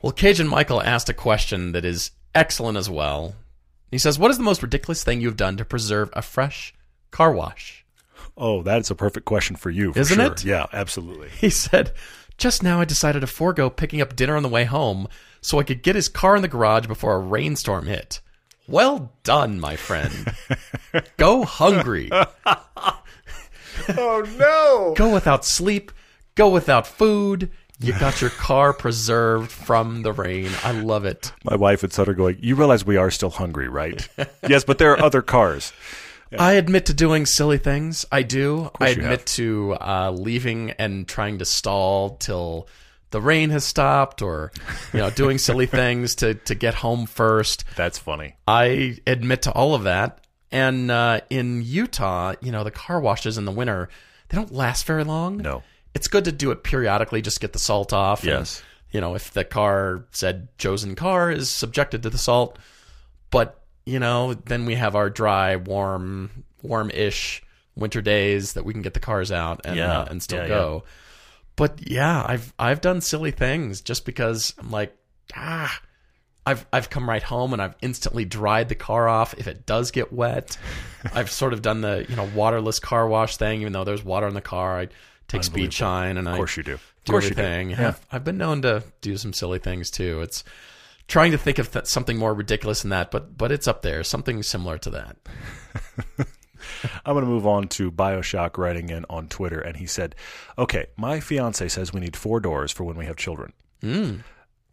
Well, 0.03 0.12
Cajun 0.12 0.47
Michael 0.47 0.82
asked 0.82 1.09
a 1.09 1.14
question 1.14 1.72
that 1.72 1.84
is 1.84 2.12
excellent 2.34 2.76
as 2.78 2.88
well. 2.90 3.34
He 3.90 3.99
says, 3.99 4.18
What 4.18 4.30
is 4.30 4.36
the 4.36 4.44
most 4.44 4.62
ridiculous 4.62 5.03
thing 5.03 5.20
you've 5.20 5.36
done 5.38 5.57
to 5.57 5.64
preserve 5.64 6.11
a 6.12 6.20
fresh 6.22 6.74
car 7.16 7.32
wash? 7.32 7.82
Oh, 8.36 8.62
that's 8.62 8.90
a 8.90 8.94
perfect 8.94 9.24
question 9.24 9.56
for 9.56 9.70
you, 9.70 9.94
for 9.94 10.00
Isn't 10.00 10.18
sure. 10.18 10.26
it? 10.26 10.44
Yeah, 10.44 10.66
absolutely. 10.70 11.30
He 11.30 11.48
said, 11.48 11.92
Just 12.36 12.62
now 12.62 12.78
I 12.80 12.84
decided 12.84 13.20
to 13.20 13.26
forego 13.26 13.70
picking 13.70 14.02
up 14.02 14.14
dinner 14.14 14.36
on 14.36 14.42
the 14.42 14.50
way 14.50 14.64
home 14.64 15.08
so 15.40 15.58
I 15.58 15.62
could 15.62 15.82
get 15.82 15.96
his 15.96 16.10
car 16.10 16.36
in 16.36 16.42
the 16.42 16.48
garage 16.48 16.86
before 16.86 17.14
a 17.14 17.18
rainstorm 17.18 17.86
hit. 17.86 18.20
Well 18.68 19.12
done, 19.22 19.58
my 19.60 19.76
friend. 19.76 20.34
Go 21.16 21.44
hungry. 21.44 22.10
oh 23.96 24.26
no! 24.36 24.94
Go 24.94 25.14
without 25.14 25.44
sleep. 25.46 25.90
Go 26.34 26.50
without 26.50 26.86
food. 26.86 27.50
You 27.78 27.92
got 27.98 28.20
your 28.20 28.30
car 28.30 28.72
preserved 28.74 29.50
from 29.50 30.02
the 30.02 30.12
rain. 30.12 30.50
I 30.64 30.72
love 30.72 31.04
it. 31.06 31.32
My 31.44 31.56
wife 31.56 31.82
and 31.82 31.92
son 31.92 32.08
are 32.08 32.14
going, 32.14 32.38
You 32.40 32.56
realize 32.56 32.84
we 32.84 32.96
are 32.96 33.10
still 33.10 33.30
hungry, 33.30 33.68
right? 33.68 34.06
yes, 34.48 34.64
but 34.64 34.78
there 34.78 34.92
are 34.92 35.00
other 35.02 35.22
cars. 35.22 35.72
I 36.38 36.54
admit 36.54 36.86
to 36.86 36.94
doing 36.94 37.26
silly 37.26 37.58
things. 37.58 38.04
I 38.10 38.22
do. 38.22 38.70
I 38.80 38.88
admit 38.88 39.26
to 39.26 39.76
uh, 39.80 40.10
leaving 40.10 40.72
and 40.72 41.06
trying 41.06 41.38
to 41.38 41.44
stall 41.44 42.16
till 42.16 42.68
the 43.10 43.20
rain 43.20 43.50
has 43.50 43.64
stopped, 43.64 44.22
or 44.22 44.50
you 44.92 44.98
know, 44.98 45.10
doing 45.10 45.38
silly 45.48 45.66
things 45.66 46.16
to 46.16 46.34
to 46.34 46.54
get 46.54 46.74
home 46.74 47.06
first. 47.06 47.64
That's 47.76 47.98
funny. 47.98 48.34
I 48.48 48.98
admit 49.06 49.42
to 49.42 49.52
all 49.52 49.74
of 49.74 49.84
that. 49.84 50.20
And 50.52 50.90
uh, 50.90 51.20
in 51.30 51.62
Utah, 51.62 52.34
you 52.40 52.52
know, 52.52 52.64
the 52.64 52.70
car 52.70 53.00
washes 53.00 53.36
in 53.38 53.44
the 53.44 53.52
winter 53.52 53.88
they 54.28 54.36
don't 54.36 54.52
last 54.52 54.86
very 54.86 55.04
long. 55.04 55.36
No. 55.38 55.62
it's 55.94 56.08
good 56.08 56.24
to 56.24 56.32
do 56.32 56.50
it 56.50 56.64
periodically, 56.64 57.22
just 57.22 57.40
get 57.40 57.52
the 57.52 57.58
salt 57.58 57.92
off. 57.92 58.22
and, 58.22 58.30
Yes. 58.30 58.62
you 58.90 59.00
know, 59.00 59.14
if 59.14 59.32
the 59.32 59.44
car 59.44 60.04
said 60.10 60.48
chosen 60.58 60.94
car 60.96 61.30
is 61.30 61.50
subjected 61.50 62.02
to 62.02 62.10
the 62.10 62.18
salt, 62.18 62.58
but 63.30 63.60
you 63.87 63.99
know, 63.99 64.34
then 64.34 64.66
we 64.66 64.74
have 64.74 64.95
our 64.95 65.09
dry, 65.09 65.57
warm, 65.57 66.45
warm-ish 66.62 67.43
winter 67.76 68.03
days 68.03 68.53
that 68.55 68.64
we 68.64 68.72
can 68.72 68.82
get 68.82 68.95
the 68.95 69.01
cars 69.01 69.30
out 69.32 69.61
and 69.64 69.76
Yeah. 69.76 70.01
uh, 70.01 70.05
and 70.11 70.22
still 70.22 70.41
Yeah, 70.41 70.49
go. 70.49 70.84
But 71.57 71.89
yeah, 71.91 72.22
I've 72.26 72.53
I've 72.59 72.80
done 72.82 73.01
silly 73.01 73.30
things 73.30 73.80
just 73.80 74.05
because 74.05 74.53
I'm 74.59 74.70
like, 74.70 74.95
ah, 75.34 75.80
I've 76.45 76.66
I've 76.72 76.91
come 76.91 77.09
right 77.09 77.22
home 77.22 77.53
and 77.55 77.62
I've 77.62 77.74
instantly 77.80 78.24
dried 78.26 78.68
the 78.68 78.74
car 78.74 79.09
off 79.09 79.34
if 79.39 79.47
it 79.47 79.64
does 79.64 79.91
get 79.91 80.12
wet. 80.12 80.59
I've 81.14 81.30
sort 81.30 81.53
of 81.55 81.62
done 81.62 81.80
the 81.80 82.05
you 82.09 82.14
know 82.16 82.28
waterless 82.34 82.78
car 82.78 83.09
wash 83.09 83.37
thing, 83.39 83.62
even 83.62 83.72
though 83.72 83.84
there's 83.84 84.05
water 84.05 84.26
in 84.26 84.34
the 84.34 84.43
car. 84.43 84.80
I 84.80 84.89
take 85.28 85.45
speed 85.45 85.72
shine 85.72 86.18
and 86.18 86.28
I 86.28 86.32
Of 86.32 86.37
course 86.37 86.57
you 86.59 86.62
do. 86.62 86.74
Of 86.74 86.82
course 87.09 87.24
you 87.28 87.34
do. 87.34 87.41
everything. 87.43 87.70
Yeah. 87.70 87.89
I've, 87.89 88.07
I've 88.12 88.24
been 88.24 88.37
known 88.39 88.62
to 88.62 88.82
do 89.01 89.16
some 89.16 89.32
silly 89.32 89.59
things 89.59 89.91
too. 89.91 90.20
It's 90.20 90.45
trying 91.09 91.32
to 91.32 91.38
think 91.38 91.59
of 91.59 91.72
th- 91.72 91.86
something 91.86 92.18
more 92.18 92.34
ridiculous 92.34 92.82
than 92.82 92.90
that, 92.90 93.11
but 93.11 93.36
but 93.36 93.52
it's 93.52 93.68
up 93.68 93.82
there, 93.82 94.02
something 94.04 94.42
similar 94.42 94.78
to 94.78 94.90
that. 94.90 95.16
I'm 97.04 97.14
going 97.14 97.24
to 97.24 97.30
move 97.30 97.46
on 97.46 97.68
to 97.68 97.90
Bioshock 97.92 98.59
writing 98.59 98.90
in 98.90 99.04
on 99.09 99.28
Twitter, 99.28 99.61
and 99.61 99.76
he 99.76 99.86
said, 99.86 100.14
"Okay, 100.59 100.86
my 100.96 101.20
fiance 101.20 101.68
says 101.68 101.92
we 101.92 102.00
need 102.00 102.16
four 102.16 102.40
doors 102.40 102.72
for 102.72 102.84
when 102.84 102.96
we 102.96 103.07
have 103.07 103.16
children. 103.16 103.52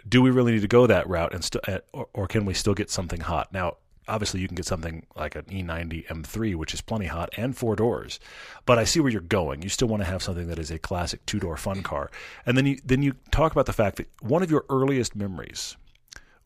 Do 0.07 0.21
we 0.21 0.31
really 0.31 0.53
need 0.53 0.61
to 0.61 0.67
go 0.67 0.87
that 0.87 1.07
route, 1.07 1.33
and 1.33 1.43
st- 1.43 1.69
uh, 1.69 1.79
or, 1.93 2.07
or 2.13 2.27
can 2.27 2.45
we 2.45 2.53
still 2.53 2.73
get 2.73 2.89
something 2.89 3.21
hot? 3.21 3.53
Now, 3.53 3.77
obviously, 4.07 4.41
you 4.41 4.47
can 4.47 4.55
get 4.55 4.65
something 4.65 5.05
like 5.15 5.35
an 5.35 5.45
E 5.51 5.61
E90 5.61 6.07
M3, 6.07 6.55
which 6.55 6.73
is 6.73 6.81
plenty 6.81 7.05
hot, 7.05 7.29
and 7.37 7.55
four 7.55 7.75
doors. 7.75 8.19
But 8.65 8.79
I 8.79 8.83
see 8.83 8.99
where 8.99 9.11
you're 9.11 9.21
going. 9.21 9.61
You 9.61 9.69
still 9.69 9.87
want 9.87 10.01
to 10.01 10.09
have 10.09 10.23
something 10.23 10.47
that 10.47 10.59
is 10.59 10.71
a 10.71 10.79
classic 10.79 11.25
two 11.25 11.39
door 11.39 11.57
fun 11.57 11.83
car, 11.83 12.09
and 12.45 12.57
then 12.57 12.65
you 12.65 12.79
then 12.83 13.03
you 13.03 13.13
talk 13.31 13.51
about 13.51 13.65
the 13.65 13.73
fact 13.73 13.97
that 13.97 14.09
one 14.21 14.41
of 14.43 14.51
your 14.51 14.65
earliest 14.69 15.15
memories." 15.15 15.77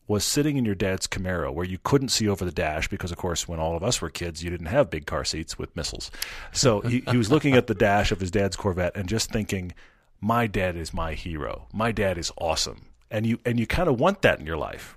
Was 0.08 0.24
sitting 0.24 0.56
in 0.56 0.64
your 0.64 0.74
dad's 0.74 1.06
Camaro 1.06 1.52
where 1.52 1.66
you 1.66 1.78
couldn't 1.84 2.08
see 2.08 2.28
over 2.28 2.44
the 2.44 2.50
dash 2.50 2.88
because, 2.88 3.12
of 3.12 3.18
course, 3.18 3.46
when 3.46 3.60
all 3.60 3.76
of 3.76 3.84
us 3.84 4.00
were 4.00 4.08
kids, 4.08 4.42
you 4.42 4.50
didn't 4.50 4.66
have 4.66 4.90
big 4.90 5.06
car 5.06 5.22
seats 5.22 5.58
with 5.58 5.76
missiles. 5.76 6.10
So 6.50 6.80
he, 6.80 7.04
he 7.10 7.18
was 7.18 7.30
looking 7.30 7.54
at 7.54 7.66
the 7.66 7.74
dash 7.74 8.10
of 8.10 8.18
his 8.18 8.30
dad's 8.30 8.56
Corvette 8.56 8.96
and 8.96 9.08
just 9.08 9.30
thinking, 9.30 9.74
"My 10.20 10.46
dad 10.46 10.76
is 10.76 10.94
my 10.94 11.12
hero. 11.12 11.68
My 11.72 11.92
dad 11.92 12.16
is 12.16 12.32
awesome." 12.38 12.86
And 13.10 13.26
you 13.26 13.38
and 13.44 13.60
you 13.60 13.66
kind 13.66 13.88
of 13.88 14.00
want 14.00 14.22
that 14.22 14.40
in 14.40 14.46
your 14.46 14.56
life. 14.56 14.96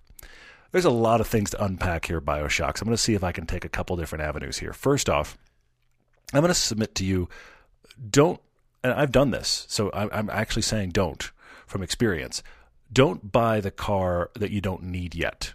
There's 0.72 0.86
a 0.86 0.89
lot 0.89 1.20
of 1.20 1.28
things 1.28 1.49
to 1.49 1.64
unpack 1.64 2.05
here, 2.05 2.22
Bioshocks. 2.22 2.82
I'm 2.82 2.86
going 2.86 2.95
to 2.95 2.97
see 2.97 3.14
if 3.14 3.26
I 3.26 3.34
can 3.34 3.45
take 3.45 3.66
a 3.66 3.70
couple 3.70 3.97
different 3.97 4.24
avenues 4.24 4.59
here. 4.59 4.72
First 4.72 5.09
off, 5.09 5.38
I'm 6.34 6.39
going 6.39 6.47
to 6.47 6.53
submit 6.53 6.95
to 6.95 7.05
you 7.05 7.28
don't, 8.09 8.39
and 8.82 8.93
I've 8.93 9.12
done 9.12 9.32
this, 9.32 9.66
so 9.68 9.91
I'm, 9.93 10.09
I'm 10.14 10.30
actually 10.30 10.62
saying 10.62 10.91
don't 10.91 11.30
from 11.68 11.84
experience. 11.84 12.41
Don't 12.92 13.32
buy 13.32 13.62
the 13.62 13.72
car 13.72 14.32
that 14.36 14.52
you 14.52 14.62
don't 14.62 14.84
need 14.84 15.16
yet. 15.16 15.54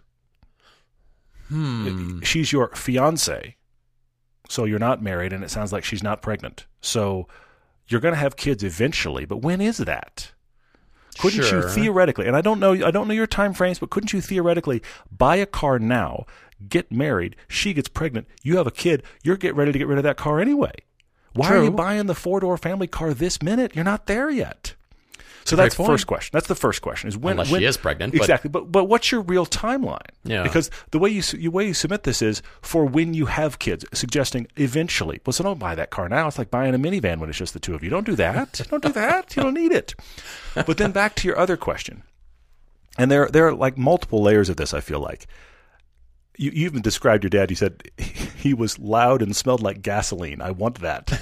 Hmm. 1.48 2.20
She's 2.22 2.50
your 2.50 2.74
fiance, 2.74 3.56
so 4.48 4.64
you're 4.64 4.78
not 4.78 5.02
married, 5.02 5.32
and 5.32 5.44
it 5.44 5.50
sounds 5.50 5.72
like 5.72 5.84
she's 5.84 6.02
not 6.02 6.22
pregnant. 6.22 6.66
So 6.80 7.28
you're 7.86 8.00
going 8.00 8.14
to 8.14 8.20
have 8.20 8.36
kids 8.36 8.64
eventually, 8.64 9.26
but 9.26 9.38
when 9.38 9.60
is 9.60 9.78
that? 9.78 10.32
Couldn't 11.18 11.50
you 11.50 11.62
theoretically? 11.70 12.26
And 12.26 12.36
I 12.36 12.40
don't 12.40 12.60
know, 12.60 12.72
I 12.72 12.90
don't 12.90 13.08
know 13.08 13.14
your 13.14 13.26
time 13.26 13.54
frames, 13.54 13.78
but 13.78 13.90
couldn't 13.90 14.12
you 14.12 14.20
theoretically 14.20 14.82
buy 15.10 15.36
a 15.36 15.46
car 15.46 15.78
now, 15.78 16.26
get 16.68 16.92
married, 16.92 17.36
she 17.48 17.72
gets 17.72 17.88
pregnant, 17.88 18.26
you 18.42 18.56
have 18.56 18.66
a 18.66 18.72
kid, 18.72 19.02
you're 19.22 19.36
getting 19.36 19.56
ready 19.56 19.72
to 19.72 19.78
get 19.78 19.88
rid 19.88 19.98
of 19.98 20.04
that 20.04 20.16
car 20.16 20.40
anyway. 20.40 20.72
Why 21.32 21.54
are 21.54 21.62
you 21.62 21.70
buying 21.70 22.06
the 22.06 22.14
four 22.14 22.40
door 22.40 22.56
family 22.56 22.86
car 22.86 23.12
this 23.14 23.42
minute? 23.42 23.74
You're 23.74 23.84
not 23.84 24.06
there 24.06 24.30
yet. 24.30 24.74
So 25.46 25.56
that's 25.56 25.76
the 25.76 25.84
first 25.84 26.06
question. 26.06 26.30
That's 26.32 26.48
the 26.48 26.54
first 26.54 26.82
question. 26.82 27.08
Is 27.08 27.16
when 27.16 27.32
Unless 27.32 27.50
when, 27.50 27.60
she 27.60 27.66
is 27.66 27.76
pregnant, 27.76 28.14
exactly. 28.14 28.50
But 28.50 28.72
but 28.72 28.84
what's 28.84 29.12
your 29.12 29.20
real 29.20 29.46
timeline? 29.46 30.00
Yeah. 30.24 30.42
Because 30.42 30.70
the 30.90 30.98
way 30.98 31.10
you 31.10 31.22
the 31.22 31.48
way 31.48 31.66
you 31.66 31.74
submit 31.74 32.02
this 32.02 32.20
is 32.20 32.42
for 32.62 32.84
when 32.84 33.14
you 33.14 33.26
have 33.26 33.58
kids, 33.58 33.84
suggesting 33.92 34.48
eventually. 34.56 35.20
Well, 35.24 35.32
so 35.32 35.44
don't 35.44 35.58
buy 35.58 35.74
that 35.76 35.90
car 35.90 36.08
now. 36.08 36.26
It's 36.26 36.38
like 36.38 36.50
buying 36.50 36.74
a 36.74 36.78
minivan 36.78 37.18
when 37.18 37.28
it's 37.28 37.38
just 37.38 37.52
the 37.52 37.60
two 37.60 37.74
of 37.74 37.84
you. 37.84 37.90
Don't 37.90 38.06
do 38.06 38.16
that. 38.16 38.60
don't 38.70 38.82
do 38.82 38.92
that. 38.92 39.36
You 39.36 39.42
don't 39.42 39.54
need 39.54 39.72
it. 39.72 39.94
But 40.54 40.78
then 40.78 40.90
back 40.90 41.14
to 41.16 41.28
your 41.28 41.38
other 41.38 41.56
question, 41.56 42.02
and 42.98 43.10
there 43.10 43.28
there 43.28 43.46
are 43.46 43.54
like 43.54 43.78
multiple 43.78 44.22
layers 44.22 44.48
of 44.48 44.56
this. 44.56 44.74
I 44.74 44.80
feel 44.80 45.00
like 45.00 45.26
you, 46.36 46.50
you 46.50 46.66
even 46.66 46.82
described 46.82 47.24
your 47.24 47.30
dad. 47.30 47.50
You 47.50 47.56
said 47.56 47.82
he 47.98 48.54
was 48.54 48.78
loud 48.78 49.22
and 49.22 49.34
smelled 49.34 49.62
like 49.62 49.82
gasoline. 49.82 50.40
I 50.40 50.50
want 50.50 50.80
that. 50.80 51.12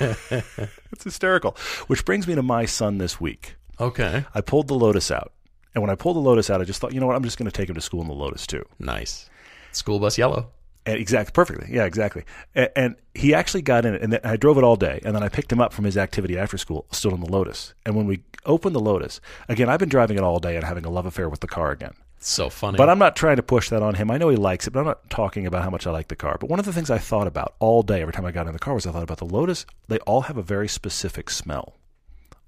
it's 0.92 1.04
hysterical. 1.04 1.56
Which 1.86 2.04
brings 2.04 2.26
me 2.26 2.34
to 2.34 2.42
my 2.42 2.64
son 2.64 2.98
this 2.98 3.20
week. 3.20 3.56
Okay, 3.80 4.24
I 4.34 4.40
pulled 4.40 4.68
the 4.68 4.74
Lotus 4.74 5.10
out. 5.10 5.32
And 5.74 5.82
when 5.82 5.90
I 5.90 5.96
pulled 5.96 6.16
the 6.16 6.20
Lotus 6.20 6.50
out, 6.50 6.60
I 6.60 6.64
just 6.64 6.80
thought, 6.80 6.94
you 6.94 7.00
know 7.00 7.06
what? 7.06 7.16
I'm 7.16 7.24
just 7.24 7.36
going 7.36 7.50
to 7.50 7.56
take 7.56 7.68
him 7.68 7.74
to 7.74 7.80
school 7.80 8.00
in 8.00 8.06
the 8.06 8.14
Lotus 8.14 8.46
too. 8.46 8.64
nice. 8.78 9.28
School 9.72 9.98
bus 9.98 10.16
yellow. 10.16 10.50
And 10.86 10.98
exactly, 10.98 11.32
perfectly. 11.32 11.74
Yeah, 11.74 11.84
exactly. 11.84 12.24
And, 12.54 12.70
and 12.76 12.96
he 13.14 13.34
actually 13.34 13.62
got 13.62 13.84
in 13.84 13.94
it, 13.94 14.02
and 14.02 14.12
then 14.12 14.20
I 14.22 14.36
drove 14.36 14.56
it 14.58 14.62
all 14.64 14.76
day, 14.76 15.00
and 15.04 15.16
then 15.16 15.22
I 15.22 15.28
picked 15.28 15.50
him 15.50 15.60
up 15.60 15.72
from 15.72 15.84
his 15.84 15.96
activity 15.96 16.38
after 16.38 16.58
school, 16.58 16.86
still 16.92 17.12
in 17.12 17.20
the 17.20 17.30
Lotus. 17.30 17.74
And 17.84 17.96
when 17.96 18.06
we 18.06 18.22
opened 18.44 18.76
the 18.76 18.80
Lotus, 18.80 19.20
again, 19.48 19.68
I've 19.68 19.80
been 19.80 19.88
driving 19.88 20.16
it 20.16 20.22
all 20.22 20.38
day 20.38 20.54
and 20.56 20.64
having 20.64 20.84
a 20.84 20.90
love 20.90 21.06
affair 21.06 21.28
with 21.28 21.40
the 21.40 21.48
car 21.48 21.70
again. 21.72 21.94
So 22.20 22.50
funny. 22.50 22.76
But 22.76 22.88
I'm 22.88 22.98
not 22.98 23.16
trying 23.16 23.36
to 23.36 23.42
push 23.42 23.68
that 23.70 23.82
on 23.82 23.94
him. 23.94 24.10
I 24.10 24.18
know 24.18 24.28
he 24.28 24.36
likes 24.36 24.66
it, 24.66 24.70
but 24.70 24.80
I'm 24.80 24.86
not 24.86 25.10
talking 25.10 25.46
about 25.46 25.62
how 25.62 25.70
much 25.70 25.86
I 25.86 25.90
like 25.90 26.08
the 26.08 26.16
car. 26.16 26.36
But 26.38 26.48
one 26.48 26.58
of 26.58 26.66
the 26.66 26.72
things 26.72 26.90
I 26.90 26.98
thought 26.98 27.26
about 27.26 27.54
all 27.58 27.82
day, 27.82 28.00
every 28.00 28.12
time 28.12 28.24
I 28.24 28.30
got 28.32 28.46
in 28.46 28.52
the 28.52 28.58
car, 28.58 28.74
was 28.74 28.86
I 28.86 28.92
thought 28.92 29.02
about 29.02 29.18
the 29.18 29.26
Lotus. 29.26 29.66
They 29.88 29.98
all 30.00 30.22
have 30.22 30.36
a 30.36 30.42
very 30.42 30.68
specific 30.68 31.30
smell. 31.30 31.74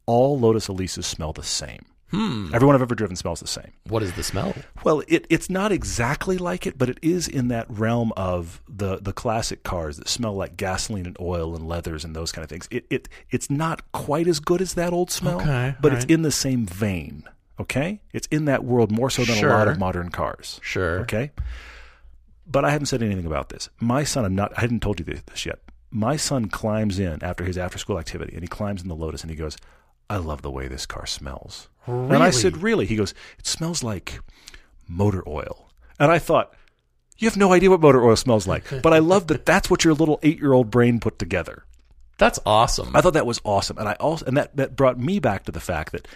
All 0.07 0.39
Lotus 0.39 0.69
Elises 0.69 1.05
smell 1.05 1.33
the 1.33 1.43
same. 1.43 1.85
Hmm. 2.13 2.55
Everyone 2.55 2.77
I've 2.77 2.83
ever 2.83 2.95
driven 2.95 3.17
smells 3.17 3.41
the 3.41 3.49
same. 3.49 3.73
what 3.89 4.01
is 4.01 4.13
the 4.13 4.23
smell? 4.23 4.55
Well, 4.85 5.03
it, 5.09 5.27
it's 5.29 5.51
not 5.51 5.73
exactly 5.73 6.39
like 6.39 6.65
it, 6.65 6.79
but 6.79 6.89
it 6.89 6.99
is 7.03 7.27
in 7.27 7.49
that 7.49 7.67
realm 7.69 8.13
of 8.17 8.63
the, 8.69 8.99
the 8.99 9.13
classic 9.13 9.65
cars 9.65 9.97
that 9.97 10.09
smell 10.09 10.33
like 10.35 10.57
gasoline 10.57 11.07
and 11.07 11.17
oil 11.21 11.57
and 11.57 11.67
leathers 11.67 12.05
and 12.05 12.15
those 12.15 12.31
kind 12.31 12.45
of 12.45 12.49
things. 12.49 12.69
It, 12.71 12.87
it 12.91 13.09
it's 13.31 13.51
not 13.51 13.91
quite 13.91 14.29
as 14.29 14.39
good 14.39 14.61
as 14.61 14.75
that 14.75 14.93
old 14.93 15.11
smell, 15.11 15.41
Okay, 15.41 15.75
but 15.81 15.93
it's 15.93 16.05
right. 16.05 16.11
in 16.13 16.23
the 16.23 16.31
same 16.31 16.65
vein. 16.65 17.25
Okay, 17.59 18.01
it's 18.13 18.29
in 18.29 18.45
that 18.45 18.63
world 18.63 18.93
more 18.93 19.11
so 19.11 19.25
than 19.25 19.43
a 19.45 19.49
lot 19.49 19.67
of 19.67 19.77
modern 19.79 20.11
cars. 20.11 20.61
Sure. 20.63 21.01
Okay, 21.01 21.33
but 22.47 22.65
I 22.65 22.71
haven't 22.71 22.87
said 22.87 23.03
anything 23.03 23.27
about 23.27 23.49
this. 23.49 23.69
My 23.81 24.05
son, 24.05 24.25
I'm 24.25 24.35
not. 24.37 24.57
I 24.57 24.61
hadn't 24.61 24.81
told 24.81 25.01
you 25.01 25.07
this 25.07 25.45
yet. 25.45 25.59
My 25.91 26.17
son 26.17 26.47
climbs 26.47 26.99
in 27.01 27.21
after 27.25 27.43
his 27.45 27.59
after 27.59 27.79
school 27.79 27.99
activity, 27.99 28.35
and 28.35 28.43
he 28.43 28.49
climbs 28.49 28.83
in 28.83 28.89
the 28.89 28.95
Lotus, 28.95 29.23
and 29.23 29.31
he 29.31 29.37
goes, 29.37 29.57
"I 30.09 30.17
love 30.17 30.43
the 30.43 30.51
way 30.51 30.69
this 30.69 30.87
car 30.87 31.07
smells." 31.07 31.69
And 31.87 32.23
I 32.23 32.31
said, 32.31 32.63
"Really?" 32.63 32.87
He 32.87 32.97
goes, 32.97 33.15
"It 33.39 33.47
smells 33.47 33.83
like 33.83 34.21
motor 34.89 35.23
oil." 35.27 35.71
And 35.99 36.11
I 36.11 36.19
thought, 36.19 36.53
"You 37.19 37.29
have 37.29 37.37
no 37.37 37.53
idea 37.53 37.71
what 37.71 37.81
motor 37.81 38.05
oil 38.05 38.17
smells 38.17 38.47
like." 38.47 38.65
but 38.83 38.93
I 38.93 38.99
love 38.99 39.29
that. 39.29 39.47
That's 39.47 39.71
what 39.71 39.85
your 39.85 39.95
little 39.95 40.19
eight-year-old 40.23 40.71
brain 40.71 41.01
put 41.01 41.19
together. 41.19 41.65
That's 42.19 42.39
awesome. 42.47 42.95
I 42.95 43.01
thought 43.01 43.15
that 43.15 43.27
was 43.27 43.41
awesome, 43.45 43.79
and 43.79 43.89
I 43.89 43.95
also 43.95 44.25
and 44.27 44.37
that 44.37 44.57
that 44.57 44.77
brought 44.77 44.99
me 44.99 45.19
back 45.19 45.45
to 45.45 45.53
the 45.53 45.61
fact 45.61 45.93
that 45.93 46.09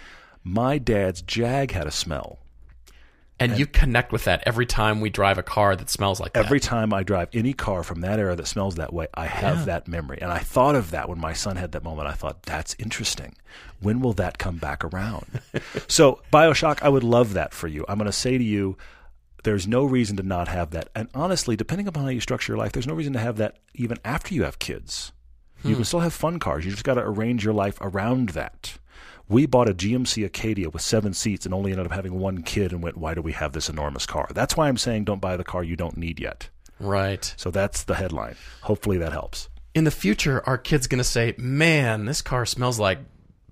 my 0.43 0.77
dad's 0.77 1.21
Jag 1.21 1.71
had 1.71 1.87
a 1.87 1.91
smell. 1.91 2.39
And 3.41 3.59
you 3.59 3.65
connect 3.65 4.11
with 4.11 4.25
that 4.25 4.43
every 4.45 4.65
time 4.65 5.01
we 5.01 5.09
drive 5.09 5.37
a 5.37 5.43
car 5.43 5.75
that 5.75 5.89
smells 5.89 6.19
like 6.19 6.33
that. 6.33 6.45
Every 6.45 6.59
time 6.59 6.93
I 6.93 7.03
drive 7.03 7.29
any 7.33 7.53
car 7.53 7.83
from 7.83 8.01
that 8.01 8.19
era 8.19 8.35
that 8.35 8.47
smells 8.47 8.75
that 8.75 8.93
way, 8.93 9.07
I 9.13 9.25
have 9.25 9.65
that 9.65 9.87
memory. 9.87 10.19
And 10.21 10.31
I 10.31 10.39
thought 10.39 10.75
of 10.75 10.91
that 10.91 11.09
when 11.09 11.19
my 11.19 11.33
son 11.33 11.55
had 11.55 11.71
that 11.71 11.83
moment. 11.83 12.07
I 12.07 12.13
thought, 12.13 12.43
that's 12.43 12.75
interesting. 12.79 13.35
When 13.79 13.99
will 13.99 14.13
that 14.13 14.37
come 14.37 14.57
back 14.57 14.83
around? 14.83 15.41
so, 15.87 16.21
Bioshock, 16.31 16.81
I 16.81 16.89
would 16.89 17.03
love 17.03 17.33
that 17.33 17.53
for 17.53 17.67
you. 17.67 17.85
I'm 17.89 17.97
going 17.97 18.05
to 18.05 18.11
say 18.11 18.37
to 18.37 18.43
you, 18.43 18.77
there's 19.43 19.67
no 19.67 19.85
reason 19.85 20.17
to 20.17 20.23
not 20.23 20.47
have 20.47 20.71
that. 20.71 20.89
And 20.95 21.09
honestly, 21.15 21.55
depending 21.55 21.87
upon 21.87 22.03
how 22.03 22.09
you 22.09 22.19
structure 22.19 22.53
your 22.53 22.59
life, 22.59 22.71
there's 22.73 22.87
no 22.87 22.93
reason 22.93 23.13
to 23.13 23.19
have 23.19 23.37
that 23.37 23.57
even 23.73 23.97
after 24.05 24.33
you 24.33 24.43
have 24.43 24.59
kids. 24.59 25.11
You 25.63 25.71
hmm. 25.71 25.75
can 25.77 25.85
still 25.85 25.99
have 26.01 26.13
fun 26.13 26.39
cars. 26.39 26.65
You 26.65 26.71
just 26.71 26.83
got 26.83 26.95
to 26.95 27.01
arrange 27.01 27.43
your 27.43 27.53
life 27.53 27.77
around 27.81 28.29
that. 28.29 28.77
We 29.31 29.45
bought 29.45 29.69
a 29.69 29.73
GMC 29.73 30.25
Acadia 30.25 30.69
with 30.69 30.81
seven 30.81 31.13
seats 31.13 31.45
and 31.45 31.53
only 31.55 31.71
ended 31.71 31.85
up 31.87 31.91
having 31.93 32.19
one 32.19 32.43
kid 32.43 32.71
and 32.73 32.83
went, 32.83 32.97
why 32.97 33.13
do 33.13 33.21
we 33.21 33.31
have 33.31 33.53
this 33.53 33.69
enormous 33.69 34.05
car? 34.05 34.27
That's 34.33 34.57
why 34.57 34.67
I'm 34.67 34.77
saying 34.77 35.05
don't 35.05 35.21
buy 35.21 35.37
the 35.37 35.43
car 35.43 35.63
you 35.63 35.75
don't 35.75 35.95
need 35.97 36.19
yet. 36.19 36.49
right. 36.79 37.33
So 37.37 37.49
that's 37.51 37.83
the 37.83 37.95
headline. 37.95 38.35
Hopefully 38.61 38.97
that 38.97 39.11
helps. 39.13 39.47
In 39.73 39.85
the 39.85 39.91
future, 39.91 40.43
our 40.45 40.57
kid's 40.57 40.87
going 40.87 40.97
to 40.97 41.03
say, 41.05 41.33
"Man, 41.37 42.03
this 42.05 42.21
car 42.21 42.45
smells 42.45 42.77
like 42.77 42.99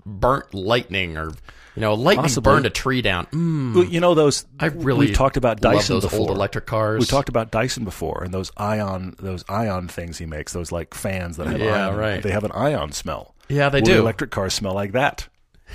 burnt 0.06 0.54
lightning," 0.54 1.16
or 1.18 1.28
you 1.76 1.82
know, 1.82 1.94
lightning 1.94 2.24
Possibly. 2.24 2.52
burned 2.52 2.66
a 2.66 2.70
tree 2.70 3.02
down. 3.02 3.28
Mm, 3.28 3.74
Well, 3.76 3.84
you 3.86 4.02
know 4.02 4.16
those. 4.16 4.46
I 4.60 4.66
really 4.66 5.06
we've 5.08 5.16
talked 5.16 5.38
about 5.38 5.62
Dyson 5.62 5.96
those 5.96 6.04
before. 6.04 6.20
old 6.20 6.30
electric 6.32 6.66
cars. 6.66 7.00
We 7.00 7.06
talked 7.06 7.30
about 7.30 7.52
Dyson 7.52 7.86
before, 7.86 8.24
and 8.26 8.34
those 8.34 8.52
ion 8.58 9.16
those 9.20 9.46
ion 9.48 9.88
things 9.88 10.18
he 10.18 10.26
makes. 10.26 10.52
Those 10.52 10.74
like 10.74 10.94
fans 10.94 11.38
that 11.38 11.48
have 11.48 11.62
Yeah, 11.62 11.88
ion. 11.88 11.96
right. 11.96 12.22
They 12.22 12.32
have 12.32 12.44
an 12.44 12.52
ion 12.52 12.92
smell. 12.92 13.34
Yeah, 13.48 13.70
they 13.70 13.80
Will 13.80 13.86
do. 13.86 13.94
the 13.94 14.00
electric 14.00 14.32
cars 14.32 14.54
smell 14.54 14.74
like 14.74 14.92
that? 14.92 15.30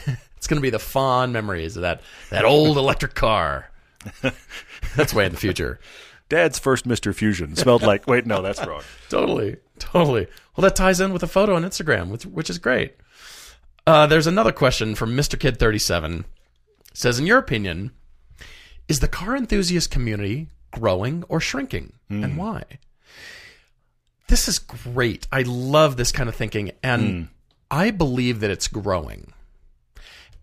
It's 0.36 0.46
going 0.46 0.60
to 0.60 0.62
be 0.62 0.68
the 0.68 0.78
fond 0.78 1.32
memories 1.32 1.74
of 1.74 1.82
that 1.82 2.02
that 2.28 2.44
old 2.44 2.76
electric 2.76 3.14
car. 3.14 3.70
That's 4.94 5.14
way 5.14 5.24
in 5.24 5.32
the 5.32 5.38
future. 5.38 5.80
Dad's 6.28 6.58
first 6.58 6.84
Mister 6.84 7.14
Fusion 7.14 7.56
smelled 7.56 7.80
like. 7.80 8.06
Wait, 8.06 8.26
no, 8.26 8.42
that's 8.42 8.62
wrong. 8.66 8.82
Totally, 9.08 9.56
totally. 9.78 10.26
Well, 10.54 10.62
that 10.62 10.76
ties 10.76 11.00
in 11.00 11.14
with 11.14 11.22
a 11.22 11.26
photo 11.26 11.54
on 11.54 11.62
Instagram, 11.64 12.08
which, 12.08 12.26
which 12.26 12.50
is 12.50 12.58
great. 12.58 12.94
Uh, 13.86 14.06
there's 14.06 14.26
another 14.26 14.52
question 14.52 14.94
from 14.94 15.16
Mr. 15.16 15.38
Kid 15.38 15.58
37. 15.58 16.26
Says, 16.92 17.18
in 17.18 17.26
your 17.26 17.38
opinion, 17.38 17.92
is 18.86 19.00
the 19.00 19.08
car 19.08 19.36
enthusiast 19.36 19.90
community 19.90 20.48
growing 20.70 21.24
or 21.28 21.40
shrinking, 21.40 21.94
and 22.08 22.36
why? 22.36 22.64
This 24.28 24.48
is 24.48 24.58
great. 24.58 25.26
I 25.32 25.42
love 25.42 25.96
this 25.96 26.12
kind 26.12 26.28
of 26.28 26.34
thinking, 26.34 26.70
and 26.82 27.28
I 27.70 27.90
believe 27.90 28.40
that 28.40 28.50
it's 28.50 28.68
growing. 28.68 29.32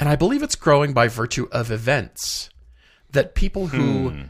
And 0.02 0.10
I 0.10 0.16
believe 0.16 0.42
it's 0.42 0.56
growing 0.56 0.94
by 0.94 1.08
virtue 1.08 1.48
of 1.52 1.70
events 1.70 2.50
that 3.12 3.36
people 3.36 3.68
who 3.68 4.10
hmm. 4.10 4.22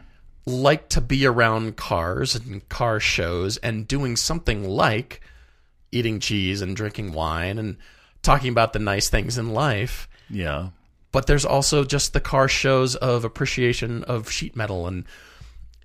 like 0.45 0.89
to 0.89 0.99
be 0.99 1.25
around 1.25 1.77
cars 1.77 2.35
and 2.35 2.67
car 2.67 2.99
shows 2.99 3.55
and 3.55 3.87
doing 3.87 4.17
something 4.17 4.67
like 4.67 5.21
eating 5.93 6.19
cheese 6.19 6.61
and 6.61 6.75
drinking 6.75 7.13
wine 7.13 7.57
and 7.57 7.77
talking 8.21 8.49
about 8.49 8.73
the 8.73 8.79
nice 8.79 9.09
things 9.09 9.37
in 9.37 9.53
life. 9.53 10.09
Yeah. 10.29 10.71
But 11.13 11.27
there's 11.27 11.45
also 11.45 11.85
just 11.85 12.11
the 12.11 12.19
car 12.19 12.49
shows 12.49 12.97
of 12.97 13.23
appreciation 13.23 14.03
of 14.03 14.29
sheet 14.29 14.57
metal 14.57 14.87
and 14.87 15.05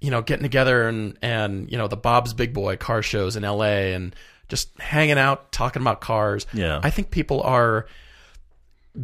you 0.00 0.10
know 0.10 0.20
getting 0.20 0.42
together 0.42 0.88
and 0.88 1.16
and 1.22 1.70
you 1.70 1.78
know 1.78 1.86
the 1.86 1.96
Bob's 1.96 2.34
Big 2.34 2.52
Boy 2.52 2.76
car 2.76 3.02
shows 3.02 3.36
in 3.36 3.44
LA 3.44 3.94
and 3.94 4.16
just 4.48 4.76
hanging 4.80 5.16
out 5.16 5.52
talking 5.52 5.80
about 5.80 6.00
cars. 6.00 6.44
Yeah. 6.52 6.80
I 6.82 6.90
think 6.90 7.12
people 7.12 7.40
are 7.42 7.86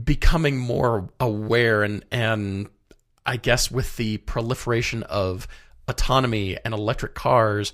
becoming 0.04 0.58
more 0.58 1.08
aware 1.20 1.82
and 1.82 2.04
and 2.10 2.68
I 3.24 3.36
guess 3.36 3.70
with 3.70 3.96
the 3.96 4.18
proliferation 4.18 5.02
of 5.04 5.46
autonomy 5.88 6.56
and 6.64 6.74
electric 6.74 7.14
cars, 7.14 7.72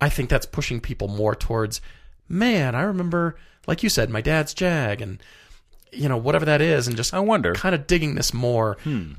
I 0.00 0.08
think 0.08 0.30
that's 0.30 0.46
pushing 0.46 0.80
people 0.80 1.08
more 1.08 1.34
towards 1.34 1.80
man, 2.28 2.74
I 2.74 2.82
remember 2.82 3.36
like 3.66 3.82
you 3.82 3.88
said, 3.88 4.10
my 4.10 4.20
dad's 4.20 4.54
Jag 4.54 5.00
and 5.00 5.22
you 5.92 6.08
know, 6.08 6.16
whatever 6.16 6.44
that 6.44 6.60
is, 6.60 6.86
and 6.86 6.96
just 6.96 7.12
I 7.12 7.20
wonder. 7.20 7.52
kind 7.52 7.74
of 7.74 7.86
digging 7.86 8.14
this 8.14 8.32
more. 8.32 8.76
Hmm. 8.84 9.14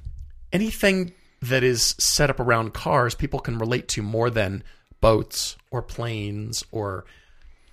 Anything 0.53 1.13
that 1.41 1.63
is 1.63 1.95
set 1.97 2.29
up 2.29 2.39
around 2.39 2.73
cars, 2.73 3.13
people 3.15 3.39
can 3.39 3.57
relate 3.57 3.88
to 3.89 4.01
more 4.01 4.29
than 4.29 4.63
boats 5.01 5.57
or 5.69 5.82
planes 5.82 6.63
or 6.71 7.05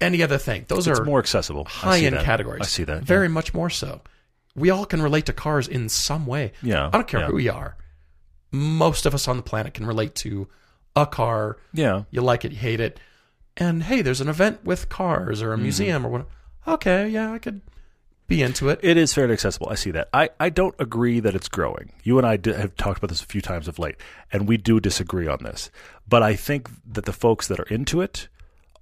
any 0.01 0.23
other 0.23 0.39
thing. 0.39 0.65
Those 0.69 0.89
It's 0.89 0.99
are 0.99 1.05
more 1.05 1.19
accessible. 1.19 1.65
High 1.65 2.01
end 2.01 2.17
that. 2.17 2.25
categories. 2.25 2.63
I 2.63 2.67
see 2.67 2.85
that. 2.85 3.03
Very 3.03 3.29
much 3.29 3.53
more 3.55 3.71
so. 3.71 4.01
We 4.59 4.71
all 4.71 4.85
can 4.85 5.01
relate 5.03 5.27
to 5.27 5.33
cars 5.33 5.69
in 5.69 5.89
some 5.89 6.27
way. 6.27 6.53
Yeah, 6.63 6.87
I 6.89 6.91
don't 6.91 7.09
care 7.09 7.21
yeah. 7.21 7.27
who 7.27 7.39
you 7.39 7.53
are. 7.53 7.77
Most 8.51 9.07
of 9.07 9.15
us 9.15 9.29
on 9.29 9.37
the 9.37 9.43
planet 9.43 9.75
can 9.75 9.87
relate 9.87 10.15
to 10.17 10.49
a 10.97 11.07
car. 11.07 11.59
Yeah. 11.73 12.05
You 12.11 12.23
like 12.23 12.45
it, 12.45 12.53
you 12.53 12.59
hate 12.59 12.81
it. 12.81 12.99
And 13.57 13.83
hey, 13.83 14.03
there's 14.03 14.21
an 14.21 14.29
event 14.29 14.65
with 14.65 14.89
cars 14.89 15.43
or 15.43 15.53
a 15.53 15.57
Mm-hmm. 15.57 15.63
museum 15.63 16.07
or 16.07 16.09
what. 16.11 16.27
Okay, 16.67 17.09
yeah, 17.09 17.33
I 17.33 17.39
could 17.39 17.61
be 18.27 18.43
into 18.43 18.69
it. 18.69 18.79
It 18.83 18.97
is 18.97 19.13
fairly 19.15 19.33
accessible. 19.33 19.69
I 19.71 19.75
see 19.75 19.91
that. 19.93 20.09
I, 20.13 20.31
I 20.39 20.51
don't 20.51 20.75
agree 20.79 21.19
that 21.21 21.35
it's 21.35 21.49
growing. 21.49 21.93
You 22.03 22.19
and 22.19 22.27
I 22.27 22.39
have 22.57 22.77
talked 22.77 22.99
about 22.99 23.09
this 23.09 23.23
a 23.23 23.27
few 23.27 23.41
times 23.41 23.69
of 23.69 23.79
late, 23.79 23.97
and 24.33 24.47
we 24.49 24.57
do 24.59 24.81
disagree 24.81 25.27
on 25.27 25.39
this. 25.43 25.71
But 26.07 26.23
I 26.23 26.37
think 26.37 26.69
that 26.87 27.05
the 27.07 27.13
folks 27.13 27.49
that 27.49 27.59
are 27.59 27.67
into 27.71 28.01
it 28.01 28.29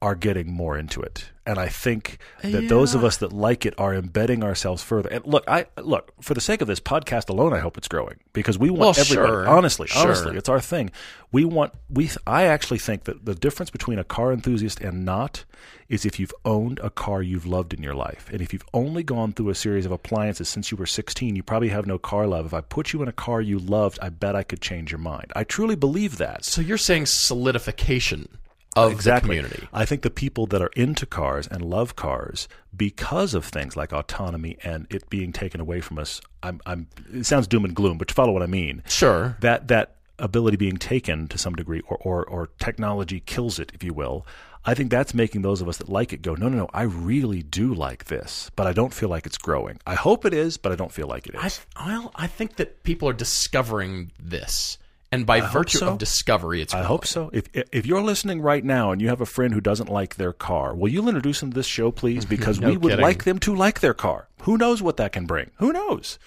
are 0.02 0.14
getting 0.14 0.52
more 0.52 0.76
into 0.76 1.00
it, 1.00 1.30
and 1.46 1.58
I 1.58 1.68
think 1.68 2.18
that 2.42 2.68
those 2.68 2.94
of 2.94 3.04
us 3.04 3.16
that 3.18 3.32
like 3.32 3.64
it 3.64 3.74
are 3.78 3.94
embedding 3.94 4.42
ourselves 4.42 4.82
further. 4.82 5.08
And 5.08 5.24
look, 5.26 5.44
I 5.48 5.66
look 5.80 6.12
for 6.20 6.34
the 6.34 6.40
sake 6.40 6.60
of 6.60 6.68
this 6.68 6.80
podcast 6.80 7.28
alone. 7.28 7.52
I 7.52 7.58
hope 7.60 7.78
it's 7.78 7.88
growing 7.88 8.16
because 8.32 8.58
we 8.58 8.68
want 8.70 8.80
Well, 8.80 8.90
everybody. 8.98 9.28
sure. 9.28 9.48
Honestly, 9.48 9.86
Sure. 9.86 10.02
honestly, 10.02 10.36
it's 10.36 10.48
our 10.48 10.60
thing. 10.60 10.90
We 11.32 11.44
want 11.44 11.72
we. 11.90 12.10
I 12.26 12.44
actually 12.44 12.78
think 12.78 13.04
that 13.04 13.24
the 13.24 13.34
difference 13.34 13.70
between 13.70 13.98
a 13.98 14.04
car 14.04 14.32
enthusiast 14.32 14.80
and 14.80 15.04
not 15.04 15.44
is 15.88 16.04
if 16.04 16.18
you've 16.18 16.34
owned 16.44 16.80
a 16.82 16.90
car 16.90 17.22
you've 17.22 17.46
loved 17.46 17.72
in 17.72 17.80
your 17.82 17.94
life, 17.94 18.28
and 18.32 18.40
if 18.40 18.52
you've 18.52 18.64
only 18.74 19.04
gone 19.04 19.32
through 19.32 19.50
a 19.50 19.54
series 19.54 19.86
of 19.86 19.92
appliances 19.92 20.48
since 20.48 20.70
you 20.72 20.76
were 20.76 20.86
16, 20.86 21.36
you 21.36 21.42
probably 21.44 21.68
have 21.68 21.86
no 21.86 21.96
car 21.98 22.26
love. 22.26 22.46
If 22.46 22.54
I 22.54 22.60
put 22.60 22.92
you 22.92 23.02
in 23.02 23.08
a 23.08 23.12
car 23.12 23.40
you 23.40 23.58
loved, 23.58 23.98
I 24.02 24.08
bet 24.08 24.34
I 24.34 24.42
could 24.42 24.60
change 24.60 24.90
your 24.90 24.98
mind. 24.98 25.32
I 25.36 25.44
truly 25.44 25.76
believe 25.76 26.18
that. 26.18 26.44
So 26.44 26.60
you're 26.60 26.76
saying 26.78 27.06
solidification 27.06 28.28
of 28.76 28.92
Exactly. 28.92 29.36
the 29.36 29.42
community. 29.42 29.68
I 29.72 29.84
think 29.84 30.02
the 30.02 30.10
people 30.10 30.46
that 30.48 30.62
are 30.62 30.70
into 30.76 31.06
cars 31.06 31.46
and 31.48 31.62
love 31.64 31.96
cars 31.96 32.46
because 32.76 33.34
of 33.34 33.44
things 33.44 33.76
like 33.76 33.92
autonomy 33.92 34.58
and 34.62 34.86
it 34.90 35.08
being 35.10 35.32
taken 35.32 35.60
away 35.60 35.80
from 35.80 35.98
us. 35.98 36.20
I'm, 36.42 36.60
I'm, 36.66 36.88
it 37.12 37.26
sounds 37.26 37.46
doom 37.48 37.64
and 37.64 37.74
gloom, 37.74 37.98
but 37.98 38.10
you 38.10 38.14
follow 38.14 38.32
what 38.32 38.42
I 38.42 38.46
mean. 38.46 38.82
Sure. 38.88 39.36
That 39.40 39.68
that 39.68 39.96
ability 40.18 40.56
being 40.56 40.76
taken 40.78 41.28
to 41.28 41.36
some 41.36 41.54
degree, 41.54 41.80
or, 41.88 41.96
or 41.98 42.24
or 42.24 42.48
technology 42.58 43.20
kills 43.20 43.58
it, 43.58 43.70
if 43.74 43.82
you 43.84 43.92
will. 43.92 44.26
I 44.68 44.74
think 44.74 44.90
that's 44.90 45.14
making 45.14 45.42
those 45.42 45.60
of 45.60 45.68
us 45.68 45.76
that 45.76 45.88
like 45.88 46.12
it 46.12 46.22
go, 46.22 46.34
no, 46.34 46.48
no, 46.48 46.56
no, 46.56 46.68
I 46.74 46.82
really 46.82 47.42
do 47.42 47.72
like 47.72 48.06
this, 48.06 48.50
but 48.56 48.66
I 48.66 48.72
don't 48.72 48.92
feel 48.92 49.08
like 49.08 49.24
it's 49.24 49.38
growing. 49.38 49.78
I 49.86 49.94
hope 49.94 50.24
it 50.24 50.34
is, 50.34 50.56
but 50.56 50.72
I 50.72 50.74
don't 50.74 50.90
feel 50.90 51.06
like 51.06 51.26
it 51.28 51.36
is. 51.36 51.60
I 51.78 51.86
well, 51.86 52.12
I 52.16 52.26
think 52.26 52.56
that 52.56 52.82
people 52.82 53.08
are 53.08 53.12
discovering 53.12 54.10
this 54.18 54.78
And 55.12 55.24
by 55.24 55.40
virtue 55.40 55.78
so. 55.78 55.88
of 55.88 55.98
discovery, 55.98 56.60
it's 56.60 56.74
I 56.74 56.78
relevant. 56.78 56.88
hope 56.90 57.06
so. 57.06 57.30
If 57.32 57.44
if 57.72 57.86
you're 57.86 58.02
listening 58.02 58.40
right 58.42 58.64
now 58.64 58.90
and 58.90 59.00
you 59.00 59.08
have 59.08 59.20
a 59.20 59.26
friend 59.26 59.54
who 59.54 59.60
doesn't 59.60 59.88
like 59.88 60.16
their 60.16 60.32
car, 60.32 60.74
will 60.74 60.88
you 60.88 61.06
introduce 61.08 61.40
them 61.40 61.50
to 61.50 61.54
this 61.54 61.66
show, 61.66 61.90
please? 61.92 62.24
Because 62.36 62.58
No 62.60 62.70
we 62.70 62.76
would 62.76 62.90
kidding. 62.90 63.02
like 63.04 63.24
them 63.24 63.38
to 63.40 63.54
like 63.54 63.80
their 63.80 63.94
car. 63.94 64.28
Who 64.42 64.58
knows 64.58 64.82
what 64.82 64.96
that 64.96 65.12
can 65.12 65.26
bring? 65.26 65.50
Who 65.58 65.72
knows? 65.72 66.18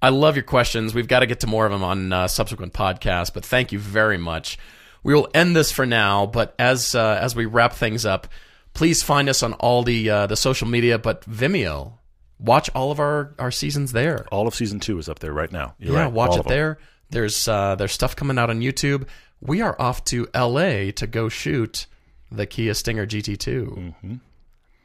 I 0.00 0.10
love 0.10 0.36
your 0.36 0.44
questions. 0.44 0.94
We've 0.94 1.08
got 1.08 1.20
to 1.20 1.26
get 1.26 1.40
to 1.40 1.46
more 1.46 1.66
of 1.66 1.72
them 1.72 1.82
on 1.82 2.12
uh, 2.12 2.28
subsequent 2.28 2.72
podcasts, 2.72 3.32
but 3.32 3.44
thank 3.44 3.72
you 3.72 3.78
very 3.78 4.18
much. 4.18 4.58
We 5.02 5.12
will 5.14 5.28
end 5.34 5.56
this 5.56 5.72
for 5.72 5.84
now, 5.86 6.26
but 6.26 6.54
as 6.58 6.94
uh, 6.94 7.18
as 7.20 7.34
we 7.34 7.46
wrap 7.46 7.72
things 7.72 8.06
up, 8.06 8.28
please 8.74 9.02
find 9.02 9.28
us 9.28 9.42
on 9.42 9.54
all 9.54 9.82
the 9.82 10.08
uh, 10.08 10.26
the 10.26 10.36
social 10.36 10.68
media, 10.68 10.98
but 10.98 11.22
Vimeo. 11.28 11.94
Watch 12.38 12.68
all 12.74 12.90
of 12.90 12.98
our, 12.98 13.32
our 13.38 13.50
seasons 13.52 13.92
there. 13.92 14.26
All 14.30 14.46
of 14.48 14.54
season 14.54 14.80
two 14.80 14.98
is 14.98 15.08
up 15.08 15.20
there 15.20 15.32
right 15.32 15.50
now. 15.50 15.74
You're 15.78 15.94
yeah, 15.94 16.02
right, 16.04 16.12
watch 16.12 16.30
all 16.32 16.40
it 16.40 16.48
there. 16.48 16.74
them. 16.74 16.82
There. 17.14 17.22
There's 17.22 17.48
uh, 17.48 17.74
there's 17.76 17.92
stuff 17.92 18.14
coming 18.16 18.38
out 18.38 18.50
on 18.50 18.60
YouTube. 18.60 19.06
We 19.40 19.62
are 19.62 19.74
off 19.80 20.04
to 20.06 20.28
LA 20.34 20.90
to 20.92 21.06
go 21.06 21.28
shoot 21.28 21.86
the 22.30 22.46
Kia 22.46 22.74
Stinger 22.74 23.06
GT2 23.06 23.68
Mm-hmm. 23.76 24.14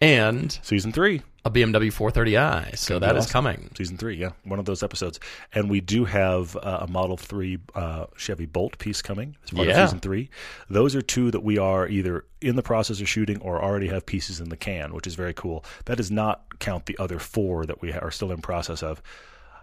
and 0.01 0.59
Season 0.63 0.91
three. 0.91 1.21
a 1.45 1.49
BMW 1.51 1.91
430i. 1.91 2.77
So 2.77 2.99
that 2.99 3.15
is 3.15 3.25
awesome. 3.25 3.32
coming. 3.32 3.69
Season 3.77 3.97
three, 3.97 4.15
yeah, 4.17 4.32
one 4.43 4.59
of 4.59 4.65
those 4.65 4.84
episodes, 4.84 5.19
and 5.53 5.69
we 5.69 5.80
do 5.82 6.05
have 6.05 6.55
uh, 6.57 6.80
a 6.82 6.88
Model 6.88 7.15
Three 7.17 7.59
uh, 7.75 8.05
Chevy 8.17 8.45
Bolt 8.45 8.77
piece 8.77 9.01
coming 9.01 9.36
as 9.43 9.51
part 9.51 9.67
Yeah. 9.67 9.84
of 9.84 9.89
season 9.89 9.99
three. 10.01 10.30
Those 10.69 10.95
are 10.95 11.01
two 11.01 11.32
that 11.32 11.43
we 11.43 11.57
are 11.57 11.88
either 11.88 12.25
in 12.41 12.55
the 12.55 12.63
process 12.63 12.99
of 13.01 13.07
shooting 13.09 13.39
or 13.41 13.61
already 13.63 13.88
have 13.88 14.05
pieces 14.05 14.39
in 14.41 14.49
the 14.49 14.57
can, 14.57 14.93
which 14.93 15.07
is 15.07 15.15
very 15.15 15.34
cool. 15.34 15.63
That 15.86 15.95
does 15.97 16.11
not 16.11 16.59
count 16.59 16.86
the 16.86 16.97
other 16.99 17.19
four 17.19 17.65
that 17.65 17.82
we 17.82 17.91
are 17.93 18.11
still 18.11 18.32
in 18.32 18.41
process 18.41 18.84
of. 18.84 19.01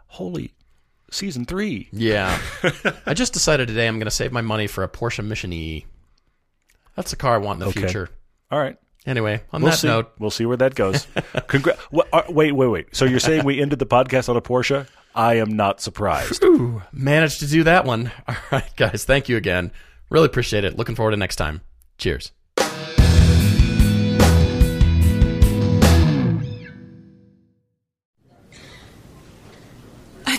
Holy, 0.08 0.52
season 1.10 1.44
three! 1.44 1.88
Yeah. 1.92 2.38
I 3.06 3.14
just 3.14 3.32
decided 3.32 3.68
today 3.68 3.86
I'm 3.88 3.96
going 3.98 4.04
to 4.06 4.10
save 4.10 4.32
my 4.32 4.40
money 4.42 4.66
for 4.66 4.82
a 4.84 4.88
Porsche 4.88 5.24
Mission 5.24 5.52
E. 5.52 5.86
That's 6.94 7.10
the 7.10 7.16
car 7.16 7.34
I 7.34 7.38
want 7.38 7.56
in 7.56 7.60
the 7.60 7.66
Okay. 7.70 7.80
future. 7.80 8.08
All 8.50 8.58
right, 8.58 8.76
Anyway, 9.06 9.42
on 9.52 9.62
we'll 9.62 9.70
that 9.72 9.76
see. 9.78 9.86
note, 9.86 10.12
We'll 10.18 10.30
see 10.30 10.46
where 10.46 10.56
that 10.56 10.74
goes. 10.74 11.06
Congra- 11.48 11.78
uh, 12.12 12.22
wait, 12.28 12.52
wait, 12.52 12.66
wait. 12.66 12.94
So 12.96 13.04
you're 13.04 13.20
saying 13.20 13.44
we 13.44 13.60
ended 13.60 13.78
the 13.78 13.86
podcast 13.86 14.28
on 14.28 14.36
a 14.36 14.40
Porsche? 14.40 14.86
I 15.14 15.34
am 15.34 15.56
not 15.56 15.80
surprised. 15.80 16.42
ooh, 16.44 16.82
managed 16.92 17.40
to 17.40 17.46
do 17.46 17.62
that 17.64 17.84
one. 17.84 18.10
All 18.28 18.36
right, 18.52 18.68
guys, 18.76 19.04
thank 19.04 19.28
you 19.28 19.36
again. 19.36 19.72
Really 20.10 20.26
appreciate 20.26 20.64
it. 20.64 20.76
Looking 20.76 20.94
forward 20.94 21.12
to 21.12 21.16
next 21.16 21.36
time. 21.36 21.60
Cheers. 21.98 22.32